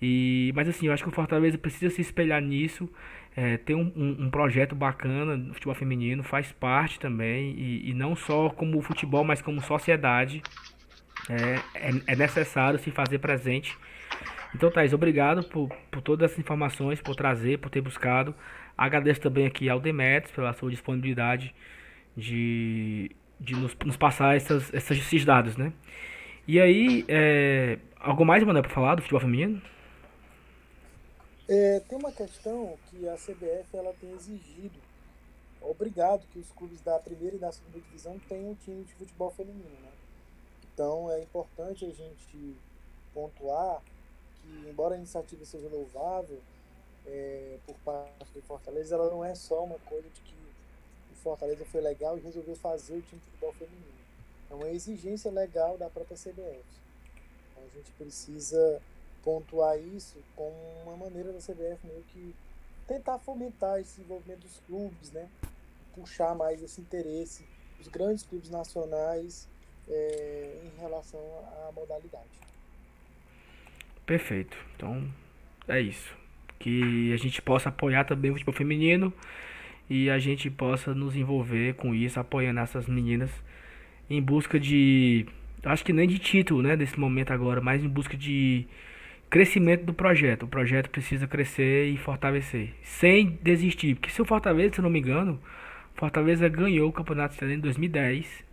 E, 0.00 0.50
mas 0.56 0.66
assim, 0.66 0.86
eu 0.86 0.94
acho 0.94 1.02
que 1.02 1.10
o 1.10 1.12
Fortaleza 1.12 1.58
precisa 1.58 1.94
se 1.94 2.00
espelhar 2.00 2.40
nisso 2.40 2.88
é, 3.36 3.56
tem 3.56 3.74
um, 3.74 3.92
um, 3.96 4.24
um, 4.26 4.30
projeto 4.30 4.74
bacana 4.74 5.36
no 5.36 5.54
futebol 5.54 5.74
feminino, 5.74 6.22
faz 6.22 6.52
parte 6.52 7.00
também, 7.00 7.52
e, 7.58 7.90
e 7.90 7.94
não 7.94 8.14
só 8.14 8.48
como 8.48 8.80
futebol, 8.80 9.24
mas 9.24 9.42
como 9.42 9.60
sociedade. 9.60 10.42
É, 11.28 11.88
é, 11.88 11.90
é, 12.08 12.16
necessário 12.16 12.78
se 12.78 12.90
fazer 12.90 13.18
presente. 13.18 13.76
Então, 14.54 14.70
Thaís, 14.70 14.92
obrigado 14.92 15.42
por, 15.42 15.68
por 15.90 16.02
todas 16.02 16.30
essas 16.30 16.38
informações, 16.38 17.00
por 17.00 17.16
trazer, 17.16 17.58
por 17.58 17.70
ter 17.70 17.80
buscado. 17.80 18.34
Agradeço 18.76 19.20
também 19.20 19.46
aqui 19.46 19.68
ao 19.68 19.80
Demetrios 19.80 20.34
pela 20.34 20.52
sua 20.52 20.70
disponibilidade 20.70 21.54
de, 22.16 23.10
de 23.40 23.56
nos, 23.56 23.74
nos 23.84 23.96
passar 23.96 24.36
essas, 24.36 24.72
esses 24.72 25.24
dados, 25.24 25.56
né? 25.56 25.72
E 26.46 26.60
aí, 26.60 27.04
é, 27.08 27.78
algo 27.98 28.24
mais, 28.24 28.44
Manuel, 28.44 28.62
para 28.62 28.72
falar 28.72 28.94
do 28.94 29.02
futebol 29.02 29.20
feminino? 29.20 29.62
É, 31.46 31.80
tem 31.80 31.98
uma 31.98 32.10
questão 32.10 32.78
que 32.88 33.06
a 33.06 33.16
CBF 33.16 33.76
ela 33.76 33.94
tem 34.00 34.10
exigido, 34.12 34.78
obrigado 35.60 36.26
que 36.32 36.38
os 36.38 36.50
clubes 36.52 36.80
da 36.80 36.98
primeira 36.98 37.36
e 37.36 37.38
da 37.38 37.52
segunda 37.52 37.80
divisão 37.80 38.18
tenham 38.28 38.52
um 38.52 38.54
time 38.54 38.82
de 38.84 38.94
futebol 38.94 39.30
feminino. 39.30 39.80
Né? 39.82 39.92
Então 40.72 41.10
é 41.10 41.22
importante 41.22 41.84
a 41.84 41.90
gente 41.90 42.56
pontuar 43.12 43.82
que, 44.40 44.68
embora 44.70 44.94
a 44.94 44.98
iniciativa 44.98 45.44
seja 45.44 45.68
louvável 45.68 46.40
é, 47.06 47.58
por 47.66 47.76
parte 47.80 48.32
do 48.32 48.40
Fortaleza, 48.40 48.94
ela 48.94 49.10
não 49.10 49.22
é 49.22 49.34
só 49.34 49.64
uma 49.64 49.78
coisa 49.80 50.08
de 50.08 50.20
que 50.22 50.34
o 51.12 51.16
Fortaleza 51.16 51.66
foi 51.66 51.82
legal 51.82 52.16
e 52.16 52.22
resolveu 52.22 52.56
fazer 52.56 52.94
o 52.94 53.02
time 53.02 53.20
de 53.20 53.26
futebol 53.26 53.52
feminino. 53.52 53.94
É 54.50 54.54
uma 54.54 54.70
exigência 54.70 55.30
legal 55.30 55.76
da 55.76 55.90
própria 55.90 56.16
CBF. 56.16 56.64
A 57.58 57.76
gente 57.76 57.90
precisa 57.98 58.80
pontuar 59.24 59.78
isso 59.78 60.18
como 60.36 60.54
uma 60.84 60.96
maneira 60.96 61.32
da 61.32 61.38
CBF 61.38 61.86
meio 61.86 62.04
que 62.12 62.34
tentar 62.86 63.18
fomentar 63.18 63.80
esse 63.80 63.96
desenvolvimento 63.96 64.40
dos 64.40 64.60
clubes, 64.66 65.10
né? 65.10 65.28
puxar 65.94 66.34
mais 66.34 66.62
esse 66.62 66.80
interesse 66.80 67.44
dos 67.78 67.88
grandes 67.88 68.24
clubes 68.24 68.50
nacionais 68.50 69.48
é, 69.88 70.58
em 70.64 70.80
relação 70.80 71.20
à 71.20 71.72
modalidade. 71.72 72.24
Perfeito. 74.04 74.56
Então 74.76 75.08
é 75.68 75.80
isso. 75.80 76.14
Que 76.58 77.12
a 77.12 77.16
gente 77.16 77.40
possa 77.40 77.68
apoiar 77.68 78.04
também 78.04 78.30
o 78.30 78.34
futebol 78.34 78.54
feminino 78.54 79.12
e 79.88 80.10
a 80.10 80.18
gente 80.18 80.50
possa 80.50 80.94
nos 80.94 81.14
envolver 81.14 81.74
com 81.74 81.94
isso, 81.94 82.18
apoiando 82.18 82.60
essas 82.60 82.86
meninas 82.86 83.30
em 84.08 84.20
busca 84.20 84.58
de. 84.58 85.26
Acho 85.62 85.84
que 85.84 85.92
nem 85.92 86.06
de 86.06 86.18
título, 86.18 86.62
né, 86.62 86.76
nesse 86.76 86.98
momento 86.98 87.32
agora, 87.32 87.60
mas 87.60 87.82
em 87.82 87.88
busca 87.88 88.16
de 88.16 88.66
crescimento 89.30 89.84
do 89.84 89.92
projeto. 89.94 90.44
O 90.44 90.48
projeto 90.48 90.90
precisa 90.90 91.26
crescer 91.26 91.86
e 91.86 91.96
fortalecer, 91.96 92.72
sem 92.82 93.38
desistir. 93.42 93.94
Porque 93.96 94.10
se 94.10 94.22
o 94.22 94.24
Fortaleza, 94.24 94.76
se 94.76 94.80
não 94.80 94.90
me 94.90 94.98
engano, 94.98 95.40
Fortaleza 95.94 96.48
ganhou 96.48 96.88
o 96.88 96.92
Campeonato 96.92 97.34
Estadual 97.34 97.56
em 97.56 97.60
2010, 97.60 98.44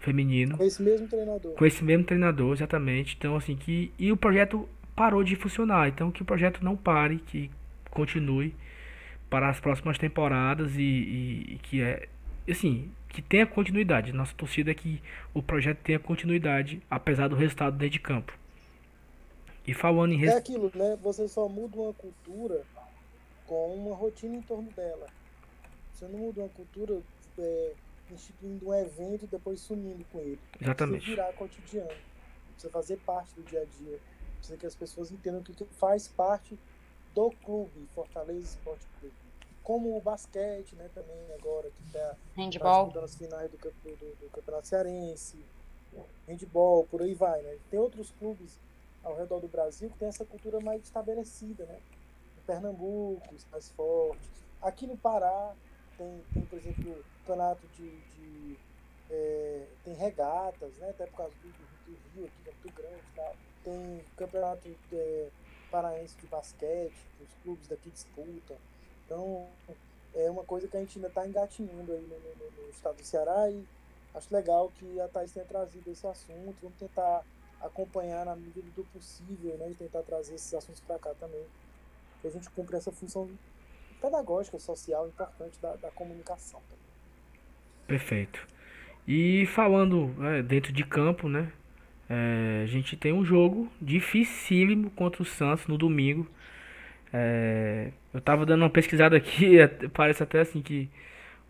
feminino. 0.00 0.56
Com 0.56 0.64
esse 0.64 0.82
mesmo 0.82 1.08
treinador. 1.08 1.54
Com 1.54 1.66
esse 1.66 1.84
mesmo 1.84 2.04
treinador, 2.04 2.52
exatamente. 2.52 3.16
Então, 3.18 3.36
assim, 3.36 3.56
que. 3.56 3.92
E 3.98 4.12
o 4.12 4.16
projeto 4.16 4.68
parou 4.94 5.22
de 5.22 5.36
funcionar. 5.36 5.88
Então, 5.88 6.10
que 6.10 6.22
o 6.22 6.24
projeto 6.24 6.64
não 6.64 6.76
pare, 6.76 7.18
que 7.26 7.50
continue 7.90 8.54
para 9.28 9.48
as 9.48 9.58
próximas 9.58 9.98
temporadas 9.98 10.76
e, 10.76 10.82
e, 10.82 11.54
e 11.54 11.58
que 11.62 11.82
é. 11.82 12.08
Assim, 12.48 12.90
que 13.08 13.20
tenha 13.20 13.46
continuidade. 13.46 14.12
Nossa 14.12 14.34
torcida 14.34 14.70
é 14.70 14.74
que 14.74 15.00
o 15.34 15.42
projeto 15.42 15.78
tenha 15.78 15.98
continuidade, 15.98 16.80
apesar 16.90 17.28
do 17.28 17.34
resultado 17.34 17.76
dentro 17.76 17.94
de 17.94 18.00
campo. 18.00 18.32
E 19.66 19.74
falando 19.74 20.12
em. 20.12 20.18
Res... 20.18 20.30
É 20.30 20.36
aquilo, 20.36 20.70
né? 20.74 20.96
Você 21.02 21.26
só 21.28 21.48
muda 21.48 21.76
uma 21.76 21.92
cultura 21.92 22.64
com 23.46 23.74
uma 23.74 23.94
rotina 23.94 24.36
em 24.36 24.42
torno 24.42 24.70
dela. 24.72 25.06
Você 25.92 26.06
não 26.06 26.18
muda 26.18 26.42
uma 26.42 26.48
cultura 26.48 27.00
é, 27.38 27.72
instituindo 28.10 28.68
um 28.68 28.74
evento 28.74 29.24
e 29.24 29.28
depois 29.28 29.60
sumindo 29.60 30.04
com 30.12 30.20
ele. 30.20 30.38
Exatamente. 30.60 31.04
Precisa 31.04 31.22
virar 31.22 31.32
cotidiano. 31.34 32.00
Precisa 32.52 32.72
fazer 32.72 32.96
parte 32.98 33.34
do 33.34 33.42
dia 33.42 33.62
a 33.62 33.64
dia. 33.64 33.98
Precisa 34.36 34.56
que 34.56 34.66
as 34.66 34.74
pessoas 34.74 35.10
entendam 35.10 35.42
que 35.42 35.52
faz 35.72 36.06
parte 36.06 36.58
do 37.14 37.30
clube, 37.44 37.88
Fortaleza 37.94 38.40
Esporte 38.40 38.86
Clube. 39.00 39.14
Como 39.62 39.96
o 39.96 40.00
basquete, 40.00 40.76
né, 40.76 40.88
também 40.94 41.16
agora, 41.38 41.68
que 41.70 41.86
está. 41.86 42.14
Tá 42.92 43.00
nas 43.00 43.16
finais 43.16 43.50
do, 43.50 43.56
do, 43.56 44.16
do, 44.20 44.30
Campeonato 44.30 44.68
Cearense, 44.68 45.38
handball, 46.28 46.84
por 46.84 47.02
aí 47.02 47.14
vai, 47.14 47.42
né? 47.42 47.56
Tem 47.68 47.80
outros 47.80 48.12
clubes 48.12 48.60
ao 49.06 49.16
redor 49.16 49.40
do 49.40 49.46
Brasil 49.46 49.88
que 49.88 49.98
tem 49.98 50.08
essa 50.08 50.24
cultura 50.24 50.58
mais 50.60 50.82
estabelecida, 50.82 51.64
né? 51.64 51.78
Em 52.36 52.42
Pernambuco, 52.42 53.22
mais 53.52 53.70
fortes. 53.70 54.28
Aqui 54.60 54.86
no 54.86 54.96
Pará 54.96 55.54
tem, 55.96 56.24
tem 56.34 56.42
por 56.42 56.58
exemplo, 56.58 57.04
campeonato 57.20 57.66
de, 57.68 57.88
de 57.88 58.58
é, 59.08 59.66
tem 59.84 59.94
regatas, 59.94 60.76
né? 60.78 60.90
Até 60.90 61.06
por 61.06 61.18
causa 61.18 61.34
do, 61.36 61.48
do, 61.48 61.76
Rio 62.14 62.26
aqui, 62.26 62.42
que 62.42 62.50
é 62.50 62.52
muito 62.52 62.76
grande 62.76 63.02
e 63.12 63.16
tal. 63.16 63.36
Tem 63.62 64.04
campeonato 64.16 64.68
é, 64.92 65.28
paraense 65.70 66.16
de 66.18 66.26
basquete, 66.26 67.06
que 67.16 67.22
os 67.22 67.34
clubes 67.44 67.68
daqui 67.68 67.90
disputam. 67.90 68.56
Então, 69.04 69.46
é 70.14 70.28
uma 70.28 70.42
coisa 70.42 70.66
que 70.66 70.76
a 70.76 70.80
gente 70.80 70.98
ainda 70.98 71.08
está 71.08 71.26
engatinhando 71.26 71.92
aí 71.92 72.02
no, 72.02 72.18
no, 72.18 72.62
no, 72.62 72.70
estado 72.70 72.96
do 72.96 73.04
Ceará 73.04 73.48
e 73.50 73.64
acho 74.14 74.34
legal 74.34 74.72
que 74.76 75.00
a 75.00 75.06
Thais 75.06 75.32
tenha 75.32 75.46
trazido 75.46 75.88
esse 75.92 76.06
assunto. 76.06 76.56
Vamos 76.60 76.78
tentar 76.78 77.22
acompanhar 77.60 78.24
na 78.24 78.36
medida 78.36 78.66
do 78.74 78.84
possível 78.84 79.56
né, 79.58 79.70
e 79.70 79.74
tentar 79.74 80.02
trazer 80.02 80.34
esses 80.34 80.52
assuntos 80.54 80.80
para 80.80 80.98
cá 80.98 81.14
também. 81.18 81.44
Que 82.20 82.28
a 82.28 82.30
gente 82.30 82.48
cumpra 82.50 82.76
essa 82.76 82.92
função 82.92 83.28
pedagógica, 84.00 84.58
social 84.58 85.08
importante 85.08 85.58
da, 85.60 85.74
da 85.76 85.90
comunicação 85.90 86.60
também. 86.60 86.86
Perfeito. 87.86 88.46
E 89.06 89.46
falando 89.46 90.14
é, 90.24 90.42
dentro 90.42 90.72
de 90.72 90.84
campo, 90.84 91.28
né? 91.28 91.52
É, 92.08 92.62
a 92.64 92.66
gente 92.66 92.96
tem 92.96 93.12
um 93.12 93.24
jogo 93.24 93.70
dificílimo 93.80 94.90
contra 94.90 95.22
o 95.22 95.24
Santos 95.24 95.66
no 95.66 95.76
domingo. 95.78 96.26
É, 97.12 97.92
eu 98.12 98.20
tava 98.20 98.44
dando 98.44 98.62
uma 98.62 98.70
pesquisada 98.70 99.16
aqui, 99.16 99.56
parece 99.94 100.22
até 100.22 100.40
assim 100.40 100.60
que 100.60 100.88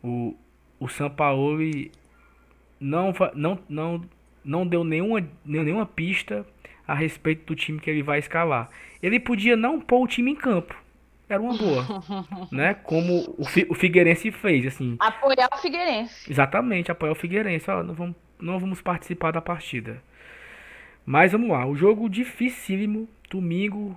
o, 0.03 0.37
o 0.79 0.89
São 0.89 1.11
Paulo 1.11 1.59
não, 2.79 3.13
não, 3.35 3.59
não, 3.69 4.01
não 4.47 4.67
deu 4.67 4.85
nenhuma, 4.85 5.29
nenhuma 5.45 5.85
pista 5.85 6.47
a 6.87 6.95
respeito 6.95 7.45
do 7.47 7.57
time 7.57 7.81
que 7.81 7.91
ele 7.91 8.03
vai 8.03 8.21
escalar. 8.21 8.71
Ele 9.03 9.19
podia 9.19 9.57
não 9.57 9.81
pôr 9.81 10.05
o 10.05 10.07
time 10.07 10.31
em 10.31 10.37
campo. 10.37 10.75
Era 11.29 11.43
uma 11.43 11.57
boa, 11.59 11.85
né? 12.53 12.75
Como 12.75 13.35
o, 13.37 13.45
o 13.69 13.75
Figueirense 13.75 14.31
fez, 14.31 14.65
assim. 14.65 14.97
Apoiar 15.01 15.49
o 15.53 15.57
Figueirense. 15.57 16.31
Exatamente, 16.31 16.93
apoiar 16.93 17.13
o 17.13 17.17
Figueirense. 17.17 17.69
Ó, 17.69 17.83
não, 17.83 17.95
vamos, 17.95 18.17
não 18.41 18.59
vamos 18.61 18.81
participar 18.81 19.33
da 19.33 19.41
partida. 19.41 20.01
Mas 21.05 21.33
vamos 21.33 21.49
lá, 21.51 21.67
o 21.67 21.77
jogo 21.77 22.09
dificílimo, 22.09 23.09
domingo, 23.29 23.97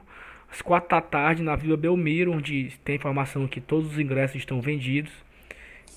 às 0.52 0.62
quatro 0.62 0.90
da 0.90 1.02
tarde, 1.02 1.44
na 1.44 1.56
Vila 1.56 1.78
Belmiro, 1.78 2.32
onde 2.32 2.72
tem 2.84 2.96
informação 2.96 3.48
que 3.48 3.62
todos 3.62 3.92
os 3.92 4.00
ingressos 4.00 4.38
estão 4.38 4.60
vendidos. 4.60 5.12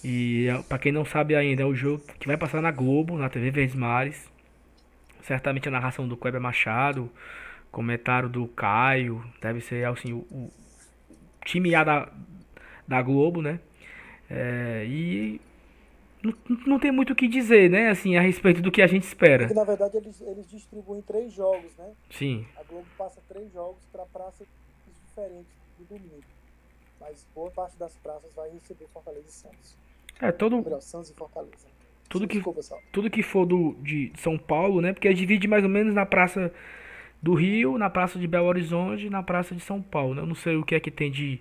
E 0.04 0.48
é, 0.48 0.62
para 0.62 0.78
quem 0.78 0.92
não 0.92 1.04
sabe 1.04 1.34
ainda, 1.34 1.62
é 1.62 1.66
o 1.66 1.74
jogo 1.74 2.02
que 2.18 2.26
vai 2.26 2.36
passar 2.36 2.60
na 2.60 2.70
Globo, 2.70 3.16
na 3.16 3.28
TV 3.28 3.50
Verdes 3.50 3.74
Mares. 3.74 4.31
Certamente 5.22 5.68
a 5.68 5.70
narração 5.70 6.06
do 6.06 6.16
Kleber 6.16 6.40
Machado, 6.40 7.10
comentário 7.70 8.28
do 8.28 8.46
Caio, 8.48 9.24
deve 9.40 9.60
ser 9.60 9.86
assim, 9.86 10.12
o, 10.12 10.18
o 10.30 10.52
time 11.44 11.74
A 11.74 11.84
da, 11.84 12.12
da 12.86 13.02
Globo, 13.02 13.40
né? 13.40 13.60
É, 14.28 14.84
e 14.86 15.40
não, 16.22 16.34
não 16.66 16.78
tem 16.78 16.92
muito 16.92 17.12
o 17.12 17.16
que 17.16 17.26
dizer, 17.26 17.68
né? 17.68 17.90
Assim, 17.90 18.16
a 18.16 18.20
respeito 18.20 18.62
do 18.62 18.70
que 18.70 18.80
a 18.80 18.86
gente 18.86 19.02
espera. 19.02 19.44
Porque, 19.44 19.58
na 19.58 19.64
verdade, 19.64 19.96
eles, 19.96 20.20
eles 20.20 20.48
distribuem 20.48 21.02
três 21.02 21.32
jogos, 21.32 21.74
né? 21.76 21.92
Sim. 22.10 22.46
A 22.56 22.62
Globo 22.62 22.86
passa 22.96 23.20
três 23.28 23.52
jogos 23.52 23.84
para 23.90 24.04
praças 24.06 24.46
diferentes 25.06 25.52
do 25.78 25.84
domingo. 25.84 26.22
Mas 27.00 27.26
boa 27.34 27.50
parte 27.50 27.76
das 27.76 27.94
praças 27.96 28.32
vai 28.34 28.50
receber 28.50 28.86
Fortaleza 28.92 29.26
e 29.28 29.32
Santos. 29.32 29.76
É, 30.20 30.30
todo... 30.30 30.62
Melhor, 30.62 30.80
Santos 30.80 31.10
e 31.10 31.14
Fortaleza. 31.14 31.66
Tudo 32.12 32.28
que, 32.28 32.42
tudo 32.92 33.10
que 33.10 33.22
for 33.22 33.46
do, 33.46 33.74
de 33.82 34.12
São 34.16 34.36
Paulo, 34.36 34.82
né? 34.82 34.92
Porque 34.92 35.12
divide 35.14 35.48
mais 35.48 35.64
ou 35.64 35.70
menos 35.70 35.94
na 35.94 36.04
praça 36.04 36.52
do 37.22 37.32
Rio, 37.32 37.78
na 37.78 37.88
praça 37.88 38.18
de 38.18 38.26
Belo 38.26 38.48
Horizonte 38.48 39.06
e 39.06 39.10
na 39.10 39.22
praça 39.22 39.54
de 39.54 39.62
São 39.62 39.80
Paulo. 39.80 40.14
Né? 40.14 40.20
Eu 40.20 40.26
não 40.26 40.34
sei 40.34 40.56
o 40.56 40.62
que 40.62 40.74
é 40.74 40.80
que 40.80 40.90
tem 40.90 41.10
de, 41.10 41.40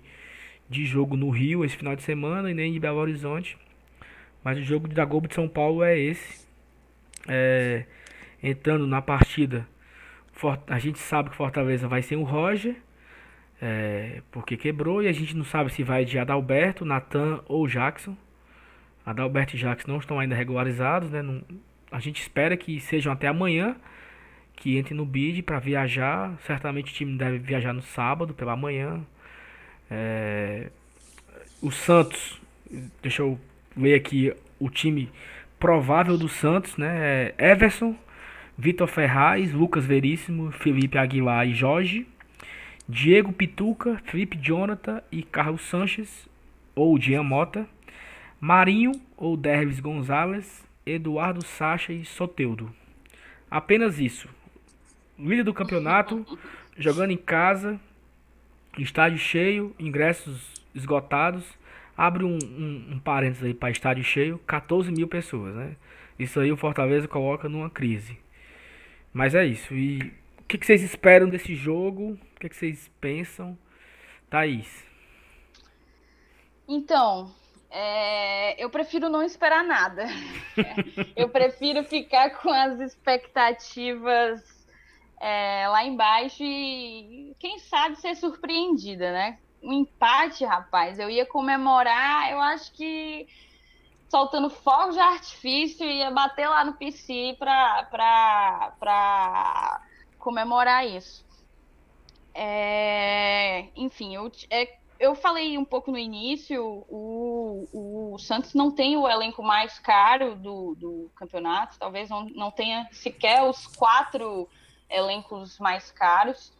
de 0.70 0.86
jogo 0.86 1.14
no 1.14 1.28
Rio 1.28 1.62
esse 1.62 1.76
final 1.76 1.94
de 1.94 2.02
semana 2.02 2.50
e 2.50 2.54
nem 2.54 2.72
de 2.72 2.80
Belo 2.80 2.98
Horizonte. 2.98 3.58
Mas 4.42 4.56
o 4.56 4.62
jogo 4.62 4.88
da 4.88 5.04
Globo 5.04 5.28
de 5.28 5.34
São 5.34 5.46
Paulo 5.46 5.82
é 5.82 5.98
esse. 5.98 6.46
É, 7.28 7.84
entrando 8.42 8.86
na 8.86 9.02
partida, 9.02 9.68
a 10.66 10.78
gente 10.78 10.98
sabe 10.98 11.28
que 11.28 11.36
Fortaleza 11.36 11.86
vai 11.86 12.00
ser 12.00 12.16
o 12.16 12.22
Roger, 12.22 12.76
é, 13.60 14.22
porque 14.32 14.56
quebrou, 14.56 15.02
e 15.02 15.06
a 15.06 15.12
gente 15.12 15.36
não 15.36 15.44
sabe 15.44 15.70
se 15.70 15.82
vai 15.82 16.06
de 16.06 16.18
Adalberto, 16.18 16.84
Natan 16.84 17.42
ou 17.46 17.68
Jackson. 17.68 18.16
Adalberto 19.04 19.56
e 19.56 19.58
Jackson 19.58 19.90
não 19.90 19.98
estão 19.98 20.18
ainda 20.18 20.34
regularizados, 20.34 21.10
né? 21.10 21.22
Não, 21.22 21.42
a 21.90 22.00
gente 22.00 22.20
espera 22.20 22.56
que 22.56 22.80
sejam 22.80 23.12
até 23.12 23.26
amanhã, 23.26 23.76
que 24.56 24.78
entrem 24.78 24.96
no 24.96 25.04
bid 25.04 25.42
para 25.42 25.58
viajar. 25.58 26.36
Certamente 26.46 26.92
o 26.92 26.94
time 26.94 27.18
deve 27.18 27.38
viajar 27.38 27.72
no 27.72 27.82
sábado 27.82 28.32
pela 28.32 28.56
manhã. 28.56 29.00
É, 29.90 30.70
o 31.60 31.70
Santos, 31.70 32.40
deixa 33.02 33.22
eu 33.22 33.38
ver 33.76 33.94
aqui 33.94 34.32
o 34.58 34.70
time 34.70 35.10
provável 35.58 36.16
do 36.16 36.28
Santos, 36.28 36.76
né? 36.76 37.32
É 37.38 37.52
Everson, 37.52 37.96
Vitor 38.56 38.88
Ferraz, 38.88 39.52
Lucas 39.52 39.84
Veríssimo, 39.84 40.50
Felipe 40.52 40.98
Aguilar 40.98 41.46
e 41.46 41.54
Jorge, 41.54 42.06
Diego 42.88 43.32
Pituca, 43.32 44.00
Felipe 44.04 44.36
Jonathan 44.36 45.02
e 45.10 45.22
Carlos 45.22 45.62
Sanches 45.62 46.28
ou 46.74 46.98
Jean 46.98 47.22
Mota, 47.22 47.66
Marinho 48.42 48.92
ou 49.16 49.36
Dervis 49.36 49.78
Gonzalez, 49.78 50.64
Eduardo 50.84 51.44
Sacha 51.46 51.92
e 51.92 52.04
Soteudo. 52.04 52.74
Apenas 53.48 54.00
isso. 54.00 54.28
Líder 55.16 55.44
do 55.44 55.54
campeonato, 55.54 56.26
jogando 56.76 57.12
em 57.12 57.16
casa, 57.16 57.80
estádio 58.76 59.18
cheio, 59.18 59.72
ingressos 59.78 60.52
esgotados 60.74 61.44
Abre 61.96 62.24
um, 62.24 62.38
um, 62.42 62.94
um 62.94 62.98
parênteses 62.98 63.44
aí 63.44 63.54
para 63.54 63.70
estádio 63.70 64.02
cheio, 64.02 64.38
14 64.46 64.90
mil 64.90 65.06
pessoas, 65.06 65.54
né? 65.54 65.76
Isso 66.18 66.40
aí 66.40 66.50
o 66.50 66.56
Fortaleza 66.56 67.06
coloca 67.06 67.48
numa 67.48 67.68
crise. 67.68 68.18
Mas 69.12 69.34
é 69.34 69.44
isso. 69.44 69.74
E 69.74 69.98
o 70.38 70.44
que, 70.48 70.56
que 70.56 70.64
vocês 70.64 70.82
esperam 70.82 71.28
desse 71.28 71.54
jogo? 71.54 72.12
O 72.12 72.40
que, 72.40 72.48
que 72.48 72.56
vocês 72.56 72.90
pensam? 73.00 73.58
Thaís. 74.30 74.84
Então, 76.66 77.34
é, 77.72 78.62
eu 78.62 78.70
prefiro 78.70 79.08
não 79.08 79.22
esperar 79.22 79.64
nada. 79.64 80.04
eu 81.16 81.28
prefiro 81.28 81.82
ficar 81.82 82.30
com 82.40 82.50
as 82.50 82.78
expectativas 82.78 84.40
é, 85.20 85.66
lá 85.68 85.84
embaixo 85.84 86.42
e, 86.42 87.34
quem 87.38 87.58
sabe, 87.58 87.96
ser 87.96 88.14
surpreendida, 88.14 89.10
né? 89.10 89.38
um 89.62 89.72
empate, 89.72 90.44
rapaz, 90.44 90.98
eu 90.98 91.08
ia 91.08 91.24
comemorar, 91.24 92.30
eu 92.32 92.40
acho 92.40 92.72
que 92.72 93.28
soltando 94.08 94.50
fogos 94.50 94.94
de 94.94 95.00
artifício 95.00 95.86
e 95.86 95.98
ia 95.98 96.10
bater 96.10 96.48
lá 96.48 96.64
no 96.64 96.74
PC 96.74 97.36
para 97.38 98.20
comemorar 100.18 100.86
isso. 100.86 101.24
É, 102.34 103.68
enfim, 103.76 104.14
eu, 104.14 104.30
é, 104.50 104.66
eu 105.02 105.16
falei 105.16 105.58
um 105.58 105.64
pouco 105.64 105.90
no 105.90 105.98
início, 105.98 106.86
o, 106.88 108.12
o 108.12 108.18
Santos 108.20 108.54
não 108.54 108.70
tem 108.70 108.96
o 108.96 109.08
elenco 109.08 109.42
mais 109.42 109.76
caro 109.80 110.36
do, 110.36 110.76
do 110.76 111.10
campeonato, 111.16 111.76
talvez 111.76 112.08
não, 112.08 112.24
não 112.26 112.52
tenha 112.52 112.88
sequer 112.92 113.42
os 113.42 113.66
quatro 113.66 114.48
elencos 114.88 115.58
mais 115.58 115.90
caros 115.90 116.52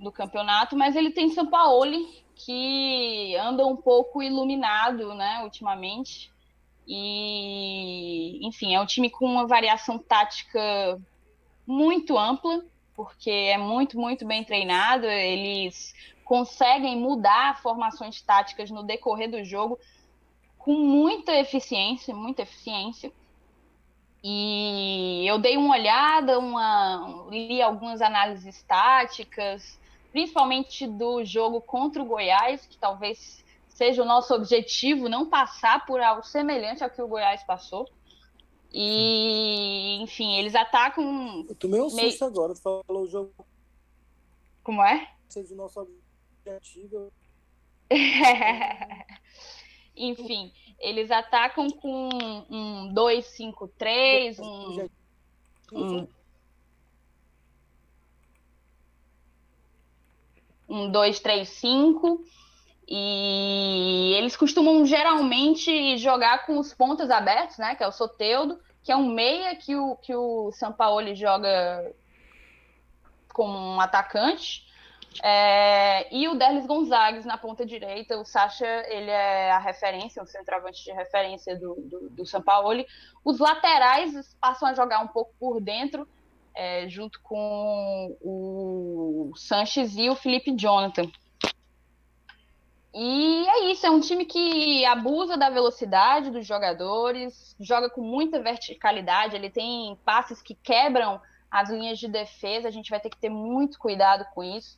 do 0.00 0.10
campeonato, 0.10 0.76
mas 0.76 0.96
ele 0.96 1.12
tem 1.12 1.30
Sampaoli, 1.30 2.24
que 2.34 3.36
anda 3.36 3.64
um 3.64 3.76
pouco 3.76 4.20
iluminado, 4.20 5.14
né, 5.14 5.40
ultimamente. 5.44 6.32
E, 6.88 8.44
enfim, 8.44 8.74
é 8.74 8.80
um 8.80 8.86
time 8.86 9.08
com 9.08 9.26
uma 9.26 9.46
variação 9.46 9.96
tática 9.96 11.00
muito 11.64 12.18
ampla, 12.18 12.64
porque 12.96 13.30
é 13.30 13.56
muito, 13.56 13.96
muito 13.96 14.26
bem 14.26 14.42
treinado. 14.42 15.06
Eles 15.06 15.94
conseguem 16.30 16.96
mudar 16.96 17.60
formações 17.60 18.22
táticas 18.22 18.70
no 18.70 18.84
decorrer 18.84 19.28
do 19.28 19.42
jogo 19.42 19.76
com 20.56 20.72
muita 20.74 21.34
eficiência, 21.34 22.14
muita 22.14 22.42
eficiência. 22.42 23.12
E 24.22 25.24
eu 25.26 25.40
dei 25.40 25.56
uma 25.56 25.74
olhada, 25.74 26.38
uma, 26.38 27.26
li 27.30 27.60
algumas 27.60 28.00
análises 28.00 28.62
táticas, 28.62 29.76
principalmente 30.12 30.86
do 30.86 31.24
jogo 31.24 31.60
contra 31.60 32.00
o 32.00 32.06
Goiás, 32.06 32.64
que 32.64 32.78
talvez 32.78 33.44
seja 33.68 34.00
o 34.00 34.06
nosso 34.06 34.32
objetivo, 34.32 35.08
não 35.08 35.28
passar 35.28 35.84
por 35.84 36.00
algo 36.00 36.22
semelhante 36.22 36.84
ao 36.84 36.90
que 36.90 37.02
o 37.02 37.08
Goiás 37.08 37.42
passou. 37.42 37.90
E, 38.72 39.98
enfim, 40.00 40.36
eles 40.36 40.54
atacam. 40.54 41.44
Eu 41.48 41.56
tomei 41.56 41.80
um 41.80 41.92
meio... 41.92 42.10
susto 42.10 42.24
agora, 42.24 42.54
tu 42.54 42.60
falou 42.60 43.02
o 43.02 43.08
jogo. 43.08 43.32
Como 44.62 44.80
é? 44.80 45.10
Seja 45.28 45.52
o 45.54 45.56
nosso 45.56 45.80
objetivo. 45.80 46.09
enfim, 49.96 50.52
eles 50.78 51.10
atacam 51.10 51.68
com 51.70 52.08
um 52.48 52.94
2-5-3, 52.94 54.38
um, 54.38 54.88
um 55.72 56.08
um 60.70 60.90
2-3-5. 60.92 62.20
E 62.88 64.14
eles 64.16 64.36
costumam 64.36 64.84
geralmente 64.86 65.98
jogar 65.98 66.46
com 66.46 66.58
os 66.58 66.72
pontas 66.72 67.10
abertos, 67.10 67.58
né? 67.58 67.74
Que 67.74 67.82
é 67.84 67.86
o 67.86 67.92
Soteudo, 67.92 68.58
que 68.82 68.90
é 68.90 68.96
um 68.96 69.08
meia 69.08 69.54
que 69.56 69.76
o, 69.76 69.96
que 69.96 70.14
o 70.14 70.50
Sampaoli 70.52 71.14
joga 71.14 71.92
como 73.32 73.56
um 73.56 73.80
atacante. 73.80 74.66
É, 75.22 76.14
e 76.14 76.28
o 76.28 76.36
Derlis 76.36 76.66
Gonzagues 76.66 77.24
na 77.24 77.36
ponta 77.36 77.66
direita. 77.66 78.18
O 78.18 78.24
Sacha, 78.24 78.66
ele 78.88 79.10
é 79.10 79.50
a 79.50 79.58
referência, 79.58 80.22
o 80.22 80.26
centroavante 80.26 80.84
de 80.84 80.92
referência 80.92 81.58
do, 81.58 81.74
do, 81.74 82.10
do 82.10 82.26
Sampaoli. 82.26 82.86
Os 83.24 83.38
laterais 83.38 84.36
passam 84.40 84.68
a 84.68 84.74
jogar 84.74 85.00
um 85.00 85.08
pouco 85.08 85.32
por 85.38 85.60
dentro, 85.60 86.08
é, 86.54 86.88
junto 86.88 87.20
com 87.22 88.16
o 88.20 89.32
Sanches 89.36 89.96
e 89.96 90.08
o 90.08 90.14
Felipe 90.14 90.54
Jonathan. 90.56 91.10
E 92.92 93.46
é 93.48 93.70
isso, 93.70 93.86
é 93.86 93.90
um 93.90 94.00
time 94.00 94.24
que 94.24 94.84
abusa 94.84 95.36
da 95.36 95.48
velocidade 95.48 96.30
dos 96.30 96.44
jogadores, 96.44 97.54
joga 97.60 97.88
com 97.88 98.00
muita 98.00 98.42
verticalidade, 98.42 99.36
ele 99.36 99.48
tem 99.48 99.96
passes 100.04 100.42
que 100.42 100.56
quebram 100.56 101.20
as 101.48 101.70
linhas 101.70 102.00
de 102.00 102.08
defesa, 102.08 102.66
a 102.66 102.70
gente 102.70 102.90
vai 102.90 102.98
ter 102.98 103.10
que 103.10 103.16
ter 103.16 103.28
muito 103.28 103.78
cuidado 103.78 104.24
com 104.34 104.42
isso. 104.42 104.76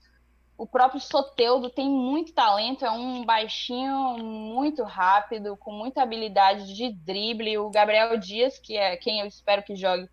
O 0.63 0.67
próprio 0.67 1.01
Soteudo 1.01 1.69
tem 1.69 1.91
muito 1.91 2.33
talento, 2.33 2.85
é 2.85 2.91
um 2.93 3.25
baixinho 3.25 4.17
muito 4.17 4.85
rápido, 4.85 5.57
com 5.57 5.73
muita 5.73 6.05
habilidade 6.05 6.73
de 6.73 6.89
drible. 6.89 7.59
O 7.59 7.69
Gabriel 7.69 8.17
Dias, 8.17 8.61
que 8.61 8.77
é 8.77 8.97
quem 8.97 9.19
eu 9.19 9.27
espero 9.27 9.65
que 9.65 9.75
jogue 9.75 10.09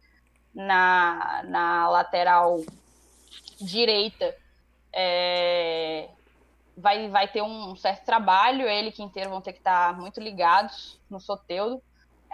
na, 0.51 1.43
na 1.45 1.87
lateral 1.89 2.61
direita, 3.61 4.35
é, 4.91 6.09
vai, 6.75 7.07
vai 7.09 7.27
ter 7.27 7.43
um 7.43 7.75
certo 7.75 8.03
trabalho, 8.03 8.67
ele 8.67 8.91
que 8.91 9.03
inteiro 9.03 9.29
vão 9.29 9.41
ter 9.41 9.53
que 9.53 9.59
estar 9.59 9.95
muito 9.99 10.19
ligados 10.19 10.99
no 11.07 11.19
Soteudo. 11.19 11.79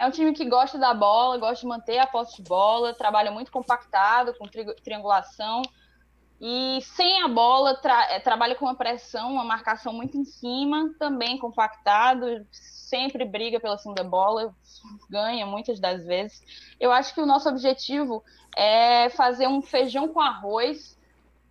É 0.00 0.06
um 0.06 0.10
time 0.10 0.32
que 0.32 0.46
gosta 0.46 0.78
da 0.78 0.94
bola, 0.94 1.36
gosta 1.36 1.60
de 1.60 1.66
manter 1.66 1.98
a 1.98 2.06
posse 2.06 2.36
de 2.36 2.48
bola, 2.48 2.94
trabalha 2.94 3.30
muito 3.30 3.52
compactado, 3.52 4.32
com 4.38 4.48
tri 4.48 4.64
triangulação. 4.76 5.60
E 6.40 6.80
sem 6.82 7.22
a 7.22 7.28
bola, 7.28 7.76
tra 7.76 8.12
é, 8.12 8.20
trabalha 8.20 8.54
com 8.54 8.66
uma 8.66 8.74
pressão, 8.74 9.32
uma 9.32 9.44
marcação 9.44 9.92
muito 9.92 10.18
em 10.18 10.24
cima, 10.24 10.94
também 10.98 11.38
compactado, 11.38 12.46
sempre 12.50 13.24
briga 13.24 13.58
pela 13.58 13.78
segunda 13.78 14.04
bola, 14.04 14.54
ganha 15.08 15.46
muitas 15.46 15.80
das 15.80 16.04
vezes. 16.04 16.42
Eu 16.78 16.92
acho 16.92 17.14
que 17.14 17.20
o 17.20 17.26
nosso 17.26 17.48
objetivo 17.48 18.22
é 18.54 19.08
fazer 19.10 19.48
um 19.48 19.62
feijão 19.62 20.08
com 20.08 20.20
arroz 20.20 20.96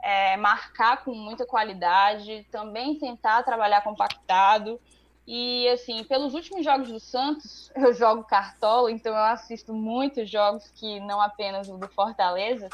é, 0.05 0.37
marcar 0.37 1.03
com 1.03 1.15
muita 1.15 1.47
qualidade, 1.47 2.45
também 2.51 2.93
tentar 2.99 3.41
trabalhar 3.41 3.81
compactado. 3.81 4.79
E, 5.25 5.67
assim, 5.69 6.03
pelos 6.03 6.35
últimos 6.35 6.63
jogos 6.63 6.91
do 6.91 6.99
Santos, 6.99 7.71
eu 7.75 7.91
jogo 7.91 8.23
cartola, 8.23 8.91
então 8.91 9.11
eu 9.11 9.23
assisto 9.23 9.73
muitos 9.73 10.29
jogos 10.29 10.69
que 10.75 10.99
não 10.99 11.19
apenas 11.19 11.67
o 11.67 11.75
do 11.75 11.87
Fortaleza. 11.87 12.69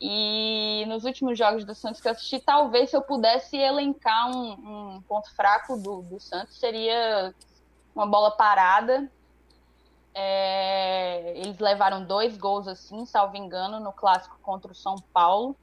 E 0.00 0.84
nos 0.86 1.04
últimos 1.04 1.36
jogos 1.36 1.64
do 1.64 1.74
Santos 1.74 2.00
que 2.00 2.08
eu 2.08 2.12
assisti, 2.12 2.38
talvez 2.38 2.90
se 2.90 2.96
eu 2.96 3.02
pudesse 3.02 3.56
elencar 3.56 4.30
um, 4.30 4.96
um 4.96 5.02
ponto 5.02 5.34
fraco 5.34 5.76
do, 5.76 6.02
do 6.02 6.20
Santos, 6.20 6.58
seria 6.58 7.34
uma 7.94 8.06
bola 8.06 8.30
parada. 8.30 9.10
É, 10.14 11.32
eles 11.36 11.58
levaram 11.58 12.04
dois 12.04 12.36
gols 12.36 12.68
assim, 12.68 13.04
salvo 13.06 13.36
engano, 13.36 13.80
no 13.80 13.92
clássico 13.92 14.38
contra 14.40 14.70
o 14.70 14.74
São 14.74 14.96
Paulo 15.12 15.56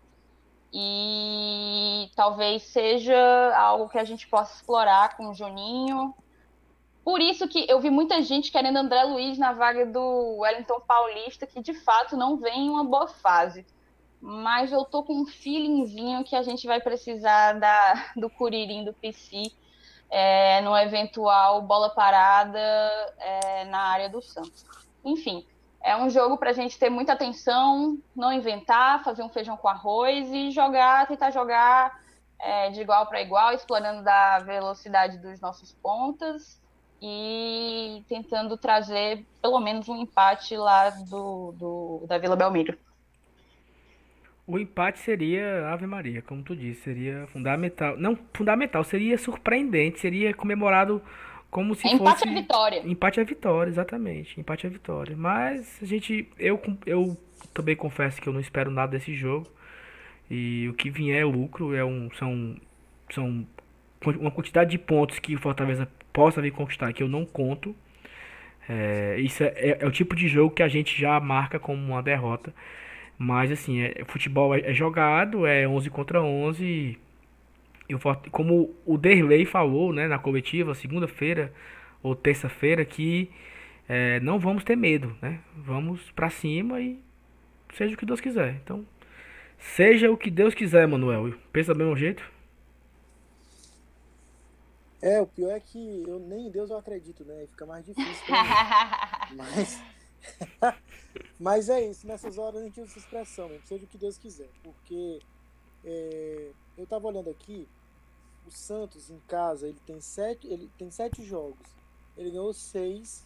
e 0.77 2.11
talvez 2.17 2.63
seja 2.63 3.17
algo 3.57 3.87
que 3.87 3.97
a 3.97 4.03
gente 4.03 4.27
possa 4.27 4.55
explorar 4.55 5.15
com 5.15 5.29
o 5.29 5.33
Juninho. 5.33 6.13
Por 7.01 7.21
isso 7.21 7.47
que 7.47 7.65
eu 7.69 7.79
vi 7.79 7.89
muita 7.89 8.21
gente 8.21 8.51
querendo 8.51 8.75
André 8.75 9.03
Luiz 9.05 9.37
na 9.37 9.53
vaga 9.53 9.85
do 9.85 10.39
Wellington 10.39 10.81
Paulista, 10.81 11.47
que 11.47 11.61
de 11.61 11.73
fato 11.73 12.17
não 12.17 12.35
vem 12.35 12.65
em 12.65 12.69
uma 12.69 12.83
boa 12.83 13.07
fase. 13.07 13.65
Mas 14.21 14.71
eu 14.71 14.83
tô 14.85 15.03
com 15.03 15.21
um 15.21 15.25
feelingzinho 15.25 16.23
que 16.23 16.35
a 16.35 16.41
gente 16.41 16.65
vai 16.65 16.81
precisar 16.81 17.53
da, 17.53 18.11
do 18.15 18.29
Curirim 18.29 18.83
do 18.83 18.93
PC 18.93 19.51
é, 20.09 20.61
no 20.61 20.75
eventual 20.77 21.61
bola 21.61 21.89
parada 21.89 22.59
é, 23.19 23.65
na 23.65 23.79
área 23.79 24.09
do 24.09 24.21
Santos. 24.21 24.65
Enfim, 25.03 25.45
é 25.83 25.95
um 25.95 26.09
jogo 26.09 26.37
para 26.37 26.49
a 26.49 26.53
gente 26.53 26.79
ter 26.79 26.89
muita 26.89 27.13
atenção, 27.13 27.99
não 28.15 28.33
inventar, 28.33 29.03
fazer 29.03 29.21
um 29.21 29.29
feijão 29.29 29.55
com 29.55 29.67
arroz 29.67 30.31
e 30.31 30.49
jogar, 30.49 31.07
tentar 31.07 31.29
jogar 31.29 31.99
é, 32.39 32.69
de 32.71 32.81
igual 32.81 33.05
para 33.05 33.21
igual, 33.21 33.53
explorando 33.53 34.03
da 34.03 34.39
velocidade 34.39 35.17
dos 35.19 35.39
nossos 35.39 35.73
pontas 35.73 36.59
e 37.01 38.03
tentando 38.07 38.57
trazer 38.57 39.25
pelo 39.41 39.59
menos 39.59 39.87
um 39.87 39.97
empate 39.97 40.57
lá 40.57 40.89
do, 40.89 41.51
do 41.51 42.03
da 42.07 42.17
Vila 42.17 42.35
Belmiro. 42.35 42.77
O 44.47 44.59
empate 44.59 44.99
seria 44.99 45.69
Ave 45.69 45.87
Maria, 45.87 46.21
como 46.21 46.43
tu 46.43 46.55
disse, 46.55 46.81
seria 46.81 47.25
fundamental. 47.27 47.97
Não 47.97 48.17
fundamental, 48.33 48.83
seria 48.83 49.17
surpreendente, 49.17 49.99
seria 49.99 50.33
comemorado 50.33 51.01
como 51.49 51.73
se 51.73 51.87
empate 51.87 51.97
fosse. 51.97 52.27
Empate 52.27 52.29
é 52.29 52.41
vitória. 52.41 52.81
Empate 52.85 53.19
é 53.19 53.23
vitória, 53.23 53.69
exatamente. 53.69 54.39
Empate 54.39 54.67
é 54.67 54.69
vitória. 54.69 55.15
Mas 55.17 55.79
a 55.81 55.85
gente. 55.85 56.29
Eu, 56.37 56.61
eu 56.85 57.17
também 57.53 57.75
confesso 57.75 58.21
que 58.21 58.27
eu 58.27 58.33
não 58.33 58.39
espero 58.39 58.69
nada 58.69 58.91
desse 58.91 59.15
jogo. 59.15 59.47
E 60.29 60.67
o 60.69 60.73
que 60.73 60.89
vier 60.89 61.21
é 61.21 61.25
lucro. 61.25 61.73
É 61.73 61.83
um, 61.83 62.09
são, 62.11 62.55
são 63.09 63.47
uma 64.19 64.31
quantidade 64.31 64.71
de 64.71 64.77
pontos 64.77 65.17
que 65.17 65.33
o 65.33 65.39
Fortaleza 65.39 65.87
possa 66.13 66.41
vir 66.41 66.51
conquistar 66.51 66.93
que 66.93 67.01
eu 67.01 67.07
não 67.07 67.25
conto. 67.25 67.75
É, 68.67 69.17
isso 69.19 69.43
é, 69.43 69.47
é, 69.55 69.77
é, 69.81 69.87
o 69.87 69.91
tipo 69.91 70.15
de 70.15 70.27
jogo 70.27 70.53
que 70.53 70.63
a 70.63 70.67
gente 70.67 70.99
já 70.99 71.19
marca 71.19 71.59
como 71.59 71.81
uma 71.81 72.01
derrota. 72.03 72.53
Mas 73.17 73.51
assim, 73.51 73.81
é, 73.81 74.03
futebol 74.07 74.53
é, 74.53 74.61
é 74.61 74.73
jogado, 74.73 75.45
é 75.45 75.67
11 75.67 75.89
contra 75.89 76.21
11 76.21 76.97
eu, 77.87 77.99
como 78.31 78.75
o 78.85 78.97
Derley 78.97 79.45
falou 79.45 79.93
né, 79.93 80.07
na 80.07 80.17
coletiva, 80.17 80.73
segunda-feira 80.73 81.53
ou 82.01 82.15
terça-feira, 82.15 82.83
que 82.83 83.29
é, 83.87 84.19
não 84.19 84.39
vamos 84.39 84.63
ter 84.63 84.75
medo, 84.75 85.15
né? 85.21 85.39
Vamos 85.55 86.11
para 86.11 86.29
cima 86.29 86.81
e 86.81 86.99
seja 87.75 87.93
o 87.93 87.97
que 87.97 88.05
Deus 88.05 88.19
quiser. 88.19 88.55
Então, 88.63 88.85
seja 89.57 90.11
o 90.11 90.17
que 90.17 90.31
Deus 90.31 90.55
quiser, 90.55 90.87
Manuel. 90.87 91.33
Pensa 91.51 91.73
do 91.73 91.79
mesmo 91.79 91.95
jeito? 91.95 92.23
É, 95.01 95.21
o 95.21 95.27
pior 95.27 95.51
é 95.51 95.59
que 95.59 96.03
eu 96.07 96.19
nem 96.19 96.47
em 96.47 96.51
Deus 96.51 96.71
eu 96.71 96.77
acredito, 96.77 97.23
né? 97.23 97.45
Fica 97.51 97.65
mais 97.65 97.85
difícil 97.85 98.25
Mas, 99.35 99.83
mas 101.39 101.69
é 101.69 101.85
isso, 101.85 102.07
nessas 102.07 102.37
horas 102.37 102.61
a 102.61 102.65
gente 102.65 102.79
usa 102.79 102.91
essa 102.91 102.99
expressão, 102.99 103.49
né? 103.49 103.59
seja 103.65 103.85
o 103.85 103.87
que 103.87 103.97
Deus 103.97 104.17
quiser. 104.17 104.49
Porque 104.63 105.19
é, 105.83 106.51
eu 106.77 106.85
tava 106.85 107.07
olhando 107.07 107.29
aqui, 107.29 107.67
o 108.47 108.51
Santos 108.51 109.09
em 109.09 109.19
casa, 109.27 109.67
ele 109.67 109.79
tem 109.85 109.99
sete, 109.99 110.47
ele 110.47 110.69
tem 110.77 110.91
sete 110.91 111.23
jogos. 111.23 111.75
Ele 112.17 112.31
ganhou 112.31 112.53
seis 112.53 113.25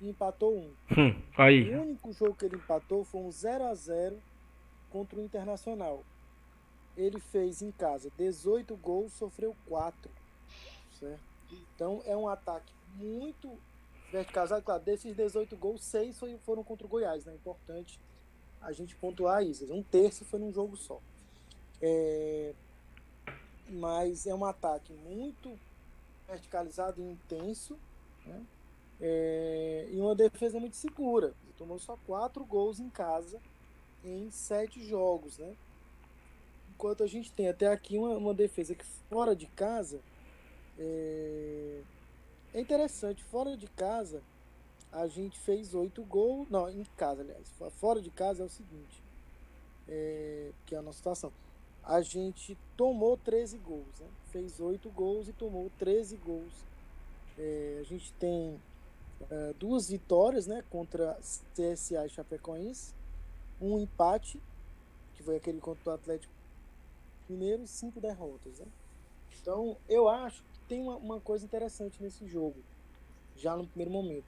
e 0.00 0.08
empatou 0.08 0.56
um. 0.56 0.72
Hum, 0.96 1.22
aí. 1.36 1.74
O 1.74 1.82
único 1.82 2.12
jogo 2.12 2.34
que 2.34 2.44
ele 2.44 2.56
empatou 2.56 3.04
foi 3.04 3.20
um 3.20 3.30
0 3.30 3.64
a 3.64 3.74
0 3.74 4.16
contra 4.90 5.18
o 5.18 5.24
Internacional. 5.24 6.04
Ele 6.96 7.18
fez 7.18 7.62
em 7.62 7.70
casa 7.70 8.10
18 8.18 8.76
gols, 8.76 9.12
sofreu 9.12 9.56
4. 9.66 10.10
Certo? 10.98 11.22
Então 11.74 12.02
é 12.04 12.16
um 12.16 12.28
ataque 12.28 12.72
muito 12.94 13.58
verticalizado. 14.12 14.62
Claro, 14.62 14.82
desses 14.82 15.16
18 15.16 15.56
gols, 15.56 15.82
6 15.82 16.20
foram 16.44 16.62
contra 16.62 16.86
o 16.86 16.88
Goiás. 16.88 17.24
Né? 17.24 17.32
É 17.32 17.36
importante 17.36 17.98
a 18.60 18.70
gente 18.72 18.94
pontuar 18.94 19.42
isso. 19.42 19.72
Um 19.72 19.82
terço 19.82 20.24
foi 20.24 20.38
num 20.38 20.52
jogo 20.52 20.76
só. 20.76 21.00
É... 21.80 22.54
Mas 23.68 24.26
é 24.26 24.34
um 24.34 24.44
ataque 24.44 24.92
muito 24.92 25.58
verticalizado 26.28 27.00
e 27.00 27.04
intenso. 27.04 27.78
Né? 28.26 28.44
É, 29.00 29.88
e 29.90 30.00
uma 30.00 30.14
defesa 30.14 30.60
muito 30.60 30.76
segura. 30.76 31.34
Ele 31.42 31.54
tomou 31.58 31.78
só 31.78 31.98
quatro 32.06 32.44
gols 32.44 32.78
em 32.78 32.90
casa 32.90 33.40
em 34.04 34.30
sete 34.30 34.84
jogos, 34.84 35.38
né? 35.38 35.54
Enquanto 36.74 37.02
a 37.02 37.06
gente 37.06 37.32
tem 37.32 37.48
até 37.48 37.66
aqui 37.66 37.96
uma, 37.96 38.16
uma 38.16 38.34
defesa 38.34 38.74
que 38.74 38.84
fora 39.08 39.34
de 39.34 39.46
casa 39.46 40.00
é, 40.78 41.80
é 42.54 42.60
interessante. 42.60 43.22
Fora 43.24 43.56
de 43.56 43.66
casa 43.68 44.22
a 44.92 45.06
gente 45.06 45.38
fez 45.38 45.74
oito 45.74 46.04
gols. 46.04 46.48
Não, 46.50 46.68
em 46.68 46.84
casa, 46.96 47.22
aliás. 47.22 47.50
Fora 47.80 48.00
de 48.00 48.10
casa 48.10 48.42
é 48.42 48.46
o 48.46 48.48
seguinte, 48.48 49.02
é, 49.88 50.52
que 50.66 50.74
é 50.74 50.78
a 50.78 50.82
nossa 50.82 50.98
situação. 50.98 51.32
A 51.82 52.00
gente 52.02 52.56
tomou 52.76 53.16
13 53.16 53.58
gols, 53.58 53.98
né? 53.98 54.06
fez 54.30 54.60
oito 54.60 54.88
gols 54.90 55.28
e 55.28 55.32
tomou 55.32 55.70
13 55.78 56.16
gols. 56.18 56.52
É, 57.38 57.78
a 57.80 57.84
gente 57.84 58.12
tem 58.14 58.60
uh, 59.22 59.54
duas 59.58 59.88
vitórias 59.88 60.46
né, 60.46 60.62
contra 60.70 61.18
CSA 61.54 62.06
e 62.06 62.08
Chapecoense, 62.08 62.94
um 63.60 63.78
empate, 63.78 64.40
que 65.14 65.22
foi 65.22 65.36
aquele 65.36 65.60
contra 65.60 65.90
o 65.90 65.94
Atlético 65.94 66.32
Mineiro, 67.28 67.62
e 67.62 67.66
cinco 67.66 68.00
derrotas. 68.00 68.58
Né? 68.60 68.66
Então, 69.40 69.76
eu 69.88 70.08
acho 70.08 70.44
tem 70.68 70.80
uma, 70.80 70.96
uma 70.96 71.20
coisa 71.20 71.44
interessante 71.44 72.02
nesse 72.02 72.26
jogo, 72.26 72.56
já 73.36 73.56
no 73.56 73.66
primeiro 73.66 73.90
momento. 73.90 74.24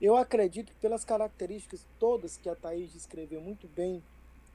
Eu 0.00 0.16
acredito 0.16 0.72
que 0.72 0.80
pelas 0.80 1.04
características 1.04 1.86
todas 1.98 2.36
que 2.36 2.48
a 2.48 2.54
Thaís 2.54 2.92
descreveu 2.92 3.40
muito 3.40 3.68
bem 3.68 4.02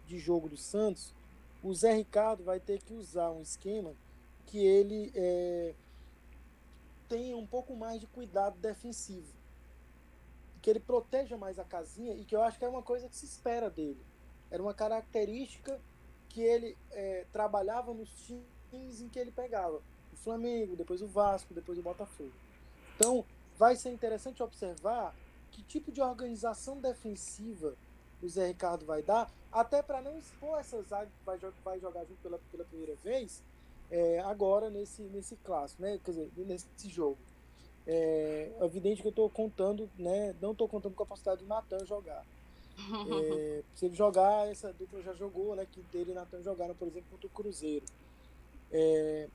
de 0.07 0.19
jogo 0.19 0.49
do 0.49 0.57
Santos, 0.57 1.13
o 1.63 1.73
Zé 1.73 1.93
Ricardo 1.93 2.43
vai 2.43 2.59
ter 2.59 2.81
que 2.81 2.93
usar 2.93 3.31
um 3.31 3.41
esquema 3.41 3.93
que 4.45 4.59
ele 4.59 5.11
é, 5.15 5.73
tenha 7.07 7.37
um 7.37 7.45
pouco 7.45 7.75
mais 7.75 7.99
de 7.99 8.07
cuidado 8.07 8.57
defensivo 8.59 9.39
que 10.61 10.69
ele 10.69 10.79
proteja 10.79 11.37
mais 11.37 11.57
a 11.57 11.63
casinha 11.63 12.13
e 12.13 12.25
que 12.25 12.35
eu 12.35 12.41
acho 12.41 12.57
que 12.59 12.65
é 12.65 12.69
uma 12.69 12.83
coisa 12.83 13.07
que 13.07 13.15
se 13.15 13.25
espera 13.25 13.69
dele. 13.69 13.99
Era 14.51 14.61
uma 14.61 14.73
característica 14.73 15.79
que 16.27 16.41
ele 16.41 16.77
é, 16.91 17.25
trabalhava 17.31 17.93
nos 17.93 18.09
times 18.71 19.01
em 19.01 19.09
que 19.09 19.19
ele 19.19 19.31
pegava. 19.31 19.81
Flamengo, 20.19 20.75
depois 20.75 21.01
o 21.01 21.07
Vasco, 21.07 21.53
depois 21.53 21.77
o 21.77 21.81
Botafogo. 21.81 22.31
Então, 22.95 23.25
vai 23.57 23.75
ser 23.75 23.91
interessante 23.91 24.43
observar 24.43 25.15
que 25.51 25.63
tipo 25.63 25.91
de 25.91 26.01
organização 26.01 26.79
defensiva 26.79 27.75
o 28.21 28.27
Zé 28.27 28.47
Ricardo 28.47 28.85
vai 28.85 29.01
dar, 29.01 29.31
até 29.51 29.81
para 29.81 30.01
não 30.01 30.17
expor 30.17 30.59
essa 30.59 30.81
zaga 30.83 31.05
que 31.05 31.25
vai, 31.25 31.37
vai 31.63 31.79
jogar 31.79 32.01
junto 32.05 32.21
pela, 32.21 32.39
pela 32.51 32.65
primeira 32.65 32.95
vez, 32.95 33.41
é, 33.89 34.19
agora 34.19 34.69
nesse, 34.69 35.01
nesse 35.03 35.35
clássico, 35.37 35.81
né? 35.81 35.99
Quer 36.03 36.11
dizer, 36.11 36.31
nesse 36.37 36.89
jogo. 36.89 37.17
É, 37.87 38.51
é 38.59 38.65
evidente 38.65 39.01
que 39.01 39.07
eu 39.07 39.11
estou 39.11 39.29
contando, 39.29 39.89
né? 39.97 40.35
Não 40.41 40.51
estou 40.51 40.67
contando 40.67 40.93
com 40.93 41.03
a 41.03 41.05
possibilidade 41.05 41.41
de 41.41 41.47
Natan 41.47 41.85
jogar. 41.85 42.25
É, 42.79 43.61
se 43.75 43.87
ele 43.87 43.95
jogar, 43.95 44.47
essa 44.47 44.71
dupla 44.71 45.01
já 45.01 45.13
jogou, 45.13 45.53
né? 45.53 45.67
Que 45.69 45.81
dele 45.91 46.11
e 46.11 46.13
Natan 46.13 46.41
jogaram, 46.41 46.73
por 46.75 46.87
exemplo, 46.87 47.09
contra 47.11 47.27
o 47.27 47.29
Cruzeiro. 47.29 47.85
É, 48.71 49.27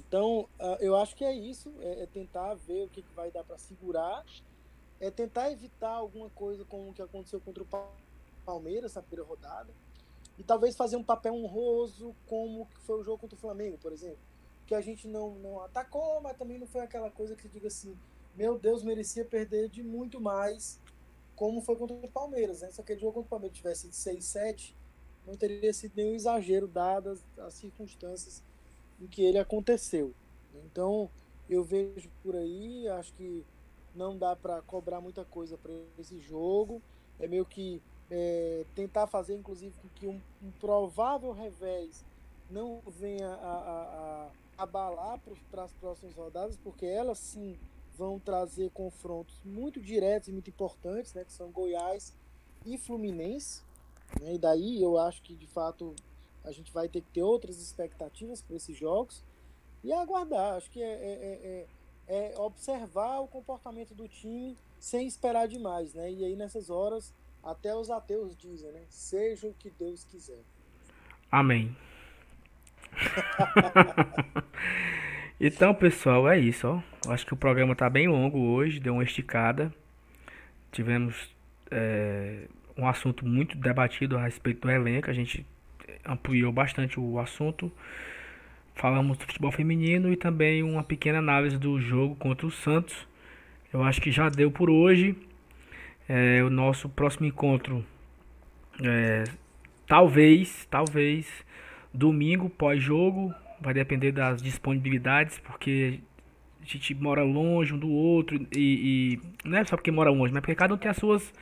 então, 0.00 0.48
eu 0.80 0.96
acho 0.96 1.14
que 1.14 1.24
é 1.24 1.32
isso, 1.32 1.72
é, 1.80 2.02
é 2.02 2.06
tentar 2.06 2.54
ver 2.54 2.84
o 2.84 2.88
que, 2.88 3.04
vai 3.14 3.30
dar 3.30 3.44
para 3.44 3.58
segurar, 3.58 4.24
é 5.00 5.10
tentar 5.10 5.50
evitar 5.50 5.90
alguma 5.90 6.30
coisa 6.30 6.64
como 6.64 6.90
o 6.90 6.92
que 6.92 7.02
aconteceu 7.02 7.40
contra 7.40 7.62
o 7.62 7.66
Palmeiras 8.44 8.94
na 8.94 9.02
primeira 9.02 9.28
rodada, 9.28 9.70
e 10.38 10.42
talvez 10.42 10.76
fazer 10.76 10.96
um 10.96 11.04
papel 11.04 11.34
honroso 11.34 12.14
como 12.26 12.66
que 12.66 12.80
foi 12.80 13.00
o 13.00 13.02
jogo 13.02 13.18
contra 13.18 13.36
o 13.36 13.40
Flamengo, 13.40 13.78
por 13.78 13.92
exemplo 13.92 14.18
que 14.66 14.74
a 14.74 14.80
gente 14.80 15.06
não, 15.06 15.30
não 15.36 15.60
atacou, 15.62 16.20
mas 16.20 16.36
também 16.36 16.58
não 16.58 16.66
foi 16.66 16.80
aquela 16.80 17.10
coisa 17.10 17.36
que 17.36 17.48
diga 17.48 17.68
assim, 17.68 17.96
meu 18.34 18.58
Deus, 18.58 18.82
merecia 18.82 19.24
perder 19.24 19.68
de 19.68 19.82
muito 19.82 20.20
mais, 20.20 20.80
como 21.36 21.62
foi 21.62 21.76
contra 21.76 21.94
o 21.94 22.08
Palmeiras. 22.08 22.60
Né? 22.60 22.70
Se 22.72 22.80
aquele 22.80 22.98
jogo 22.98 23.14
contra 23.14 23.28
o 23.28 23.30
Palmeiras 23.30 23.56
tivesse 23.56 23.82
sido 23.82 23.94
6, 23.94 24.24
7, 24.24 24.76
não 25.24 25.36
teria 25.36 25.72
sido 25.72 25.92
nenhum 25.96 26.14
exagero, 26.14 26.66
dadas 26.66 27.24
as 27.38 27.54
circunstâncias 27.54 28.42
em 29.00 29.06
que 29.06 29.22
ele 29.22 29.38
aconteceu. 29.38 30.14
Então, 30.64 31.10
eu 31.48 31.62
vejo 31.62 32.10
por 32.22 32.34
aí, 32.34 32.88
acho 32.88 33.12
que 33.14 33.44
não 33.94 34.16
dá 34.16 34.34
para 34.36 34.60
cobrar 34.62 35.00
muita 35.00 35.24
coisa 35.24 35.56
para 35.56 35.72
esse 35.98 36.18
jogo. 36.20 36.82
É 37.18 37.26
meio 37.26 37.46
que 37.46 37.80
é, 38.10 38.64
tentar 38.74 39.06
fazer, 39.06 39.34
inclusive, 39.34 39.74
com 39.80 39.88
que 39.88 40.06
um, 40.06 40.20
um 40.42 40.50
provável 40.60 41.32
revés 41.32 42.04
não 42.50 42.80
venha 42.86 43.28
a, 43.28 43.32
a, 43.32 44.30
a 44.58 44.62
abalar 44.62 45.20
para 45.50 45.64
as 45.64 45.72
próximas 45.72 46.14
rodadas, 46.14 46.56
porque 46.56 46.86
elas 46.86 47.18
sim 47.18 47.58
vão 47.96 48.18
trazer 48.18 48.70
confrontos 48.70 49.40
muito 49.44 49.80
diretos 49.80 50.28
e 50.28 50.32
muito 50.32 50.50
importantes, 50.50 51.14
né, 51.14 51.24
que 51.24 51.32
são 51.32 51.50
Goiás 51.50 52.14
e 52.64 52.76
Fluminense. 52.76 53.62
Né, 54.20 54.34
e 54.34 54.38
daí 54.38 54.82
eu 54.82 54.98
acho 54.98 55.22
que 55.22 55.34
de 55.34 55.46
fato 55.46 55.94
a 56.46 56.52
gente 56.52 56.72
vai 56.72 56.88
ter 56.88 57.00
que 57.00 57.10
ter 57.10 57.22
outras 57.22 57.60
expectativas 57.60 58.40
para 58.40 58.56
esses 58.56 58.76
jogos 58.76 59.22
e 59.82 59.92
aguardar. 59.92 60.54
Acho 60.54 60.70
que 60.70 60.80
é, 60.80 60.86
é, 60.86 61.66
é, 62.08 62.32
é, 62.32 62.38
observar 62.38 63.20
o 63.20 63.26
comportamento 63.26 63.94
do 63.94 64.08
time 64.08 64.56
sem 64.78 65.06
esperar 65.06 65.48
demais, 65.48 65.92
né? 65.92 66.10
E 66.10 66.24
aí 66.24 66.36
nessas 66.36 66.70
horas 66.70 67.12
até 67.42 67.74
os 67.74 67.90
ateus 67.90 68.36
dizem, 68.36 68.70
né? 68.72 68.82
Seja 68.88 69.48
o 69.48 69.54
que 69.54 69.70
Deus 69.70 70.04
quiser. 70.04 70.40
Amém. 71.30 71.76
então, 75.40 75.74
pessoal, 75.74 76.28
é 76.28 76.38
isso, 76.38 76.68
ó. 76.68 77.12
Acho 77.12 77.26
que 77.26 77.34
o 77.34 77.36
programa 77.36 77.74
tá 77.74 77.90
bem 77.90 78.08
longo 78.08 78.38
hoje, 78.38 78.80
deu 78.80 78.94
uma 78.94 79.04
esticada. 79.04 79.74
Tivemos 80.70 81.28
é, 81.70 82.46
um 82.76 82.88
assunto 82.88 83.26
muito 83.26 83.56
debatido 83.56 84.16
a 84.16 84.22
respeito 84.22 84.62
do 84.62 84.70
elenco, 84.70 85.10
a 85.10 85.14
gente 85.14 85.44
ampliou 86.06 86.52
bastante 86.52 86.98
o 86.98 87.18
assunto. 87.18 87.70
Falamos 88.74 89.18
do 89.18 89.24
futebol 89.24 89.50
feminino 89.50 90.12
e 90.12 90.16
também 90.16 90.62
uma 90.62 90.82
pequena 90.82 91.18
análise 91.18 91.58
do 91.58 91.80
jogo 91.80 92.14
contra 92.16 92.46
o 92.46 92.50
Santos. 92.50 93.06
Eu 93.72 93.82
acho 93.82 94.00
que 94.00 94.10
já 94.10 94.28
deu 94.28 94.50
por 94.50 94.70
hoje. 94.70 95.16
É, 96.08 96.42
o 96.44 96.50
nosso 96.50 96.88
próximo 96.88 97.26
encontro 97.26 97.84
é, 98.82 99.24
talvez, 99.86 100.66
talvez 100.70 101.44
Domingo, 101.92 102.50
pós-jogo, 102.50 103.34
vai 103.60 103.72
depender 103.72 104.12
das 104.12 104.42
disponibilidades, 104.42 105.38
porque 105.38 106.00
a 106.60 106.64
gente 106.64 106.94
mora 106.94 107.22
longe 107.22 107.72
um 107.72 107.78
do 107.78 107.88
outro 107.88 108.36
e, 108.54 109.18
e, 109.44 109.48
não 109.48 109.58
é 109.58 109.64
só 109.64 109.76
porque 109.76 109.90
mora 109.90 110.10
longe, 110.10 110.32
mas 110.32 110.40
porque 110.40 110.54
cada 110.54 110.74
um 110.74 110.76
tem 110.76 110.90
as 110.90 110.96
suas 110.96 111.32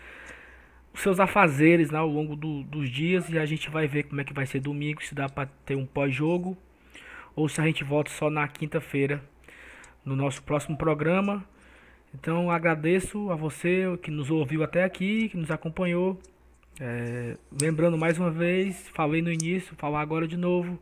os 0.95 1.01
seus 1.01 1.19
afazeres 1.19 1.91
né, 1.91 1.99
ao 1.99 2.09
longo 2.09 2.37
do, 2.37 2.63
dos 2.63 2.89
dias 2.89 3.29
e 3.29 3.37
a 3.37 3.45
gente 3.45 3.69
vai 3.69 3.89
ver 3.89 4.05
como 4.05 4.21
é 4.21 4.25
que 4.25 4.33
vai 4.33 4.47
ser 4.47 4.61
domingo, 4.61 5.03
se 5.03 5.13
dá 5.15 5.29
para 5.29 5.49
ter 5.67 5.75
um 5.75 5.85
pós-jogo 5.85 6.57
ou 7.35 7.49
se 7.49 7.61
a 7.61 7.65
gente 7.65 7.83
volta 7.83 8.13
só 8.13 8.31
na 8.31 8.47
quinta-feira 8.47 9.21
no 10.05 10.15
nosso 10.15 10.41
próximo 10.45 10.77
programa. 10.79 11.45
Então 12.15 12.49
agradeço 12.49 13.29
a 13.31 13.35
você 13.35 13.99
que 14.01 14.11
nos 14.11 14.31
ouviu 14.31 14.63
até 14.63 14.85
aqui, 14.85 15.29
que 15.29 15.37
nos 15.37 15.51
acompanhou. 15.51 16.21
É, 16.81 17.37
lembrando 17.61 17.99
mais 17.99 18.17
uma 18.17 18.31
vez, 18.31 18.89
falei 18.95 19.21
no 19.21 19.33
início, 19.33 19.75
falar 19.77 20.01
agora 20.01 20.29
de 20.29 20.37
novo. 20.37 20.79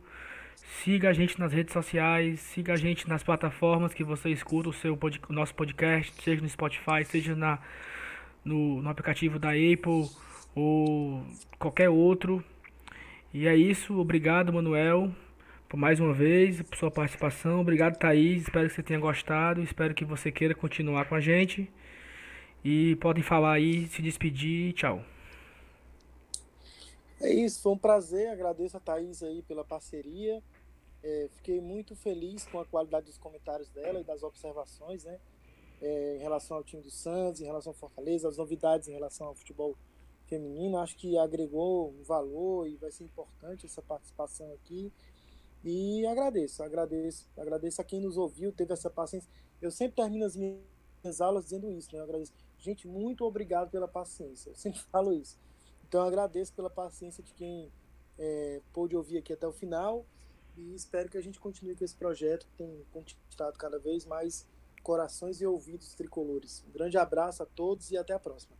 Siga 0.83 1.09
a 1.09 1.13
gente 1.13 1.39
nas 1.39 1.51
redes 1.51 1.73
sociais, 1.73 2.39
siga 2.39 2.73
a 2.73 2.75
gente 2.75 3.09
nas 3.09 3.23
plataformas 3.23 3.93
que 3.95 4.03
você 4.03 4.29
escuta 4.29 4.69
o, 4.69 4.73
seu 4.73 4.93
o 4.93 5.33
nosso 5.33 5.55
podcast, 5.55 6.13
seja 6.21 6.41
no 6.41 6.49
Spotify, 6.49 7.03
seja 7.03 7.35
na, 7.35 7.59
no, 8.43 8.81
no 8.81 8.89
aplicativo 8.89 9.39
da 9.39 9.49
Apple 9.49 10.09
ou 10.55 11.23
qualquer 11.57 11.89
outro. 11.89 12.43
E 13.33 13.47
é 13.47 13.55
isso, 13.55 13.99
obrigado 13.99 14.53
Manuel 14.53 15.11
por 15.73 15.77
mais 15.77 15.99
uma 15.99 16.13
vez, 16.13 16.61
por 16.61 16.77
sua 16.77 16.91
participação. 16.91 17.61
Obrigado, 17.61 17.97
Thaís. 17.97 18.43
Espero 18.43 18.69
que 18.69 18.75
você 18.75 18.83
tenha 18.83 18.99
gostado. 18.99 19.59
Espero 19.63 19.95
que 19.95 20.05
você 20.05 20.31
queira 20.31 20.53
continuar 20.53 21.09
com 21.09 21.15
a 21.15 21.19
gente. 21.19 21.67
E 22.63 22.95
podem 22.97 23.23
falar 23.23 23.53
aí, 23.53 23.87
se 23.87 23.99
despedir. 23.99 24.73
Tchau. 24.73 25.03
É 27.19 27.33
isso, 27.33 27.59
foi 27.63 27.71
um 27.71 27.77
prazer. 27.77 28.29
Agradeço 28.29 28.77
a 28.77 28.79
Thaís 28.79 29.23
aí 29.23 29.41
pela 29.41 29.63
parceria. 29.63 30.43
É, 31.01 31.27
fiquei 31.37 31.59
muito 31.59 31.95
feliz 31.95 32.45
com 32.45 32.59
a 32.59 32.65
qualidade 32.65 33.07
dos 33.07 33.17
comentários 33.17 33.67
dela 33.69 33.99
e 33.99 34.03
das 34.03 34.21
observações, 34.21 35.03
né? 35.05 35.17
É, 35.85 36.15
em 36.15 36.19
relação 36.19 36.55
ao 36.55 36.63
time 36.63 36.81
do 36.81 36.89
Santos, 36.89 37.41
em 37.41 37.45
relação 37.45 37.71
ao 37.71 37.77
Fortaleza, 37.77 38.29
as 38.29 38.37
novidades 38.37 38.87
em 38.87 38.93
relação 38.93 39.27
ao 39.27 39.35
futebol 39.35 39.75
feminino. 40.27 40.77
Acho 40.77 40.95
que 40.95 41.17
agregou 41.17 41.89
um 41.91 42.03
valor 42.03 42.67
e 42.67 42.77
vai 42.77 42.89
ser 42.89 43.03
importante 43.03 43.65
essa 43.65 43.81
participação 43.81 44.51
aqui. 44.53 44.93
E 45.63 46.05
agradeço, 46.05 46.63
agradeço, 46.63 47.29
agradeço 47.37 47.81
a 47.81 47.83
quem 47.83 47.99
nos 47.99 48.17
ouviu, 48.17 48.51
teve 48.51 48.73
essa 48.73 48.89
paciência. 48.89 49.29
Eu 49.61 49.71
sempre 49.71 49.95
termino 49.95 50.25
as 50.25 50.35
minhas 50.35 51.21
aulas 51.21 51.45
dizendo 51.45 51.69
isso, 51.69 51.89
né? 51.93 51.99
Eu 51.99 52.03
agradeço. 52.03 52.33
Gente, 52.57 52.87
muito 52.87 53.25
obrigado 53.25 53.69
pela 53.69 53.87
paciência. 53.87 54.51
Eu 54.51 54.55
sempre 54.55 54.79
falo 54.91 55.13
isso. 55.13 55.37
Então 55.85 56.01
agradeço 56.01 56.53
pela 56.53 56.69
paciência 56.69 57.21
de 57.21 57.33
quem 57.33 57.71
é, 58.17 58.61
pôde 58.71 58.95
ouvir 58.95 59.17
aqui 59.17 59.33
até 59.33 59.47
o 59.47 59.53
final 59.53 60.05
e 60.57 60.73
espero 60.75 61.09
que 61.09 61.17
a 61.17 61.21
gente 61.21 61.39
continue 61.39 61.75
com 61.75 61.83
esse 61.83 61.95
projeto 61.95 62.45
que 62.45 62.53
tem 62.53 62.85
conquistado 62.91 63.57
cada 63.57 63.79
vez 63.79 64.05
mais 64.05 64.47
corações 64.83 65.41
e 65.41 65.47
ouvidos 65.47 65.95
tricolores. 65.95 66.63
Um 66.67 66.71
grande 66.71 66.97
abraço 66.97 67.41
a 67.41 67.45
todos 67.45 67.89
e 67.89 67.97
até 67.97 68.13
a 68.13 68.19
próxima. 68.19 68.55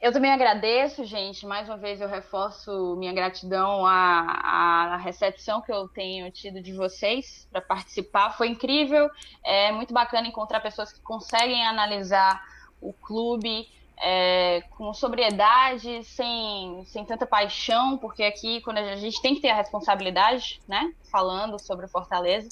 Eu 0.00 0.12
também 0.12 0.30
agradeço, 0.30 1.04
gente. 1.04 1.46
Mais 1.46 1.68
uma 1.68 1.76
vez 1.76 2.00
eu 2.00 2.08
reforço 2.08 2.96
minha 2.96 3.12
gratidão 3.12 3.86
à, 3.86 4.92
à 4.92 4.96
recepção 4.98 5.62
que 5.62 5.72
eu 5.72 5.88
tenho 5.88 6.30
tido 6.30 6.60
de 6.60 6.72
vocês 6.72 7.48
para 7.50 7.62
participar. 7.62 8.36
Foi 8.36 8.48
incrível. 8.48 9.08
É 9.42 9.72
muito 9.72 9.94
bacana 9.94 10.28
encontrar 10.28 10.60
pessoas 10.60 10.92
que 10.92 11.00
conseguem 11.00 11.66
analisar 11.66 12.44
o 12.80 12.92
clube 12.92 13.66
é, 13.98 14.62
com 14.76 14.92
sobriedade, 14.92 16.04
sem, 16.04 16.84
sem 16.84 17.04
tanta 17.06 17.26
paixão, 17.26 17.96
porque 17.96 18.22
aqui 18.22 18.60
quando 18.60 18.78
a 18.78 18.96
gente 18.96 19.20
tem 19.22 19.34
que 19.34 19.40
ter 19.40 19.48
a 19.48 19.56
responsabilidade, 19.56 20.60
né? 20.68 20.92
Falando 21.10 21.58
sobre 21.58 21.86
o 21.86 21.88
Fortaleza. 21.88 22.48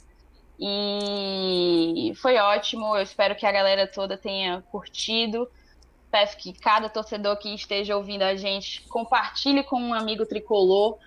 E 0.59 2.13
foi 2.17 2.37
ótimo. 2.39 2.97
Eu 2.97 3.03
espero 3.03 3.35
que 3.35 3.47
a 3.47 3.53
galera 3.53 3.87
toda 3.87 4.17
tenha 4.17 4.63
curtido. 4.71 5.51
Peço 6.11 6.37
que 6.37 6.53
cada 6.53 6.89
torcedor 6.89 7.37
que 7.37 7.55
esteja 7.55 7.97
ouvindo 7.97 8.23
a 8.23 8.37
gente 8.37 8.83
compartilhe 8.89 9.65
com 9.65 9.81
um 9.81 9.93
amigo 9.95 10.25
tricolor 10.25 10.99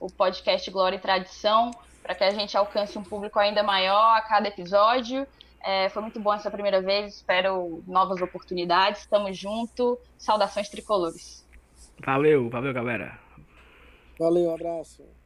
o 0.00 0.10
podcast 0.10 0.70
Glória 0.70 0.96
e 0.96 1.00
Tradição, 1.00 1.70
para 2.02 2.14
que 2.14 2.24
a 2.24 2.30
gente 2.30 2.56
alcance 2.56 2.98
um 2.98 3.02
público 3.02 3.38
ainda 3.38 3.62
maior 3.62 4.16
a 4.16 4.22
cada 4.22 4.48
episódio. 4.48 5.26
É, 5.62 5.90
foi 5.90 6.00
muito 6.00 6.18
bom 6.18 6.32
essa 6.32 6.50
primeira 6.50 6.80
vez, 6.80 7.16
espero 7.16 7.84
novas 7.86 8.22
oportunidades. 8.22 9.04
Tamo 9.04 9.30
junto. 9.32 9.98
Saudações 10.16 10.70
tricolores. 10.70 11.46
Valeu, 12.02 12.48
valeu, 12.48 12.72
galera. 12.72 13.18
Valeu, 14.18 14.50
um 14.50 14.54
abraço. 14.54 15.19